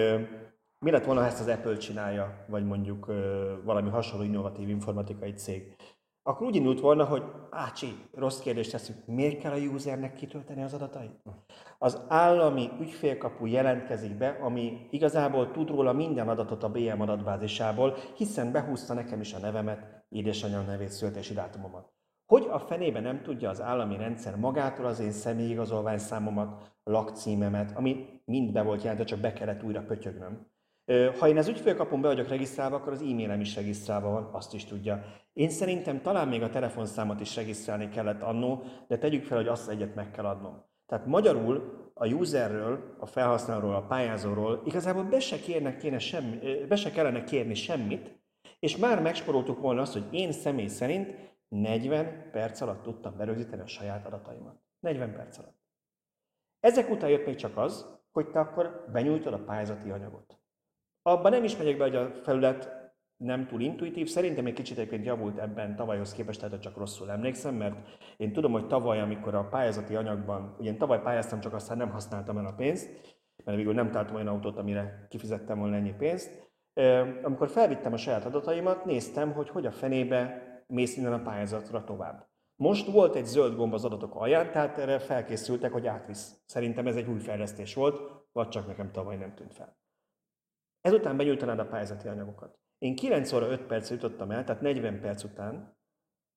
Mi 0.84 0.90
lett 0.90 1.04
volna, 1.04 1.20
ha 1.20 1.26
ezt 1.26 1.40
az 1.40 1.46
Apple 1.46 1.76
csinálja, 1.76 2.44
vagy 2.46 2.64
mondjuk 2.64 3.06
valami 3.64 3.90
hasonló 3.90 4.24
innovatív 4.24 4.68
informatikai 4.68 5.32
cég? 5.32 5.74
Akkor 6.22 6.46
úgy 6.46 6.54
indult 6.54 6.80
volna, 6.80 7.04
hogy 7.04 7.22
ácsi, 7.50 8.08
rossz 8.12 8.40
kérdést 8.40 8.70
teszünk, 8.70 9.06
miért 9.06 9.38
kell 9.38 9.52
a 9.52 9.56
usernek 9.56 10.14
kitölteni 10.14 10.62
az 10.62 10.74
adatait? 10.74 11.22
Az 11.78 12.00
állami 12.08 12.70
ügyfélkapu 12.80 13.46
jelentkezik 13.46 14.16
be, 14.16 14.28
ami 14.28 14.86
igazából 14.90 15.50
tud 15.50 15.68
róla 15.68 15.92
minden 15.92 16.28
adatot 16.28 16.62
a 16.62 16.70
BM 16.70 17.00
adatbázisából, 17.00 17.96
hiszen 18.16 18.52
behúzta 18.52 18.94
nekem 18.94 19.20
is 19.20 19.34
a 19.34 19.38
nevemet, 19.38 20.04
édesanyám 20.08 20.66
nevét, 20.66 20.90
születési 20.90 21.34
dátumomat. 21.34 21.92
Hogy 22.26 22.46
a 22.50 22.58
fenében 22.58 23.02
nem 23.02 23.22
tudja 23.22 23.50
az 23.50 23.60
állami 23.60 23.96
rendszer 23.96 24.36
magától 24.36 24.86
az 24.86 25.00
én 25.00 25.12
személyigazolványszámomat, 25.12 26.72
lakcímemet, 26.84 27.76
ami 27.76 28.20
mind 28.24 28.52
be 28.52 28.62
volt 28.62 28.82
jelentve, 28.82 29.04
csak 29.04 29.20
be 29.20 29.32
kellett 29.32 29.62
újra 29.62 29.82
pötyögnöm. 29.82 30.46
Ha 31.18 31.28
én 31.28 31.36
az 31.36 31.48
ügyfélkapon 31.48 32.00
be 32.00 32.08
vagyok 32.08 32.28
regisztrálva, 32.28 32.76
akkor 32.76 32.92
az 32.92 33.00
e-mailem 33.00 33.40
is 33.40 33.54
regisztrálva 33.54 34.10
van, 34.10 34.28
azt 34.32 34.54
is 34.54 34.64
tudja. 34.64 35.04
Én 35.32 35.50
szerintem 35.50 36.02
talán 36.02 36.28
még 36.28 36.42
a 36.42 36.50
telefonszámot 36.50 37.20
is 37.20 37.36
regisztrálni 37.36 37.88
kellett 37.88 38.22
annó, 38.22 38.62
de 38.88 38.98
tegyük 38.98 39.24
fel, 39.24 39.36
hogy 39.36 39.48
azt 39.48 39.70
egyet 39.70 39.94
meg 39.94 40.10
kell 40.10 40.24
adnom. 40.24 40.64
Tehát 40.86 41.06
magyarul 41.06 41.88
a 41.94 42.06
userről, 42.06 42.96
a 42.98 43.06
felhasználóról, 43.06 43.74
a 43.74 43.86
pályázóról 43.86 44.62
igazából 44.64 45.04
be 45.04 45.20
se, 45.20 45.40
kérnek, 45.40 45.76
kéne 45.76 45.98
semmi, 45.98 46.38
be 46.68 46.76
se 46.76 46.90
kellene 46.90 47.24
kérni 47.24 47.54
semmit, 47.54 48.18
és 48.58 48.76
már 48.76 49.02
megsporoltuk 49.02 49.60
volna 49.60 49.80
azt, 49.80 49.92
hogy 49.92 50.06
én 50.10 50.32
személy 50.32 50.66
szerint 50.66 51.14
40 51.48 52.30
perc 52.30 52.60
alatt 52.60 52.82
tudtam 52.82 53.16
berögzíteni 53.16 53.62
a 53.62 53.66
saját 53.66 54.06
adataimat. 54.06 54.62
40 54.80 55.12
perc 55.12 55.38
alatt. 55.38 55.58
Ezek 56.60 56.90
után 56.90 57.10
jött 57.10 57.26
még 57.26 57.36
csak 57.36 57.56
az, 57.56 57.98
hogy 58.12 58.30
te 58.30 58.40
akkor 58.40 58.84
benyújtod 58.92 59.32
a 59.32 59.44
pályázati 59.44 59.90
anyagot. 59.90 60.39
Abban 61.02 61.30
nem 61.30 61.44
is 61.44 61.56
megyek 61.56 61.76
be, 61.76 61.84
hogy 61.84 61.96
a 61.96 62.10
felület 62.22 62.78
nem 63.16 63.46
túl 63.46 63.60
intuitív. 63.60 64.08
Szerintem 64.08 64.46
egy 64.46 64.52
kicsit 64.52 64.78
egyébként 64.78 65.04
javult 65.04 65.38
ebben 65.38 65.76
tavalyhoz 65.76 66.12
képest, 66.12 66.40
tehát 66.40 66.60
csak 66.60 66.76
rosszul 66.76 67.10
emlékszem, 67.10 67.54
mert 67.54 67.76
én 68.16 68.32
tudom, 68.32 68.52
hogy 68.52 68.66
tavaly, 68.66 69.00
amikor 69.00 69.34
a 69.34 69.48
pályázati 69.48 69.94
anyagban, 69.94 70.54
ugye 70.58 70.70
én 70.70 70.78
tavaly 70.78 71.02
pályáztam, 71.02 71.40
csak 71.40 71.54
aztán 71.54 71.76
nem 71.76 71.90
használtam 71.90 72.38
el 72.38 72.46
a 72.46 72.54
pénzt, 72.54 73.16
mert 73.44 73.56
végül 73.56 73.74
nem 73.74 73.90
találtam 73.90 74.14
olyan 74.14 74.26
autót, 74.28 74.56
amire 74.56 75.06
kifizettem 75.08 75.58
volna 75.58 75.76
ennyi 75.76 75.94
pénzt. 75.98 76.52
Amikor 77.22 77.48
felvittem 77.48 77.92
a 77.92 77.96
saját 77.96 78.24
adataimat, 78.24 78.84
néztem, 78.84 79.32
hogy 79.32 79.48
hogy 79.48 79.66
a 79.66 79.70
fenébe 79.70 80.42
mész 80.66 80.96
innen 80.96 81.12
a 81.12 81.22
pályázatra 81.22 81.84
tovább. 81.84 82.28
Most 82.56 82.90
volt 82.92 83.14
egy 83.14 83.24
zöld 83.24 83.56
gomb 83.56 83.74
az 83.74 83.84
adatok 83.84 84.14
alján, 84.14 84.50
tehát 84.50 84.78
erre 84.78 84.98
felkészültek, 84.98 85.72
hogy 85.72 85.86
átvisz. 85.86 86.42
Szerintem 86.46 86.86
ez 86.86 86.96
egy 86.96 87.08
új 87.08 87.18
fejlesztés 87.18 87.74
volt, 87.74 88.00
vagy 88.32 88.48
csak 88.48 88.66
nekem 88.66 88.92
tavaly 88.92 89.16
nem 89.16 89.34
tűnt 89.34 89.54
fel. 89.54 89.79
Ezután 90.80 91.16
benyújtanád 91.16 91.58
a 91.58 91.66
pályázati 91.66 92.08
anyagokat. 92.08 92.58
Én 92.78 92.94
9 92.94 93.32
óra 93.32 93.46
5 93.46 93.62
perc 93.62 93.90
jutottam 93.90 94.30
el, 94.30 94.44
tehát 94.44 94.62
40 94.62 95.00
perc 95.00 95.24
után, 95.24 95.78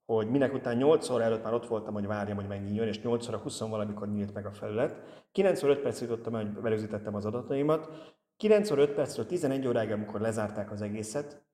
hogy 0.06 0.30
minek 0.30 0.54
után 0.54 0.78
8 0.78 1.10
óra 1.10 1.24
előtt 1.24 1.44
már 1.44 1.54
ott 1.54 1.68
voltam, 1.68 1.94
hogy 1.94 2.06
várjam, 2.06 2.36
hogy 2.36 2.48
megnyíljon, 2.48 2.88
és 2.88 3.02
8 3.02 3.28
óra 3.28 3.38
20 3.38 3.60
valamikor 3.60 4.08
nyílt 4.08 4.34
meg 4.34 4.46
a 4.46 4.52
felület. 4.52 5.26
9 5.32 5.64
óra 5.64 5.72
5 5.72 5.82
perc 5.82 6.02
jutottam 6.02 6.36
el, 6.36 6.46
hogy 6.46 6.62
belőzítettem 6.62 7.16
az 7.16 7.26
adataimat. 7.26 8.14
9 8.38 8.72
óra 8.72 8.82
5 8.82 8.94
percről 8.94 9.26
11 9.26 9.68
óráig, 9.68 9.91
amikor 9.91 10.22
lezárták 10.22 10.72
az 10.72 10.82
egészet, 10.82 11.46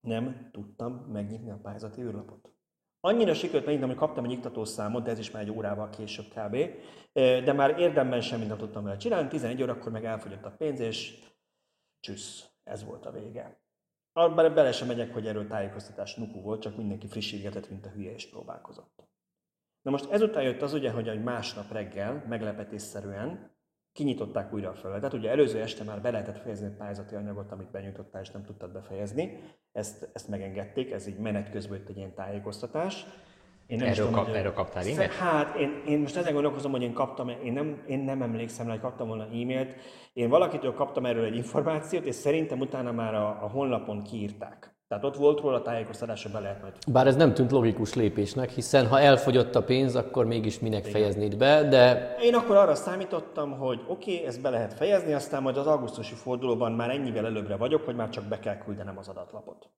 nem 0.00 0.48
tudtam 0.52 0.92
megnyitni 0.92 1.50
a 1.50 1.60
pályázati 1.62 2.02
űrlapot. 2.02 2.50
Annyira 3.00 3.34
sikerült 3.34 3.64
megnyitni, 3.64 3.88
hogy 3.88 3.96
kaptam 3.96 4.24
egy 4.24 4.30
iktatószámot, 4.30 5.02
de 5.02 5.10
ez 5.10 5.18
is 5.18 5.30
már 5.30 5.42
egy 5.42 5.50
órával 5.50 5.90
később 5.90 6.26
kb. 6.26 6.56
De 7.44 7.52
már 7.52 7.78
érdemben 7.78 8.20
semmit 8.20 8.48
nem 8.48 8.56
tudtam 8.56 8.84
vele 8.84 8.96
csinálni. 8.96 9.28
11 9.28 9.62
órakor 9.62 9.92
meg 9.92 10.04
elfogyott 10.04 10.44
a 10.44 10.54
pénz, 10.58 10.80
és 10.80 11.18
csüssz, 12.06 12.44
ez 12.64 12.84
volt 12.84 13.06
a 13.06 13.10
vége. 13.10 13.60
Abban 14.12 14.54
bele 14.54 14.72
sem 14.72 14.86
megyek, 14.86 15.12
hogy 15.12 15.26
erről 15.26 15.46
tájékoztatás 15.46 16.14
nuku 16.14 16.40
volt, 16.40 16.60
csak 16.60 16.76
mindenki 16.76 17.06
frissítgetett, 17.06 17.70
mint 17.70 17.86
a 17.86 17.90
hülye, 17.90 18.12
és 18.12 18.28
próbálkozott. 18.28 19.08
Na 19.82 19.90
most 19.90 20.10
ezután 20.10 20.42
jött 20.42 20.62
az 20.62 20.72
ugye, 20.72 20.90
hogy 20.90 21.08
egy 21.08 21.22
másnap 21.22 21.72
reggel, 21.72 22.24
meglepetésszerűen, 22.28 23.54
kinyitották 23.92 24.52
újra 24.52 24.70
a 24.70 24.74
felületet. 24.74 25.12
Ugye 25.12 25.30
előző 25.30 25.60
este 25.60 25.84
már 25.84 26.00
be 26.00 26.10
lehetett 26.10 26.38
fejezni 26.38 26.66
a 26.66 26.76
pályázati 26.78 27.14
anyagot, 27.14 27.52
amit 27.52 27.70
benyújtottál, 27.70 28.22
és 28.22 28.30
nem 28.30 28.44
tudtad 28.44 28.72
befejezni. 28.72 29.38
Ezt, 29.72 30.10
ezt 30.12 30.28
megengedték, 30.28 30.90
ez 30.90 31.06
így 31.06 31.18
menet 31.18 31.50
közben 31.50 31.84
egy 31.88 31.96
ilyen 31.96 32.14
tájékoztatás. 32.14 33.06
Én 33.66 33.78
nem 33.78 33.88
erről, 33.88 34.06
tudom, 34.06 34.24
kap, 34.24 34.34
erről 34.34 34.52
kaptál 34.52 34.82
e-mailt? 34.82 35.12
Hát 35.12 35.56
én, 35.56 35.82
én 35.86 35.98
most 35.98 36.16
ezen 36.16 36.32
gondolkozom, 36.32 36.70
hogy 36.70 36.82
én 36.82 36.92
kaptam, 36.92 37.28
én 37.28 37.52
nem, 37.52 37.82
én 37.86 37.98
nem 37.98 38.22
emlékszem 38.22 38.66
rá, 38.66 38.72
hogy 38.72 38.80
kaptam 38.80 39.08
volna 39.08 39.22
e-mailt. 39.22 39.74
Én 40.12 40.28
valakitől 40.28 40.74
kaptam 40.74 41.06
erről 41.06 41.24
egy 41.24 41.36
információt, 41.36 42.04
és 42.04 42.14
szerintem 42.14 42.60
utána 42.60 42.92
már 42.92 43.14
a, 43.14 43.28
a 43.28 43.48
honlapon 43.48 44.02
kiírták. 44.02 44.76
Tehát 44.88 45.04
ott 45.04 45.16
volt 45.16 45.40
róla 45.40 45.62
tájékoztatásra 45.62 46.30
be 46.30 46.38
lehet 46.38 46.60
majd. 46.60 46.74
Bár 46.92 47.06
ez 47.06 47.16
nem 47.16 47.34
tűnt 47.34 47.50
logikus 47.50 47.94
lépésnek, 47.94 48.50
hiszen 48.50 48.86
ha 48.86 49.00
elfogyott 49.00 49.54
a 49.54 49.62
pénz, 49.62 49.96
akkor 49.96 50.26
mégis 50.26 50.58
minek 50.58 50.80
Igen. 50.80 50.92
fejeznéd 50.92 51.36
be, 51.36 51.62
de... 51.68 52.14
Én 52.22 52.34
akkor 52.34 52.56
arra 52.56 52.74
számítottam, 52.74 53.58
hogy 53.58 53.80
oké, 53.88 54.14
okay, 54.14 54.26
ezt 54.26 54.42
be 54.42 54.50
lehet 54.50 54.74
fejezni, 54.74 55.12
aztán 55.12 55.42
majd 55.42 55.56
az 55.56 55.66
augusztusi 55.66 56.14
fordulóban 56.14 56.72
már 56.72 56.90
ennyivel 56.90 57.26
előbbre 57.26 57.56
vagyok, 57.56 57.84
hogy 57.84 57.94
már 57.96 58.08
csak 58.08 58.24
be 58.24 58.38
kell 58.38 58.58
küldenem 58.58 58.98
az 58.98 59.08
adatlapot. 59.08 59.70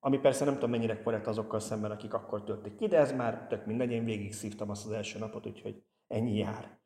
Ami 0.00 0.18
persze 0.18 0.44
nem 0.44 0.54
tudom 0.54 0.70
mennyire 0.70 1.02
korrekt 1.02 1.26
azokkal 1.26 1.60
szemben, 1.60 1.90
akik 1.90 2.14
akkor 2.14 2.44
töltik 2.44 2.76
ki, 2.76 2.86
de 2.86 2.98
ez 2.98 3.12
már 3.12 3.46
tök 3.46 3.66
mindegy, 3.66 3.90
én 3.90 4.04
végig 4.04 4.32
szívtam 4.32 4.70
azt 4.70 4.86
az 4.86 4.92
első 4.92 5.18
napot, 5.18 5.46
úgyhogy 5.46 5.82
ennyi 6.06 6.36
jár. 6.36 6.78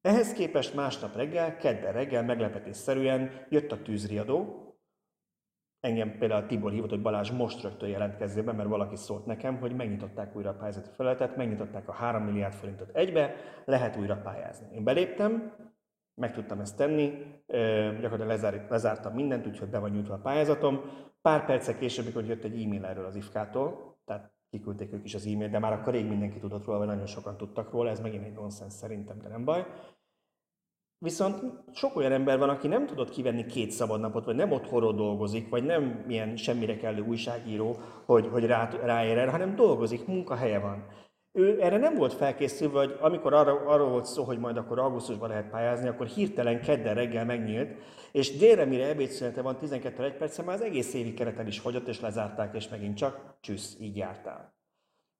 Ehhez 0.00 0.32
képest 0.32 0.74
másnap 0.74 1.16
reggel, 1.16 1.56
kedden 1.56 1.92
reggel 1.92 2.22
meglepetésszerűen 2.22 3.46
jött 3.48 3.72
a 3.72 3.82
tűzriadó, 3.82 4.66
Engem 5.86 6.18
például 6.18 6.46
Tibor 6.46 6.72
hívott, 6.72 6.90
hogy 6.90 7.02
Balázs 7.02 7.30
most 7.30 7.62
rögtön 7.62 7.88
jelentkezzél 7.88 8.42
be, 8.42 8.52
mert 8.52 8.68
valaki 8.68 8.96
szólt 8.96 9.26
nekem, 9.26 9.58
hogy 9.58 9.72
megnyitották 9.72 10.36
újra 10.36 10.50
a 10.50 10.54
pályázati 10.54 10.90
felületet, 10.96 11.36
megnyitották 11.36 11.88
a 11.88 11.92
3 11.92 12.22
milliárd 12.22 12.54
forintot 12.54 12.96
egybe, 12.96 13.34
lehet 13.64 13.96
újra 13.96 14.16
pályázni. 14.16 14.74
Én 14.74 14.84
beléptem, 14.84 15.54
meg 16.20 16.32
tudtam 16.32 16.60
ezt 16.60 16.76
tenni, 16.76 17.12
gyakorlatilag 18.00 18.26
lezár, 18.26 18.66
lezártam 18.68 19.14
mindent, 19.14 19.46
úgyhogy 19.46 19.68
be 19.68 19.78
van 19.78 19.90
nyújtva 19.90 20.14
a 20.14 20.18
pályázatom. 20.18 20.80
Pár 21.22 21.44
perccel 21.44 21.78
később, 21.78 22.04
amikor 22.04 22.24
jött 22.24 22.44
egy 22.44 22.62
e-mail 22.62 22.84
erről 22.84 23.04
az 23.04 23.16
IFK-tól, 23.16 23.96
tehát 24.04 24.32
kiküldték 24.50 24.92
ők 24.92 25.04
is 25.04 25.14
az 25.14 25.26
e-mailt, 25.26 25.50
de 25.50 25.58
már 25.58 25.72
akkor 25.72 25.92
rég 25.92 26.06
mindenki 26.06 26.38
tudott 26.38 26.64
róla, 26.64 26.78
vagy 26.78 26.86
nagyon 26.86 27.06
sokan 27.06 27.36
tudtak 27.36 27.70
róla, 27.70 27.90
ez 27.90 28.00
megint 28.00 28.24
egy 28.24 28.32
nonsens 28.32 28.72
szerintem, 28.72 29.18
de 29.18 29.28
nem 29.28 29.44
baj. 29.44 29.66
Viszont 30.98 31.42
sok 31.72 31.96
olyan 31.96 32.12
ember 32.12 32.38
van, 32.38 32.48
aki 32.48 32.68
nem 32.68 32.86
tudott 32.86 33.10
kivenni 33.10 33.46
két 33.46 33.70
szabadnapot, 33.70 34.24
vagy 34.24 34.34
nem 34.34 34.52
otthonról 34.52 34.94
dolgozik, 34.94 35.48
vagy 35.48 35.64
nem 35.64 36.04
ilyen 36.08 36.36
semmire 36.36 36.76
kellő 36.76 37.00
újságíró, 37.00 37.76
hogy, 38.04 38.26
hogy 38.26 38.46
rá, 38.46 38.70
ráér 38.70 39.18
erre, 39.18 39.30
hanem 39.30 39.54
dolgozik, 39.54 40.06
munkahelye 40.06 40.58
van. 40.58 40.86
Ő 41.36 41.62
erre 41.62 41.76
nem 41.76 41.94
volt 41.94 42.12
felkészülve, 42.12 42.78
hogy 42.78 42.96
amikor 43.00 43.34
arra, 43.34 43.66
arról 43.66 43.88
volt 43.88 44.04
szó, 44.04 44.24
hogy 44.24 44.38
majd 44.38 44.56
akkor 44.56 44.78
augusztusban 44.78 45.28
lehet 45.28 45.50
pályázni, 45.50 45.88
akkor 45.88 46.06
hirtelen 46.06 46.60
kedden 46.60 46.94
reggel 46.94 47.24
megnyílt, 47.24 47.78
és 48.12 48.36
délre, 48.36 48.64
mire 48.64 48.86
ebédszünete 48.88 49.42
van 49.42 49.58
12 49.58 50.04
egy 50.04 50.16
percen, 50.16 50.44
már 50.44 50.54
az 50.54 50.60
egész 50.60 50.94
évi 50.94 51.14
kereten 51.14 51.46
is 51.46 51.58
fogyott, 51.58 51.88
és 51.88 52.00
lezárták, 52.00 52.54
és 52.54 52.68
megint 52.68 52.96
csak 52.96 53.36
csüssz, 53.40 53.74
így 53.80 53.96
jártál. 53.96 54.54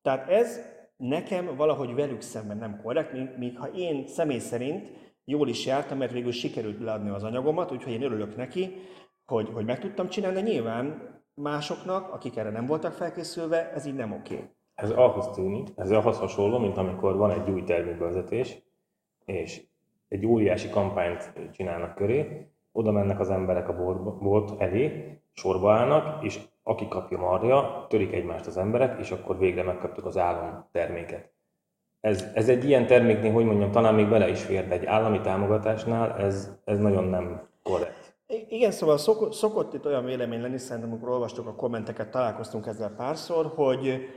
Tehát 0.03 0.29
ez 0.29 0.61
nekem 0.97 1.57
valahogy 1.57 1.95
velük 1.95 2.21
szemben 2.21 2.57
nem 2.57 2.81
korrekt, 2.83 3.37
míg 3.39 3.59
ha 3.59 3.69
én 3.69 4.07
személy 4.07 4.39
szerint 4.39 4.91
jól 5.25 5.49
is 5.49 5.67
jártam, 5.67 5.99
mert 5.99 6.12
végül 6.12 6.33
sikerült 6.33 6.81
leadni 6.81 7.11
az 7.11 7.23
anyagomat, 7.23 7.73
úgyhogy 7.73 7.93
én 7.93 8.03
örülök 8.03 8.37
neki, 8.37 8.77
hogy, 9.25 9.49
hogy 9.53 9.64
meg 9.64 9.81
tudtam 9.81 10.09
csinálni, 10.09 10.41
de 10.41 10.49
nyilván 10.49 11.14
másoknak, 11.35 12.12
akik 12.12 12.37
erre 12.37 12.51
nem 12.51 12.67
voltak 12.67 12.93
felkészülve, 12.93 13.73
ez 13.73 13.87
így 13.87 13.95
nem 13.95 14.12
oké. 14.12 14.35
Okay. 14.35 14.56
Ez 14.77 14.91
ahhoz 14.91 15.29
tűnik, 15.29 15.68
ez 15.77 15.91
ahhoz 15.91 16.18
hasonló, 16.18 16.59
mint 16.59 16.77
amikor 16.77 17.16
van 17.16 17.31
egy 17.31 17.51
új 17.51 17.62
termékbevezetés, 17.62 18.62
és 19.24 19.62
egy 20.09 20.27
óriási 20.27 20.68
kampányt 20.68 21.33
csinálnak 21.53 21.95
köré, 21.95 22.51
oda 22.72 22.93
mennek 22.93 23.20
az 23.20 23.31
emberek 23.31 23.68
a 23.68 23.77
bolt 24.20 24.61
elé, 24.61 25.18
sorba 25.33 25.72
állnak, 25.72 26.24
és 26.24 26.41
aki 26.62 26.89
kapja 26.89 27.18
marja, 27.18 27.87
törik 27.89 28.12
egymást 28.12 28.47
az 28.47 28.57
emberek, 28.57 29.01
és 29.01 29.11
akkor 29.11 29.39
végre 29.39 29.62
megkaptuk 29.62 30.05
az 30.05 30.16
állam 30.16 30.68
terméket. 30.72 31.31
Ez, 32.01 32.24
ez 32.35 32.49
egy 32.49 32.64
ilyen 32.64 32.87
terméknél, 32.87 33.33
hogy 33.33 33.45
mondjam, 33.45 33.70
talán 33.70 33.95
még 33.95 34.09
bele 34.09 34.29
is 34.29 34.43
fér, 34.43 34.68
de 34.68 34.74
egy 34.74 34.87
állami 34.87 35.20
támogatásnál 35.20 36.12
ez, 36.12 36.53
ez 36.64 36.79
nagyon 36.79 37.05
nem 37.05 37.49
korrekt. 37.62 38.16
Igen, 38.49 38.70
szóval 38.70 38.99
szok, 38.99 39.33
szokott 39.33 39.74
itt 39.74 39.87
olyan 39.87 40.05
vélemény 40.05 40.41
lenni, 40.41 40.59
szerintem 40.59 40.91
amikor 40.91 41.09
olvastuk 41.09 41.47
a 41.47 41.55
kommenteket, 41.55 42.11
találkoztunk 42.11 42.66
ezzel 42.66 42.95
párszor, 42.97 43.53
hogy 43.55 44.09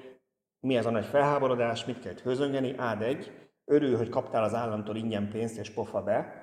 mi 0.60 0.78
ez 0.78 0.86
a 0.86 0.91
nagy 0.91 1.05
felháborodás, 1.05 1.86
mit 1.86 1.99
kell 1.99 2.14
hőzöngeni, 2.24 2.74
ád 2.78 3.01
egy, 3.01 3.49
örül, 3.66 3.97
hogy 3.97 4.10
kaptál 4.10 4.43
az 4.43 4.53
államtól 4.53 4.95
ingyen 4.95 5.30
pénzt 5.30 5.57
és 5.57 5.70
pofa 5.70 6.03
be, 6.03 6.34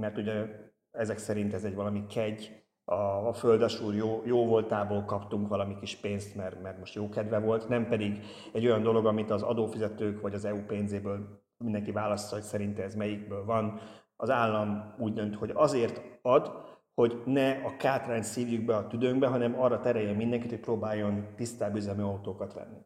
mert 0.00 0.18
ugye 0.18 0.46
ezek 0.90 1.18
szerint 1.18 1.54
ez 1.54 1.64
egy 1.64 1.74
valami 1.74 2.06
kegy, 2.06 2.64
a, 2.84 3.28
a 3.28 3.32
földesúr 3.32 3.94
jó, 3.94 4.22
jó 4.24 4.46
voltából 4.46 5.04
kaptunk 5.04 5.48
valami 5.48 5.76
kis 5.80 5.96
pénzt, 5.96 6.34
mert, 6.34 6.62
mert 6.62 6.78
most 6.78 6.94
jó 6.94 7.08
kedve 7.08 7.38
volt, 7.38 7.68
nem 7.68 7.88
pedig 7.88 8.24
egy 8.52 8.66
olyan 8.66 8.82
dolog, 8.82 9.06
amit 9.06 9.30
az 9.30 9.42
adófizetők 9.42 10.20
vagy 10.20 10.34
az 10.34 10.44
EU 10.44 10.64
pénzéből 10.64 11.42
mindenki 11.58 11.92
választja, 11.92 12.36
hogy 12.36 12.46
szerinte 12.46 12.82
ez 12.82 12.94
melyikből 12.94 13.44
van. 13.44 13.80
Az 14.16 14.30
állam 14.30 14.94
úgy 14.98 15.12
dönt, 15.12 15.34
hogy 15.34 15.50
azért 15.54 16.02
ad, 16.22 16.52
hogy 16.94 17.22
ne 17.24 17.50
a 17.50 17.76
kátrány 17.76 18.22
szívjuk 18.22 18.64
be 18.64 18.76
a 18.76 18.86
tüdőnkbe, 18.86 19.26
hanem 19.26 19.60
arra 19.60 19.80
terelje 19.80 20.12
mindenkit, 20.12 20.50
hogy 20.50 20.60
próbáljon 20.60 21.26
tisztább 21.36 21.76
üzemű 21.76 22.02
autókat 22.02 22.54
venni. 22.54 22.78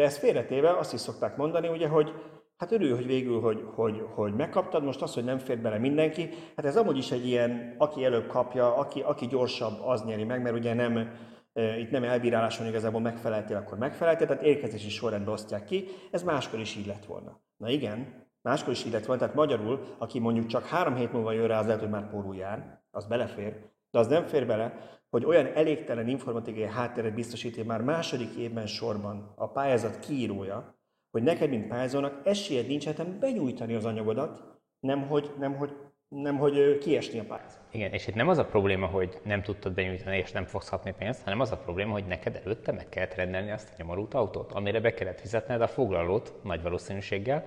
De 0.00 0.06
ezt 0.06 0.18
félretéve 0.18 0.78
azt 0.78 0.92
is 0.92 1.00
szokták 1.00 1.36
mondani, 1.36 1.68
ugye, 1.68 1.88
hogy 1.88 2.12
hát 2.56 2.72
örül, 2.72 2.94
hogy 2.94 3.06
végül, 3.06 3.40
hogy, 3.40 3.64
hogy, 3.74 4.02
hogy 4.14 4.34
megkaptad, 4.34 4.84
most 4.84 5.02
az, 5.02 5.14
hogy 5.14 5.24
nem 5.24 5.38
fér 5.38 5.58
bele 5.58 5.78
mindenki, 5.78 6.28
hát 6.56 6.66
ez 6.66 6.76
amúgy 6.76 6.96
is 6.96 7.10
egy 7.10 7.26
ilyen, 7.26 7.74
aki 7.78 8.04
előbb 8.04 8.26
kapja, 8.26 8.76
aki, 8.76 9.00
aki 9.00 9.26
gyorsabb, 9.26 9.80
az 9.84 10.04
nyeri 10.04 10.24
meg, 10.24 10.42
mert 10.42 10.56
ugye 10.56 10.74
nem, 10.74 11.10
e, 11.52 11.78
itt 11.78 11.90
nem 11.90 12.04
elbíráláson 12.04 12.66
igazából 12.66 13.00
megfeleltél, 13.00 13.56
akkor 13.56 13.78
megfeleltél, 13.78 14.26
tehát 14.26 14.42
érkezési 14.42 14.90
sorrendbe 14.90 15.30
osztják 15.30 15.64
ki, 15.64 15.86
ez 16.10 16.22
máskor 16.22 16.60
is 16.60 16.76
így 16.76 16.86
lett 16.86 17.04
volna. 17.04 17.40
Na 17.56 17.68
igen, 17.68 18.26
máskor 18.42 18.72
is 18.72 18.84
így 18.84 18.92
lett 18.92 19.06
volna, 19.06 19.20
tehát 19.20 19.36
magyarul, 19.36 19.80
aki 19.98 20.18
mondjuk 20.18 20.46
csak 20.46 20.66
három 20.66 20.94
hét 20.94 21.12
múlva 21.12 21.32
jön 21.32 21.46
rá, 21.46 21.58
az 21.58 21.66
lehet, 21.66 21.80
hogy 21.80 21.90
már 21.90 22.10
pórul 22.10 22.36
jár, 22.36 22.82
az 22.90 23.06
belefér, 23.06 23.56
de 23.90 23.98
az 23.98 24.06
nem 24.06 24.24
fér 24.24 24.46
bele, 24.46 24.99
hogy 25.10 25.24
olyan 25.24 25.46
elégtelen 25.54 26.08
informatikai 26.08 26.62
hátteret 26.62 27.14
biztosít, 27.14 27.66
már 27.66 27.82
második 27.82 28.34
évben 28.34 28.66
sorban 28.66 29.32
a 29.34 29.48
pályázat 29.48 29.98
kiírója, 29.98 30.78
hogy 31.10 31.22
neked, 31.22 31.50
mint 31.50 31.68
pályázónak 31.68 32.20
esélyed 32.24 32.66
nincs 32.66 32.84
hát 32.84 33.18
benyújtani 33.18 33.74
az 33.74 33.84
anyagodat, 33.84 34.42
nem 34.80 35.06
hogy, 35.06 35.30
nem, 35.38 35.54
hogy, 35.54 35.72
nem, 36.08 36.36
hogy 36.36 36.78
kiesni 36.78 37.18
a 37.18 37.24
pályázat. 37.24 37.60
Igen, 37.70 37.92
és 37.92 38.06
itt 38.06 38.14
nem 38.14 38.28
az 38.28 38.38
a 38.38 38.44
probléma, 38.44 38.86
hogy 38.86 39.20
nem 39.24 39.42
tudtad 39.42 39.72
benyújtani 39.72 40.16
és 40.16 40.32
nem 40.32 40.44
fogsz 40.44 40.68
kapni 40.68 40.94
pénzt, 40.98 41.22
hanem 41.22 41.40
az 41.40 41.52
a 41.52 41.56
probléma, 41.56 41.92
hogy 41.92 42.06
neked 42.06 42.40
előtte 42.44 42.72
meg 42.72 42.88
kellett 42.88 43.14
rendelni 43.14 43.50
azt 43.50 43.68
a 43.70 43.74
nyomorult 43.78 44.14
autót, 44.14 44.52
amire 44.52 44.80
be 44.80 44.94
kellett 44.94 45.20
fizetned 45.20 45.60
a 45.60 45.68
foglalót 45.68 46.32
nagy 46.42 46.62
valószínűséggel, 46.62 47.46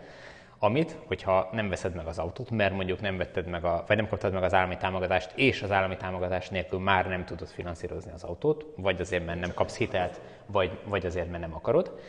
amit, 0.64 0.97
hogyha 1.05 1.49
nem 1.51 1.70
veszed 1.70 1.95
meg 1.95 2.07
az 2.07 2.20
autót, 2.20 2.49
mert 2.49 2.74
mondjuk 2.74 3.01
nem 3.01 3.18
vetted 3.18 3.47
meg 3.47 3.66
a, 3.66 3.84
vagy 3.88 3.97
nem 3.97 4.07
kaptad 4.07 4.34
meg 4.34 4.43
az 4.43 4.53
állami 4.53 4.78
támogatást, 4.78 5.32
és 5.36 5.61
az 5.61 5.72
állami 5.72 5.97
támogatás 5.97 6.49
nélkül 6.49 6.80
már 6.80 7.07
nem 7.07 7.26
tudod 7.26 7.47
finanszírozni 7.47 8.11
az 8.11 8.24
autót, 8.24 8.66
vagy 8.76 9.01
azért, 9.01 9.26
mert 9.26 9.39
nem 9.39 9.53
kapsz 9.53 9.78
hitelt, 9.78 10.22
vagy, 10.45 10.78
vagy 10.84 11.05
azért, 11.05 11.30
mert 11.30 11.41
nem 11.41 11.55
akarod, 11.55 11.99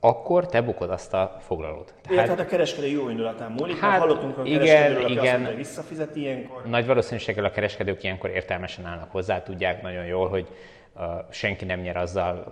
akkor 0.00 0.46
te 0.46 0.62
bukod 0.62 0.90
azt 0.90 1.14
a 1.14 1.36
foglalót. 1.40 1.94
Tehát, 2.08 2.28
hát 2.28 2.40
a 2.40 2.44
kereskedő 2.44 2.86
jó 2.86 3.08
indulatán 3.08 3.52
múlik, 3.52 3.78
hát, 3.78 4.00
hallottunk 4.00 4.38
a 4.38 4.44
igen, 4.44 5.08
igen. 5.08 5.24
Azt 5.24 5.32
mondta, 5.32 5.54
visszafizet 5.54 6.16
ilyenkor. 6.16 6.62
Nagy 6.66 6.86
valószínűséggel 6.86 7.44
a 7.44 7.50
kereskedők 7.50 8.02
ilyenkor 8.02 8.30
értelmesen 8.30 8.84
állnak 8.84 9.10
hozzá, 9.10 9.42
tudják 9.42 9.82
nagyon 9.82 10.04
jól, 10.04 10.28
hogy 10.28 10.48
senki 11.30 11.64
nem 11.64 11.80
nyer 11.80 11.96
azzal, 11.96 12.44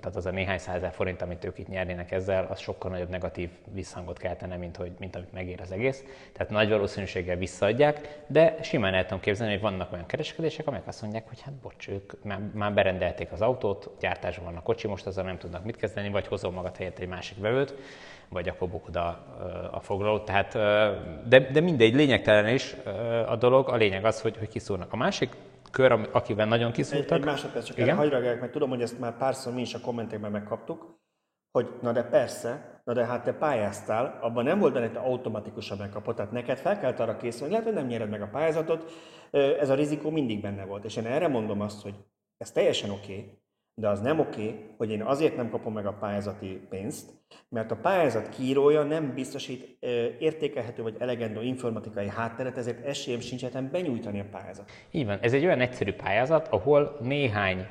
tehát 0.00 0.16
az 0.16 0.26
a 0.26 0.30
néhány 0.30 0.58
százezer 0.58 0.92
forint, 0.92 1.22
amit 1.22 1.44
ők 1.44 1.58
itt 1.58 1.68
nyernének 1.68 2.10
ezzel, 2.10 2.46
az 2.50 2.58
sokkal 2.58 2.90
nagyobb 2.90 3.08
negatív 3.08 3.50
visszhangot 3.72 4.18
keltene, 4.18 4.56
mint, 4.56 4.76
hogy, 4.76 4.92
mint 4.98 5.16
amit 5.16 5.32
megér 5.32 5.60
az 5.60 5.72
egész. 5.72 6.04
Tehát 6.32 6.52
nagy 6.52 6.68
valószínűséggel 6.68 7.36
visszaadják, 7.36 8.22
de 8.26 8.56
simán 8.62 8.94
el 8.94 9.02
tudom 9.02 9.20
képzelni, 9.20 9.52
hogy 9.52 9.62
vannak 9.62 9.92
olyan 9.92 10.06
kereskedések, 10.06 10.66
amelyek 10.66 10.86
azt 10.86 11.02
mondják, 11.02 11.28
hogy 11.28 11.40
hát 11.40 11.54
bocs, 11.54 11.88
ők 11.88 12.24
már, 12.24 12.40
már 12.52 12.72
berendelték 12.72 13.32
az 13.32 13.40
autót, 13.40 13.90
gyártásban 14.00 14.44
van 14.44 14.56
a 14.56 14.62
kocsi, 14.62 14.88
most 14.88 15.06
azzal 15.06 15.24
nem 15.24 15.38
tudnak 15.38 15.64
mit 15.64 15.76
kezdeni, 15.76 16.08
vagy 16.08 16.26
hozom 16.26 16.54
magad 16.54 16.76
helyett 16.76 16.98
egy 16.98 17.08
másik 17.08 17.38
vevőt, 17.40 17.74
vagy 18.28 18.48
akkor 18.48 18.68
bukod 18.68 18.96
a, 18.96 19.08
a 19.70 19.80
foglalót. 19.80 20.24
Tehát, 20.24 20.52
de, 21.28 21.38
de 21.52 21.60
mindegy, 21.60 21.94
lényegtelen 21.94 22.54
is 22.54 22.76
a 23.26 23.36
dolog. 23.36 23.68
A 23.68 23.76
lényeg 23.76 24.04
az, 24.04 24.20
hogy, 24.20 24.36
hogy 24.36 24.48
kiszúrnak 24.48 24.92
a 24.92 24.96
másik 24.96 25.30
kör, 25.74 26.08
akivel 26.12 26.46
nagyon 26.46 26.72
kiszúrtak. 26.72 27.10
Egy, 27.10 27.18
egy 27.18 27.24
másodperc, 27.24 27.66
csak 27.66 27.78
Igen? 27.78 27.96
hagyj 27.96 28.10
mert 28.10 28.50
tudom, 28.50 28.68
hogy 28.68 28.82
ezt 28.82 28.98
már 28.98 29.16
párszor 29.16 29.52
mi 29.52 29.60
is 29.60 29.74
a 29.74 29.80
kommentekben 29.80 30.30
megkaptuk, 30.30 30.98
hogy 31.50 31.68
na 31.80 31.92
de 31.92 32.02
persze, 32.02 32.80
na 32.84 32.92
de 32.92 33.04
hát 33.04 33.24
te 33.24 33.32
pályáztál, 33.32 34.18
abban 34.22 34.44
nem 34.44 34.58
volt 34.58 34.72
benne, 34.72 34.84
hogy 34.84 34.94
te 34.94 35.00
automatikusan 35.00 35.78
megkapod, 35.78 36.14
tehát 36.14 36.32
neked 36.32 36.58
fel 36.58 36.78
kellett 36.78 37.00
arra 37.00 37.16
készülni, 37.16 37.52
lehet, 37.52 37.66
hogy 37.66 37.76
nem 37.76 37.86
nyered 37.86 38.10
meg 38.10 38.22
a 38.22 38.28
pályázatot, 38.28 38.92
ez 39.30 39.68
a 39.68 39.74
rizikó 39.74 40.10
mindig 40.10 40.40
benne 40.40 40.64
volt. 40.64 40.84
És 40.84 40.96
én 40.96 41.06
erre 41.06 41.28
mondom 41.28 41.60
azt, 41.60 41.82
hogy 41.82 41.94
ez 42.36 42.50
teljesen 42.50 42.90
oké, 42.90 43.12
okay, 43.12 43.38
de 43.74 43.88
az 43.88 44.00
nem 44.00 44.20
oké, 44.20 44.74
hogy 44.76 44.90
én 44.90 45.02
azért 45.02 45.36
nem 45.36 45.50
kapom 45.50 45.72
meg 45.72 45.86
a 45.86 45.92
pályázati 45.92 46.60
pénzt, 46.68 47.10
mert 47.48 47.70
a 47.70 47.76
pályázat 47.76 48.28
kiírója 48.28 48.82
nem 48.82 49.14
biztosít 49.14 49.76
értékelhető 50.18 50.82
vagy 50.82 50.96
elegendő 50.98 51.42
informatikai 51.42 52.08
hátteret, 52.08 52.56
ezért 52.56 52.86
esélyem 52.86 53.20
sincs 53.20 53.46
benyújtani 53.46 54.20
a 54.20 54.26
pályázat. 54.30 54.70
Így 54.90 55.06
van, 55.06 55.18
ez 55.20 55.32
egy 55.32 55.44
olyan 55.44 55.60
egyszerű 55.60 55.92
pályázat, 55.92 56.48
ahol 56.48 56.96
néhány 57.00 57.66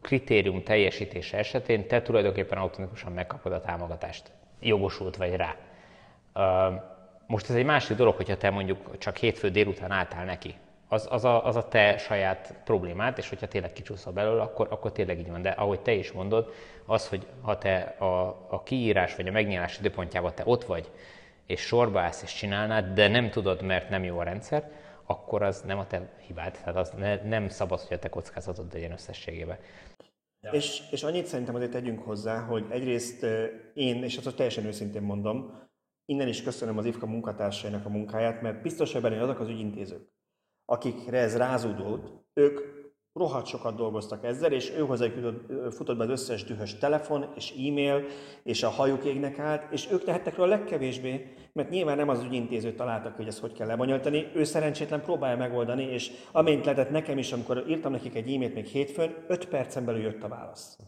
kritérium 0.00 0.62
teljesítése 0.62 1.38
esetén 1.38 1.88
te 1.88 2.02
tulajdonképpen 2.02 2.58
automatikusan 2.58 3.12
megkapod 3.12 3.52
a 3.52 3.60
támogatást. 3.60 4.32
Jogosult 4.60 5.16
vagy 5.16 5.36
rá. 5.36 5.56
Most 7.26 7.50
ez 7.50 7.56
egy 7.56 7.64
másik 7.64 7.96
dolog, 7.96 8.14
hogyha 8.14 8.36
te 8.36 8.50
mondjuk 8.50 8.98
csak 8.98 9.16
hétfő 9.16 9.48
délután 9.48 9.90
álltál 9.90 10.24
neki, 10.24 10.54
az, 10.94 11.06
az, 11.10 11.24
a, 11.24 11.46
az 11.46 11.56
a 11.56 11.68
te 11.68 11.96
saját 11.98 12.54
problémád, 12.64 13.18
és 13.18 13.28
hogyha 13.28 13.48
tényleg 13.48 13.72
kicsúszol 13.72 14.12
belőle, 14.12 14.42
akkor, 14.42 14.66
akkor 14.70 14.92
tényleg 14.92 15.18
így 15.18 15.30
van. 15.30 15.42
De 15.42 15.50
ahogy 15.50 15.80
te 15.80 15.92
is 15.92 16.12
mondod, 16.12 16.52
az, 16.86 17.08
hogy 17.08 17.26
ha 17.42 17.58
te 17.58 17.78
a, 17.98 18.28
a 18.48 18.62
kiírás 18.62 19.16
vagy 19.16 19.28
a 19.28 19.32
megnyilás 19.32 19.78
időpontjában 19.78 20.34
te 20.34 20.42
ott 20.46 20.64
vagy, 20.64 20.90
és 21.46 21.60
sorba 21.60 22.00
állsz 22.00 22.22
és 22.22 22.34
csinálnád, 22.34 22.94
de 22.94 23.08
nem 23.08 23.30
tudod, 23.30 23.62
mert 23.62 23.88
nem 23.88 24.04
jó 24.04 24.18
a 24.18 24.22
rendszer, 24.22 24.70
akkor 25.06 25.42
az 25.42 25.60
nem 25.60 25.78
a 25.78 25.86
te 25.86 26.12
hibád, 26.26 26.52
tehát 26.52 26.76
az 26.76 26.90
ne, 26.90 27.22
nem 27.22 27.48
szabad, 27.48 27.80
hogy 27.80 27.96
a 27.96 28.00
te 28.00 28.08
kockázatod 28.08 28.72
legyen 28.72 28.92
összességében. 28.92 29.58
Ja. 30.40 30.50
És, 30.50 30.82
és 30.90 31.02
annyit 31.02 31.26
szerintem 31.26 31.54
azért 31.54 31.70
tegyünk 31.70 32.02
hozzá, 32.02 32.40
hogy 32.40 32.64
egyrészt 32.70 33.26
én, 33.74 34.02
és 34.02 34.16
azt 34.16 34.36
teljesen 34.36 34.64
őszintén 34.64 35.02
mondom, 35.02 35.62
innen 36.04 36.28
is 36.28 36.42
köszönöm 36.42 36.78
az 36.78 36.84
IFKA 36.84 37.06
munkatársainak 37.06 37.86
a 37.86 37.88
munkáját, 37.88 38.42
mert 38.42 38.62
biztos, 38.62 38.92
hogy 38.92 39.04
azok 39.04 39.40
az 39.40 39.48
ügyintézők, 39.48 40.13
akikre 40.64 41.18
ez 41.18 41.36
rázódott, 41.36 42.12
ők 42.34 42.60
rohadt 43.14 43.46
sokat 43.46 43.76
dolgoztak 43.76 44.24
ezzel, 44.24 44.52
és 44.52 44.70
ő 44.70 44.86
futott 45.70 45.96
be 45.96 46.04
az 46.04 46.10
összes 46.10 46.44
dühös 46.44 46.78
telefon 46.78 47.32
és 47.36 47.50
e-mail, 47.50 48.04
és 48.42 48.62
a 48.62 48.68
hajuk 48.68 49.04
égnek 49.04 49.38
állt, 49.38 49.72
és 49.72 49.88
ők 49.90 50.04
tehettek 50.04 50.36
róla 50.36 50.54
a 50.54 50.56
legkevésbé, 50.56 51.34
mert 51.52 51.70
nyilván 51.70 51.96
nem 51.96 52.08
az 52.08 52.22
ügyintéző 52.22 52.72
találtak, 52.74 53.16
hogy 53.16 53.26
ezt 53.26 53.40
hogy 53.40 53.52
kell 53.52 53.66
lebonyolítani, 53.66 54.30
ő 54.34 54.44
szerencsétlen 54.44 55.02
próbálja 55.02 55.36
megoldani, 55.36 55.82
és 55.82 56.10
amint 56.32 56.64
lehetett 56.64 56.90
nekem 56.90 57.18
is, 57.18 57.32
amikor 57.32 57.64
írtam 57.68 57.92
nekik 57.92 58.14
egy 58.14 58.34
e-mailt 58.34 58.54
még 58.54 58.66
hétfőn, 58.66 59.24
5 59.28 59.48
percen 59.48 59.84
belül 59.84 60.02
jött 60.02 60.22
a 60.22 60.28
válasz. 60.28 60.78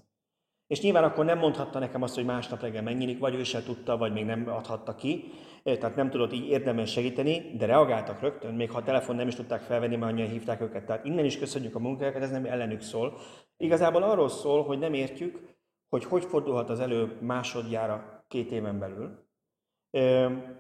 És 0.66 0.80
nyilván 0.80 1.04
akkor 1.04 1.24
nem 1.24 1.38
mondhatta 1.38 1.78
nekem 1.78 2.02
azt, 2.02 2.14
hogy 2.14 2.24
másnap 2.24 2.60
reggel 2.60 2.82
megnyílik, 2.82 3.18
vagy 3.18 3.34
ő 3.34 3.44
se 3.44 3.62
tudta, 3.62 3.96
vagy 3.96 4.12
még 4.12 4.24
nem 4.24 4.48
adhatta 4.48 4.94
ki, 4.94 5.24
tehát 5.62 5.96
nem 5.96 6.10
tudott 6.10 6.32
így 6.32 6.48
érdemben 6.48 6.86
segíteni, 6.86 7.56
de 7.56 7.66
reagáltak 7.66 8.20
rögtön, 8.20 8.54
még 8.54 8.70
ha 8.70 8.78
a 8.78 8.82
telefon 8.82 9.16
nem 9.16 9.28
is 9.28 9.34
tudták 9.34 9.60
felvenni, 9.60 9.96
mert 9.96 10.12
annyian 10.12 10.28
hívták 10.28 10.60
őket. 10.60 10.84
Tehát 10.86 11.04
innen 11.04 11.24
is 11.24 11.38
köszönjük 11.38 11.74
a 11.74 11.78
munkájukat, 11.78 12.22
ez 12.22 12.30
nem 12.30 12.44
ellenük 12.44 12.80
szól. 12.80 13.16
Igazából 13.57 14.03
arról 14.03 14.28
szól, 14.28 14.64
hogy 14.64 14.78
nem 14.78 14.95
értjük, 14.95 15.57
hogy 15.88 16.04
hogy 16.04 16.24
fordulhat 16.24 16.70
az 16.70 16.80
elő 16.80 17.18
másodjára 17.20 18.24
két 18.28 18.50
éven 18.50 18.78
belül, 18.78 19.24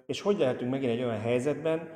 és 0.06 0.20
hogy 0.20 0.38
lehetünk 0.38 0.70
megint 0.70 0.92
egy 0.92 1.02
olyan 1.02 1.20
helyzetben, 1.20 1.88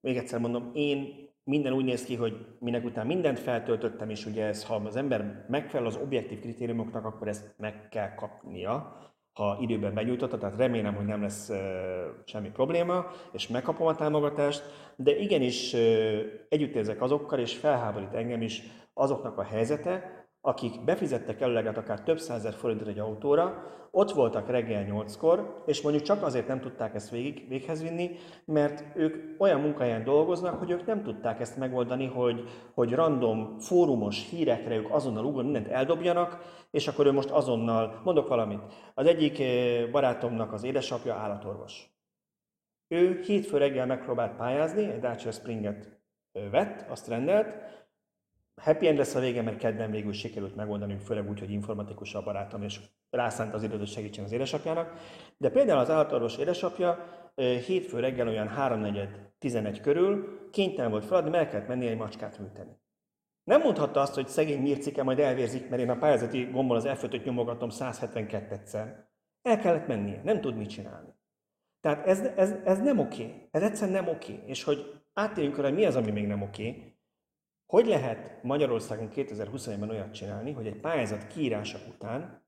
még 0.00 0.16
egyszer 0.16 0.40
mondom, 0.40 0.70
én 0.74 1.21
minden 1.44 1.72
úgy 1.72 1.84
néz 1.84 2.04
ki, 2.04 2.14
hogy 2.14 2.46
minek 2.58 2.84
után 2.84 3.06
mindent 3.06 3.38
feltöltöttem, 3.38 4.10
és 4.10 4.26
ugye 4.26 4.44
ez, 4.44 4.64
ha 4.64 4.74
az 4.74 4.96
ember 4.96 5.44
megfelel 5.48 5.86
az 5.86 5.96
objektív 5.96 6.40
kritériumoknak, 6.40 7.04
akkor 7.04 7.28
ezt 7.28 7.54
meg 7.58 7.88
kell 7.88 8.14
kapnia, 8.14 8.96
ha 9.32 9.58
időben 9.60 9.94
benyújtotta, 9.94 10.38
tehát 10.38 10.56
remélem, 10.56 10.94
hogy 10.94 11.06
nem 11.06 11.22
lesz 11.22 11.50
semmi 12.24 12.50
probléma, 12.50 13.06
és 13.32 13.48
megkapom 13.48 13.86
a 13.86 13.94
támogatást, 13.94 14.62
de 14.96 15.16
igenis 15.16 15.74
együtt 16.48 16.74
érzek 16.74 17.02
azokkal, 17.02 17.38
és 17.38 17.56
felháborít 17.56 18.14
engem 18.14 18.42
is 18.42 18.62
azoknak 18.94 19.38
a 19.38 19.42
helyzete, 19.42 20.21
akik 20.44 20.84
befizettek 20.84 21.40
előleget 21.40 21.76
akár 21.76 22.02
több 22.02 22.18
százer 22.18 22.52
forintot 22.52 22.88
egy 22.88 22.98
autóra, 22.98 23.62
ott 23.90 24.10
voltak 24.12 24.48
reggel 24.48 24.82
nyolckor, 24.82 25.62
és 25.66 25.82
mondjuk 25.82 26.04
csak 26.04 26.22
azért 26.22 26.46
nem 26.46 26.60
tudták 26.60 26.94
ezt 26.94 27.10
végig, 27.10 27.48
véghez 27.48 27.82
vinni, 27.82 28.10
mert 28.44 28.84
ők 28.96 29.40
olyan 29.40 29.60
munkáján 29.60 30.04
dolgoznak, 30.04 30.58
hogy 30.58 30.70
ők 30.70 30.86
nem 30.86 31.02
tudták 31.02 31.40
ezt 31.40 31.56
megoldani, 31.56 32.06
hogy, 32.06 32.48
hogy 32.74 32.92
random 32.92 33.58
fórumos 33.58 34.28
hírekre 34.30 34.76
ők 34.76 34.94
azonnal 34.94 35.24
ugor 35.24 35.44
mindent 35.44 35.68
eldobjanak, 35.68 36.38
és 36.70 36.88
akkor 36.88 37.06
ő 37.06 37.12
most 37.12 37.30
azonnal, 37.30 38.00
mondok 38.04 38.28
valamit. 38.28 38.60
Az 38.94 39.06
egyik 39.06 39.40
eh, 39.40 39.90
barátomnak 39.90 40.52
az 40.52 40.64
édesapja 40.64 41.14
állatorvos. 41.14 41.90
Ő 42.88 43.20
hétfő 43.20 43.58
reggel 43.58 43.86
megpróbált 43.86 44.36
pályázni, 44.36 44.84
egy 44.84 45.00
Dacia 45.00 45.30
Springet 45.30 46.00
vett, 46.50 46.90
azt 46.90 47.08
rendelt, 47.08 47.54
happy 48.62 48.86
end 48.86 48.98
lesz 48.98 49.14
a 49.14 49.20
vége, 49.20 49.42
mert 49.42 49.58
kedden 49.58 49.90
végül 49.90 50.12
sikerült 50.12 50.56
megoldani, 50.56 50.96
főleg 50.98 51.28
úgy, 51.28 51.38
hogy 51.38 51.50
informatikus 51.50 52.14
a 52.14 52.22
barátom, 52.22 52.62
és 52.62 52.80
rászánt 53.10 53.54
az 53.54 53.62
időt, 53.62 53.78
hogy 53.78 53.88
segítsen 53.88 54.24
az 54.24 54.32
édesapjának. 54.32 54.92
De 55.36 55.50
például 55.50 55.78
az 55.78 55.90
állatorvos 55.90 56.36
édesapja 56.36 56.98
hétfő 57.66 58.00
reggel 58.00 58.28
olyan 58.28 58.50
3-4-11 58.58 59.78
körül 59.82 60.48
kénytelen 60.50 60.90
volt 60.90 61.04
feladni, 61.04 61.30
mert 61.30 61.44
el 61.44 61.50
kellett 61.50 61.68
menni 61.68 61.86
egy 61.86 61.96
macskát 61.96 62.38
műteni. 62.38 62.80
Nem 63.44 63.60
mondhatta 63.60 64.00
azt, 64.00 64.14
hogy 64.14 64.28
szegény 64.28 64.60
mircike 64.60 65.02
majd 65.02 65.18
elvérzik, 65.18 65.68
mert 65.68 65.82
én 65.82 65.90
a 65.90 65.96
pályázati 65.96 66.44
gombol 66.44 66.76
az 66.76 66.88
f 66.94 67.08
nyomogatom 67.24 67.68
172-szer. 67.72 68.94
El 69.42 69.58
kellett 69.58 69.86
mennie, 69.86 70.20
nem 70.24 70.40
tud 70.40 70.56
mit 70.56 70.68
csinálni. 70.68 71.14
Tehát 71.80 72.06
ez, 72.06 72.20
ez, 72.20 72.54
ez 72.64 72.80
nem 72.80 72.98
oké, 72.98 73.48
ez 73.50 73.62
egyszerűen 73.62 74.04
nem 74.04 74.14
oké. 74.14 74.42
És 74.46 74.64
hogy 74.64 75.02
áttérjünk 75.12 75.58
arra, 75.58 75.66
hogy 75.66 75.76
mi 75.76 75.84
az, 75.84 75.96
ami 75.96 76.10
még 76.10 76.26
nem 76.26 76.42
oké, 76.42 76.91
hogy 77.72 77.86
lehet 77.86 78.38
Magyarországon 78.42 79.08
2021-ben 79.14 79.90
olyat 79.90 80.12
csinálni, 80.12 80.52
hogy 80.52 80.66
egy 80.66 80.76
pályázat 80.76 81.26
kiírása 81.26 81.78
után 81.88 82.42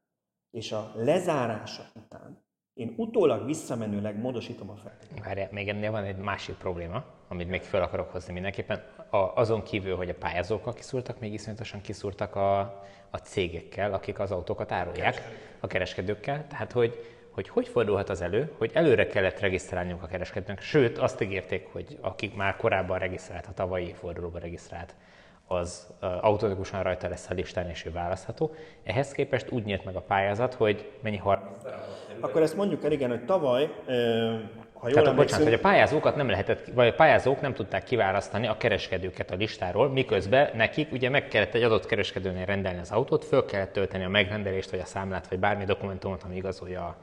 és 0.51 0.73
a 0.73 0.93
lezárása 0.95 1.83
után 1.95 2.43
én 2.75 2.95
utólag 2.97 3.47
visszamenőleg 3.47 4.19
módosítom 4.19 4.71
a 4.71 4.77
feltételt. 4.77 5.25
Várjál, 5.25 5.49
még 5.53 5.69
ennél 5.69 5.91
van 5.91 6.05
egy 6.05 6.17
másik 6.17 6.55
probléma, 6.55 7.05
amit 7.29 7.49
még 7.49 7.63
fel 7.63 7.83
akarok 7.83 8.11
hozni 8.11 8.33
mindenképpen. 8.33 8.83
A, 9.11 9.17
azon 9.17 9.63
kívül, 9.63 9.97
hogy 9.97 10.09
a 10.09 10.15
pályázókkal 10.15 10.73
kiszúrtak, 10.73 11.21
még 11.21 11.33
iszonyatosan 11.33 11.81
kiszúrtak 11.81 12.35
a, 12.35 12.59
a 13.11 13.17
cégekkel, 13.17 13.93
akik 13.93 14.19
az 14.19 14.31
autókat 14.31 14.73
árulják, 14.73 15.21
a 15.61 15.67
kereskedőkkel. 15.67 16.47
Tehát, 16.47 16.73
hogy 16.73 16.99
hogy 17.35 17.49
hogy 17.49 17.69
fordulhat 17.69 18.09
az 18.09 18.21
elő, 18.21 18.53
hogy 18.59 18.71
előre 18.75 19.07
kellett 19.07 19.41
regisztrálniuk 19.41 20.03
a 20.03 20.07
kereskedőnek, 20.07 20.61
sőt 20.61 20.99
azt 20.99 21.21
ígérték, 21.21 21.69
hogy 21.73 21.99
akik 22.01 22.35
már 22.35 22.57
korábban 22.57 22.99
regisztrált, 22.99 23.47
a 23.47 23.53
tavalyi 23.53 23.93
fordulóban 23.93 24.41
regisztrált, 24.41 24.95
az 25.47 25.87
automatikusan 26.21 26.83
rajta 26.83 27.09
lesz 27.09 27.31
a 27.31 27.35
listán, 27.35 27.69
és 27.69 27.85
ő 27.85 27.93
választható. 27.93 28.55
Ehhez 28.85 29.13
képest 29.13 29.51
úgy 29.51 29.65
nyílt 29.65 29.85
meg 29.85 29.97
a 29.97 30.01
pályázat, 30.01 30.55
hogy 30.55 30.91
mennyi 31.01 31.17
30 31.17 31.65
Akkor 32.21 32.43
ezt 32.43 32.57
mondjuk 32.57 32.85
el, 32.85 32.93
igen, 32.93 33.11
hogy 33.11 33.25
tavaly, 33.25 33.71
ha 34.73 34.89
jól 34.89 35.03
Tehát, 35.03 35.17
bocsánat, 35.17 35.45
hogy 35.45 35.55
a 35.55 35.59
pályázókat 35.59 36.17
nem 36.17 36.29
lehetett, 36.29 36.67
vagy 36.75 36.89
a 36.89 36.95
pályázók 36.95 37.41
nem 37.41 37.55
tudták 37.55 37.85
kiválasztani 37.85 38.47
a 38.47 38.57
kereskedőket 38.57 39.31
a 39.31 39.35
listáról, 39.35 39.89
miközben 39.89 40.51
nekik 40.55 40.93
ugye 40.93 41.09
meg 41.09 41.29
kellett 41.29 41.55
egy 41.55 41.63
adott 41.63 41.87
kereskedőnél 41.87 42.45
rendelni 42.45 42.79
az 42.79 42.91
autót, 42.91 43.25
föl 43.25 43.45
kellett 43.45 43.73
tölteni 43.73 44.05
a 44.05 44.09
megrendelést, 44.09 44.71
vagy 44.71 44.81
a 44.81 44.85
számlát, 44.85 45.29
vagy 45.29 45.39
bármi 45.39 45.65
dokumentumot, 45.65 46.23
ami 46.23 46.37
igazolja 46.37 46.85
a 46.85 46.97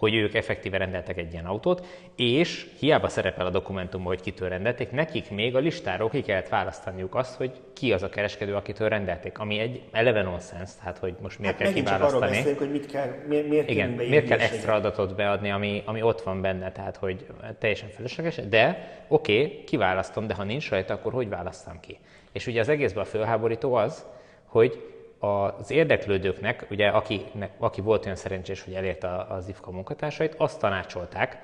hogy 0.00 0.14
ők 0.14 0.34
effektíve 0.34 0.76
rendeltek 0.76 1.18
egy 1.18 1.32
ilyen 1.32 1.44
autót, 1.44 1.86
és 2.16 2.66
hiába 2.78 3.08
szerepel 3.08 3.46
a 3.46 3.50
dokumentumban, 3.50 4.12
hogy 4.12 4.20
kitől 4.20 4.48
rendelték, 4.48 4.90
nekik 4.90 5.30
még 5.30 5.56
a 5.56 5.58
listáról 5.58 6.08
ki 6.08 6.20
kellett 6.20 6.48
választaniuk 6.48 7.14
azt, 7.14 7.36
hogy 7.36 7.50
ki 7.72 7.92
az 7.92 8.02
a 8.02 8.08
kereskedő, 8.08 8.54
akitől 8.54 8.88
rendelték, 8.88 9.38
ami 9.38 9.58
egy 9.58 9.82
eleve 9.90 10.22
nonsens, 10.22 10.70
tehát 10.78 10.98
hogy 10.98 11.14
most 11.20 11.38
miért 11.38 11.54
hát 11.54 11.62
kell 11.62 11.72
kiválasztani. 11.72 12.38
Arról 12.38 12.54
hogy 12.54 12.70
mit 12.70 12.86
kell, 12.86 13.14
miért, 13.28 13.48
miért 13.48 13.70
Igen, 13.70 13.90
miért 13.90 14.26
kell 14.26 14.38
extra 14.38 14.74
adatot 14.74 15.14
beadni, 15.14 15.50
ami, 15.50 15.82
ami 15.84 16.02
ott 16.02 16.20
van 16.20 16.40
benne, 16.40 16.72
tehát 16.72 16.96
hogy 16.96 17.26
teljesen 17.58 17.88
felesleges, 17.88 18.36
de 18.48 18.90
oké, 19.08 19.42
okay, 19.42 19.64
kiválasztom, 19.64 20.26
de 20.26 20.34
ha 20.34 20.44
nincs 20.44 20.70
rajta, 20.70 20.94
akkor 20.94 21.12
hogy 21.12 21.28
választam 21.28 21.80
ki? 21.80 21.98
És 22.32 22.46
ugye 22.46 22.60
az 22.60 22.68
egészben 22.68 23.02
a 23.02 23.06
fölháborító 23.06 23.74
az, 23.74 24.06
hogy 24.44 24.99
az 25.20 25.70
érdeklődőknek, 25.70 26.66
ugye 26.70 26.88
aki, 26.88 27.24
aki 27.58 27.80
volt 27.80 28.04
olyan 28.04 28.16
szerencsés, 28.16 28.62
hogy 28.62 28.74
elérte 28.74 29.08
az 29.28 29.48
IFKA 29.48 29.70
munkatársait, 29.70 30.34
azt 30.38 30.60
tanácsolták, 30.60 31.38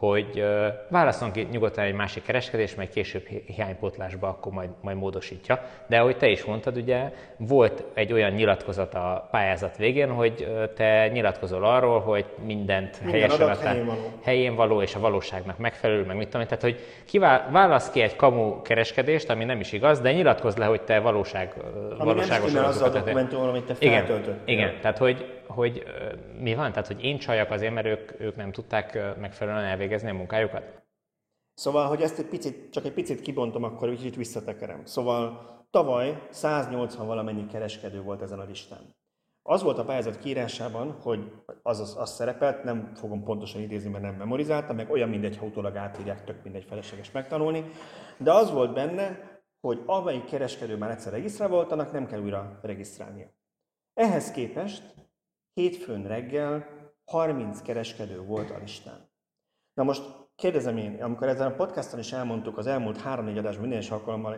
hogy 0.00 0.44
válaszol 0.88 1.30
ki 1.30 1.48
nyugodtan 1.50 1.84
egy 1.84 1.94
másik 1.94 2.22
kereskedés, 2.22 2.74
majd 2.74 2.88
később 2.88 3.26
hiánypótlásba 3.26 4.28
akkor 4.28 4.52
majd, 4.52 4.68
majd 4.80 4.96
módosítja. 4.96 5.62
De 5.86 5.98
ahogy 5.98 6.16
te 6.16 6.28
is 6.28 6.44
mondtad, 6.44 6.76
ugye 6.76 7.12
volt 7.36 7.84
egy 7.94 8.12
olyan 8.12 8.32
nyilatkozat 8.32 8.94
a 8.94 9.28
pályázat 9.30 9.76
végén, 9.76 10.08
hogy 10.08 10.66
te 10.76 11.08
nyilatkozol 11.08 11.64
arról, 11.64 12.00
hogy 12.00 12.24
mindent 12.44 13.00
Minden 13.00 13.20
helyesen 13.20 13.56
helyén 13.56 13.86
való. 13.86 13.98
helyén 14.22 14.54
való 14.54 14.82
és 14.82 14.94
a 14.94 15.00
valóságnak 15.00 15.58
megfelelő, 15.58 16.04
meg 16.04 16.16
mit 16.16 16.28
tudom, 16.28 16.46
tehát 16.46 16.62
hogy 16.62 16.78
kivál, 17.04 17.48
válasz 17.50 17.90
ki 17.90 18.00
egy 18.00 18.16
kamu 18.16 18.62
kereskedést, 18.62 19.30
ami 19.30 19.44
nem 19.44 19.60
is 19.60 19.72
igaz, 19.72 20.00
de 20.00 20.12
nyilatkozz 20.12 20.56
le, 20.56 20.64
hogy 20.64 20.80
te 20.80 20.98
valóság, 21.00 21.54
ami 21.98 22.04
valóságos 22.04 22.52
nem 22.52 22.64
az 22.64 22.82
a 22.82 22.88
dokumentum, 22.88 23.42
amit 23.42 23.64
te 23.64 23.74
feltöltöttél. 23.74 24.38
Igen, 24.44 24.68
igen, 24.68 24.80
tehát 24.80 24.98
hogy 24.98 25.39
hogy 25.50 25.84
mi 26.38 26.54
van? 26.54 26.70
Tehát, 26.70 26.86
hogy 26.86 27.04
én 27.04 27.18
csaljak 27.18 27.50
azért, 27.50 27.74
mert 27.74 27.86
ők, 27.86 28.20
ők 28.20 28.36
nem 28.36 28.52
tudták 28.52 29.16
megfelelően 29.16 29.64
elvégezni 29.64 30.10
a 30.10 30.14
munkájukat? 30.14 30.82
Szóval, 31.54 31.86
hogy 31.86 32.02
ezt 32.02 32.18
egy 32.18 32.26
picit, 32.26 32.72
csak 32.72 32.84
egy 32.84 32.92
picit 32.92 33.20
kibontom, 33.20 33.62
akkor 33.62 33.88
úgy 33.88 33.96
kicsit 33.96 34.16
visszatekerem. 34.16 34.84
Szóval 34.84 35.48
tavaly 35.70 36.26
180 36.30 37.06
valamennyi 37.06 37.46
kereskedő 37.46 38.02
volt 38.02 38.22
ezen 38.22 38.38
a 38.38 38.44
listán. 38.44 38.98
Az 39.42 39.62
volt 39.62 39.78
a 39.78 39.84
pályázat 39.84 40.18
kiírásában, 40.18 40.92
hogy 40.92 41.32
az, 41.62 41.80
az, 41.80 41.96
az 41.98 42.14
szerepelt, 42.14 42.64
nem 42.64 42.94
fogom 42.94 43.22
pontosan 43.22 43.60
idézni, 43.60 43.90
mert 43.90 44.04
nem 44.04 44.14
memorizáltam, 44.14 44.76
meg 44.76 44.90
olyan 44.90 45.08
mindegy, 45.08 45.36
ha 45.36 45.46
utólag 45.46 45.76
átírják, 45.76 46.24
tök 46.24 46.42
mindegy 46.42 46.64
felesleges 46.64 47.10
megtanulni, 47.10 47.70
de 48.18 48.32
az 48.32 48.50
volt 48.50 48.72
benne, 48.72 49.40
hogy 49.60 49.82
amelyik 49.86 50.24
kereskedő 50.24 50.76
már 50.76 50.90
egyszer 50.90 51.12
regisztrál 51.12 51.48
volt, 51.48 51.92
nem 51.92 52.06
kell 52.06 52.20
újra 52.20 52.58
regisztrálnia. 52.62 53.26
Ehhez 53.94 54.30
képest 54.30 54.94
hétfőn 55.52 56.06
reggel 56.06 56.66
30 57.04 57.62
kereskedő 57.62 58.20
volt 58.20 58.50
a 58.50 58.58
listán. 58.58 59.10
Na 59.74 59.82
most 59.82 60.02
kérdezem 60.34 60.76
én, 60.76 61.02
amikor 61.02 61.28
ezen 61.28 61.46
a 61.46 61.54
podcaston 61.54 61.98
is 61.98 62.12
elmondtuk, 62.12 62.58
az 62.58 62.66
elmúlt 62.66 63.00
három-négy 63.00 63.38
adásban 63.38 63.60
minden 63.60 63.80
is 63.80 63.90
alkalommal 63.90 64.36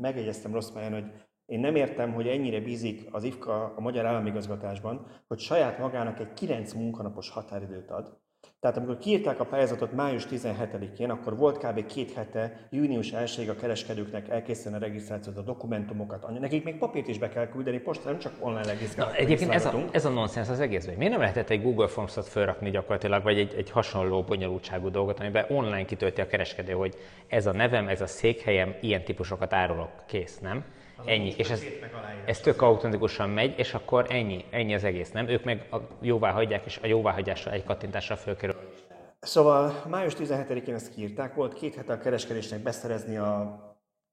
megjegyeztem 0.00 0.52
rossz 0.52 0.70
pályán, 0.70 0.92
hogy 0.92 1.26
én 1.46 1.60
nem 1.60 1.74
értem, 1.76 2.12
hogy 2.12 2.28
ennyire 2.28 2.60
bízik 2.60 3.14
az 3.14 3.24
IFKA 3.24 3.74
a 3.76 3.80
Magyar 3.80 4.06
Államigazgatásban, 4.06 5.06
hogy 5.26 5.38
saját 5.38 5.78
magának 5.78 6.18
egy 6.18 6.32
9 6.32 6.72
munkanapos 6.72 7.30
határidőt 7.30 7.90
ad, 7.90 8.22
tehát 8.60 8.76
amikor 8.76 8.98
kiírták 8.98 9.40
a 9.40 9.44
pályázatot 9.44 9.92
május 9.92 10.26
17-én, 10.30 11.10
akkor 11.10 11.36
volt 11.36 11.58
kb. 11.58 11.86
két 11.86 12.12
hete, 12.12 12.66
június 12.70 13.12
1 13.12 13.48
a 13.48 13.54
kereskedőknek 13.54 14.28
elkészíteni 14.28 14.76
a 14.76 14.78
regisztrációt, 14.78 15.36
a 15.36 15.40
dokumentumokat. 15.40 16.40
Nekik 16.40 16.64
még 16.64 16.78
papírt 16.78 17.08
is 17.08 17.18
be 17.18 17.28
kell 17.28 17.48
küldeni, 17.48 17.82
most 17.84 18.04
nem 18.04 18.18
csak 18.18 18.32
online 18.40 18.66
regisztrációt. 18.66 19.18
Egyébként 19.18 19.50
ez 19.50 19.66
a, 19.66 19.84
ez 19.90 20.04
a 20.04 20.08
nonsens 20.08 20.48
az 20.48 20.60
egész. 20.60 20.84
Miért 20.84 21.12
nem 21.12 21.20
lehetett 21.20 21.50
egy 21.50 21.62
Google 21.62 21.86
Forms-ot 21.86 22.26
felrakni 22.26 22.70
gyakorlatilag, 22.70 23.22
vagy 23.22 23.38
egy, 23.38 23.54
egy 23.56 23.70
hasonló 23.70 24.22
bonyolultságú 24.22 24.90
dolgot, 24.90 25.20
amiben 25.20 25.44
online 25.48 25.84
kitölti 25.84 26.20
a 26.20 26.26
kereskedő, 26.26 26.72
hogy 26.72 26.94
ez 27.26 27.46
a 27.46 27.52
nevem, 27.52 27.88
ez 27.88 28.00
a 28.00 28.06
székhelyem, 28.06 28.74
ilyen 28.80 29.04
típusokat 29.04 29.52
árulok, 29.52 29.90
kész, 30.06 30.38
nem? 30.38 30.64
Ennyi. 31.04 31.34
És 31.36 31.50
ez, 31.50 31.62
ez 32.26 32.40
tök 32.40 32.62
automatikusan 32.62 33.30
megy, 33.30 33.58
és 33.58 33.74
akkor 33.74 34.06
ennyi, 34.08 34.44
ennyi 34.50 34.74
az 34.74 34.84
egész, 34.84 35.10
nem? 35.10 35.28
Ők 35.28 35.44
meg 35.44 35.66
a 35.70 35.76
jóvá 36.00 36.30
hagyják, 36.30 36.64
és 36.64 36.78
a 36.82 36.86
jóváhagyásra 36.86 37.50
egy 37.50 37.64
kattintásra 37.64 38.16
fölkerül. 38.16 38.56
Szóval 39.20 39.82
május 39.88 40.14
17-én 40.18 40.74
ezt 40.74 40.94
kiírták, 40.94 41.34
volt 41.34 41.54
két 41.54 41.74
hete 41.74 41.92
a 41.92 41.98
kereskedésnek 41.98 42.62
beszerezni 42.62 43.16
a 43.16 43.58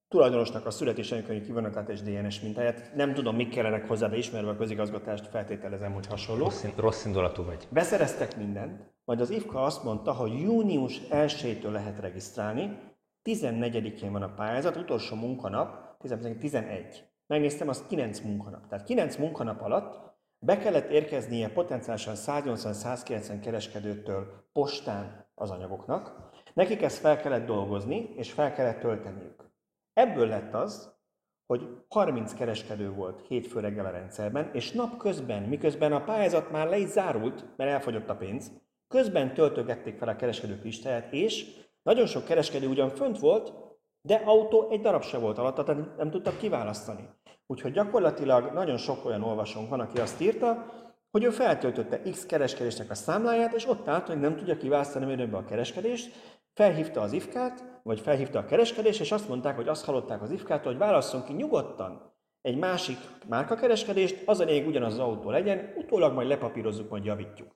tulajdonosnak 0.07 0.65
a 0.65 0.71
születésanyakönyvi 0.71 1.45
kivonatát 1.45 1.89
és 1.89 2.01
DNS 2.01 2.39
mintáját. 2.39 2.95
Nem 2.95 3.13
tudom, 3.13 3.35
mik 3.35 3.49
kellenek 3.49 3.87
hozzá, 3.87 4.07
de 4.07 4.17
ismerve 4.17 4.49
a 4.49 4.55
közigazgatást 4.55 5.27
feltételezem, 5.27 5.93
hogy 5.93 6.07
hasonló. 6.07 6.43
Rossz, 6.43 6.65
rossz 6.75 7.05
indulatú 7.05 7.43
vagy. 7.43 7.67
Beszereztek 7.69 8.37
mindent, 8.37 8.81
majd 9.05 9.21
az 9.21 9.29
IFKA 9.29 9.63
azt 9.63 9.83
mondta, 9.83 10.11
hogy 10.11 10.41
június 10.41 11.01
1-től 11.09 11.71
lehet 11.71 11.99
regisztrálni, 11.99 12.77
14-én 13.23 14.11
van 14.11 14.21
a 14.21 14.33
pályázat, 14.33 14.75
utolsó 14.75 15.15
munkanap, 15.15 15.90
11. 16.39 17.03
Megnéztem, 17.27 17.69
az 17.69 17.85
9 17.87 18.19
munkanap. 18.19 18.67
Tehát 18.67 18.85
9 18.85 19.15
munkanap 19.15 19.61
alatt 19.61 20.11
be 20.39 20.57
kellett 20.57 20.89
érkeznie 20.89 21.49
potenciálisan 21.49 22.13
180-190 22.17 23.39
kereskedőtől 23.41 24.47
postán 24.53 25.29
az 25.35 25.51
anyagoknak, 25.51 26.29
nekik 26.53 26.81
ezt 26.81 26.97
fel 26.97 27.17
kellett 27.17 27.45
dolgozni, 27.45 28.13
és 28.15 28.31
fel 28.31 28.53
kellett 28.53 28.79
tölteniük. 28.79 29.51
Ebből 29.93 30.27
lett 30.27 30.53
az, 30.53 30.99
hogy 31.45 31.83
30 31.87 32.33
kereskedő 32.33 32.91
volt 32.91 33.21
hétfő 33.27 33.59
reggel 33.59 33.85
a 33.85 33.91
rendszerben, 33.91 34.49
és 34.53 34.71
napközben, 34.71 35.43
miközben 35.43 35.93
a 35.93 36.03
pályázat 36.03 36.51
már 36.51 36.67
le 36.67 36.77
is 36.77 36.87
zárult, 36.87 37.45
mert 37.57 37.71
elfogyott 37.71 38.09
a 38.09 38.15
pénz, 38.15 38.51
közben 38.87 39.33
töltögették 39.33 39.97
fel 39.97 40.07
a 40.07 40.15
kereskedők 40.15 40.63
listáját, 40.63 41.13
és 41.13 41.59
nagyon 41.83 42.05
sok 42.05 42.25
kereskedő 42.25 42.67
ugyan 42.67 42.89
fönt 42.89 43.19
volt, 43.19 43.53
de 44.01 44.15
autó 44.15 44.67
egy 44.69 44.81
darab 44.81 45.03
se 45.03 45.17
volt 45.17 45.37
alatt, 45.37 45.55
tehát 45.55 45.97
nem 45.97 46.09
tudtak 46.09 46.37
kiválasztani. 46.37 47.09
Úgyhogy 47.47 47.71
gyakorlatilag 47.71 48.53
nagyon 48.53 48.77
sok 48.77 49.05
olyan 49.05 49.23
olvasónk 49.23 49.69
van, 49.69 49.79
aki 49.79 49.99
azt 49.99 50.21
írta, 50.21 50.65
hogy 51.11 51.23
ő 51.23 51.29
feltöltötte 51.29 52.01
X 52.01 52.25
kereskedésnek 52.25 52.89
a 52.89 52.95
számláját, 52.95 53.53
és 53.53 53.67
ott 53.67 53.87
állt, 53.87 54.07
hogy 54.07 54.19
nem 54.19 54.35
tudja 54.35 54.57
kiválasztani 54.57 55.25
be 55.25 55.37
a 55.37 55.45
kereskedést, 55.45 56.15
felhívta 56.53 57.01
az 57.01 57.13
ifkát, 57.13 57.79
vagy 57.83 57.99
felhívta 57.99 58.39
a 58.39 58.45
kereskedést, 58.45 58.99
és 58.99 59.11
azt 59.11 59.27
mondták, 59.27 59.55
hogy 59.55 59.67
azt 59.67 59.85
hallották 59.85 60.21
az 60.21 60.31
ifkától, 60.31 60.71
hogy 60.71 60.81
válasszon 60.81 61.23
ki 61.23 61.33
nyugodtan 61.33 62.11
egy 62.41 62.57
másik 62.57 62.97
márkakereskedést, 63.27 64.23
az 64.25 64.39
a 64.39 64.43
lényeg 64.43 64.67
ugyanaz 64.67 64.93
az 64.93 64.99
autó 64.99 65.29
legyen, 65.29 65.73
utólag 65.77 66.13
majd 66.13 66.27
lepapírozzuk, 66.27 66.89
majd 66.89 67.05
javítjuk. 67.05 67.55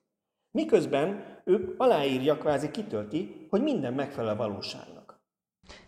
Miközben 0.50 1.40
ők 1.44 1.74
aláírja, 1.76 2.38
kvázi 2.38 2.70
kitölti, 2.70 3.46
hogy 3.50 3.62
minden 3.62 3.92
megfelel 3.92 4.32
a 4.32 4.36
valóságnak. 4.36 4.95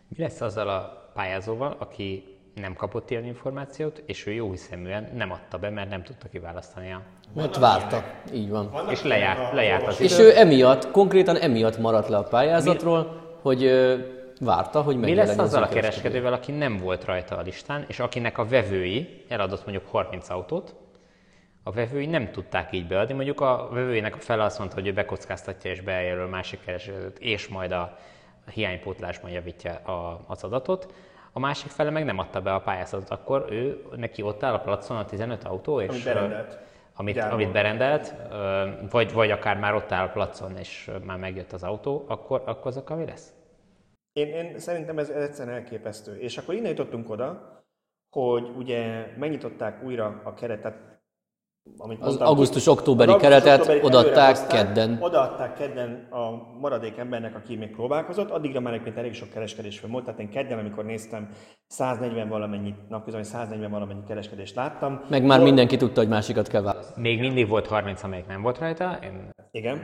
Mi 0.08 0.22
lesz 0.22 0.40
azzal 0.40 0.68
a 0.68 1.10
pályázóval, 1.14 1.76
aki 1.78 2.36
nem 2.54 2.74
kapott 2.74 3.10
ilyen 3.10 3.24
információt, 3.24 4.02
és 4.06 4.26
ő 4.26 4.32
jó 4.32 4.50
hiszeműen 4.50 5.10
nem 5.14 5.32
adta 5.32 5.58
be, 5.58 5.70
mert 5.70 5.90
nem 5.90 6.02
tudta 6.02 6.28
kiválasztani 6.28 6.92
a... 6.92 7.02
Mert 7.34 7.56
várta, 7.56 8.04
így 8.32 8.48
van. 8.48 8.70
Vannak 8.70 8.90
és 8.90 9.02
lejárt, 9.02 9.52
lejárt 9.52 9.86
az 9.86 10.00
És 10.00 10.18
ő 10.18 10.36
emiatt, 10.36 10.90
konkrétan 10.90 11.36
emiatt 11.36 11.78
maradt 11.78 12.08
le 12.08 12.16
a 12.16 12.22
pályázatról, 12.22 12.98
Mi... 12.98 13.08
hogy 13.42 13.64
ö, 13.64 13.96
várta, 14.40 14.82
hogy 14.82 14.96
Mi 14.96 15.14
lesz 15.14 15.38
azzal 15.38 15.62
a 15.62 15.68
kereskedővel, 15.68 16.32
aki 16.32 16.52
nem 16.52 16.76
volt 16.76 17.04
rajta 17.04 17.36
a 17.36 17.42
listán, 17.42 17.84
és 17.88 17.98
akinek 17.98 18.38
a 18.38 18.44
vevői 18.44 19.24
eladott 19.28 19.66
mondjuk 19.66 19.86
30 19.86 20.30
autót, 20.30 20.74
a 21.62 21.70
vevői 21.70 22.06
nem 22.06 22.30
tudták 22.30 22.72
így 22.72 22.86
beadni. 22.86 23.14
Mondjuk 23.14 23.40
a 23.40 23.68
vevőinek 23.72 24.14
a 24.14 24.18
fele 24.18 24.44
azt 24.44 24.58
mondta, 24.58 24.76
hogy 24.76 24.86
ő 24.86 24.92
bekockáztatja 24.92 25.70
és 25.70 25.80
bejelöl 25.80 26.26
másik 26.26 26.64
kereskedőt, 26.64 27.18
és 27.18 27.48
majd 27.48 27.72
a 27.72 27.98
hiánypótlásban 28.48 29.30
javítja 29.30 29.74
a, 29.74 30.20
az 30.26 30.44
adatot. 30.44 30.94
a 31.32 31.38
másik 31.38 31.70
fele 31.70 31.90
meg 31.90 32.04
nem 32.04 32.18
adta 32.18 32.40
be 32.40 32.54
a 32.54 32.60
pályázatot, 32.60 33.10
akkor 33.10 33.46
ő, 33.50 33.84
neki 33.96 34.22
ott 34.22 34.42
áll 34.42 34.54
a 34.54 34.60
placon 34.60 34.96
a 34.96 35.04
15 35.04 35.44
autó, 35.44 35.80
és 35.80 35.88
Amit 35.88 36.04
berendelt. 36.04 36.58
amit, 36.94 37.14
Gyárban. 37.14 37.34
amit 37.34 37.52
berendelt, 37.52 38.14
vagy, 38.90 39.12
vagy 39.12 39.30
akár 39.30 39.58
már 39.58 39.74
ott 39.74 39.92
áll 39.92 40.06
a 40.06 40.10
placon, 40.10 40.56
és 40.56 40.90
már 41.04 41.18
megjött 41.18 41.52
az 41.52 41.62
autó, 41.62 42.04
akkor, 42.08 42.42
akkor 42.46 42.66
az 42.66 42.76
a 42.76 42.84
kavi 42.84 43.04
lesz? 43.04 43.32
Én, 44.12 44.26
én 44.26 44.58
szerintem 44.58 44.98
ez, 44.98 45.08
ez 45.08 45.22
egyszerűen 45.22 45.56
elképesztő. 45.56 46.18
És 46.18 46.38
akkor 46.38 46.54
innen 46.54 46.70
jutottunk 46.70 47.10
oda, 47.10 47.56
hogy 48.10 48.48
ugye 48.56 49.06
megnyitották 49.18 49.82
újra 49.82 50.20
a 50.24 50.34
keretet, 50.34 50.97
amit 51.76 52.00
Az 52.00 52.16
augusztus-októberi 52.16 53.16
keretet 53.16 53.60
augusztus-októberi 53.60 54.08
odaadták 54.08 54.46
kedden. 54.46 54.98
Odaadták 55.00 55.54
kedden 55.54 56.08
a 56.10 56.30
maradék 56.60 56.96
embernek, 56.96 57.34
aki 57.34 57.56
még 57.56 57.70
próbálkozott. 57.70 58.30
Addigra 58.30 58.60
már 58.60 58.72
egyébként 58.72 58.96
elég 58.96 59.14
sok 59.14 59.28
kereskedés 59.28 59.80
volt. 59.80 60.04
Tehát 60.04 60.20
én 60.20 60.30
kedden, 60.30 60.58
amikor 60.58 60.84
néztem, 60.84 61.28
140 61.66 62.28
valamennyi, 62.28 62.74
napközben 62.88 63.22
140 63.24 63.70
valamennyi 63.70 64.02
kereskedést 64.06 64.54
láttam. 64.54 65.00
Meg 65.08 65.20
már 65.20 65.38
Volt- 65.38 65.50
mindenki 65.50 65.76
tudta, 65.76 66.00
hogy 66.00 66.08
másikat 66.08 66.48
kell 66.48 66.62
választani. 66.62 67.08
Még 67.08 67.20
mindig 67.20 67.48
volt 67.48 67.66
30, 67.66 68.02
amelyik 68.02 68.26
nem 68.26 68.42
volt 68.42 68.58
rajta. 68.58 68.98
Én 69.02 69.30
Igen, 69.50 69.82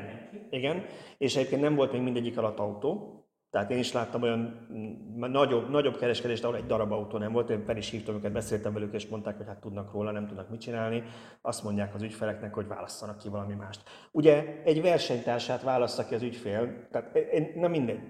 igen. 0.50 0.82
És 1.18 1.36
egyébként 1.36 1.62
nem 1.62 1.74
volt 1.74 1.92
még 1.92 2.00
mindegyik 2.02 2.38
alatt 2.38 2.58
autó. 2.58 3.18
Tehát 3.54 3.70
én 3.70 3.78
is 3.78 3.92
láttam 3.92 4.22
olyan 4.22 4.66
mm, 4.72 5.24
nagyobb, 5.30 5.70
nagyobb 5.70 5.96
kereskedést, 5.96 6.44
ahol 6.44 6.56
egy 6.56 6.66
darab 6.66 6.92
autó 6.92 7.18
nem 7.18 7.32
volt. 7.32 7.50
Én 7.50 7.64
fel 7.64 7.76
is 7.76 7.90
hívtam 7.90 8.14
őket, 8.14 8.32
beszéltem 8.32 8.72
velük, 8.72 8.94
és 8.94 9.06
mondták, 9.06 9.36
hogy 9.36 9.46
hát 9.46 9.60
tudnak 9.60 9.92
róla, 9.92 10.10
nem 10.10 10.26
tudnak 10.26 10.50
mit 10.50 10.60
csinálni. 10.60 11.02
Azt 11.40 11.62
mondják 11.62 11.94
az 11.94 12.02
ügyfeleknek, 12.02 12.54
hogy 12.54 12.66
válasszanak 12.66 13.18
ki 13.18 13.28
valami 13.28 13.54
mást. 13.54 13.82
Ugye 14.10 14.62
egy 14.64 14.82
versenytársát 14.82 15.62
válassza 15.62 16.04
ki 16.04 16.14
az 16.14 16.22
ügyfél, 16.22 16.88
tehát 16.90 17.18
nem 17.54 17.70
mindegy. 17.70 18.00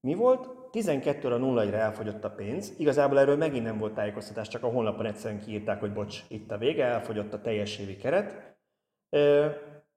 Mi 0.00 0.14
volt? 0.14 0.48
12-re 0.72 1.36
0 1.36 1.70
re 1.70 1.78
elfogyott 1.78 2.24
a 2.24 2.30
pénz. 2.30 2.74
Igazából 2.78 3.18
erről 3.18 3.36
megint 3.36 3.64
nem 3.64 3.78
volt 3.78 3.94
tájékoztatás, 3.94 4.48
csak 4.48 4.62
a 4.62 4.68
honlapon 4.68 5.06
egyszerűen 5.06 5.40
kiírták, 5.40 5.80
hogy 5.80 5.92
bocs, 5.92 6.24
itt 6.28 6.50
a 6.50 6.58
vége, 6.58 6.84
elfogyott 6.84 7.32
a 7.32 7.40
teljes 7.40 7.78
évi 7.78 7.96
keret. 7.96 8.56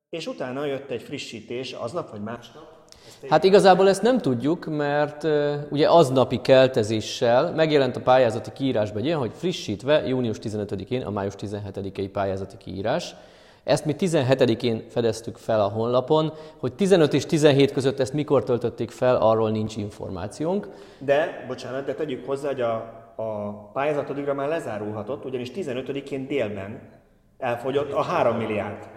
És 0.10 0.28
utána 0.28 0.66
jött 0.66 0.90
egy 0.90 1.02
frissítés 1.02 1.74
aznap 1.74 2.10
vagy 2.10 2.22
másnap. 2.22 2.79
Hát 3.30 3.44
igazából 3.44 3.90
ezt 3.90 4.02
nem 4.02 4.18
tudjuk, 4.18 4.66
mert 4.66 5.24
uh, 5.24 5.54
ugye 5.70 5.90
aznapi 5.90 6.42
keltezéssel 6.42 7.54
megjelent 7.56 7.96
a 7.96 8.02
pályázati 8.02 8.52
kiírásban 8.54 8.98
egy 8.98 9.06
ilyen, 9.06 9.18
hogy 9.18 9.32
frissítve 9.36 10.08
június 10.08 10.38
15-én 10.42 11.02
a 11.02 11.10
május 11.10 11.34
17-i 11.38 12.10
pályázati 12.12 12.58
kiírás. 12.58 13.16
Ezt 13.64 13.86
mi 13.86 13.96
17-én 14.00 14.84
fedeztük 14.90 15.38
fel 15.38 15.62
a 15.62 15.68
honlapon, 15.68 16.34
hogy 16.58 16.74
15 16.74 17.14
és 17.14 17.26
17 17.26 17.72
között 17.72 18.00
ezt 18.00 18.14
mikor 18.14 18.44
töltötték 18.44 18.92
fel, 18.92 19.16
arról 19.16 19.52
nincs 19.52 19.76
információnk. 19.76 20.68
De, 20.98 21.46
bocsánat, 21.48 21.86
de 21.86 21.94
tegyük 21.94 22.26
hozzá, 22.26 22.48
hogy 22.48 22.62
a, 22.62 22.74
a 23.16 23.52
pályázat 23.74 24.10
addigra 24.10 24.34
már 24.34 24.48
lezárulhatott, 24.48 25.26
ugyanis 25.26 25.52
15-én 25.56 26.28
délben 26.28 26.82
elfogyott 27.38 27.92
a 27.92 28.02
3 28.02 28.38
milliárd. 28.38 28.88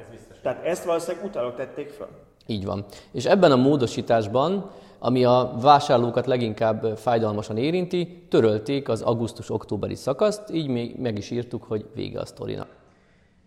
Tehát 0.42 0.64
ezt 0.64 0.84
valószínűleg 0.84 1.26
utána 1.26 1.54
tették 1.54 1.90
fel. 1.90 2.08
Így 2.46 2.64
van. 2.64 2.84
És 3.10 3.24
ebben 3.24 3.52
a 3.52 3.56
módosításban, 3.56 4.70
ami 4.98 5.24
a 5.24 5.52
vásárlókat 5.60 6.26
leginkább 6.26 6.96
fájdalmasan 6.96 7.56
érinti, 7.56 8.26
törölték 8.28 8.88
az 8.88 9.02
augusztus-októberi 9.02 9.94
szakaszt, 9.94 10.50
így 10.52 10.68
még 10.68 10.96
meg 10.98 11.18
is 11.18 11.30
írtuk, 11.30 11.64
hogy 11.64 11.86
vége 11.94 12.20
a 12.20 12.26
sztorinak. 12.26 12.80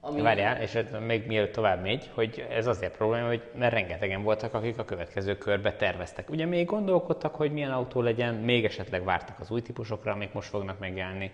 Ami... 0.08 0.22
Várjál, 0.22 0.62
és 0.62 0.80
még 1.06 1.28
mielőtt 1.28 1.54
tovább 1.54 1.82
megy, 1.82 2.10
hogy 2.14 2.46
ez 2.50 2.68
azért 2.68 2.98
probléma, 2.98 3.28
hogy 3.28 3.42
mert 3.58 3.74
rengetegen 3.74 4.24
voltak, 4.24 4.54
akik 4.54 4.78
a 4.78 4.86
következő 4.86 5.38
körbe 5.38 5.74
terveztek. 5.74 6.30
Ugye 6.30 6.46
még 6.46 6.66
gondolkodtak, 6.66 7.36
hogy 7.36 7.52
milyen 7.52 7.72
autó 7.72 8.02
legyen, 8.02 8.34
még 8.34 8.66
esetleg 8.66 9.04
vártak 9.04 9.40
az 9.40 9.52
új 9.52 9.62
típusokra, 9.62 10.12
amik 10.12 10.34
most 10.34 10.50
fognak 10.50 10.80
megjelenni. 10.80 11.32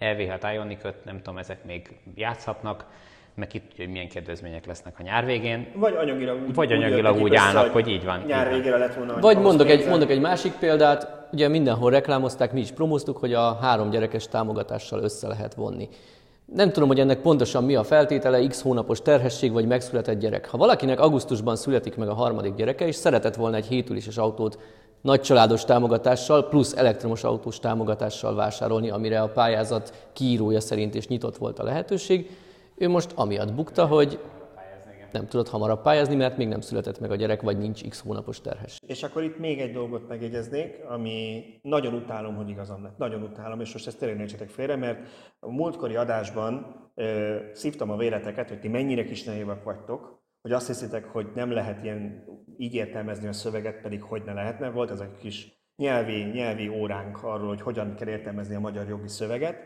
LV6 0.00 0.50
Ionic 0.54 0.82
nem 1.04 1.16
tudom, 1.16 1.38
ezek 1.38 1.64
még 1.64 1.98
játszhatnak, 2.14 2.86
meg 3.34 3.48
ki 3.48 3.60
tudja, 3.60 3.84
hogy 3.84 3.92
milyen 3.92 4.08
kedvezmények 4.08 4.66
lesznek 4.66 4.94
a 4.98 5.02
nyár 5.02 5.24
végén. 5.24 5.66
Vagy 5.74 5.94
anyagilag 5.94 6.42
úgy, 6.46 6.54
Vagy 6.54 6.72
anyagilag 6.72 7.22
úgy 7.22 7.32
össze, 7.32 7.42
állnak, 7.42 7.72
hogy 7.72 7.88
így 7.88 8.04
van, 8.04 8.22
Nyár 8.26 8.48
végére 8.48 8.76
lett 8.76 8.94
volna 8.94 9.20
Vagy 9.20 9.38
mondok 9.38 9.68
egy, 9.68 9.88
mondok 9.88 10.10
egy 10.10 10.20
másik 10.20 10.52
példát, 10.52 11.26
ugye 11.32 11.48
mindenhol 11.48 11.90
reklámozták, 11.90 12.52
mi 12.52 12.60
is 12.60 12.70
promóztuk, 12.70 13.16
hogy 13.16 13.32
a 13.32 13.58
három 13.60 13.90
gyerekes 13.90 14.28
támogatással 14.28 15.02
össze 15.02 15.28
lehet 15.28 15.54
vonni. 15.54 15.88
Nem 16.52 16.72
tudom, 16.72 16.88
hogy 16.88 17.00
ennek 17.00 17.20
pontosan 17.20 17.64
mi 17.64 17.74
a 17.74 17.84
feltétele, 17.84 18.46
x 18.46 18.62
hónapos 18.62 19.02
terhesség 19.02 19.52
vagy 19.52 19.66
megszületett 19.66 20.18
gyerek. 20.18 20.48
Ha 20.48 20.56
valakinek 20.56 21.00
augusztusban 21.00 21.56
születik 21.56 21.96
meg 21.96 22.08
a 22.08 22.14
harmadik 22.14 22.54
gyereke, 22.54 22.86
és 22.86 22.94
szeretett 22.94 23.34
volna 23.34 23.56
egy 23.56 23.66
hétüléses 23.66 24.16
autót 24.16 24.58
nagy 25.00 25.20
családos 25.20 25.64
támogatással, 25.64 26.48
plusz 26.48 26.76
elektromos 26.76 27.24
autós 27.24 27.58
támogatással 27.58 28.34
vásárolni, 28.34 28.90
amire 28.90 29.20
a 29.20 29.28
pályázat 29.28 30.08
kiírója 30.12 30.60
szerint 30.60 30.94
is 30.94 31.06
nyitott 31.06 31.36
volt 31.36 31.58
a 31.58 31.64
lehetőség, 31.64 32.30
ő 32.76 32.88
most 32.88 33.12
amiatt 33.14 33.54
bukta, 33.54 33.86
hogy 33.86 34.20
nem 35.14 35.26
tudott 35.26 35.48
hamarabb 35.48 35.82
pályázni, 35.82 36.14
mert 36.14 36.36
még 36.36 36.48
nem 36.48 36.60
született 36.60 37.00
meg 37.00 37.10
a 37.10 37.14
gyerek, 37.14 37.42
vagy 37.42 37.58
nincs 37.58 37.88
x 37.88 38.00
hónapos 38.00 38.40
terhesség. 38.40 38.88
És 38.88 39.02
akkor 39.02 39.22
itt 39.22 39.38
még 39.38 39.60
egy 39.60 39.72
dolgot 39.72 40.08
megjegyeznék, 40.08 40.84
ami 40.88 41.44
nagyon 41.62 41.94
utálom, 41.94 42.34
hogy 42.36 42.48
igazam 42.48 42.82
lett. 42.82 42.98
Nagyon 42.98 43.22
utálom, 43.22 43.60
és 43.60 43.72
most 43.72 43.86
ezt 43.86 43.98
tényleg 43.98 44.20
értsetek 44.20 44.48
félre, 44.48 44.76
mert 44.76 45.08
a 45.38 45.50
múltkori 45.50 45.96
adásban 45.96 46.76
ö, 46.94 47.36
szívtam 47.52 47.90
a 47.90 47.96
véleteket, 47.96 48.48
hogy 48.48 48.60
ti 48.60 48.68
mennyire 48.68 49.04
kis 49.04 49.24
naívak 49.24 49.64
vagytok, 49.64 50.22
hogy 50.42 50.52
azt 50.52 50.66
hiszitek, 50.66 51.04
hogy 51.04 51.26
nem 51.34 51.50
lehet 51.50 51.84
ilyen 51.84 52.24
így 52.56 52.74
értelmezni 52.74 53.28
a 53.28 53.32
szöveget, 53.32 53.80
pedig 53.80 54.02
hogy 54.02 54.22
ne 54.24 54.32
lehetne. 54.32 54.70
Volt 54.70 54.90
ez 54.90 55.00
a 55.00 55.16
kis 55.20 55.62
nyelvi, 55.76 56.22
nyelvi 56.22 56.68
óránk 56.68 57.22
arról, 57.22 57.48
hogy 57.48 57.60
hogyan 57.60 57.94
kell 57.94 58.08
értelmezni 58.08 58.54
a 58.54 58.60
magyar 58.60 58.88
jogi 58.88 59.08
szöveget, 59.08 59.56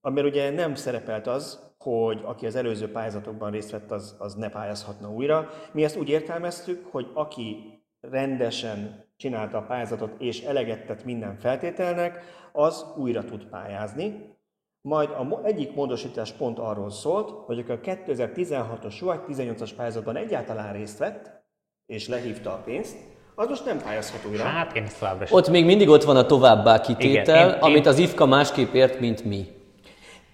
amiben 0.00 0.24
ugye 0.24 0.50
nem 0.50 0.74
szerepelt 0.74 1.26
az, 1.26 1.67
hogy 1.78 2.20
aki 2.24 2.46
az 2.46 2.54
előző 2.56 2.90
pályázatokban 2.90 3.50
részt 3.50 3.70
vett, 3.70 3.90
az, 3.90 4.16
az 4.18 4.34
ne 4.34 4.48
pályázhatna 4.48 5.10
újra. 5.10 5.50
Mi 5.72 5.84
ezt 5.84 5.96
úgy 5.96 6.08
értelmeztük, 6.08 6.86
hogy 6.90 7.10
aki 7.14 7.78
rendesen 8.00 9.04
csinálta 9.16 9.58
a 9.58 9.62
pályázatot 9.62 10.14
és 10.18 10.40
eleget 10.42 10.86
tett 10.86 11.04
minden 11.04 11.36
feltételnek, 11.38 12.22
az 12.52 12.84
újra 12.96 13.24
tud 13.24 13.44
pályázni. 13.44 14.36
Majd 14.80 15.10
a 15.10 15.40
egyik 15.44 15.74
módosítás 15.74 16.32
pont 16.32 16.58
arról 16.58 16.90
szólt, 16.90 17.30
hogy 17.30 17.58
aki 17.58 17.70
a 17.70 17.80
2016-os 17.80 18.96
vagy 19.00 19.20
18-as 19.28 19.70
pályázatban 19.76 20.16
egyáltalán 20.16 20.72
részt 20.72 20.98
vett, 20.98 21.42
és 21.86 22.08
lehívta 22.08 22.50
a 22.52 22.62
pénzt, 22.64 22.96
az 23.34 23.48
most 23.48 23.64
nem 23.64 23.78
pályázhat 23.82 24.30
újra. 24.30 24.42
Hát 24.42 24.76
én 24.76 24.82
ezt 24.82 24.98
továbbra. 24.98 25.26
Ott 25.30 25.48
még 25.48 25.64
mindig 25.64 25.88
ott 25.88 26.02
van 26.02 26.16
a 26.16 26.26
továbbá 26.26 26.80
kitétel, 26.80 27.36
Igen, 27.36 27.48
én- 27.48 27.54
én- 27.54 27.60
amit 27.60 27.86
az 27.86 27.98
IFKA 27.98 28.26
másképp 28.26 28.72
ért, 28.72 29.00
mint 29.00 29.24
mi. 29.24 29.46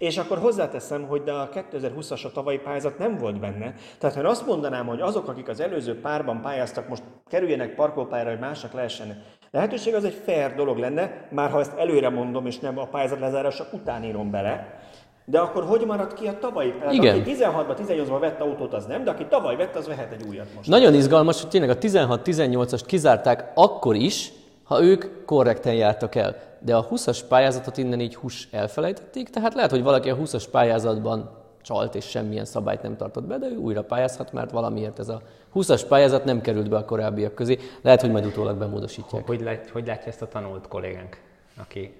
És 0.05 0.19
akkor 0.19 0.39
hozzáteszem, 0.39 1.07
hogy 1.07 1.23
de 1.23 1.33
a 1.33 1.49
2020-as 1.49 2.25
a 2.25 2.33
tavalyi 2.33 2.59
pályázat 2.59 2.99
nem 2.99 3.17
volt 3.19 3.41
benne. 3.41 3.75
Tehát 3.99 4.15
ha 4.15 4.21
én 4.23 4.29
azt 4.29 4.47
mondanám, 4.47 4.87
hogy 4.87 5.01
azok, 5.01 5.29
akik 5.29 5.49
az 5.49 5.61
előző 5.61 6.01
párban 6.01 6.41
pályáztak, 6.41 6.89
most 6.89 7.03
kerüljenek 7.29 7.75
parkolópályára, 7.75 8.31
hogy 8.31 8.39
másnak 8.39 8.73
lehessen 8.73 9.23
lehetőség, 9.51 9.95
az 9.95 10.05
egy 10.05 10.21
fair 10.25 10.55
dolog 10.55 10.79
lenne, 10.79 11.27
már 11.31 11.51
ha 11.51 11.61
ezt 11.61 11.79
előre 11.79 12.09
mondom, 12.09 12.47
és 12.47 12.59
nem 12.59 12.79
a 12.79 12.87
pályázat 12.87 13.21
lezárása 13.21 13.67
után 13.73 14.05
írom 14.05 14.31
bele. 14.31 14.79
De 15.25 15.39
akkor 15.39 15.65
hogy 15.65 15.87
maradt 15.87 16.15
ki 16.15 16.27
a 16.27 16.39
tavalyi? 16.39 16.73
Tehát 16.73 16.95
Igen. 16.95 17.21
Aki 17.21 17.35
16-ban, 17.37 17.77
18-ban 17.89 18.17
vett 18.21 18.41
autót, 18.41 18.75
az 18.75 18.87
nem, 18.87 19.05
de 19.05 19.11
aki 19.11 19.27
tavaly 19.27 19.57
vett, 19.57 19.77
az 19.77 19.87
vehet 19.87 20.13
egy 20.13 20.25
újat 20.29 20.47
most. 20.57 20.69
Nagyon 20.69 20.95
izgalmas, 20.95 21.41
hogy 21.41 21.51
tényleg 21.51 21.71
a 21.71 21.79
16-18-ast 21.79 22.83
kizárták 22.87 23.53
akkor 23.55 23.95
is, 23.95 24.33
ha 24.65 24.83
ők 24.83 25.25
korrekten 25.25 25.75
jártak 25.75 26.15
el. 26.15 26.37
De 26.65 26.77
a 26.77 26.89
20-as 26.89 27.21
pályázatot 27.29 27.77
innen 27.77 28.01
így 28.01 28.15
hús 28.15 28.49
elfelejtették, 28.51 29.29
tehát 29.29 29.55
lehet, 29.55 29.71
hogy 29.71 29.83
valaki 29.83 30.11
a 30.11 30.17
20-as 30.17 30.45
pályázatban 30.51 31.43
csalt 31.63 31.95
és 31.95 32.05
semmilyen 32.05 32.45
szabályt 32.45 32.83
nem 32.83 32.97
tartott 32.97 33.25
be, 33.25 33.39
de 33.39 33.47
ő 33.47 33.57
újra 33.57 33.85
pályázhat, 33.85 34.33
mert 34.33 34.51
valamiért 34.51 34.99
ez 34.99 35.09
a 35.09 35.23
20-as 35.55 35.83
pályázat 35.89 36.25
nem 36.25 36.41
került 36.41 36.69
be 36.69 36.77
a 36.77 36.85
korábbiak 36.85 37.35
közé. 37.35 37.59
Lehet, 37.83 38.01
hogy 38.01 38.11
majd 38.11 38.27
utólag 38.27 38.57
bemódosítják. 38.57 39.27
Hogy, 39.27 39.41
lát, 39.41 39.69
hogy 39.69 39.87
látja 39.87 40.07
ezt 40.07 40.23
a 40.23 40.29
tanult 40.29 40.69
kollégánk, 40.69 41.21
aki 41.57 41.95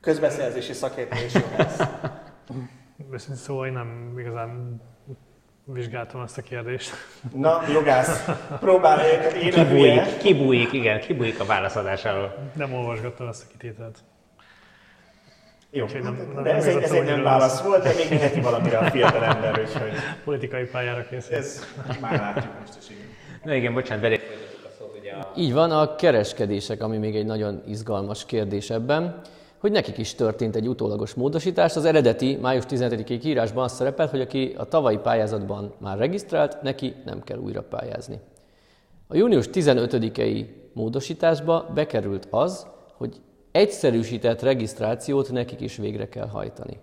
Közbeszerzési 0.00 0.72
szakértő 0.72 1.16
lesz. 1.56 1.80
Őszintén 3.12 3.36
szóval 3.36 3.66
én 3.66 3.72
nem 3.72 4.14
igazán 4.18 4.80
vizsgáltam 5.64 6.22
ezt 6.22 6.38
a 6.38 6.42
kérdést. 6.42 6.90
Na, 7.34 7.62
jogász, 7.72 8.28
próbálj 8.60 9.08
kibújik, 9.50 10.16
kibújik, 10.18 10.72
igen, 10.72 11.00
kibújik 11.00 11.40
a 11.40 11.44
válaszadásáról. 11.44 12.34
Nem 12.54 12.72
olvasgattam 12.74 13.28
ezt 13.28 13.42
a 13.42 13.50
kitételt. 13.50 13.98
Jó, 15.70 15.84
Úgyhogy 15.84 16.02
nem- 16.02 16.30
nem- 16.34 16.42
de 16.42 16.54
ez 16.54 16.66
egy, 16.66 16.82
ez 16.82 16.90
egy 16.92 17.04
nem 17.04 17.22
válasz 17.22 17.50
rossz. 17.58 17.66
volt, 17.66 17.82
de 17.82 17.92
még 17.96 18.10
mindenki 18.10 18.40
valamire 18.40 18.78
a 18.78 18.90
fiatal 18.90 19.24
ember, 19.24 19.60
úgyhogy 19.60 19.92
Politikai 20.24 20.64
pályára 20.64 21.06
készül. 21.10 21.36
ez 21.36 21.66
már 22.00 22.12
látjuk 22.20 22.52
most 22.60 22.72
is, 22.80 22.90
igen. 22.90 23.06
Na 23.44 23.54
igen, 23.54 23.72
bocsánat, 23.74 24.02
belé 24.02 24.14
a 24.64 24.68
szót, 24.78 24.96
ugye 25.00 25.12
a 25.12 25.32
Így 25.36 25.52
van, 25.52 25.70
a 25.70 25.94
kereskedések, 25.96 26.82
ami 26.82 26.98
még 26.98 27.16
egy 27.16 27.26
nagyon 27.26 27.62
izgalmas 27.66 28.26
kérdés 28.26 28.70
ebben, 28.70 29.20
hogy 29.62 29.72
nekik 29.72 29.98
is 29.98 30.14
történt 30.14 30.56
egy 30.56 30.68
utólagos 30.68 31.14
módosítás. 31.14 31.76
Az 31.76 31.84
eredeti 31.84 32.38
május 32.40 32.64
17-i 32.68 33.18
kiírásban 33.20 33.64
az 33.64 33.72
szerepel, 33.72 34.06
hogy 34.06 34.20
aki 34.20 34.54
a 34.58 34.64
tavalyi 34.64 34.96
pályázatban 34.96 35.72
már 35.78 35.98
regisztrált, 35.98 36.62
neki 36.62 36.94
nem 37.04 37.22
kell 37.22 37.38
újra 37.38 37.62
pályázni. 37.62 38.20
A 39.06 39.16
június 39.16 39.48
15-i 39.52 40.46
módosításba 40.72 41.70
bekerült 41.74 42.26
az, 42.30 42.66
hogy 42.96 43.20
egyszerűsített 43.52 44.42
regisztrációt 44.42 45.32
nekik 45.32 45.60
is 45.60 45.76
végre 45.76 46.08
kell 46.08 46.28
hajtani. 46.28 46.78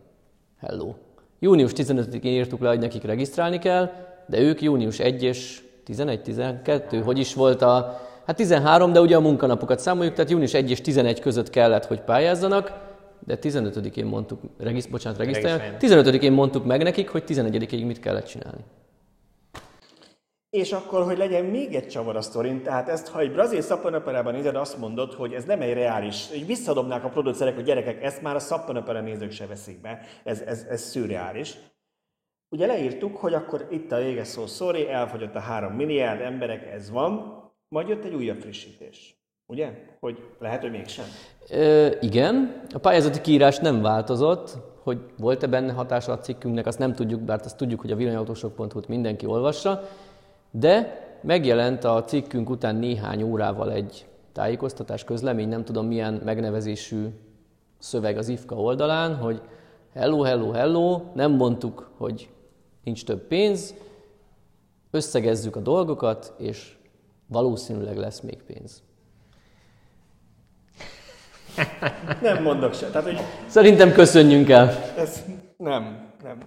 Hello. 0.60 0.94
Június 1.40 1.72
15-én 1.76 2.32
írtuk 2.32 2.62
le, 2.62 2.70
hogy 2.70 2.80
nekik 2.80 3.04
regisztrálni 3.04 3.60
kell, 3.60 3.92
de 4.28 4.40
ők 4.40 4.62
június 4.62 5.00
1 5.00 5.24
és 5.24 5.64
11, 5.84 6.22
12, 6.22 7.02
hogy 7.02 7.18
is 7.18 7.34
volt 7.34 7.62
a... 7.62 8.00
Hát 8.30 8.38
13, 8.38 8.92
de 8.92 9.02
ugye 9.02 9.16
a 9.16 9.20
munkanapokat 9.20 9.80
számoljuk, 9.80 10.14
tehát 10.14 10.32
június 10.32 10.54
1 10.54 10.70
és 10.70 10.82
11 10.82 11.20
között 11.20 11.50
kellett, 11.50 11.86
hogy 11.86 12.02
pályázzanak, 12.02 12.72
de 13.26 13.38
15-én 13.42 14.06
mondtuk, 14.06 14.40
regisz, 14.58 14.86
bocsánat, 14.86 15.18
regisztrálni, 15.18 15.64
15-én 15.80 16.32
mondtuk 16.32 16.66
meg 16.66 16.84
nekik, 16.84 17.10
hogy 17.10 17.24
11-ig 17.28 17.86
mit 17.86 18.00
kellett 18.00 18.26
csinálni. 18.26 18.64
És 20.50 20.72
akkor, 20.72 21.04
hogy 21.04 21.18
legyen 21.18 21.46
még 21.46 21.76
egy 21.76 21.88
csavar 21.88 22.16
a 22.16 22.22
sztorin, 22.22 22.64
tehát 22.64 22.90
ezt, 22.90 23.08
ha 23.08 23.20
egy 23.20 23.32
brazil 23.32 23.62
szappanoperában 23.62 24.34
nézed, 24.34 24.56
azt 24.56 24.78
mondod, 24.78 25.14
hogy 25.14 25.34
ez 25.34 25.44
nem 25.44 25.62
egy 25.62 25.74
reális, 25.74 26.30
hogy 26.30 26.46
visszadobnák 26.46 27.04
a 27.04 27.10
producerek, 27.10 27.56
hogy 27.56 27.64
gyerekek, 27.64 28.04
ezt 28.04 28.22
már 28.22 28.36
a 28.36 28.40
szappanopera 28.40 29.02
nézők 29.02 29.32
se 29.32 29.48
veszik 29.48 29.82
be, 29.82 30.02
ez, 30.24 30.42
ez, 30.42 30.66
ez 30.70 30.82
szürreális. 30.82 31.58
Ugye 32.50 32.66
leírtuk, 32.66 33.18
hogy 33.18 33.34
akkor 33.34 33.68
itt 33.70 33.92
a 33.92 33.98
vége 33.98 34.24
szó, 34.24 34.46
sorry, 34.46 34.90
elfogyott 34.90 35.36
a 35.36 35.40
három 35.40 35.74
milliárd 35.74 36.22
emberek, 36.22 36.72
ez 36.74 36.90
van, 36.90 37.39
majd 37.70 37.88
jött 37.88 38.04
egy 38.04 38.14
újabb 38.14 38.40
frissítés. 38.40 39.18
Ugye? 39.46 39.72
Hogy 40.00 40.24
lehet, 40.40 40.62
hogy 40.62 40.72
mégsem. 40.72 41.06
Ö, 41.50 41.90
igen, 42.02 42.64
a 42.74 42.78
pályázati 42.78 43.22
kiírás 43.22 43.58
nem 43.58 43.82
változott, 43.82 44.58
hogy 44.84 45.00
volt-e 45.18 45.48
benne 45.48 45.72
hatása 45.74 46.12
a 46.12 46.20
cikkünknek, 46.20 46.66
azt 46.66 46.80
nem 46.80 46.94
tudjuk, 46.94 47.22
bár 47.22 47.40
azt 47.44 47.58
tudjuk, 47.58 47.82
hogy 47.82 47.91
a 47.91 47.96
villanyautósok.hu-t 47.96 48.88
mindenki 48.88 49.26
olvassa, 49.26 49.90
de 50.52 51.08
megjelent 51.22 51.84
a 51.84 52.04
cikkünk 52.04 52.50
után 52.50 52.76
néhány 52.76 53.22
órával 53.22 53.72
egy 53.72 54.08
tájékoztatás 54.32 55.04
közlemény, 55.04 55.48
nem 55.48 55.66
tudom 55.66 55.88
milyen 55.88 56.22
megnevezésű 56.26 57.06
szöveg 57.78 58.18
az 58.18 58.28
IFKA 58.28 58.56
oldalán, 58.56 59.16
hogy 59.16 59.41
hello, 59.94 60.22
hello, 60.22 60.52
hello, 60.52 61.02
nem 61.14 61.32
mondtuk, 61.32 61.91
hogy 61.98 62.30
nincs 62.84 63.06
több 63.06 63.28
pénz, 63.28 63.76
összegezzük 64.91 65.56
a 65.56 65.60
dolgokat, 65.60 66.34
és 66.38 66.79
valószínűleg 67.30 67.98
lesz 67.98 68.20
még 68.20 68.44
pénz. 68.44 68.84
Nem 72.22 72.44
mondok 72.44 72.74
se. 72.74 72.88
Tehát, 72.90 73.08
hogy 73.08 73.20
Szerintem 73.48 73.92
köszönjünk 73.92 74.50
el. 74.50 74.68
ez 74.98 75.24
nem, 75.58 76.14
nem. 76.24 76.38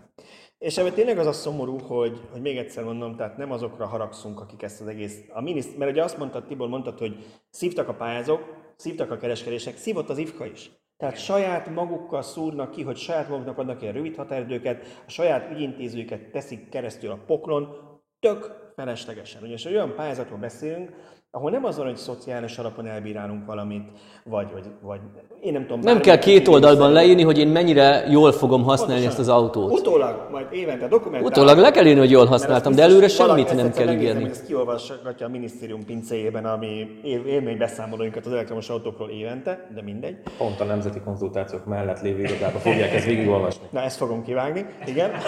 És 0.58 0.78
ebben 0.78 0.92
tényleg 0.92 1.18
az 1.18 1.26
a 1.26 1.32
szomorú, 1.32 1.78
hogy, 1.78 2.20
hogy 2.32 2.40
még 2.40 2.56
egyszer 2.56 2.84
mondom, 2.84 3.16
tehát 3.16 3.36
nem 3.36 3.52
azokra 3.52 3.86
haragszunk, 3.86 4.40
akik 4.40 4.62
ezt 4.62 4.80
az 4.80 4.86
egész... 4.86 5.18
A 5.32 5.40
miniszt, 5.40 5.78
mert 5.78 5.90
ugye 5.90 6.02
azt 6.02 6.18
mondtad, 6.18 6.44
Tibor, 6.46 6.68
mondtad, 6.68 6.98
hogy 6.98 7.24
szívtak 7.50 7.88
a 7.88 7.94
pályázók, 7.94 8.40
szívtak 8.76 9.10
a 9.10 9.16
kereskedések, 9.16 9.76
szívott 9.76 10.08
az 10.08 10.18
IFKA 10.18 10.46
is. 10.46 10.70
Tehát 10.96 11.18
saját 11.18 11.68
magukkal 11.68 12.22
szúrnak 12.22 12.70
ki, 12.70 12.82
hogy 12.82 12.96
saját 12.96 13.28
maguknak 13.28 13.58
adnak 13.58 13.82
ilyen 13.82 13.94
rövid 13.94 14.16
határidőket, 14.16 15.02
a 15.06 15.10
saját 15.10 15.50
ügyintézőket 15.50 16.30
teszik 16.30 16.68
keresztül 16.68 17.10
a 17.10 17.18
poklon, 17.26 17.76
tök 18.20 18.61
feleslegesen. 18.76 19.42
Ugyanis 19.42 19.64
olyan 19.64 19.94
pályázatról 19.96 20.38
beszélünk, 20.38 20.90
ahol 21.34 21.50
nem 21.50 21.64
azon, 21.64 21.86
hogy 21.86 21.96
szociális 21.96 22.58
alapon 22.58 22.86
elbírálunk 22.86 23.46
valamit, 23.46 23.88
vagy, 24.24 24.52
vagy, 24.52 24.64
vagy 24.80 25.00
én 25.40 25.52
nem 25.52 25.62
tudom. 25.62 25.80
Nem 25.80 26.00
kell 26.00 26.18
két 26.18 26.48
oldalban 26.48 26.78
szerint. 26.78 26.94
leírni, 26.96 27.22
hogy 27.22 27.38
én 27.38 27.48
mennyire 27.48 28.04
jól 28.08 28.32
fogom 28.32 28.62
használni 28.62 29.02
Pontosan. 29.02 29.20
ezt 29.20 29.28
az 29.28 29.36
autót. 29.36 29.72
Utólag, 29.72 30.28
majd 30.30 30.46
évente 30.50 30.88
dokumentálni. 30.88 31.26
Utólag 31.26 31.58
le 31.58 31.70
kell 31.70 31.86
írni, 31.86 31.98
hogy 31.98 32.10
jól 32.10 32.26
használtam, 32.26 32.74
de 32.74 32.82
előre 32.82 33.08
semmit 33.08 33.54
nem 33.54 33.70
kell 33.70 33.88
ígérni. 33.94 34.28
Ezt 34.28 34.46
kiolvasgatja 34.46 35.26
a 35.26 35.28
minisztérium 35.28 35.84
pincéjében, 35.84 36.44
ami 36.44 36.86
él- 37.02 37.26
élménybeszámolóinkat 37.26 38.26
az 38.26 38.32
elektromos 38.32 38.68
autókról 38.68 39.10
évente, 39.10 39.70
de 39.74 39.82
mindegy. 39.82 40.16
Pont 40.38 40.60
a 40.60 40.64
nemzeti 40.64 41.00
konzultációk 41.00 41.66
mellett 41.66 42.00
lévő 42.00 42.22
irodába 42.22 42.58
fogják 42.58 42.92
ezt 42.94 43.06
végigolvasni. 43.06 43.66
Na, 43.70 43.80
ezt 43.80 43.96
fogom 43.96 44.22
kivágni, 44.22 44.66
igen. 44.86 45.10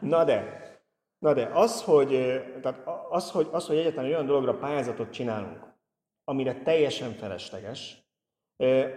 Na 0.00 0.24
de, 0.24 0.64
na 1.18 1.34
de 1.34 1.50
az, 1.52 1.82
hogy, 1.82 2.08
tehát 2.62 2.82
az, 3.10 3.30
hogy, 3.30 3.48
az, 3.50 3.66
hogy 3.66 3.76
egyetlen 3.76 4.04
olyan 4.04 4.26
dologra 4.26 4.58
pályázatot 4.58 5.10
csinálunk, 5.10 5.74
amire 6.24 6.62
teljesen 6.62 7.12
felesleges, 7.12 8.04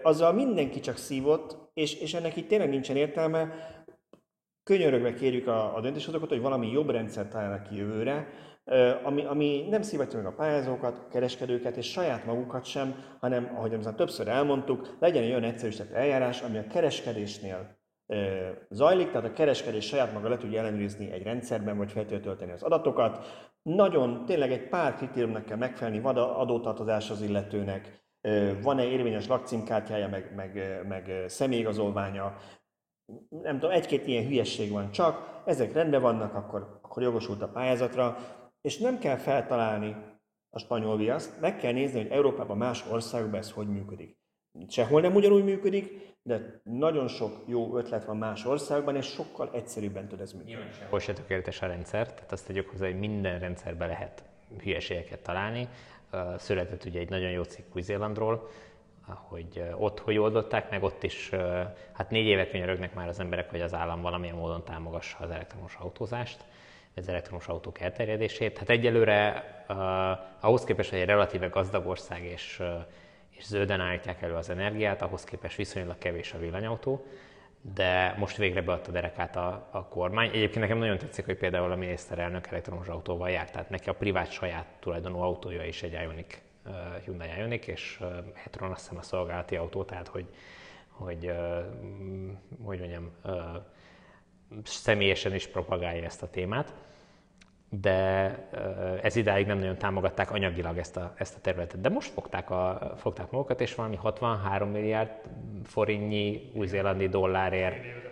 azzal 0.02 0.34
mindenki 0.34 0.80
csak 0.80 0.98
szívott, 0.98 1.58
és, 1.74 1.96
és 1.96 2.14
ennek 2.14 2.36
itt 2.36 2.48
tényleg 2.48 2.70
nincsen 2.70 2.96
értelme. 2.96 3.54
Könyörögve 4.64 5.14
kérjük 5.14 5.48
a, 5.48 5.76
a 5.76 5.82
döntéshozókat, 5.82 6.30
hogy 6.30 6.42
valami 6.42 6.72
jobb 6.72 6.90
rendszert 6.90 7.30
találnak 7.30 7.64
ki 7.64 7.76
jövőre, 7.76 8.28
ami, 9.04 9.26
ami 9.26 9.68
nem 9.70 9.82
szívatja 9.82 10.18
meg 10.18 10.28
a 10.28 10.36
pályázókat, 10.36 11.08
kereskedőket 11.08 11.78
és 11.78 11.92
saját 11.92 12.26
magukat 12.26 12.66
sem, 12.66 12.96
hanem, 13.20 13.54
ahogy 13.56 13.80
már 13.84 13.94
többször 13.94 14.28
elmondtuk, 14.28 14.98
legyen 15.00 15.24
egy 15.24 15.30
olyan 15.30 15.44
egyszerűsített 15.44 15.92
eljárás, 15.92 16.42
ami 16.42 16.58
a 16.58 16.68
kereskedésnél 16.68 17.79
zajlik, 18.70 19.12
tehát 19.12 19.28
a 19.28 19.34
kereskedés 19.34 19.86
saját 19.86 20.14
maga 20.14 20.30
le 20.30 20.38
tudja 20.38 20.60
ellenőrizni 20.60 21.12
egy 21.12 21.24
rendszerben, 21.24 21.78
vagy 21.78 21.92
fel 21.92 22.06
az 22.54 22.64
adatokat. 22.64 23.26
Nagyon, 23.62 24.26
tényleg 24.26 24.52
egy 24.52 24.68
pár 24.68 24.96
kritériumnak 24.96 25.46
kell 25.46 25.58
megfelelni, 25.58 26.00
van 26.00 26.18
adótartozás 26.18 27.10
az 27.10 27.22
illetőnek, 27.22 28.04
van-e 28.62 28.84
érvényes 28.84 29.28
lakcímkártyája, 29.28 30.08
meg, 30.08 30.34
meg, 30.36 30.82
meg 30.88 31.24
személyigazolványa, 31.28 32.36
nem 33.30 33.60
tudom, 33.60 33.76
egy-két 33.76 34.08
ilyen 34.08 34.26
hülyesség 34.26 34.72
van 34.72 34.92
csak, 34.92 35.42
ezek 35.46 35.74
rendben 35.74 36.02
vannak, 36.02 36.34
akkor, 36.34 36.80
akkor 36.82 37.04
jogosult 37.04 37.42
a 37.42 37.50
pályázatra, 37.50 38.18
és 38.62 38.78
nem 38.78 39.00
kell 39.00 39.16
feltalálni 39.16 39.96
a 40.50 40.60
spanyol 40.60 40.98
viaszt, 40.98 41.40
meg 41.40 41.58
kell 41.58 41.72
nézni, 41.72 42.02
hogy 42.02 42.12
Európában 42.12 42.58
más 42.58 42.86
országokban 42.92 43.40
ez 43.40 43.52
hogy 43.52 43.68
működik. 43.68 44.19
Sehol 44.68 45.02
nem 45.02 45.16
ugyanúgy 45.16 45.44
működik, 45.44 46.08
de 46.24 46.62
nagyon 46.64 47.08
sok 47.08 47.44
jó 47.46 47.78
ötlet 47.78 48.06
van 48.06 48.18
más 48.18 48.46
országban, 48.46 48.96
és 48.96 49.06
sokkal 49.06 49.50
egyszerűbben 49.54 50.08
tud 50.08 50.22
ez 50.22 50.34
működni. 50.34 50.70
Hol 50.90 51.00
se 51.00 51.14
tökéletes 51.14 51.62
a 51.62 51.68
rendszer, 51.68 52.14
tehát 52.14 52.32
azt 52.32 52.48
tegyük 52.48 52.70
hozzá, 52.70 52.86
hogy 52.86 53.00
minden 53.00 53.40
rendszerbe 53.40 53.86
lehet 53.86 54.24
hülyeségeket 54.62 55.20
találni. 55.20 55.68
Született 56.38 56.86
ugye 56.86 57.00
egy 57.00 57.10
nagyon 57.10 57.30
jó 57.30 57.44
cikk 57.44 57.76
Új-Zélandról, 57.76 58.50
hogy 59.06 59.64
ott 59.78 60.00
hogy 60.00 60.18
oldották 60.18 60.70
meg, 60.70 60.84
ott 60.84 61.04
is 61.04 61.30
hát 61.92 62.10
négy 62.10 62.26
éve 62.26 62.48
könyörögnek 62.48 62.94
már 62.94 63.08
az 63.08 63.20
emberek, 63.20 63.50
hogy 63.50 63.62
az 63.62 63.74
állam 63.74 64.02
valamilyen 64.02 64.36
módon 64.36 64.64
támogassa 64.64 65.18
az 65.20 65.30
elektromos 65.30 65.76
autózást, 65.76 66.46
az 66.96 67.10
elektromos 67.10 67.48
autók 67.48 67.80
elterjedését. 67.80 68.58
Hát 68.58 68.70
egyelőre 68.70 69.44
ahhoz 70.40 70.64
képest, 70.64 70.90
hogy 70.90 71.00
egy 71.00 71.06
relatíve 71.06 71.48
gazdag 71.48 71.88
ország 71.88 72.24
és, 72.24 72.62
és 73.40 73.46
zölden 73.46 73.80
állítják 73.80 74.22
elő 74.22 74.34
az 74.34 74.50
energiát, 74.50 75.02
ahhoz 75.02 75.24
képest 75.24 75.56
viszonylag 75.56 75.98
kevés 75.98 76.34
a 76.34 76.38
villanyautó, 76.38 77.06
de 77.76 78.16
most 78.18 78.38
végre 78.38 78.62
beadta 78.62 78.92
derekát 78.92 79.36
a, 79.36 79.68
a 79.72 79.86
kormány. 79.88 80.30
Egyébként 80.30 80.60
nekem 80.60 80.78
nagyon 80.78 80.98
tetszik, 80.98 81.26
hogy 81.26 81.38
például 81.38 81.72
a 81.72 81.76
miniszterelnök 81.76 82.48
elektromos 82.48 82.88
autóval 82.88 83.30
járt, 83.30 83.52
tehát 83.52 83.70
neki 83.70 83.90
a 83.90 83.94
privát 83.94 84.32
saját 84.32 84.66
tulajdonú 84.80 85.20
autója 85.20 85.64
is 85.64 85.84
egy 85.84 85.92
Ioniq, 85.92 86.36
uh, 86.66 86.74
Hyundai 87.04 87.30
Ioniq, 87.38 87.72
és 87.72 87.98
uh, 88.02 88.08
e-tron 88.46 88.72
azt 88.72 88.82
hiszem 88.82 88.98
a 88.98 89.02
szolgálati 89.02 89.56
autó, 89.56 89.84
tehát 89.84 90.08
hogy, 90.08 90.26
hogy 90.88 91.32
hogy 92.64 92.80
mondjam, 92.80 93.12
személyesen 94.64 95.34
is 95.34 95.48
propagálja 95.48 96.04
ezt 96.04 96.24
a 96.24 96.30
témát, 96.30 96.74
de 97.70 98.36
ez 99.02 99.16
idáig 99.16 99.46
nem 99.46 99.58
nagyon 99.58 99.78
támogatták 99.78 100.32
anyagilag 100.32 100.78
ezt 100.78 100.98
a, 100.98 101.14
ezt 101.18 101.36
a 101.36 101.40
területet. 101.42 101.82
De 101.82 101.90
most 101.90 102.12
fogták, 102.12 102.50
a, 102.50 102.94
fogták 102.98 103.32
magukat, 103.32 103.62
és 103.62 103.76
valami 103.76 103.96
63 103.96 104.70
milliárd 104.70 105.10
forintnyi 105.64 106.52
új-zélandi 106.54 107.08
dollárért 107.08 108.10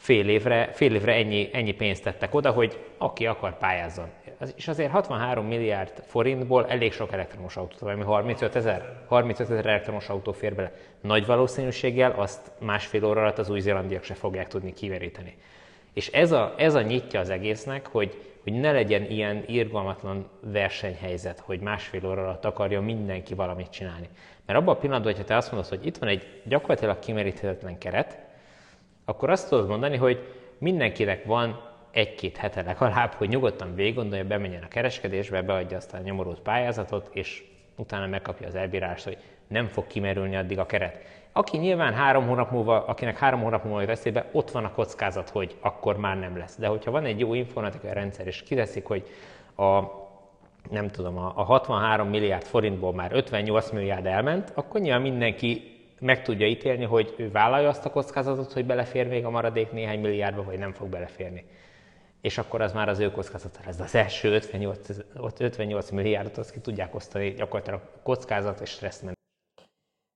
fél 0.00 0.28
évre, 0.28 0.70
fél 0.72 0.94
évre 0.94 1.12
ennyi, 1.12 1.48
ennyi 1.52 1.72
pénzt 1.72 2.02
tettek 2.02 2.34
oda, 2.34 2.50
hogy 2.50 2.84
aki 2.98 3.26
akar 3.26 3.58
pályázzon. 3.58 4.08
És 4.56 4.68
azért 4.68 4.90
63 4.90 5.46
milliárd 5.46 6.02
forintból 6.06 6.66
elég 6.66 6.92
sok 6.92 7.12
elektromos 7.12 7.56
autó, 7.56 7.76
valami 7.80 8.02
35 8.02 8.56
ezer, 8.56 9.04
35 9.08 9.50
ezer 9.50 9.66
elektromos 9.66 10.08
autó 10.08 10.32
fér 10.32 10.54
bele. 10.54 10.72
Nagy 11.00 11.26
valószínűséggel 11.26 12.10
azt 12.10 12.52
másfél 12.58 13.04
óra 13.04 13.20
alatt 13.20 13.38
az 13.38 13.50
új-zélandiak 13.50 14.02
se 14.02 14.14
fogják 14.14 14.48
tudni 14.48 14.72
kimeríteni. 14.72 15.36
És 15.92 16.08
ez 16.08 16.32
a, 16.32 16.54
ez 16.56 16.74
a 16.74 16.82
nyitja 16.82 17.20
az 17.20 17.30
egésznek, 17.30 17.86
hogy, 17.86 18.29
hogy 18.42 18.52
ne 18.52 18.72
legyen 18.72 19.04
ilyen 19.04 19.44
irgalmatlan 19.46 20.28
versenyhelyzet, 20.40 21.38
hogy 21.38 21.60
másfél 21.60 22.06
óra 22.06 22.22
alatt 22.22 22.44
akarja 22.44 22.80
mindenki 22.80 23.34
valamit 23.34 23.70
csinálni. 23.70 24.08
Mert 24.46 24.58
abban 24.58 24.74
a 24.74 24.78
pillanatban, 24.78 25.12
hogyha 25.12 25.26
te 25.26 25.36
azt 25.36 25.52
mondod, 25.52 25.68
hogy 25.68 25.86
itt 25.86 25.96
van 25.96 26.08
egy 26.08 26.42
gyakorlatilag 26.44 26.98
kimeríthetetlen 26.98 27.78
keret, 27.78 28.18
akkor 29.04 29.30
azt 29.30 29.48
tudod 29.48 29.68
mondani, 29.68 29.96
hogy 29.96 30.34
mindenkinek 30.58 31.24
van 31.24 31.68
egy-két 31.90 32.36
hete 32.36 32.62
legalább, 32.62 33.12
hogy 33.12 33.28
nyugodtan 33.28 33.74
végig 33.74 33.94
gondolja, 33.94 34.24
bemenjen 34.24 34.62
a 34.62 34.68
kereskedésbe, 34.68 35.42
beadja 35.42 35.76
azt 35.76 35.94
a 35.94 35.98
nyomorult 35.98 36.40
pályázatot, 36.40 37.10
és 37.12 37.44
utána 37.76 38.06
megkapja 38.06 38.46
az 38.46 38.54
elbírást, 38.54 39.04
hogy 39.04 39.16
nem 39.46 39.66
fog 39.66 39.86
kimerülni 39.86 40.36
addig 40.36 40.58
a 40.58 40.66
keret. 40.66 40.98
Aki 41.32 41.56
nyilván 41.56 41.94
három 41.94 42.26
hónap 42.26 42.50
múlva, 42.50 42.84
akinek 42.84 43.18
három 43.18 43.40
hónap 43.40 43.64
múlva 43.64 43.80
jut 43.80 43.90
eszébe, 43.90 44.28
ott 44.32 44.50
van 44.50 44.64
a 44.64 44.72
kockázat, 44.72 45.28
hogy 45.28 45.56
akkor 45.60 45.96
már 45.96 46.18
nem 46.18 46.36
lesz. 46.36 46.56
De 46.56 46.66
hogyha 46.66 46.90
van 46.90 47.04
egy 47.04 47.18
jó 47.18 47.34
informatikai 47.34 47.92
rendszer, 47.92 48.26
és 48.26 48.42
kiteszik, 48.42 48.86
hogy 48.86 49.08
a 49.56 49.80
nem 50.70 50.88
tudom, 50.88 51.18
a 51.18 51.32
a 51.36 51.42
63 51.42 52.08
milliárd 52.08 52.44
forintból 52.44 52.92
már 52.92 53.12
58 53.12 53.70
milliárd 53.70 54.06
elment, 54.06 54.52
akkor 54.54 54.80
nyilván 54.80 55.02
mindenki 55.02 55.78
meg 56.00 56.22
tudja 56.22 56.46
ítélni, 56.46 56.84
hogy 56.84 57.14
ő 57.16 57.30
vállalja 57.30 57.68
azt 57.68 57.84
a 57.84 57.90
kockázatot, 57.90 58.52
hogy 58.52 58.66
belefér 58.66 59.08
még 59.08 59.24
a 59.24 59.30
maradék 59.30 59.72
néhány 59.72 60.00
milliárdba, 60.00 60.42
vagy 60.42 60.58
nem 60.58 60.72
fog 60.72 60.88
beleférni. 60.88 61.44
És 62.20 62.38
akkor 62.38 62.60
az 62.60 62.72
már 62.72 62.88
az 62.88 62.98
ő 62.98 63.10
kockázata 63.10 63.60
lesz. 63.64 63.80
Az 63.80 63.94
első 63.94 64.32
58, 64.32 64.88
58 65.38 65.90
milliárdot 65.90 66.38
azt 66.38 66.52
ki 66.52 66.60
tudják 66.60 66.94
osztani 66.94 67.30
gyakorlatilag 67.30 67.80
kockázat 68.02 68.60
és 68.60 68.70
stressz 68.70 69.04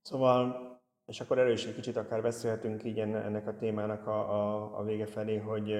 Szóval, 0.02 0.73
és 1.06 1.20
akkor 1.20 1.38
erről 1.38 1.52
is 1.52 1.66
egy 1.66 1.74
kicsit 1.74 1.96
akár 1.96 2.22
beszélhetünk 2.22 2.84
így 2.84 2.98
ennek 2.98 3.46
a 3.46 3.56
témának 3.56 4.06
a, 4.06 4.18
a, 4.34 4.78
a 4.78 4.82
vége 4.82 5.06
felé, 5.06 5.36
hogy 5.36 5.72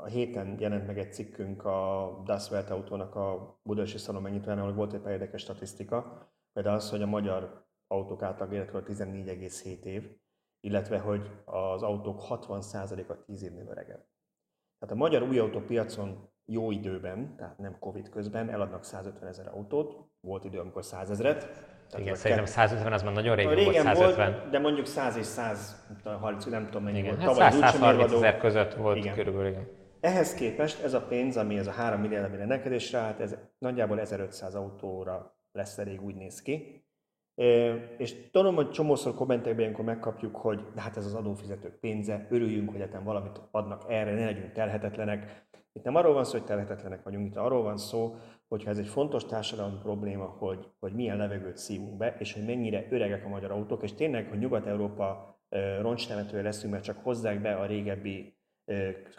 a 0.00 0.06
héten 0.06 0.56
jelent 0.58 0.86
meg 0.86 0.98
egy 0.98 1.12
cikkünk 1.12 1.64
a 1.64 2.22
Das 2.24 2.50
Welt 2.50 2.70
autónak 2.70 3.14
a 3.14 3.58
Budaörsi 3.62 3.98
Szalon 3.98 4.22
megnyitóján, 4.22 4.58
ahol 4.58 4.72
volt 4.72 4.92
egy 4.92 5.06
érdekes 5.06 5.40
statisztika, 5.40 6.28
például 6.52 6.76
az, 6.76 6.90
hogy 6.90 7.02
a 7.02 7.06
magyar 7.06 7.66
autók 7.86 8.22
átlag 8.22 8.52
életkor 8.52 8.82
14,7 8.86 9.84
év, 9.84 10.16
illetve 10.60 10.98
hogy 10.98 11.30
az 11.44 11.82
autók 11.82 12.20
60%-a 12.28 13.24
10 13.24 13.42
évnél 13.42 13.66
öregebb. 13.66 14.06
Tehát 14.78 14.94
a 14.94 14.98
magyar 14.98 15.22
új 15.22 15.38
autópiacon 15.38 16.30
jó 16.44 16.70
időben, 16.70 17.36
tehát 17.36 17.58
nem 17.58 17.78
Covid 17.78 18.08
közben 18.08 18.48
eladnak 18.48 18.84
150 18.84 19.28
ezer 19.28 19.48
autót, 19.48 20.10
volt 20.20 20.44
idő, 20.44 20.58
amikor 20.58 20.84
100 20.84 21.10
ezeret. 21.10 21.48
Igen, 21.96 22.14
szerintem 22.14 22.46
150 22.46 22.92
az 22.92 23.02
már 23.02 23.12
nagyon 23.12 23.36
régen, 23.36 23.54
régen 23.54 23.84
volt 23.84 23.96
150. 23.96 24.32
Volt, 24.32 24.50
de 24.50 24.58
mondjuk 24.58 24.86
100 24.86 25.16
és 25.16 25.26
130, 25.26 26.44
nem 26.44 26.64
tudom 26.64 26.82
mennyi 26.82 26.98
igen, 26.98 27.18
volt. 27.24 27.38
Hát 27.38 27.52
130 27.52 28.12
ezer 28.12 28.38
között 28.38 28.74
volt 28.74 28.96
igen. 28.96 29.14
körülbelül, 29.14 29.48
igen. 29.48 29.68
Ehhez 30.00 30.34
képest 30.34 30.82
ez 30.82 30.94
a 30.94 31.00
pénz, 31.00 31.36
ami 31.36 31.58
ez 31.58 31.66
a 31.66 31.70
3 31.70 32.00
milliárd, 32.00 32.24
ami 32.24 32.36
rendelkezésre 32.36 32.98
állt, 32.98 33.20
ez 33.20 33.36
nagyjából 33.58 34.00
1500 34.00 34.54
autóra 34.54 35.36
lesz 35.52 35.78
elég, 35.78 36.02
úgy 36.02 36.14
néz 36.14 36.42
ki. 36.42 36.84
És 37.98 38.30
tudom, 38.30 38.54
hogy 38.54 38.70
csomószor 38.70 39.14
kommentekben 39.14 39.60
ilyenkor 39.60 39.84
megkapjuk, 39.84 40.36
hogy 40.36 40.64
de 40.74 40.80
hát 40.80 40.96
ez 40.96 41.06
az 41.06 41.14
adófizetők 41.14 41.74
pénze, 41.80 42.26
örüljünk, 42.30 42.70
hogy 42.70 42.80
etem 42.80 43.04
valamit 43.04 43.40
adnak 43.50 43.84
erre, 43.88 44.14
ne 44.14 44.24
legyünk 44.24 44.52
terhetetlenek. 44.52 45.46
Itt 45.72 45.84
nem 45.84 45.94
arról 45.94 46.14
van 46.14 46.24
szó, 46.24 46.32
hogy 46.32 46.46
terhetetlenek 46.46 47.02
vagyunk, 47.02 47.26
itt 47.26 47.36
arról 47.36 47.62
van 47.62 47.76
szó, 47.76 48.16
hogyha 48.48 48.70
ez 48.70 48.78
egy 48.78 48.88
fontos 48.88 49.24
társadalmi 49.24 49.78
probléma, 49.82 50.24
hogy, 50.24 50.68
hogy 50.78 50.92
milyen 50.92 51.16
levegőt 51.16 51.56
szívunk 51.56 51.96
be, 51.96 52.16
és 52.18 52.32
hogy 52.32 52.44
mennyire 52.44 52.86
öregek 52.90 53.24
a 53.24 53.28
magyar 53.28 53.50
autók, 53.50 53.82
és 53.82 53.94
tényleg, 53.94 54.28
hogy 54.28 54.38
Nyugat-Európa 54.38 55.38
roncstemetője 55.80 56.42
leszünk, 56.42 56.72
mert 56.72 56.84
csak 56.84 56.98
hozzák 57.02 57.40
be 57.40 57.54
a 57.54 57.66
régebbi 57.66 58.36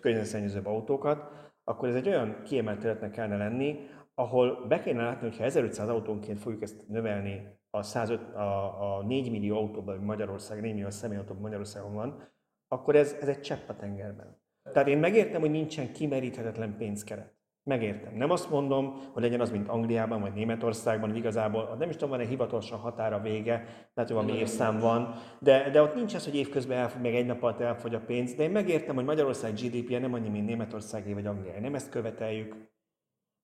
környezetszennyezőbb 0.01 0.65
autókat, 0.65 1.31
akkor 1.63 1.89
ez 1.89 1.95
egy 1.95 2.07
olyan 2.07 2.41
kiemelt 2.43 2.79
területnek 2.79 3.11
kellene 3.11 3.37
lenni, 3.37 3.79
ahol 4.13 4.65
be 4.67 4.81
kéne 4.81 5.03
látni, 5.03 5.27
hogy 5.27 5.37
ha 5.37 5.43
1500 5.43 5.89
autónként 5.89 6.39
fogjuk 6.39 6.61
ezt 6.61 6.87
növelni 6.87 7.57
a, 7.69 7.81
105, 7.81 8.35
a, 8.35 8.97
a 8.97 9.03
4 9.03 9.31
millió 9.31 9.57
autóban, 9.57 9.95
ami 9.95 10.05
Magyarország, 10.05 10.61
4 10.61 10.73
millió 10.73 10.89
személyautóban 10.89 11.41
Magyarországon 11.41 11.93
van, 11.93 12.31
akkor 12.67 12.95
ez, 12.95 13.17
ez 13.21 13.27
egy 13.27 13.41
csepp 13.41 13.69
a 13.69 13.75
tengerben. 13.75 14.41
Tehát 14.71 14.87
én 14.87 14.97
megértem, 14.97 15.41
hogy 15.41 15.51
nincsen 15.51 15.91
kimeríthetetlen 15.91 16.77
pénzkeret. 16.77 17.38
Megértem. 17.63 18.13
Nem 18.15 18.31
azt 18.31 18.49
mondom, 18.49 19.09
hogy 19.13 19.21
legyen 19.23 19.41
az, 19.41 19.51
mint 19.51 19.67
Angliában 19.67 20.21
vagy 20.21 20.33
Németországban, 20.33 21.09
hogy 21.09 21.17
igazából 21.17 21.75
nem 21.79 21.89
is 21.89 21.95
tudom, 21.95 22.09
van 22.09 22.19
egy 22.19 22.27
hivatalosan 22.27 22.79
határa 22.79 23.19
vége, 23.19 23.53
lehet, 23.93 24.11
hogy 24.11 24.11
valami 24.11 24.33
évszám 24.33 24.79
van, 24.79 25.13
de, 25.39 25.69
de 25.69 25.81
ott 25.81 25.95
nincs 25.95 26.13
az, 26.13 26.23
hogy 26.23 26.35
évközben 26.35 26.77
elfogy, 26.77 27.01
meg 27.01 27.15
egy 27.15 27.25
nap 27.25 27.43
alatt 27.43 27.59
elfogy 27.59 27.95
a 27.95 27.99
pénz, 27.99 28.33
de 28.33 28.43
én 28.43 28.51
megértem, 28.51 28.95
hogy 28.95 29.05
Magyarország 29.05 29.53
GDP-je 29.53 29.99
nem 29.99 30.13
annyi, 30.13 30.29
mint 30.29 30.45
Németországé 30.45 31.13
vagy 31.13 31.25
Angliá. 31.25 31.59
Nem 31.59 31.75
ezt 31.75 31.89
követeljük, 31.89 32.55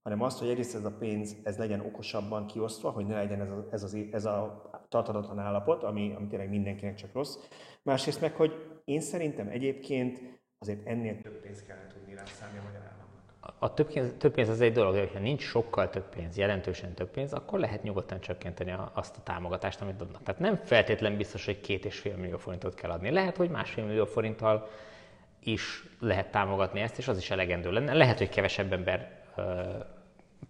hanem 0.02 0.22
azt, 0.22 0.40
hogy 0.40 0.50
egyrészt 0.50 0.76
ez 0.76 0.86
a 0.86 0.98
pénz 1.00 1.36
ez 1.44 1.58
legyen 1.58 1.80
okosabban 1.80 2.46
kiosztva, 2.46 2.90
hogy 2.90 3.06
ne 3.06 3.16
legyen 3.16 3.42
ez 3.42 3.50
a, 3.50 3.68
ez, 3.72 3.84
az, 3.84 3.98
ez 4.12 4.26
a 4.26 4.70
tartatatlan 4.90 5.40
állapot, 5.40 5.84
ami, 5.84 6.14
ami 6.18 6.28
tényleg 6.28 6.50
mindenkinek 6.50 6.96
csak 6.96 7.14
rossz. 7.14 7.38
Másrészt 7.84 8.22
meg, 8.22 8.36
hogy 8.36 8.80
én 8.84 9.02
szerintem 9.02 9.48
egyébként 9.48 10.22
azért 10.58 10.88
ennél 10.88 11.22
több 11.22 11.42
pénzt 11.42 11.66
kellene 11.66 11.88
tudni 11.88 12.14
rá 12.14 12.26
szállni 12.26 12.58
a 12.58 12.62
magyar. 12.62 12.95
A 13.60 13.74
több 13.74 13.92
pénz, 13.92 14.14
több 14.18 14.34
pénz 14.34 14.50
az 14.50 14.62
egy 14.62 14.74
dolog, 14.74 14.94
de 14.94 15.08
ha 15.14 15.20
nincs 15.20 15.42
sokkal 15.42 15.90
több 15.90 16.10
pénz, 16.16 16.38
jelentősen 16.38 16.94
több 16.94 17.10
pénz, 17.10 17.34
akkor 17.34 17.60
lehet 17.60 17.84
nyugodtan 17.84 18.20
csökkenteni 18.20 18.76
azt 18.94 19.18
a 19.18 19.24
támogatást, 19.24 19.82
amit 19.82 20.02
adnak. 20.02 20.24
Tehát 20.24 20.42
nem 20.42 20.56
feltétlen 20.64 21.18
biztos, 21.18 21.46
hogy 21.46 21.62
két 21.62 21.86
és 21.86 22.00
fél 22.00 22.16
millió 22.16 22.38
forintot 22.38 22.76
kell 22.76 22.92
adni. 22.92 23.12
Lehet, 23.12 23.38
hogy 23.38 23.50
másfél 23.50 23.86
millió 23.86 24.06
forinttal 24.06 24.70
is 25.40 25.84
lehet 26.00 26.32
támogatni 26.32 26.80
ezt, 26.82 26.98
és 26.98 27.08
az 27.08 27.18
is 27.18 27.32
elegendő 27.32 27.72
lenne. 27.72 27.94
Lehet, 27.94 28.18
hogy 28.18 28.30
kevesebb 28.30 28.74
ember 28.74 29.24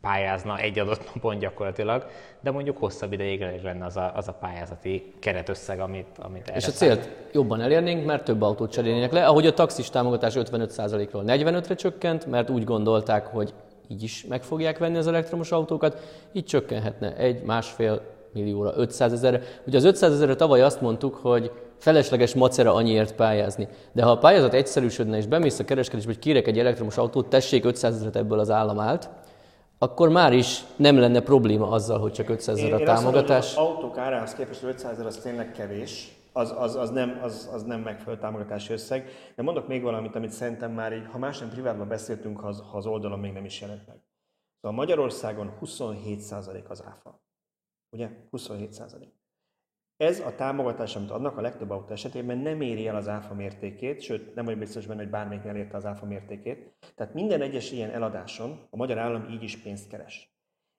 pályázna 0.01 0.57
egy 0.57 0.79
adott 0.79 1.13
napon 1.13 1.39
gyakorlatilag, 1.39 2.05
de 2.41 2.51
mondjuk 2.51 2.77
hosszabb 2.77 3.13
ideig 3.13 3.45
lenne 3.63 3.85
az 3.85 3.97
a, 3.97 4.11
az 4.15 4.27
a 4.27 4.33
pályázati 4.33 5.13
keretösszeg, 5.19 5.79
amit, 5.79 6.17
amit 6.17 6.51
És 6.55 6.67
a 6.67 6.71
célt 6.71 7.03
száll. 7.03 7.13
jobban 7.31 7.61
elérnénk, 7.61 8.05
mert 8.05 8.23
több 8.23 8.41
autót 8.41 8.71
cserélnének 8.71 9.11
le, 9.11 9.25
ahogy 9.25 9.47
a 9.47 9.53
taxis 9.53 9.89
támogatás 9.89 10.33
55%-ról 10.37 11.23
45-re 11.27 11.75
csökkent, 11.75 12.25
mert 12.25 12.49
úgy 12.49 12.63
gondolták, 12.63 13.27
hogy 13.27 13.53
így 13.87 14.03
is 14.03 14.25
meg 14.25 14.43
fogják 14.43 14.77
venni 14.77 14.97
az 14.97 15.07
elektromos 15.07 15.51
autókat, 15.51 15.99
így 16.33 16.45
csökkenhetne 16.45 17.15
egy, 17.15 17.43
másfél 17.43 18.01
millióra, 18.33 18.73
500 18.75 19.13
ezerre. 19.13 19.41
Ugye 19.67 19.77
az 19.77 19.83
500 19.83 20.13
ezerre 20.13 20.35
tavaly 20.35 20.61
azt 20.61 20.81
mondtuk, 20.81 21.15
hogy 21.15 21.51
felesleges 21.77 22.33
macera 22.33 22.73
annyiért 22.73 23.15
pályázni. 23.15 23.67
De 23.91 24.03
ha 24.03 24.11
a 24.11 24.17
pályázat 24.17 24.53
egyszerűsödne, 24.53 25.17
és 25.17 25.25
bemész 25.25 25.59
a 25.59 25.65
kereskedésbe, 25.65 26.11
hogy 26.11 26.21
kérek 26.21 26.47
egy 26.47 26.59
elektromos 26.59 26.97
autót, 26.97 27.29
tessék 27.29 27.65
500 27.65 27.95
ezeret 27.95 28.15
ebből 28.15 28.39
az 28.39 28.49
állam 28.49 28.79
állt, 28.79 29.09
akkor 29.77 30.09
már 30.09 30.33
is 30.33 30.63
nem 30.75 30.97
lenne 30.97 31.21
probléma 31.21 31.69
azzal, 31.69 31.99
hogy 31.99 32.11
csak 32.11 32.29
500 32.29 32.57
ezer 32.57 32.73
a 32.73 32.83
támogatás. 32.83 33.29
Én 33.29 33.35
azt 33.37 33.55
mondom, 33.55 33.75
autók 33.75 33.97
árához 33.97 34.33
képest 34.33 34.63
500 34.63 34.91
ezer 34.91 35.05
az 35.05 35.17
tényleg 35.17 35.51
kevés, 35.51 36.15
az, 36.31 36.53
az, 36.57 36.75
az, 36.75 36.89
nem, 36.89 37.19
az, 37.23 37.49
az 37.53 37.63
nem 37.63 37.81
megfelelő 37.81 38.19
támogatási 38.19 38.73
összeg. 38.73 39.09
De 39.35 39.43
mondok 39.43 39.67
még 39.67 39.81
valamit, 39.81 40.15
amit 40.15 40.31
szerintem 40.31 40.71
már 40.71 40.93
így, 40.93 41.07
ha 41.11 41.17
más 41.17 41.39
nem 41.39 41.49
privátban 41.49 41.87
beszéltünk, 41.87 42.39
ha 42.39 42.47
az, 42.47 42.63
ha 42.71 42.77
az 42.77 42.85
oldalon 42.85 43.19
még 43.19 43.33
nem 43.33 43.45
is 43.45 43.61
jelent 43.61 43.87
meg. 43.87 43.97
Szóval 44.61 44.77
Magyarországon 44.77 45.57
27% 45.61 46.67
az 46.67 46.83
áfa. 46.83 47.21
Ugye? 47.89 48.09
27%. 48.31 49.14
Ez 49.97 50.19
a 50.19 50.35
támogatás, 50.35 50.95
amit 50.95 51.11
adnak 51.11 51.37
a 51.37 51.41
legtöbb 51.41 51.69
autó 51.69 51.91
esetében 51.91 52.37
nem 52.37 52.61
éri 52.61 52.87
el 52.87 52.95
az 52.95 53.07
áfa 53.07 53.33
mértékét, 53.33 54.01
sőt 54.01 54.35
nem 54.35 54.45
vagyok 54.45 54.59
biztos 54.59 54.85
benne, 54.85 55.01
hogy 55.01 55.09
bármelyik 55.09 55.45
elérte 55.45 55.77
az 55.77 55.85
áfa 55.85 56.05
mértékét. 56.05 56.77
Tehát 56.95 57.13
minden 57.13 57.41
egyes 57.41 57.71
ilyen 57.71 57.89
eladáson 57.89 58.59
a 58.69 58.75
magyar 58.75 58.97
állam 58.97 59.27
így 59.29 59.43
is 59.43 59.57
pénzt 59.57 59.89
keres. 59.89 60.33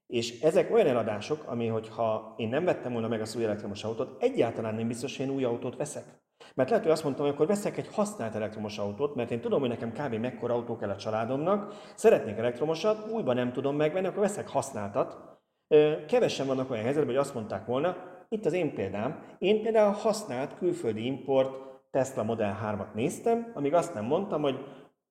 És 0.06 0.40
ezek 0.40 0.72
olyan 0.72 0.86
eladások, 0.86 1.44
ami, 1.46 1.66
hogyha 1.66 2.34
én 2.36 2.48
nem 2.48 2.64
vettem 2.64 2.92
volna 2.92 3.08
meg 3.08 3.20
az 3.20 3.36
új 3.36 3.44
elektromos 3.44 3.84
autót, 3.84 4.22
egyáltalán 4.22 4.74
nem 4.74 4.88
biztos, 4.88 5.16
hogy 5.16 5.26
én 5.26 5.32
új 5.32 5.44
autót 5.44 5.76
veszek. 5.76 6.04
Mert 6.54 6.68
lehet, 6.68 6.84
hogy 6.84 6.92
azt 6.92 7.04
mondtam, 7.04 7.24
hogy 7.24 7.34
akkor 7.34 7.46
veszek 7.46 7.76
egy 7.76 7.88
használt 7.92 8.34
elektromos 8.34 8.78
autót, 8.78 9.14
mert 9.14 9.30
én 9.30 9.40
tudom, 9.40 9.60
hogy 9.60 9.68
nekem 9.68 9.92
kb. 9.92 10.14
mekkora 10.14 10.54
autó 10.54 10.76
kell 10.76 10.90
a 10.90 10.96
családomnak, 10.96 11.74
szeretnék 11.94 12.36
elektromosat, 12.36 13.10
újban 13.10 13.34
nem 13.34 13.52
tudom 13.52 13.76
megvenni, 13.76 14.06
akkor 14.06 14.20
veszek 14.20 14.48
használtat. 14.48 15.16
Kevesen 16.08 16.46
vannak 16.46 16.70
olyan 16.70 16.82
helyzetben, 16.82 17.14
hogy 17.14 17.24
azt 17.24 17.34
mondták 17.34 17.66
volna, 17.66 17.96
itt 18.28 18.44
az 18.44 18.52
én 18.52 18.74
példám. 18.74 19.36
Én 19.38 19.62
például 19.62 19.92
használt 19.92 20.56
külföldi 20.58 21.04
import 21.04 21.64
Tesla 21.90 22.22
Model 22.22 22.58
3-at 22.64 22.94
néztem, 22.94 23.52
amíg 23.54 23.74
azt 23.74 23.94
nem 23.94 24.04
mondtam, 24.04 24.42
hogy 24.42 24.64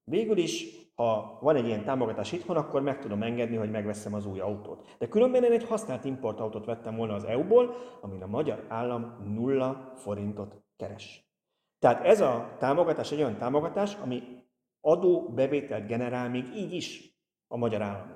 végül 0.03 0.37
is, 0.37 0.65
ha 0.95 1.37
van 1.41 1.55
egy 1.55 1.65
ilyen 1.65 1.83
támogatás 1.83 2.31
itthon, 2.31 2.55
akkor 2.55 2.81
meg 2.81 2.99
tudom 2.99 3.23
engedni, 3.23 3.55
hogy 3.55 3.71
megveszem 3.71 4.13
az 4.13 4.25
új 4.25 4.39
autót. 4.39 4.95
De 4.97 5.07
különben 5.07 5.43
én 5.43 5.51
egy 5.51 5.67
használt 5.67 6.05
importautót 6.05 6.65
vettem 6.65 6.95
volna 6.95 7.13
az 7.13 7.23
EU-ból, 7.23 7.75
amin 8.01 8.21
a 8.21 8.27
magyar 8.27 8.65
állam 8.67 9.33
nulla 9.33 9.93
forintot 9.95 10.63
keres. 10.77 11.29
Tehát 11.79 12.05
ez 12.05 12.21
a 12.21 12.55
támogatás 12.59 13.11
egy 13.11 13.19
olyan 13.19 13.37
támogatás, 13.37 13.95
ami 13.95 14.23
adó 14.81 15.29
bevételt 15.29 15.87
generál 15.87 16.29
még 16.29 16.45
így 16.55 16.73
is 16.73 17.17
a 17.47 17.57
magyar 17.57 17.81
államnak. 17.81 18.14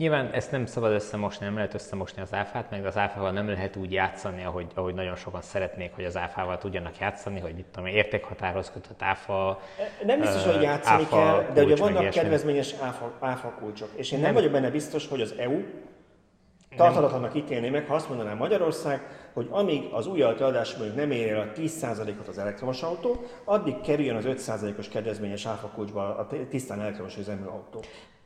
Nyilván 0.00 0.30
ezt 0.32 0.50
nem 0.50 0.66
szabad 0.66 0.92
összemosni, 0.92 1.44
nem 1.44 1.54
lehet 1.54 1.74
összemosni 1.74 2.22
az 2.22 2.34
áfát, 2.34 2.70
meg 2.70 2.86
az 2.86 2.96
áfával 2.96 3.30
nem 3.30 3.48
lehet 3.48 3.76
úgy 3.76 3.92
játszani, 3.92 4.44
ahogy, 4.44 4.66
ahogy 4.74 4.94
nagyon 4.94 5.16
sokan 5.16 5.42
szeretnék, 5.42 5.94
hogy 5.94 6.04
az 6.04 6.16
áfával 6.16 6.58
tudjanak 6.58 6.98
játszani, 6.98 7.40
hogy 7.40 7.58
itt 7.58 7.76
a 7.76 7.88
értékhatárhoz 7.88 8.70
kötött 8.72 9.02
áfa. 9.02 9.60
Nem 10.04 10.20
biztos, 10.20 10.44
hogy 10.44 10.62
játszani 10.62 11.06
kell, 11.10 11.46
de 11.54 11.62
ugye 11.62 11.76
vannak 11.76 12.10
kedvezményes 12.10 12.74
áfa, 12.82 13.12
áfa 13.18 13.54
kulcsok. 13.58 13.88
És 13.94 14.12
én 14.12 14.18
nem, 14.18 14.26
nem 14.26 14.34
vagyok 14.34 14.52
benne 14.52 14.70
biztos, 14.70 15.08
hogy 15.08 15.20
az 15.20 15.34
EU 15.38 15.62
tartalatlanak 16.76 17.34
ítélni 17.34 17.68
meg, 17.68 17.86
ha 17.86 17.94
azt 17.94 18.08
mondaná 18.08 18.34
Magyarország, 18.34 19.00
hogy 19.32 19.48
amíg 19.50 19.88
az 19.92 20.06
új 20.06 20.22
adás 20.22 20.74
mondjuk 20.74 20.96
nem 20.96 21.10
ér 21.10 21.32
el 21.32 21.40
a 21.40 21.58
10%-ot 21.60 22.28
az 22.28 22.38
elektromos 22.38 22.82
autó, 22.82 23.24
addig 23.44 23.80
kerüljön 23.80 24.16
az 24.16 24.24
5%-os 24.26 24.88
kedvezményes 24.88 25.46
áfakulcsba 25.46 26.16
a 26.16 26.26
tisztán 26.48 26.80
elektromos 26.80 27.16
üzemű 27.16 27.44
autó. 27.44 27.80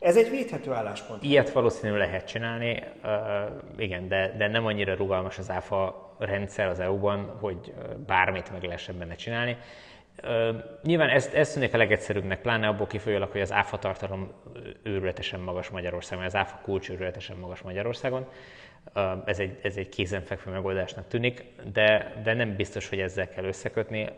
Ez 0.05 0.17
egy 0.17 0.31
védhető 0.31 0.73
álláspont. 0.73 1.23
Ilyet 1.23 1.53
valószínűleg 1.53 2.09
lehet 2.09 2.27
csinálni, 2.27 2.83
uh, 3.05 3.11
igen, 3.77 4.09
de, 4.09 4.35
de 4.37 4.49
nem 4.49 4.67
annyira 4.67 4.95
rugalmas 4.95 5.39
az 5.39 5.51
áfa 5.51 6.05
rendszer 6.19 6.67
az 6.67 6.81
EU-ban, 6.81 7.37
hogy 7.41 7.73
bármit 8.07 8.53
meg 8.53 8.63
lehessen 8.63 8.99
benne 8.99 9.15
csinálni. 9.15 9.57
nyilván 10.83 11.09
ez, 11.09 11.31
ez 11.35 11.53
tűnik 11.53 11.75
a 11.75 11.77
legegyszerűbbnek, 11.77 12.41
pláne 12.41 12.69
abból 12.69 12.87
kifolyólag, 12.87 13.31
hogy 13.31 13.41
az 13.41 13.53
áfa 13.53 13.79
tartalom 13.79 14.33
őrületesen 14.83 15.41
magas 15.41 15.69
Magyarországon, 15.69 16.25
az 16.25 16.35
áfa 16.35 16.61
kulcs 16.63 16.91
őrületesen 16.91 17.37
magas 17.37 17.61
Magyarországon. 17.61 18.27
Ez 19.25 19.39
egy, 19.39 19.59
ez 19.63 19.77
egy 19.77 19.89
kézenfekvő 19.89 20.51
megoldásnak 20.51 21.09
tűnik, 21.09 21.45
de, 21.73 22.21
de 22.23 22.35
nem 22.35 22.57
biztos, 22.57 22.89
hogy 22.89 23.01
ezzel 23.01 23.29
kell 23.29 23.45
összekötni. 23.45 24.09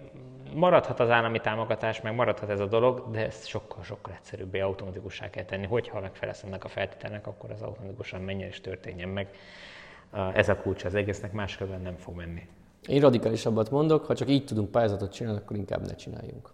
Maradhat 0.56 1.00
az 1.00 1.10
állami 1.10 1.40
támogatás, 1.40 2.00
meg 2.00 2.14
maradhat 2.14 2.50
ez 2.50 2.60
a 2.60 2.66
dolog, 2.66 3.10
de 3.10 3.26
ezt 3.26 3.46
sokkal-sokkal 3.46 4.14
egyszerűbbé 4.14 4.60
automatikussá 4.60 5.30
kell 5.30 5.44
tenni. 5.44 5.66
Hogyha 5.66 6.00
megfelelsz 6.00 6.42
ennek 6.42 6.64
a 6.64 6.68
feltételnek, 6.68 7.26
akkor 7.26 7.50
az 7.50 7.62
automatikusan 7.62 8.20
menjen 8.20 8.48
és 8.48 8.60
történjen 8.60 9.08
meg. 9.08 9.28
Ez 10.34 10.48
a 10.48 10.56
kulcs 10.56 10.84
az 10.84 10.94
egésznek, 10.94 11.32
máskülönben 11.32 11.80
nem 11.80 11.96
fog 11.96 12.16
menni. 12.16 12.48
Én 12.86 13.00
radikálisabbat 13.00 13.70
mondok, 13.70 14.04
ha 14.04 14.14
csak 14.14 14.28
így 14.28 14.44
tudunk 14.44 14.70
pályázatot 14.70 15.12
csinálni, 15.12 15.38
akkor 15.38 15.56
inkább 15.56 15.86
ne 15.86 15.94
csináljunk. 15.94 16.50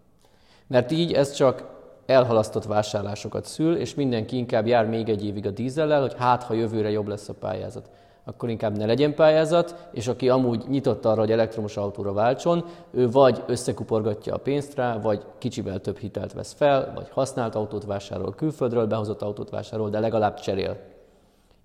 Mert 0.66 0.90
így 0.90 1.12
ez 1.12 1.32
csak 1.32 1.64
elhalasztott 2.06 2.64
vásárlásokat 2.64 3.44
szül, 3.44 3.76
és 3.76 3.94
mindenki 3.94 4.36
inkább 4.36 4.66
jár 4.66 4.86
még 4.86 5.08
egy 5.08 5.24
évig 5.24 5.46
a 5.46 5.50
dízellel, 5.50 6.00
hogy 6.00 6.14
hát, 6.18 6.42
ha 6.42 6.54
jövőre 6.54 6.90
jobb 6.90 7.06
lesz 7.06 7.28
a 7.28 7.34
pályázat. 7.34 7.90
Akkor 8.24 8.48
inkább 8.48 8.76
ne 8.76 8.86
legyen 8.86 9.14
pályázat, 9.14 9.88
és 9.92 10.08
aki 10.08 10.28
amúgy 10.28 10.64
nyitott 10.68 11.04
arra, 11.04 11.20
hogy 11.20 11.30
elektromos 11.30 11.76
autóra 11.76 12.12
váltson, 12.12 12.64
ő 12.90 13.10
vagy 13.10 13.42
összekuporgatja 13.46 14.34
a 14.34 14.38
pénzt 14.38 14.74
rá, 14.74 14.98
vagy 14.98 15.22
kicsivel 15.38 15.80
több 15.80 15.98
hitelt 15.98 16.32
vesz 16.32 16.52
fel, 16.52 16.92
vagy 16.94 17.08
használt 17.10 17.54
autót 17.54 17.84
vásárol 17.84 18.34
külföldről, 18.34 18.86
behozott 18.86 19.22
autót 19.22 19.50
vásárol, 19.50 19.90
de 19.90 19.98
legalább 20.00 20.40
cserél. 20.40 20.76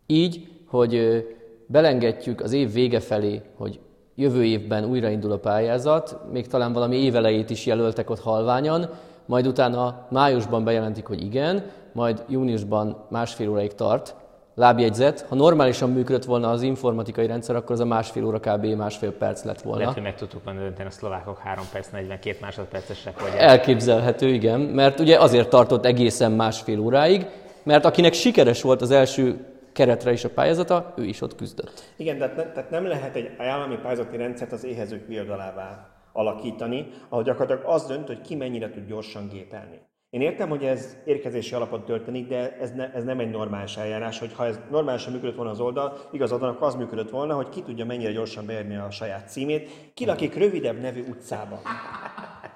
Így, 0.05 0.47
hogy 0.67 1.23
belengedjük 1.65 2.41
az 2.41 2.53
év 2.53 2.73
vége 2.73 2.99
felé, 2.99 3.41
hogy 3.57 3.79
jövő 4.15 4.45
évben 4.45 4.85
újraindul 4.85 5.31
a 5.31 5.39
pályázat, 5.39 6.19
még 6.31 6.47
talán 6.47 6.73
valami 6.73 6.95
évelejét 6.95 7.49
is 7.49 7.65
jelöltek 7.65 8.09
ott 8.09 8.19
halványan, 8.19 8.89
majd 9.25 9.47
utána 9.47 10.05
májusban 10.09 10.63
bejelentik, 10.63 11.05
hogy 11.05 11.21
igen, 11.21 11.63
majd 11.91 12.23
júniusban 12.29 13.05
másfél 13.09 13.49
óraig 13.49 13.73
tart, 13.73 14.15
lábjegyzet. 14.57 15.25
Ha 15.29 15.35
normálisan 15.35 15.91
működött 15.91 16.23
volna 16.23 16.49
az 16.49 16.61
informatikai 16.61 17.27
rendszer, 17.27 17.55
akkor 17.55 17.71
az 17.71 17.79
a 17.79 17.85
másfél 17.85 18.25
óra 18.25 18.39
kb. 18.39 18.65
másfél 18.65 19.11
perc 19.11 19.43
lett 19.43 19.61
volna. 19.61 19.79
Lehet, 19.79 19.93
hogy 19.93 20.03
meg 20.03 20.15
tudtuk 20.15 20.43
volna 20.43 20.59
dönteni 20.59 20.87
a 20.87 20.91
szlovákok 20.91 21.37
3 21.37 21.65
perc 21.71 21.89
42 21.89 22.37
másodpercesek 22.41 23.21
vagy. 23.21 23.31
Elképzelhető, 23.37 24.27
igen, 24.27 24.59
mert 24.59 24.99
ugye 24.99 25.19
azért 25.19 25.49
tartott 25.49 25.85
egészen 25.85 26.31
másfél 26.31 26.79
óráig, 26.79 27.25
mert 27.63 27.85
akinek 27.85 28.13
sikeres 28.13 28.61
volt 28.61 28.81
az 28.81 28.91
első 28.91 29.45
keretre 29.73 30.11
is 30.11 30.23
a 30.23 30.29
pályázata, 30.29 30.93
ő 30.95 31.03
is 31.03 31.21
ott 31.21 31.35
küzdött. 31.35 31.83
Igen, 31.97 32.17
tehát, 32.17 32.35
ne, 32.35 32.43
tehát 32.51 32.69
nem 32.69 32.87
lehet 32.87 33.15
egy 33.15 33.29
állami 33.37 33.75
pályázati 33.75 34.17
rendszert 34.17 34.51
az 34.51 34.63
éhezők 34.63 35.07
viadalává 35.07 35.89
alakítani, 36.11 36.87
ahol 37.09 37.23
gyakorlatilag 37.23 37.73
az 37.73 37.85
dönt, 37.85 38.07
hogy 38.07 38.21
ki 38.21 38.35
mennyire 38.35 38.69
tud 38.69 38.87
gyorsan 38.87 39.27
gépelni. 39.27 39.79
Én 40.17 40.23
értem, 40.23 40.49
hogy 40.49 40.63
ez 40.63 40.97
érkezési 41.05 41.53
alapon 41.53 41.83
történik, 41.83 42.27
de 42.27 42.57
ez, 42.59 42.71
ne, 42.71 42.93
ez 42.93 43.03
nem 43.03 43.19
egy 43.19 43.29
normális 43.29 43.77
eljárás, 43.77 44.19
hogy 44.19 44.33
ha 44.33 44.45
ez 44.45 44.59
normálisan 44.71 45.13
működött 45.13 45.35
volna 45.35 45.51
az 45.51 45.59
oldal, 45.59 45.97
igazad 46.11 46.39
van, 46.39 46.57
az 46.59 46.75
működött 46.75 47.09
volna, 47.09 47.35
hogy 47.35 47.49
ki 47.49 47.61
tudja 47.61 47.85
mennyire 47.85 48.11
gyorsan 48.11 48.45
beérni 48.45 48.75
a 48.75 48.91
saját 48.91 49.29
címét, 49.29 49.91
ki 49.93 50.05
lakik 50.05 50.35
rövidebb 50.35 50.81
nevű 50.81 51.03
utcában. 51.09 51.59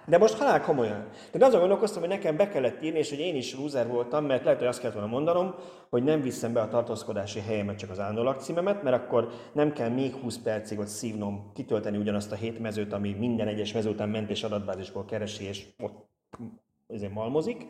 De 0.05 0.17
most 0.17 0.37
halál 0.37 0.61
komolyan. 0.61 1.07
De 1.31 1.45
azon 1.45 1.59
gondolkoztam, 1.59 2.01
hogy 2.01 2.09
nekem 2.09 2.37
be 2.37 2.49
kellett 2.49 2.83
írni, 2.83 2.99
és 2.99 3.09
hogy 3.09 3.19
én 3.19 3.35
is 3.35 3.55
loser 3.55 3.87
voltam, 3.87 4.25
mert 4.25 4.43
lehet, 4.43 4.59
hogy 4.59 4.67
azt 4.67 4.79
kellett 4.79 4.95
volna 4.95 5.11
mondanom, 5.11 5.55
hogy 5.89 6.03
nem 6.03 6.21
viszem 6.21 6.53
be 6.53 6.61
a 6.61 6.67
tartózkodási 6.67 7.39
helyemet, 7.39 7.77
csak 7.77 7.89
az 7.89 7.99
állandó 7.99 8.23
lakcímemet, 8.23 8.83
mert 8.83 8.95
akkor 8.95 9.29
nem 9.53 9.73
kell 9.73 9.89
még 9.89 10.13
20 10.13 10.37
percig 10.37 10.79
ott 10.79 10.87
szívnom, 10.87 11.51
kitölteni 11.53 11.97
ugyanazt 11.97 12.31
a 12.31 12.35
hét 12.35 12.59
mezőt, 12.59 12.93
ami 12.93 13.15
minden 13.19 13.47
egyes 13.47 13.73
mező 13.73 13.89
után 13.89 14.09
ment 14.09 14.29
és 14.29 14.43
adatbázisból 14.43 15.05
keresi, 15.05 15.47
és 15.47 15.65
ott 15.79 16.10
ezért 16.93 17.13
malmozik. 17.13 17.67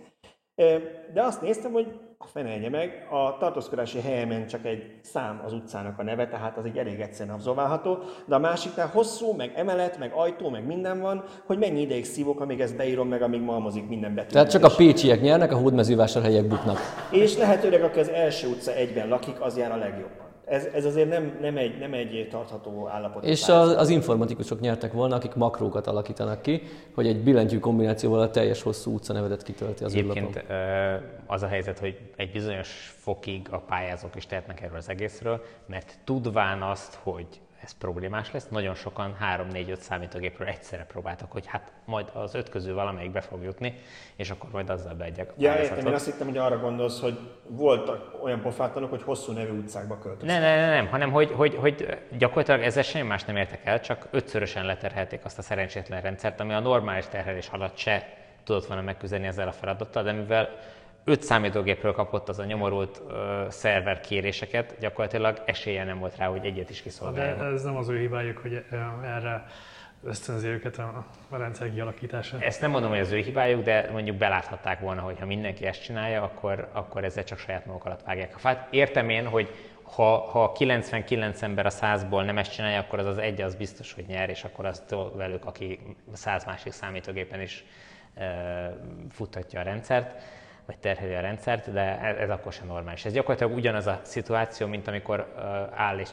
De 1.14 1.22
azt 1.22 1.42
néztem, 1.42 1.72
hogy 1.72 1.88
a 2.18 2.28
fenelje 2.28 2.70
meg, 2.70 3.08
a 3.12 3.38
tartózkodási 3.40 4.00
helyemen 4.00 4.48
csak 4.48 4.66
egy 4.66 4.84
szám 5.02 5.42
az 5.46 5.54
utcának 5.54 6.00
a 6.00 6.04
neve, 6.04 6.28
tehát 6.28 6.58
az 6.58 6.66
egy 6.66 6.78
elég 6.78 7.00
egyszerűen 7.00 7.36
abszolválható, 7.36 7.98
de 8.26 8.36
a 8.36 8.40
másiknál 8.40 8.88
hosszú, 8.88 9.34
meg 9.34 9.52
emelet, 9.56 9.98
meg 9.98 10.12
ajtó, 10.14 10.50
meg 10.50 10.66
minden 10.66 11.00
van, 11.02 11.24
hogy 11.46 11.58
mennyi 11.58 11.82
ideig 11.82 12.06
szívok, 12.06 12.40
amíg 12.40 12.60
ezt 12.62 12.76
beírom 12.76 13.08
meg, 13.08 13.22
amíg 13.22 13.42
malmozik 13.42 13.88
minden 13.88 14.16
betű. 14.16 14.30
Tehát 14.30 14.50
csak 14.50 14.64
a 14.64 14.76
pécsiek 14.78 15.22
nyernek, 15.22 15.52
a 15.52 15.58
hódmezővásárhelyek 15.58 16.48
buknak. 16.48 16.78
És 17.12 17.38
lehetőleg, 17.38 17.84
aki 17.84 18.00
az 18.00 18.10
első 18.10 18.48
utca 18.48 18.74
egyben 18.74 19.08
lakik, 19.08 19.42
az 19.42 19.58
jár 19.58 19.72
a 19.72 19.78
legjobban 19.78 20.31
ez, 20.46 20.66
ez 20.74 20.86
azért 20.86 21.10
nem, 21.10 21.38
nem, 21.42 21.58
egy, 21.58 21.80
nem 21.80 21.94
egy 21.94 22.28
tartható 22.32 22.88
állapot. 22.88 23.24
És 23.24 23.48
az, 23.48 23.70
az 23.70 23.90
informatikusok 23.90 24.60
nyertek 24.60 24.94
volna, 24.94 25.16
akik 25.16 25.34
makrókat 25.34 25.88
alakítanak 25.88 26.42
ki, 26.42 26.62
hogy 26.94 27.08
egy 27.08 27.24
billentyű 27.24 27.60
kombinációval 27.60 28.20
a 28.20 28.30
teljes 28.30 28.62
hosszú 28.62 28.94
utca 28.94 29.14
nevedet 29.14 29.44
kitölti 29.44 29.84
az 29.84 29.94
Egyébként 29.94 30.44
az 31.26 31.44
a 31.44 31.48
helyzet, 31.48 31.80
hogy 31.80 32.00
egy 32.16 32.32
bizonyos 32.32 32.96
fokig 32.98 33.48
a 33.50 33.58
pályázók 33.58 34.16
is 34.16 34.26
tehetnek 34.26 34.62
erről 34.62 34.78
az 34.78 34.90
egészről, 34.90 35.42
mert 35.66 36.00
tudván 36.04 36.62
azt, 36.62 37.00
hogy 37.04 37.28
ez 37.64 37.72
problémás 37.72 38.32
lesz. 38.32 38.48
Nagyon 38.48 38.76
sokan 38.76 39.18
3-4-5 39.54 39.76
számítógépről 39.76 40.48
egyszerre 40.48 40.84
próbáltak, 40.84 41.32
hogy 41.32 41.46
hát 41.46 41.72
majd 41.86 42.10
az 42.14 42.36
öt 42.36 42.50
közül 42.50 42.74
valamelyik 42.74 43.12
be 43.12 43.22
fog 43.22 43.44
jutni, 43.44 43.80
és 44.16 44.30
akkor 44.30 44.50
majd 44.52 44.70
azzal 44.70 44.94
beegyek. 44.94 45.34
Ja, 45.38 45.56
értem, 45.56 45.86
én 45.86 45.94
azt 45.94 46.06
hittem, 46.06 46.28
hogy 46.28 46.38
arra 46.38 46.60
gondolsz, 46.60 47.00
hogy 47.02 47.20
voltak 47.48 48.24
olyan 48.24 48.42
pofátlanok, 48.42 48.90
hogy 48.90 49.04
hosszú 49.04 49.32
nevű 49.32 49.58
utcákba 49.58 49.98
költöztek. 49.98 50.40
Nem, 50.40 50.42
nem, 50.42 50.70
nem, 50.70 50.88
hanem 50.88 51.12
hogy, 51.12 51.32
hogy, 51.32 51.56
hogy 51.56 51.98
gyakorlatilag 52.18 52.62
ezzel 52.62 52.84
semmi 52.84 53.08
más 53.08 53.24
nem 53.24 53.36
értek 53.36 53.66
el, 53.66 53.80
csak 53.80 54.08
ötszörösen 54.12 54.66
leterhelték 54.66 55.26
azt 55.26 55.38
a 55.38 55.42
szerencsétlen 55.42 56.02
rendszert, 56.02 56.40
ami 56.40 56.54
a 56.54 56.60
normális 56.60 57.06
terhelés 57.06 57.48
alatt 57.48 57.78
se 57.78 58.08
tudott 58.44 58.66
volna 58.66 58.82
megküzdeni 58.82 59.28
ezzel 59.28 59.48
a 59.48 59.52
feladattal, 59.52 60.04
de 60.04 60.12
mivel 60.12 60.50
öt 61.04 61.24
számítógépről 61.24 61.94
kapott 61.94 62.30
az 62.30 62.40
a 62.40 62.46
nyomorult 62.46 63.02
uh, 63.06 63.14
szerver 63.50 64.00
kéréseket, 64.00 64.76
gyakorlatilag 64.80 65.42
esélye 65.46 65.84
nem 65.84 66.00
volt 66.00 66.16
rá, 66.16 66.28
hogy 66.28 66.46
egyet 66.46 66.70
is 66.70 66.82
kiszolgáljon. 66.82 67.38
De 67.38 67.44
ez 67.44 67.64
nem 67.64 67.76
az 67.76 67.90
ő 67.90 67.98
hibájuk, 68.00 68.38
hogy 68.38 68.64
erre 69.04 69.46
ösztönzi 70.04 70.48
őket 70.48 70.78
a, 70.78 71.06
rendszer 71.30 71.74
kialakítása. 71.74 72.38
Ezt 72.40 72.62
nem 72.62 72.72
mondom, 72.72 72.90
hogy 72.90 73.00
az 73.00 73.12
ő 73.12 73.18
hibájuk, 73.18 73.64
de 73.64 73.90
mondjuk 73.92 74.18
beláthatták 74.18 74.80
volna, 74.80 75.02
hogy 75.02 75.20
ha 75.20 75.26
mindenki 75.26 75.66
ezt 75.66 75.84
csinálja, 75.84 76.24
akkor, 76.24 76.70
akkor 76.72 77.04
ezzel 77.04 77.24
csak 77.24 77.38
saját 77.38 77.66
maguk 77.66 77.86
alatt 77.86 78.04
vágják 78.04 78.36
a 78.36 78.38
fát. 78.38 78.68
Értem 78.74 79.10
én, 79.10 79.28
hogy 79.28 79.50
ha, 79.84 80.18
ha 80.18 80.52
99 80.52 81.42
ember 81.42 81.66
a 81.66 81.70
100-ból 81.70 82.26
nem 82.26 82.38
ezt 82.38 82.54
csinálja, 82.54 82.80
akkor 82.80 83.00
az 83.00 83.06
az 83.06 83.18
egy 83.18 83.42
az 83.42 83.56
biztos, 83.56 83.94
hogy 83.94 84.06
nyer, 84.08 84.30
és 84.30 84.44
akkor 84.44 84.66
az 84.66 84.84
velük, 85.16 85.46
aki 85.46 85.80
100 86.14 86.46
másik 86.46 86.72
számítógépen 86.72 87.42
is 87.42 87.66
uh, 88.16 88.24
futtatja 89.10 89.60
a 89.60 89.64
rendszert 89.64 90.22
vagy 90.72 90.80
terheli 90.80 91.14
a 91.14 91.20
rendszert, 91.20 91.72
de 91.72 92.00
ez 92.00 92.30
akkor 92.30 92.54
sem 92.54 92.68
normális. 92.68 93.06
Ez 93.06 93.14
gyakorlatilag 93.14 93.56
ugyanaz 93.56 93.88
a 93.88 94.00
szituáció, 94.04 94.68
mint 94.68 94.88
amikor 94.88 95.34
áll 95.76 96.00
és 96.00 96.10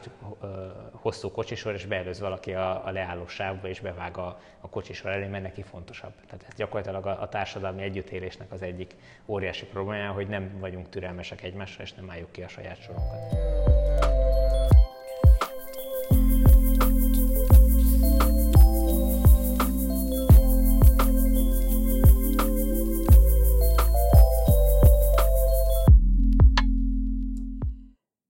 hosszú 0.91 1.31
kocsisor, 1.31 1.73
és 1.73 1.85
beelőz 1.85 2.19
valaki 2.19 2.53
a, 2.53 2.85
a 2.85 2.91
leálló 2.91 3.27
sávba, 3.27 3.67
és 3.67 3.79
bevág 3.79 4.17
a, 4.17 4.39
a 4.61 4.69
kocsisor 4.69 5.11
elé, 5.11 5.27
mert 5.27 5.43
neki 5.43 5.61
fontosabb. 5.61 6.13
Tehát 6.25 6.45
ez 6.47 6.55
gyakorlatilag 6.55 7.05
a, 7.05 7.21
a 7.21 7.29
társadalmi 7.29 7.81
együttélésnek 7.81 8.51
az 8.51 8.61
egyik 8.61 8.95
óriási 9.25 9.65
problémája, 9.65 10.11
hogy 10.11 10.27
nem 10.27 10.57
vagyunk 10.59 10.89
türelmesek 10.89 11.43
egymásra, 11.43 11.83
és 11.83 11.93
nem 11.93 12.09
álljuk 12.09 12.31
ki 12.31 12.41
a 12.41 12.47
saját 12.47 12.81
sorunkat. 12.81 14.77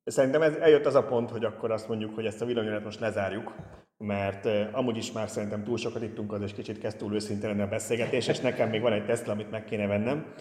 Szerintem 0.10 0.42
ez, 0.42 0.56
eljött 0.56 0.86
az 0.86 0.96
a 0.96 1.04
pont, 1.04 1.30
hogy 1.30 1.46
akkor 1.46 1.72
azt 1.72 1.88
mondjuk, 1.88 2.16
hogy 2.16 2.26
ezt 2.26 2.42
a 2.42 2.46
villanyórat 2.46 2.84
most 2.84 3.00
lezárjuk, 3.00 3.56
mert 3.98 4.48
amúgy 4.72 4.98
is 4.98 5.12
már 5.12 5.30
szerintem 5.30 5.64
túl 5.64 5.78
sokat 5.78 6.02
ittunk, 6.02 6.34
az 6.34 6.42
és 6.42 6.54
kicsit 6.54 6.80
kezd 6.80 6.98
túl 6.98 7.14
őszintén 7.14 7.60
a 7.60 7.68
beszélgetés, 7.68 8.28
és 8.28 8.40
nekem 8.40 8.70
még 8.70 8.82
van 8.82 8.94
egy 8.94 9.06
Tesla, 9.06 9.32
amit 9.32 9.52
meg 9.52 9.66
kéne 9.66 9.88
vennem. 9.88 10.34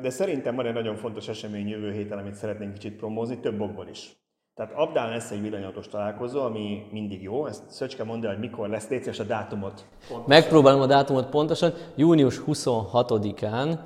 De 0.00 0.10
szerintem 0.10 0.54
van 0.54 0.66
egy 0.66 0.74
nagyon 0.74 0.96
fontos 0.96 1.28
esemény 1.28 1.68
jövő 1.68 1.92
héten, 1.92 2.18
amit 2.18 2.34
szeretnénk 2.34 2.72
kicsit 2.72 2.96
promózni, 2.96 3.40
több 3.40 3.60
okból 3.60 3.88
is. 3.88 4.16
Tehát 4.54 4.72
Abdán 4.72 5.08
lesz 5.08 5.30
egy 5.30 5.42
villanyautós 5.42 5.88
találkozó, 5.88 6.42
ami 6.42 6.86
mindig 6.90 7.22
jó. 7.22 7.46
Ezt 7.46 7.70
Szöcske 7.70 8.04
mondja, 8.04 8.28
hogy 8.28 8.38
mikor 8.38 8.68
lesz, 8.68 8.88
légy 8.88 9.10
a 9.18 9.22
dátumot. 9.22 9.86
Pontosan. 10.08 10.24
Megpróbálom 10.26 10.80
a 10.80 10.86
dátumot 10.86 11.28
pontosan. 11.28 11.72
Június 11.96 12.40
26-án 12.46 13.78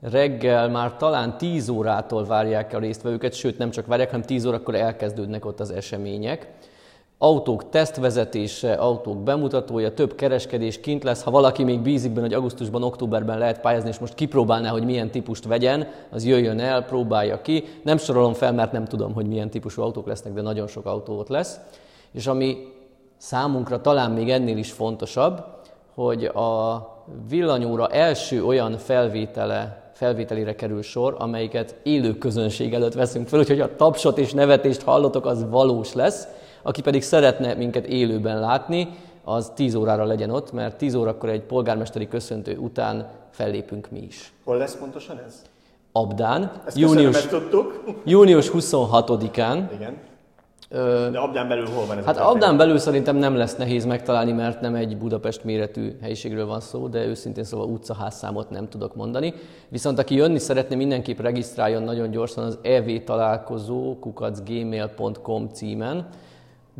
reggel 0.00 0.68
már 0.68 0.96
talán 0.96 1.38
10 1.38 1.68
órától 1.68 2.24
várják 2.24 2.74
a 2.74 2.78
résztvevőket, 2.78 3.34
sőt 3.34 3.58
nem 3.58 3.70
csak 3.70 3.86
várják, 3.86 4.10
hanem 4.10 4.26
10 4.26 4.44
órakor 4.44 4.74
elkezdődnek 4.74 5.44
ott 5.44 5.60
az 5.60 5.70
események. 5.70 6.50
Autók 7.20 7.68
tesztvezetése, 7.68 8.72
autók 8.72 9.22
bemutatója, 9.22 9.94
több 9.94 10.14
kereskedés 10.14 10.80
kint 10.80 11.04
lesz. 11.04 11.22
Ha 11.22 11.30
valaki 11.30 11.64
még 11.64 11.80
bízik 11.80 12.10
benne, 12.10 12.26
hogy 12.26 12.34
augusztusban, 12.34 12.82
októberben 12.82 13.38
lehet 13.38 13.60
pályázni, 13.60 13.88
és 13.88 13.98
most 13.98 14.14
kipróbálná, 14.14 14.70
hogy 14.70 14.84
milyen 14.84 15.10
típust 15.10 15.44
vegyen, 15.44 15.88
az 16.10 16.24
jöjjön 16.24 16.60
el, 16.60 16.84
próbálja 16.84 17.40
ki. 17.40 17.64
Nem 17.82 17.96
sorolom 17.96 18.32
fel, 18.32 18.52
mert 18.52 18.72
nem 18.72 18.84
tudom, 18.84 19.12
hogy 19.12 19.26
milyen 19.26 19.50
típusú 19.50 19.82
autók 19.82 20.06
lesznek, 20.06 20.32
de 20.32 20.40
nagyon 20.40 20.66
sok 20.66 20.86
autó 20.86 21.18
ott 21.18 21.28
lesz. 21.28 21.60
És 22.12 22.26
ami 22.26 22.56
számunkra 23.16 23.80
talán 23.80 24.10
még 24.10 24.30
ennél 24.30 24.56
is 24.56 24.72
fontosabb, 24.72 25.44
hogy 25.94 26.24
a 26.24 26.80
villanyóra 27.28 27.88
első 27.88 28.44
olyan 28.44 28.72
felvétele, 28.76 29.87
felvételére 29.98 30.54
kerül 30.54 30.82
sor, 30.82 31.14
amelyiket 31.18 31.74
élő 31.82 32.18
közönség 32.18 32.74
előtt 32.74 32.92
veszünk 32.92 33.28
fel, 33.28 33.38
úgyhogy 33.38 33.60
a 33.60 33.76
tapsot 33.76 34.18
és 34.18 34.32
nevetést 34.32 34.82
hallotok, 34.82 35.26
az 35.26 35.50
valós 35.50 35.92
lesz. 35.92 36.26
Aki 36.62 36.82
pedig 36.82 37.02
szeretne 37.02 37.54
minket 37.54 37.86
élőben 37.86 38.40
látni, 38.40 38.88
az 39.24 39.52
10 39.54 39.74
órára 39.74 40.04
legyen 40.04 40.30
ott, 40.30 40.52
mert 40.52 40.76
10 40.76 40.94
órakor 40.94 41.28
egy 41.28 41.40
polgármesteri 41.40 42.08
köszöntő 42.08 42.56
után 42.56 43.08
fellépünk 43.30 43.90
mi 43.90 43.98
is. 43.98 44.32
Hol 44.44 44.56
lesz 44.56 44.76
pontosan 44.76 45.20
ez? 45.26 45.42
Abdán, 45.92 46.52
Ezt 46.66 46.76
június, 46.76 47.26
június 48.04 48.50
26-án. 48.54 49.62
Igen. 49.74 49.96
De 51.10 51.18
Abdán 51.18 51.48
belül 51.48 51.66
hol 51.66 51.86
van 51.86 51.98
ez 51.98 52.04
Hát 52.04 52.16
a? 52.16 52.30
Abdán 52.30 52.56
belül 52.56 52.78
szerintem 52.78 53.16
nem 53.16 53.36
lesz 53.36 53.56
nehéz 53.56 53.84
megtalálni, 53.84 54.32
mert 54.32 54.60
nem 54.60 54.74
egy 54.74 54.96
Budapest 54.96 55.44
méretű 55.44 55.96
helyiségről 56.00 56.46
van 56.46 56.60
szó, 56.60 56.88
de 56.88 57.04
őszintén 57.04 57.44
szóval 57.44 57.66
utcaházszámot 57.66 58.50
nem 58.50 58.68
tudok 58.68 58.94
mondani. 58.94 59.34
Viszont 59.68 59.98
aki 59.98 60.14
jönni 60.14 60.38
szeretne, 60.38 60.76
mindenképp 60.76 61.20
regisztráljon 61.20 61.82
nagyon 61.82 62.10
gyorsan 62.10 62.44
az 62.44 62.58
evtalálkozó 62.62 63.98
kukacgmail.com 63.98 65.48
címen, 65.52 66.08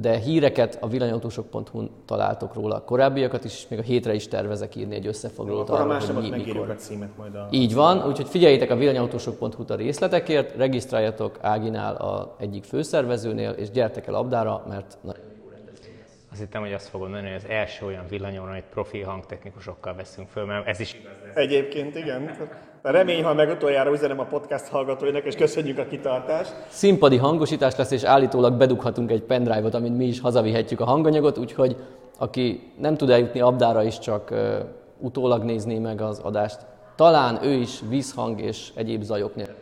de 0.00 0.16
híreket 0.16 0.78
a 0.80 0.88
villanyautósok.hu-n 0.88 1.90
találtok 2.04 2.54
róla 2.54 2.74
a 2.74 2.84
korábbiakat 2.84 3.44
is, 3.44 3.52
és 3.52 3.68
még 3.68 3.78
a 3.78 3.82
hétre 3.82 4.14
is 4.14 4.28
tervezek 4.28 4.74
írni 4.76 4.94
egy 4.94 5.06
összefoglalót 5.06 5.70
Akkor 5.70 5.80
a 5.80 6.20
mi, 6.20 6.28
megírjuk 6.28 6.54
mikor. 6.54 6.70
a 6.70 6.74
címet 6.74 7.16
majd 7.16 7.34
a... 7.34 7.48
Így 7.50 7.74
van, 7.74 8.06
úgyhogy 8.06 8.28
figyeljétek 8.28 8.70
a 8.70 8.76
villanyautósok.hu-t 8.76 9.70
a 9.70 9.74
részletekért, 9.74 10.56
regisztráljatok 10.56 11.38
Áginál 11.40 11.94
a 11.94 12.34
egyik 12.38 12.64
főszervezőnél, 12.64 13.50
és 13.50 13.70
gyertek 13.70 14.06
el 14.06 14.14
Abdára, 14.14 14.64
mert 14.68 14.98
nagyon 15.00 15.22
Azt 16.30 16.40
hittem, 16.40 16.60
hogy 16.60 16.72
azt 16.72 16.88
fogom 16.88 17.10
mondani, 17.10 17.32
hogy 17.32 17.42
az 17.44 17.50
első 17.50 17.86
olyan 17.86 18.04
villanyóra, 18.08 18.50
amit 18.50 18.64
profi 18.70 19.00
hangtechnikusokkal 19.00 19.94
veszünk 19.94 20.28
föl, 20.28 20.44
mert 20.44 20.66
ez 20.66 20.80
is 20.80 20.94
igaz 20.94 21.12
lesz. 21.24 21.36
Egyébként 21.36 21.96
igen. 21.96 22.36
A 22.82 22.90
remény, 22.90 23.24
ha 23.24 23.34
meg 23.34 23.50
utoljára 23.50 23.92
üzenem 23.92 24.20
a 24.20 24.24
podcast 24.24 24.68
hallgatóinak, 24.68 25.24
és 25.24 25.34
köszönjük 25.34 25.78
a 25.78 25.86
kitartást. 25.86 26.54
Színpadi 26.68 27.16
hangosítás 27.16 27.76
lesz, 27.76 27.90
és 27.90 28.02
állítólag 28.02 28.54
bedughatunk 28.54 29.10
egy 29.10 29.22
pendrive-ot, 29.22 29.74
amin 29.74 29.92
mi 29.92 30.06
is 30.06 30.20
hazavihetjük 30.20 30.80
a 30.80 30.84
hanganyagot, 30.84 31.38
úgyhogy 31.38 31.76
aki 32.18 32.72
nem 32.78 32.96
tud 32.96 33.10
eljutni 33.10 33.40
Abdára 33.40 33.82
is, 33.82 33.98
csak 33.98 34.30
uh, 34.30 34.58
utólag 34.98 35.42
nézni 35.42 35.78
meg 35.78 36.00
az 36.00 36.18
adást, 36.18 36.66
talán 36.96 37.44
ő 37.44 37.52
is 37.52 37.80
vízhang 37.88 38.40
és 38.40 38.68
egyéb 38.74 39.02
zajok 39.02 39.34
nélkül. 39.34 39.54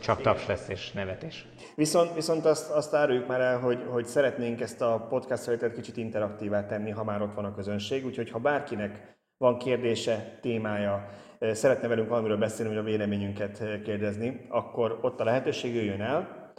Csak 0.00 0.20
taps 0.20 0.46
lesz 0.46 0.68
és 0.68 0.92
nevetés. 0.92 1.46
Viszont, 1.74 2.14
viszont 2.14 2.44
azt, 2.44 2.70
azt 2.70 2.94
áruljuk 2.94 3.26
már 3.26 3.40
el, 3.40 3.58
hogy, 3.58 3.78
hogy 3.90 4.06
szeretnénk 4.06 4.60
ezt 4.60 4.82
a 4.82 5.06
podcast 5.08 5.42
felvételt 5.42 5.74
kicsit 5.74 5.96
interaktívá 5.96 6.66
tenni, 6.66 6.90
ha 6.90 7.04
már 7.04 7.22
ott 7.22 7.34
van 7.34 7.44
a 7.44 7.54
közönség. 7.54 8.06
Úgyhogy 8.06 8.30
ha 8.30 8.38
bárkinek 8.38 9.16
van 9.38 9.58
kérdése, 9.58 10.38
témája, 10.40 11.08
szeretne 11.40 11.88
velünk 11.88 12.08
valamiről 12.08 12.36
beszélni, 12.36 12.74
vagy 12.74 12.82
a 12.82 12.86
véleményünket 12.88 13.82
kérdezni, 13.84 14.46
akkor 14.48 14.98
ott 15.02 15.20
a 15.20 15.24
lehetőség 15.24 15.74
jöjjön 15.74 16.00
el. 16.00 16.52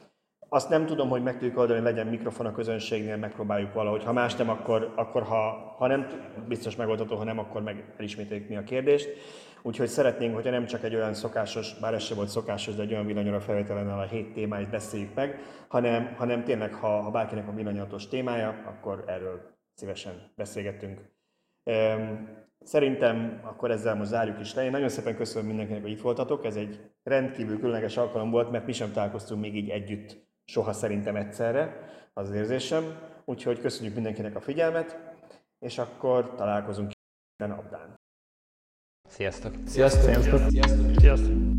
Azt 0.52 0.70
nem 0.70 0.86
tudom, 0.86 1.10
hogy 1.10 1.24
meg 1.24 1.38
tudjuk 1.38 1.58
oldani, 1.58 1.82
legyen 1.82 2.08
mikrofon 2.08 2.46
a 2.46 2.52
közönségnél, 2.52 3.18
megpróbáljuk 3.18 3.74
valahogy. 3.74 4.04
Ha 4.04 4.14
más 4.14 4.36
nem, 4.36 4.50
akkor, 4.50 4.94
akkor 4.96 5.24
ha, 5.24 5.76
ha 5.78 5.88
nem, 5.88 6.08
biztos 6.48 6.76
megoldható, 6.76 7.16
ha 7.16 7.24
nem, 7.24 7.40
akkor 7.40 7.62
meg 7.62 7.94
elismételjük 7.98 8.50
mi 8.50 8.56
a 8.56 8.64
kérdést. 8.64 9.10
Úgyhogy 9.62 9.88
szeretnénk, 9.88 10.36
hogyha 10.36 10.52
nem 10.52 10.66
csak 10.66 10.84
egy 10.84 10.96
olyan 10.96 11.14
szokásos, 11.14 11.80
bár 11.80 11.94
ez 11.94 12.04
sem 12.04 12.18
volt 12.18 12.30
szokásos, 12.30 12.76
de 12.76 12.82
egy 12.82 12.92
olyan 12.92 13.06
villanyóra 13.06 13.40
felvételen 13.40 13.90
a 13.90 14.02
hét 14.02 14.34
témáit 14.34 14.70
beszéljük 14.70 15.14
meg, 15.14 15.40
hanem, 15.68 16.14
hanem 16.18 16.44
tényleg, 16.44 16.74
ha, 16.74 17.02
ha 17.02 17.12
bárkinek 17.12 17.48
a 17.48 17.54
villanyatos 17.54 18.08
témája, 18.08 18.64
akkor 18.66 19.04
erről 19.08 19.42
szívesen 19.74 20.32
beszélgetünk. 20.36 21.02
Szerintem 22.66 23.40
akkor 23.44 23.72
ezzel 23.72 23.96
most 23.96 24.10
zárjuk 24.10 24.40
is 24.40 24.54
le. 24.54 24.64
Én 24.64 24.72
nagyon 24.72 24.90
szépen 24.90 25.16
köszönöm 25.16 25.48
mindenkinek, 25.48 25.82
hogy 25.82 25.92
itt 25.92 26.02
voltatok. 26.02 26.46
Ez 26.46 26.56
egy 26.56 26.92
rendkívül 27.04 27.58
különleges 27.58 27.98
alkalom 27.98 28.30
volt, 28.30 28.52
mert 28.52 28.66
mi 28.66 28.72
sem 28.72 28.92
találkoztunk 28.92 29.42
még 29.42 29.56
így 29.56 29.70
együtt 29.70 30.28
soha 30.46 30.74
szerintem 30.74 31.16
egyszerre, 31.16 31.90
az 32.14 32.30
az 32.30 32.36
érzésem. 32.36 32.84
Úgyhogy 33.26 33.60
köszönjük 33.60 33.94
mindenkinek 33.94 34.36
a 34.36 34.42
figyelmet, 34.42 35.00
és 35.60 35.78
akkor 35.78 36.36
találkozunk 36.36 36.92
Abdán. 37.38 38.00
Sziasztok! 39.08 39.54
Sziasztok! 39.66 40.02
Sziasztok! 41.00 41.59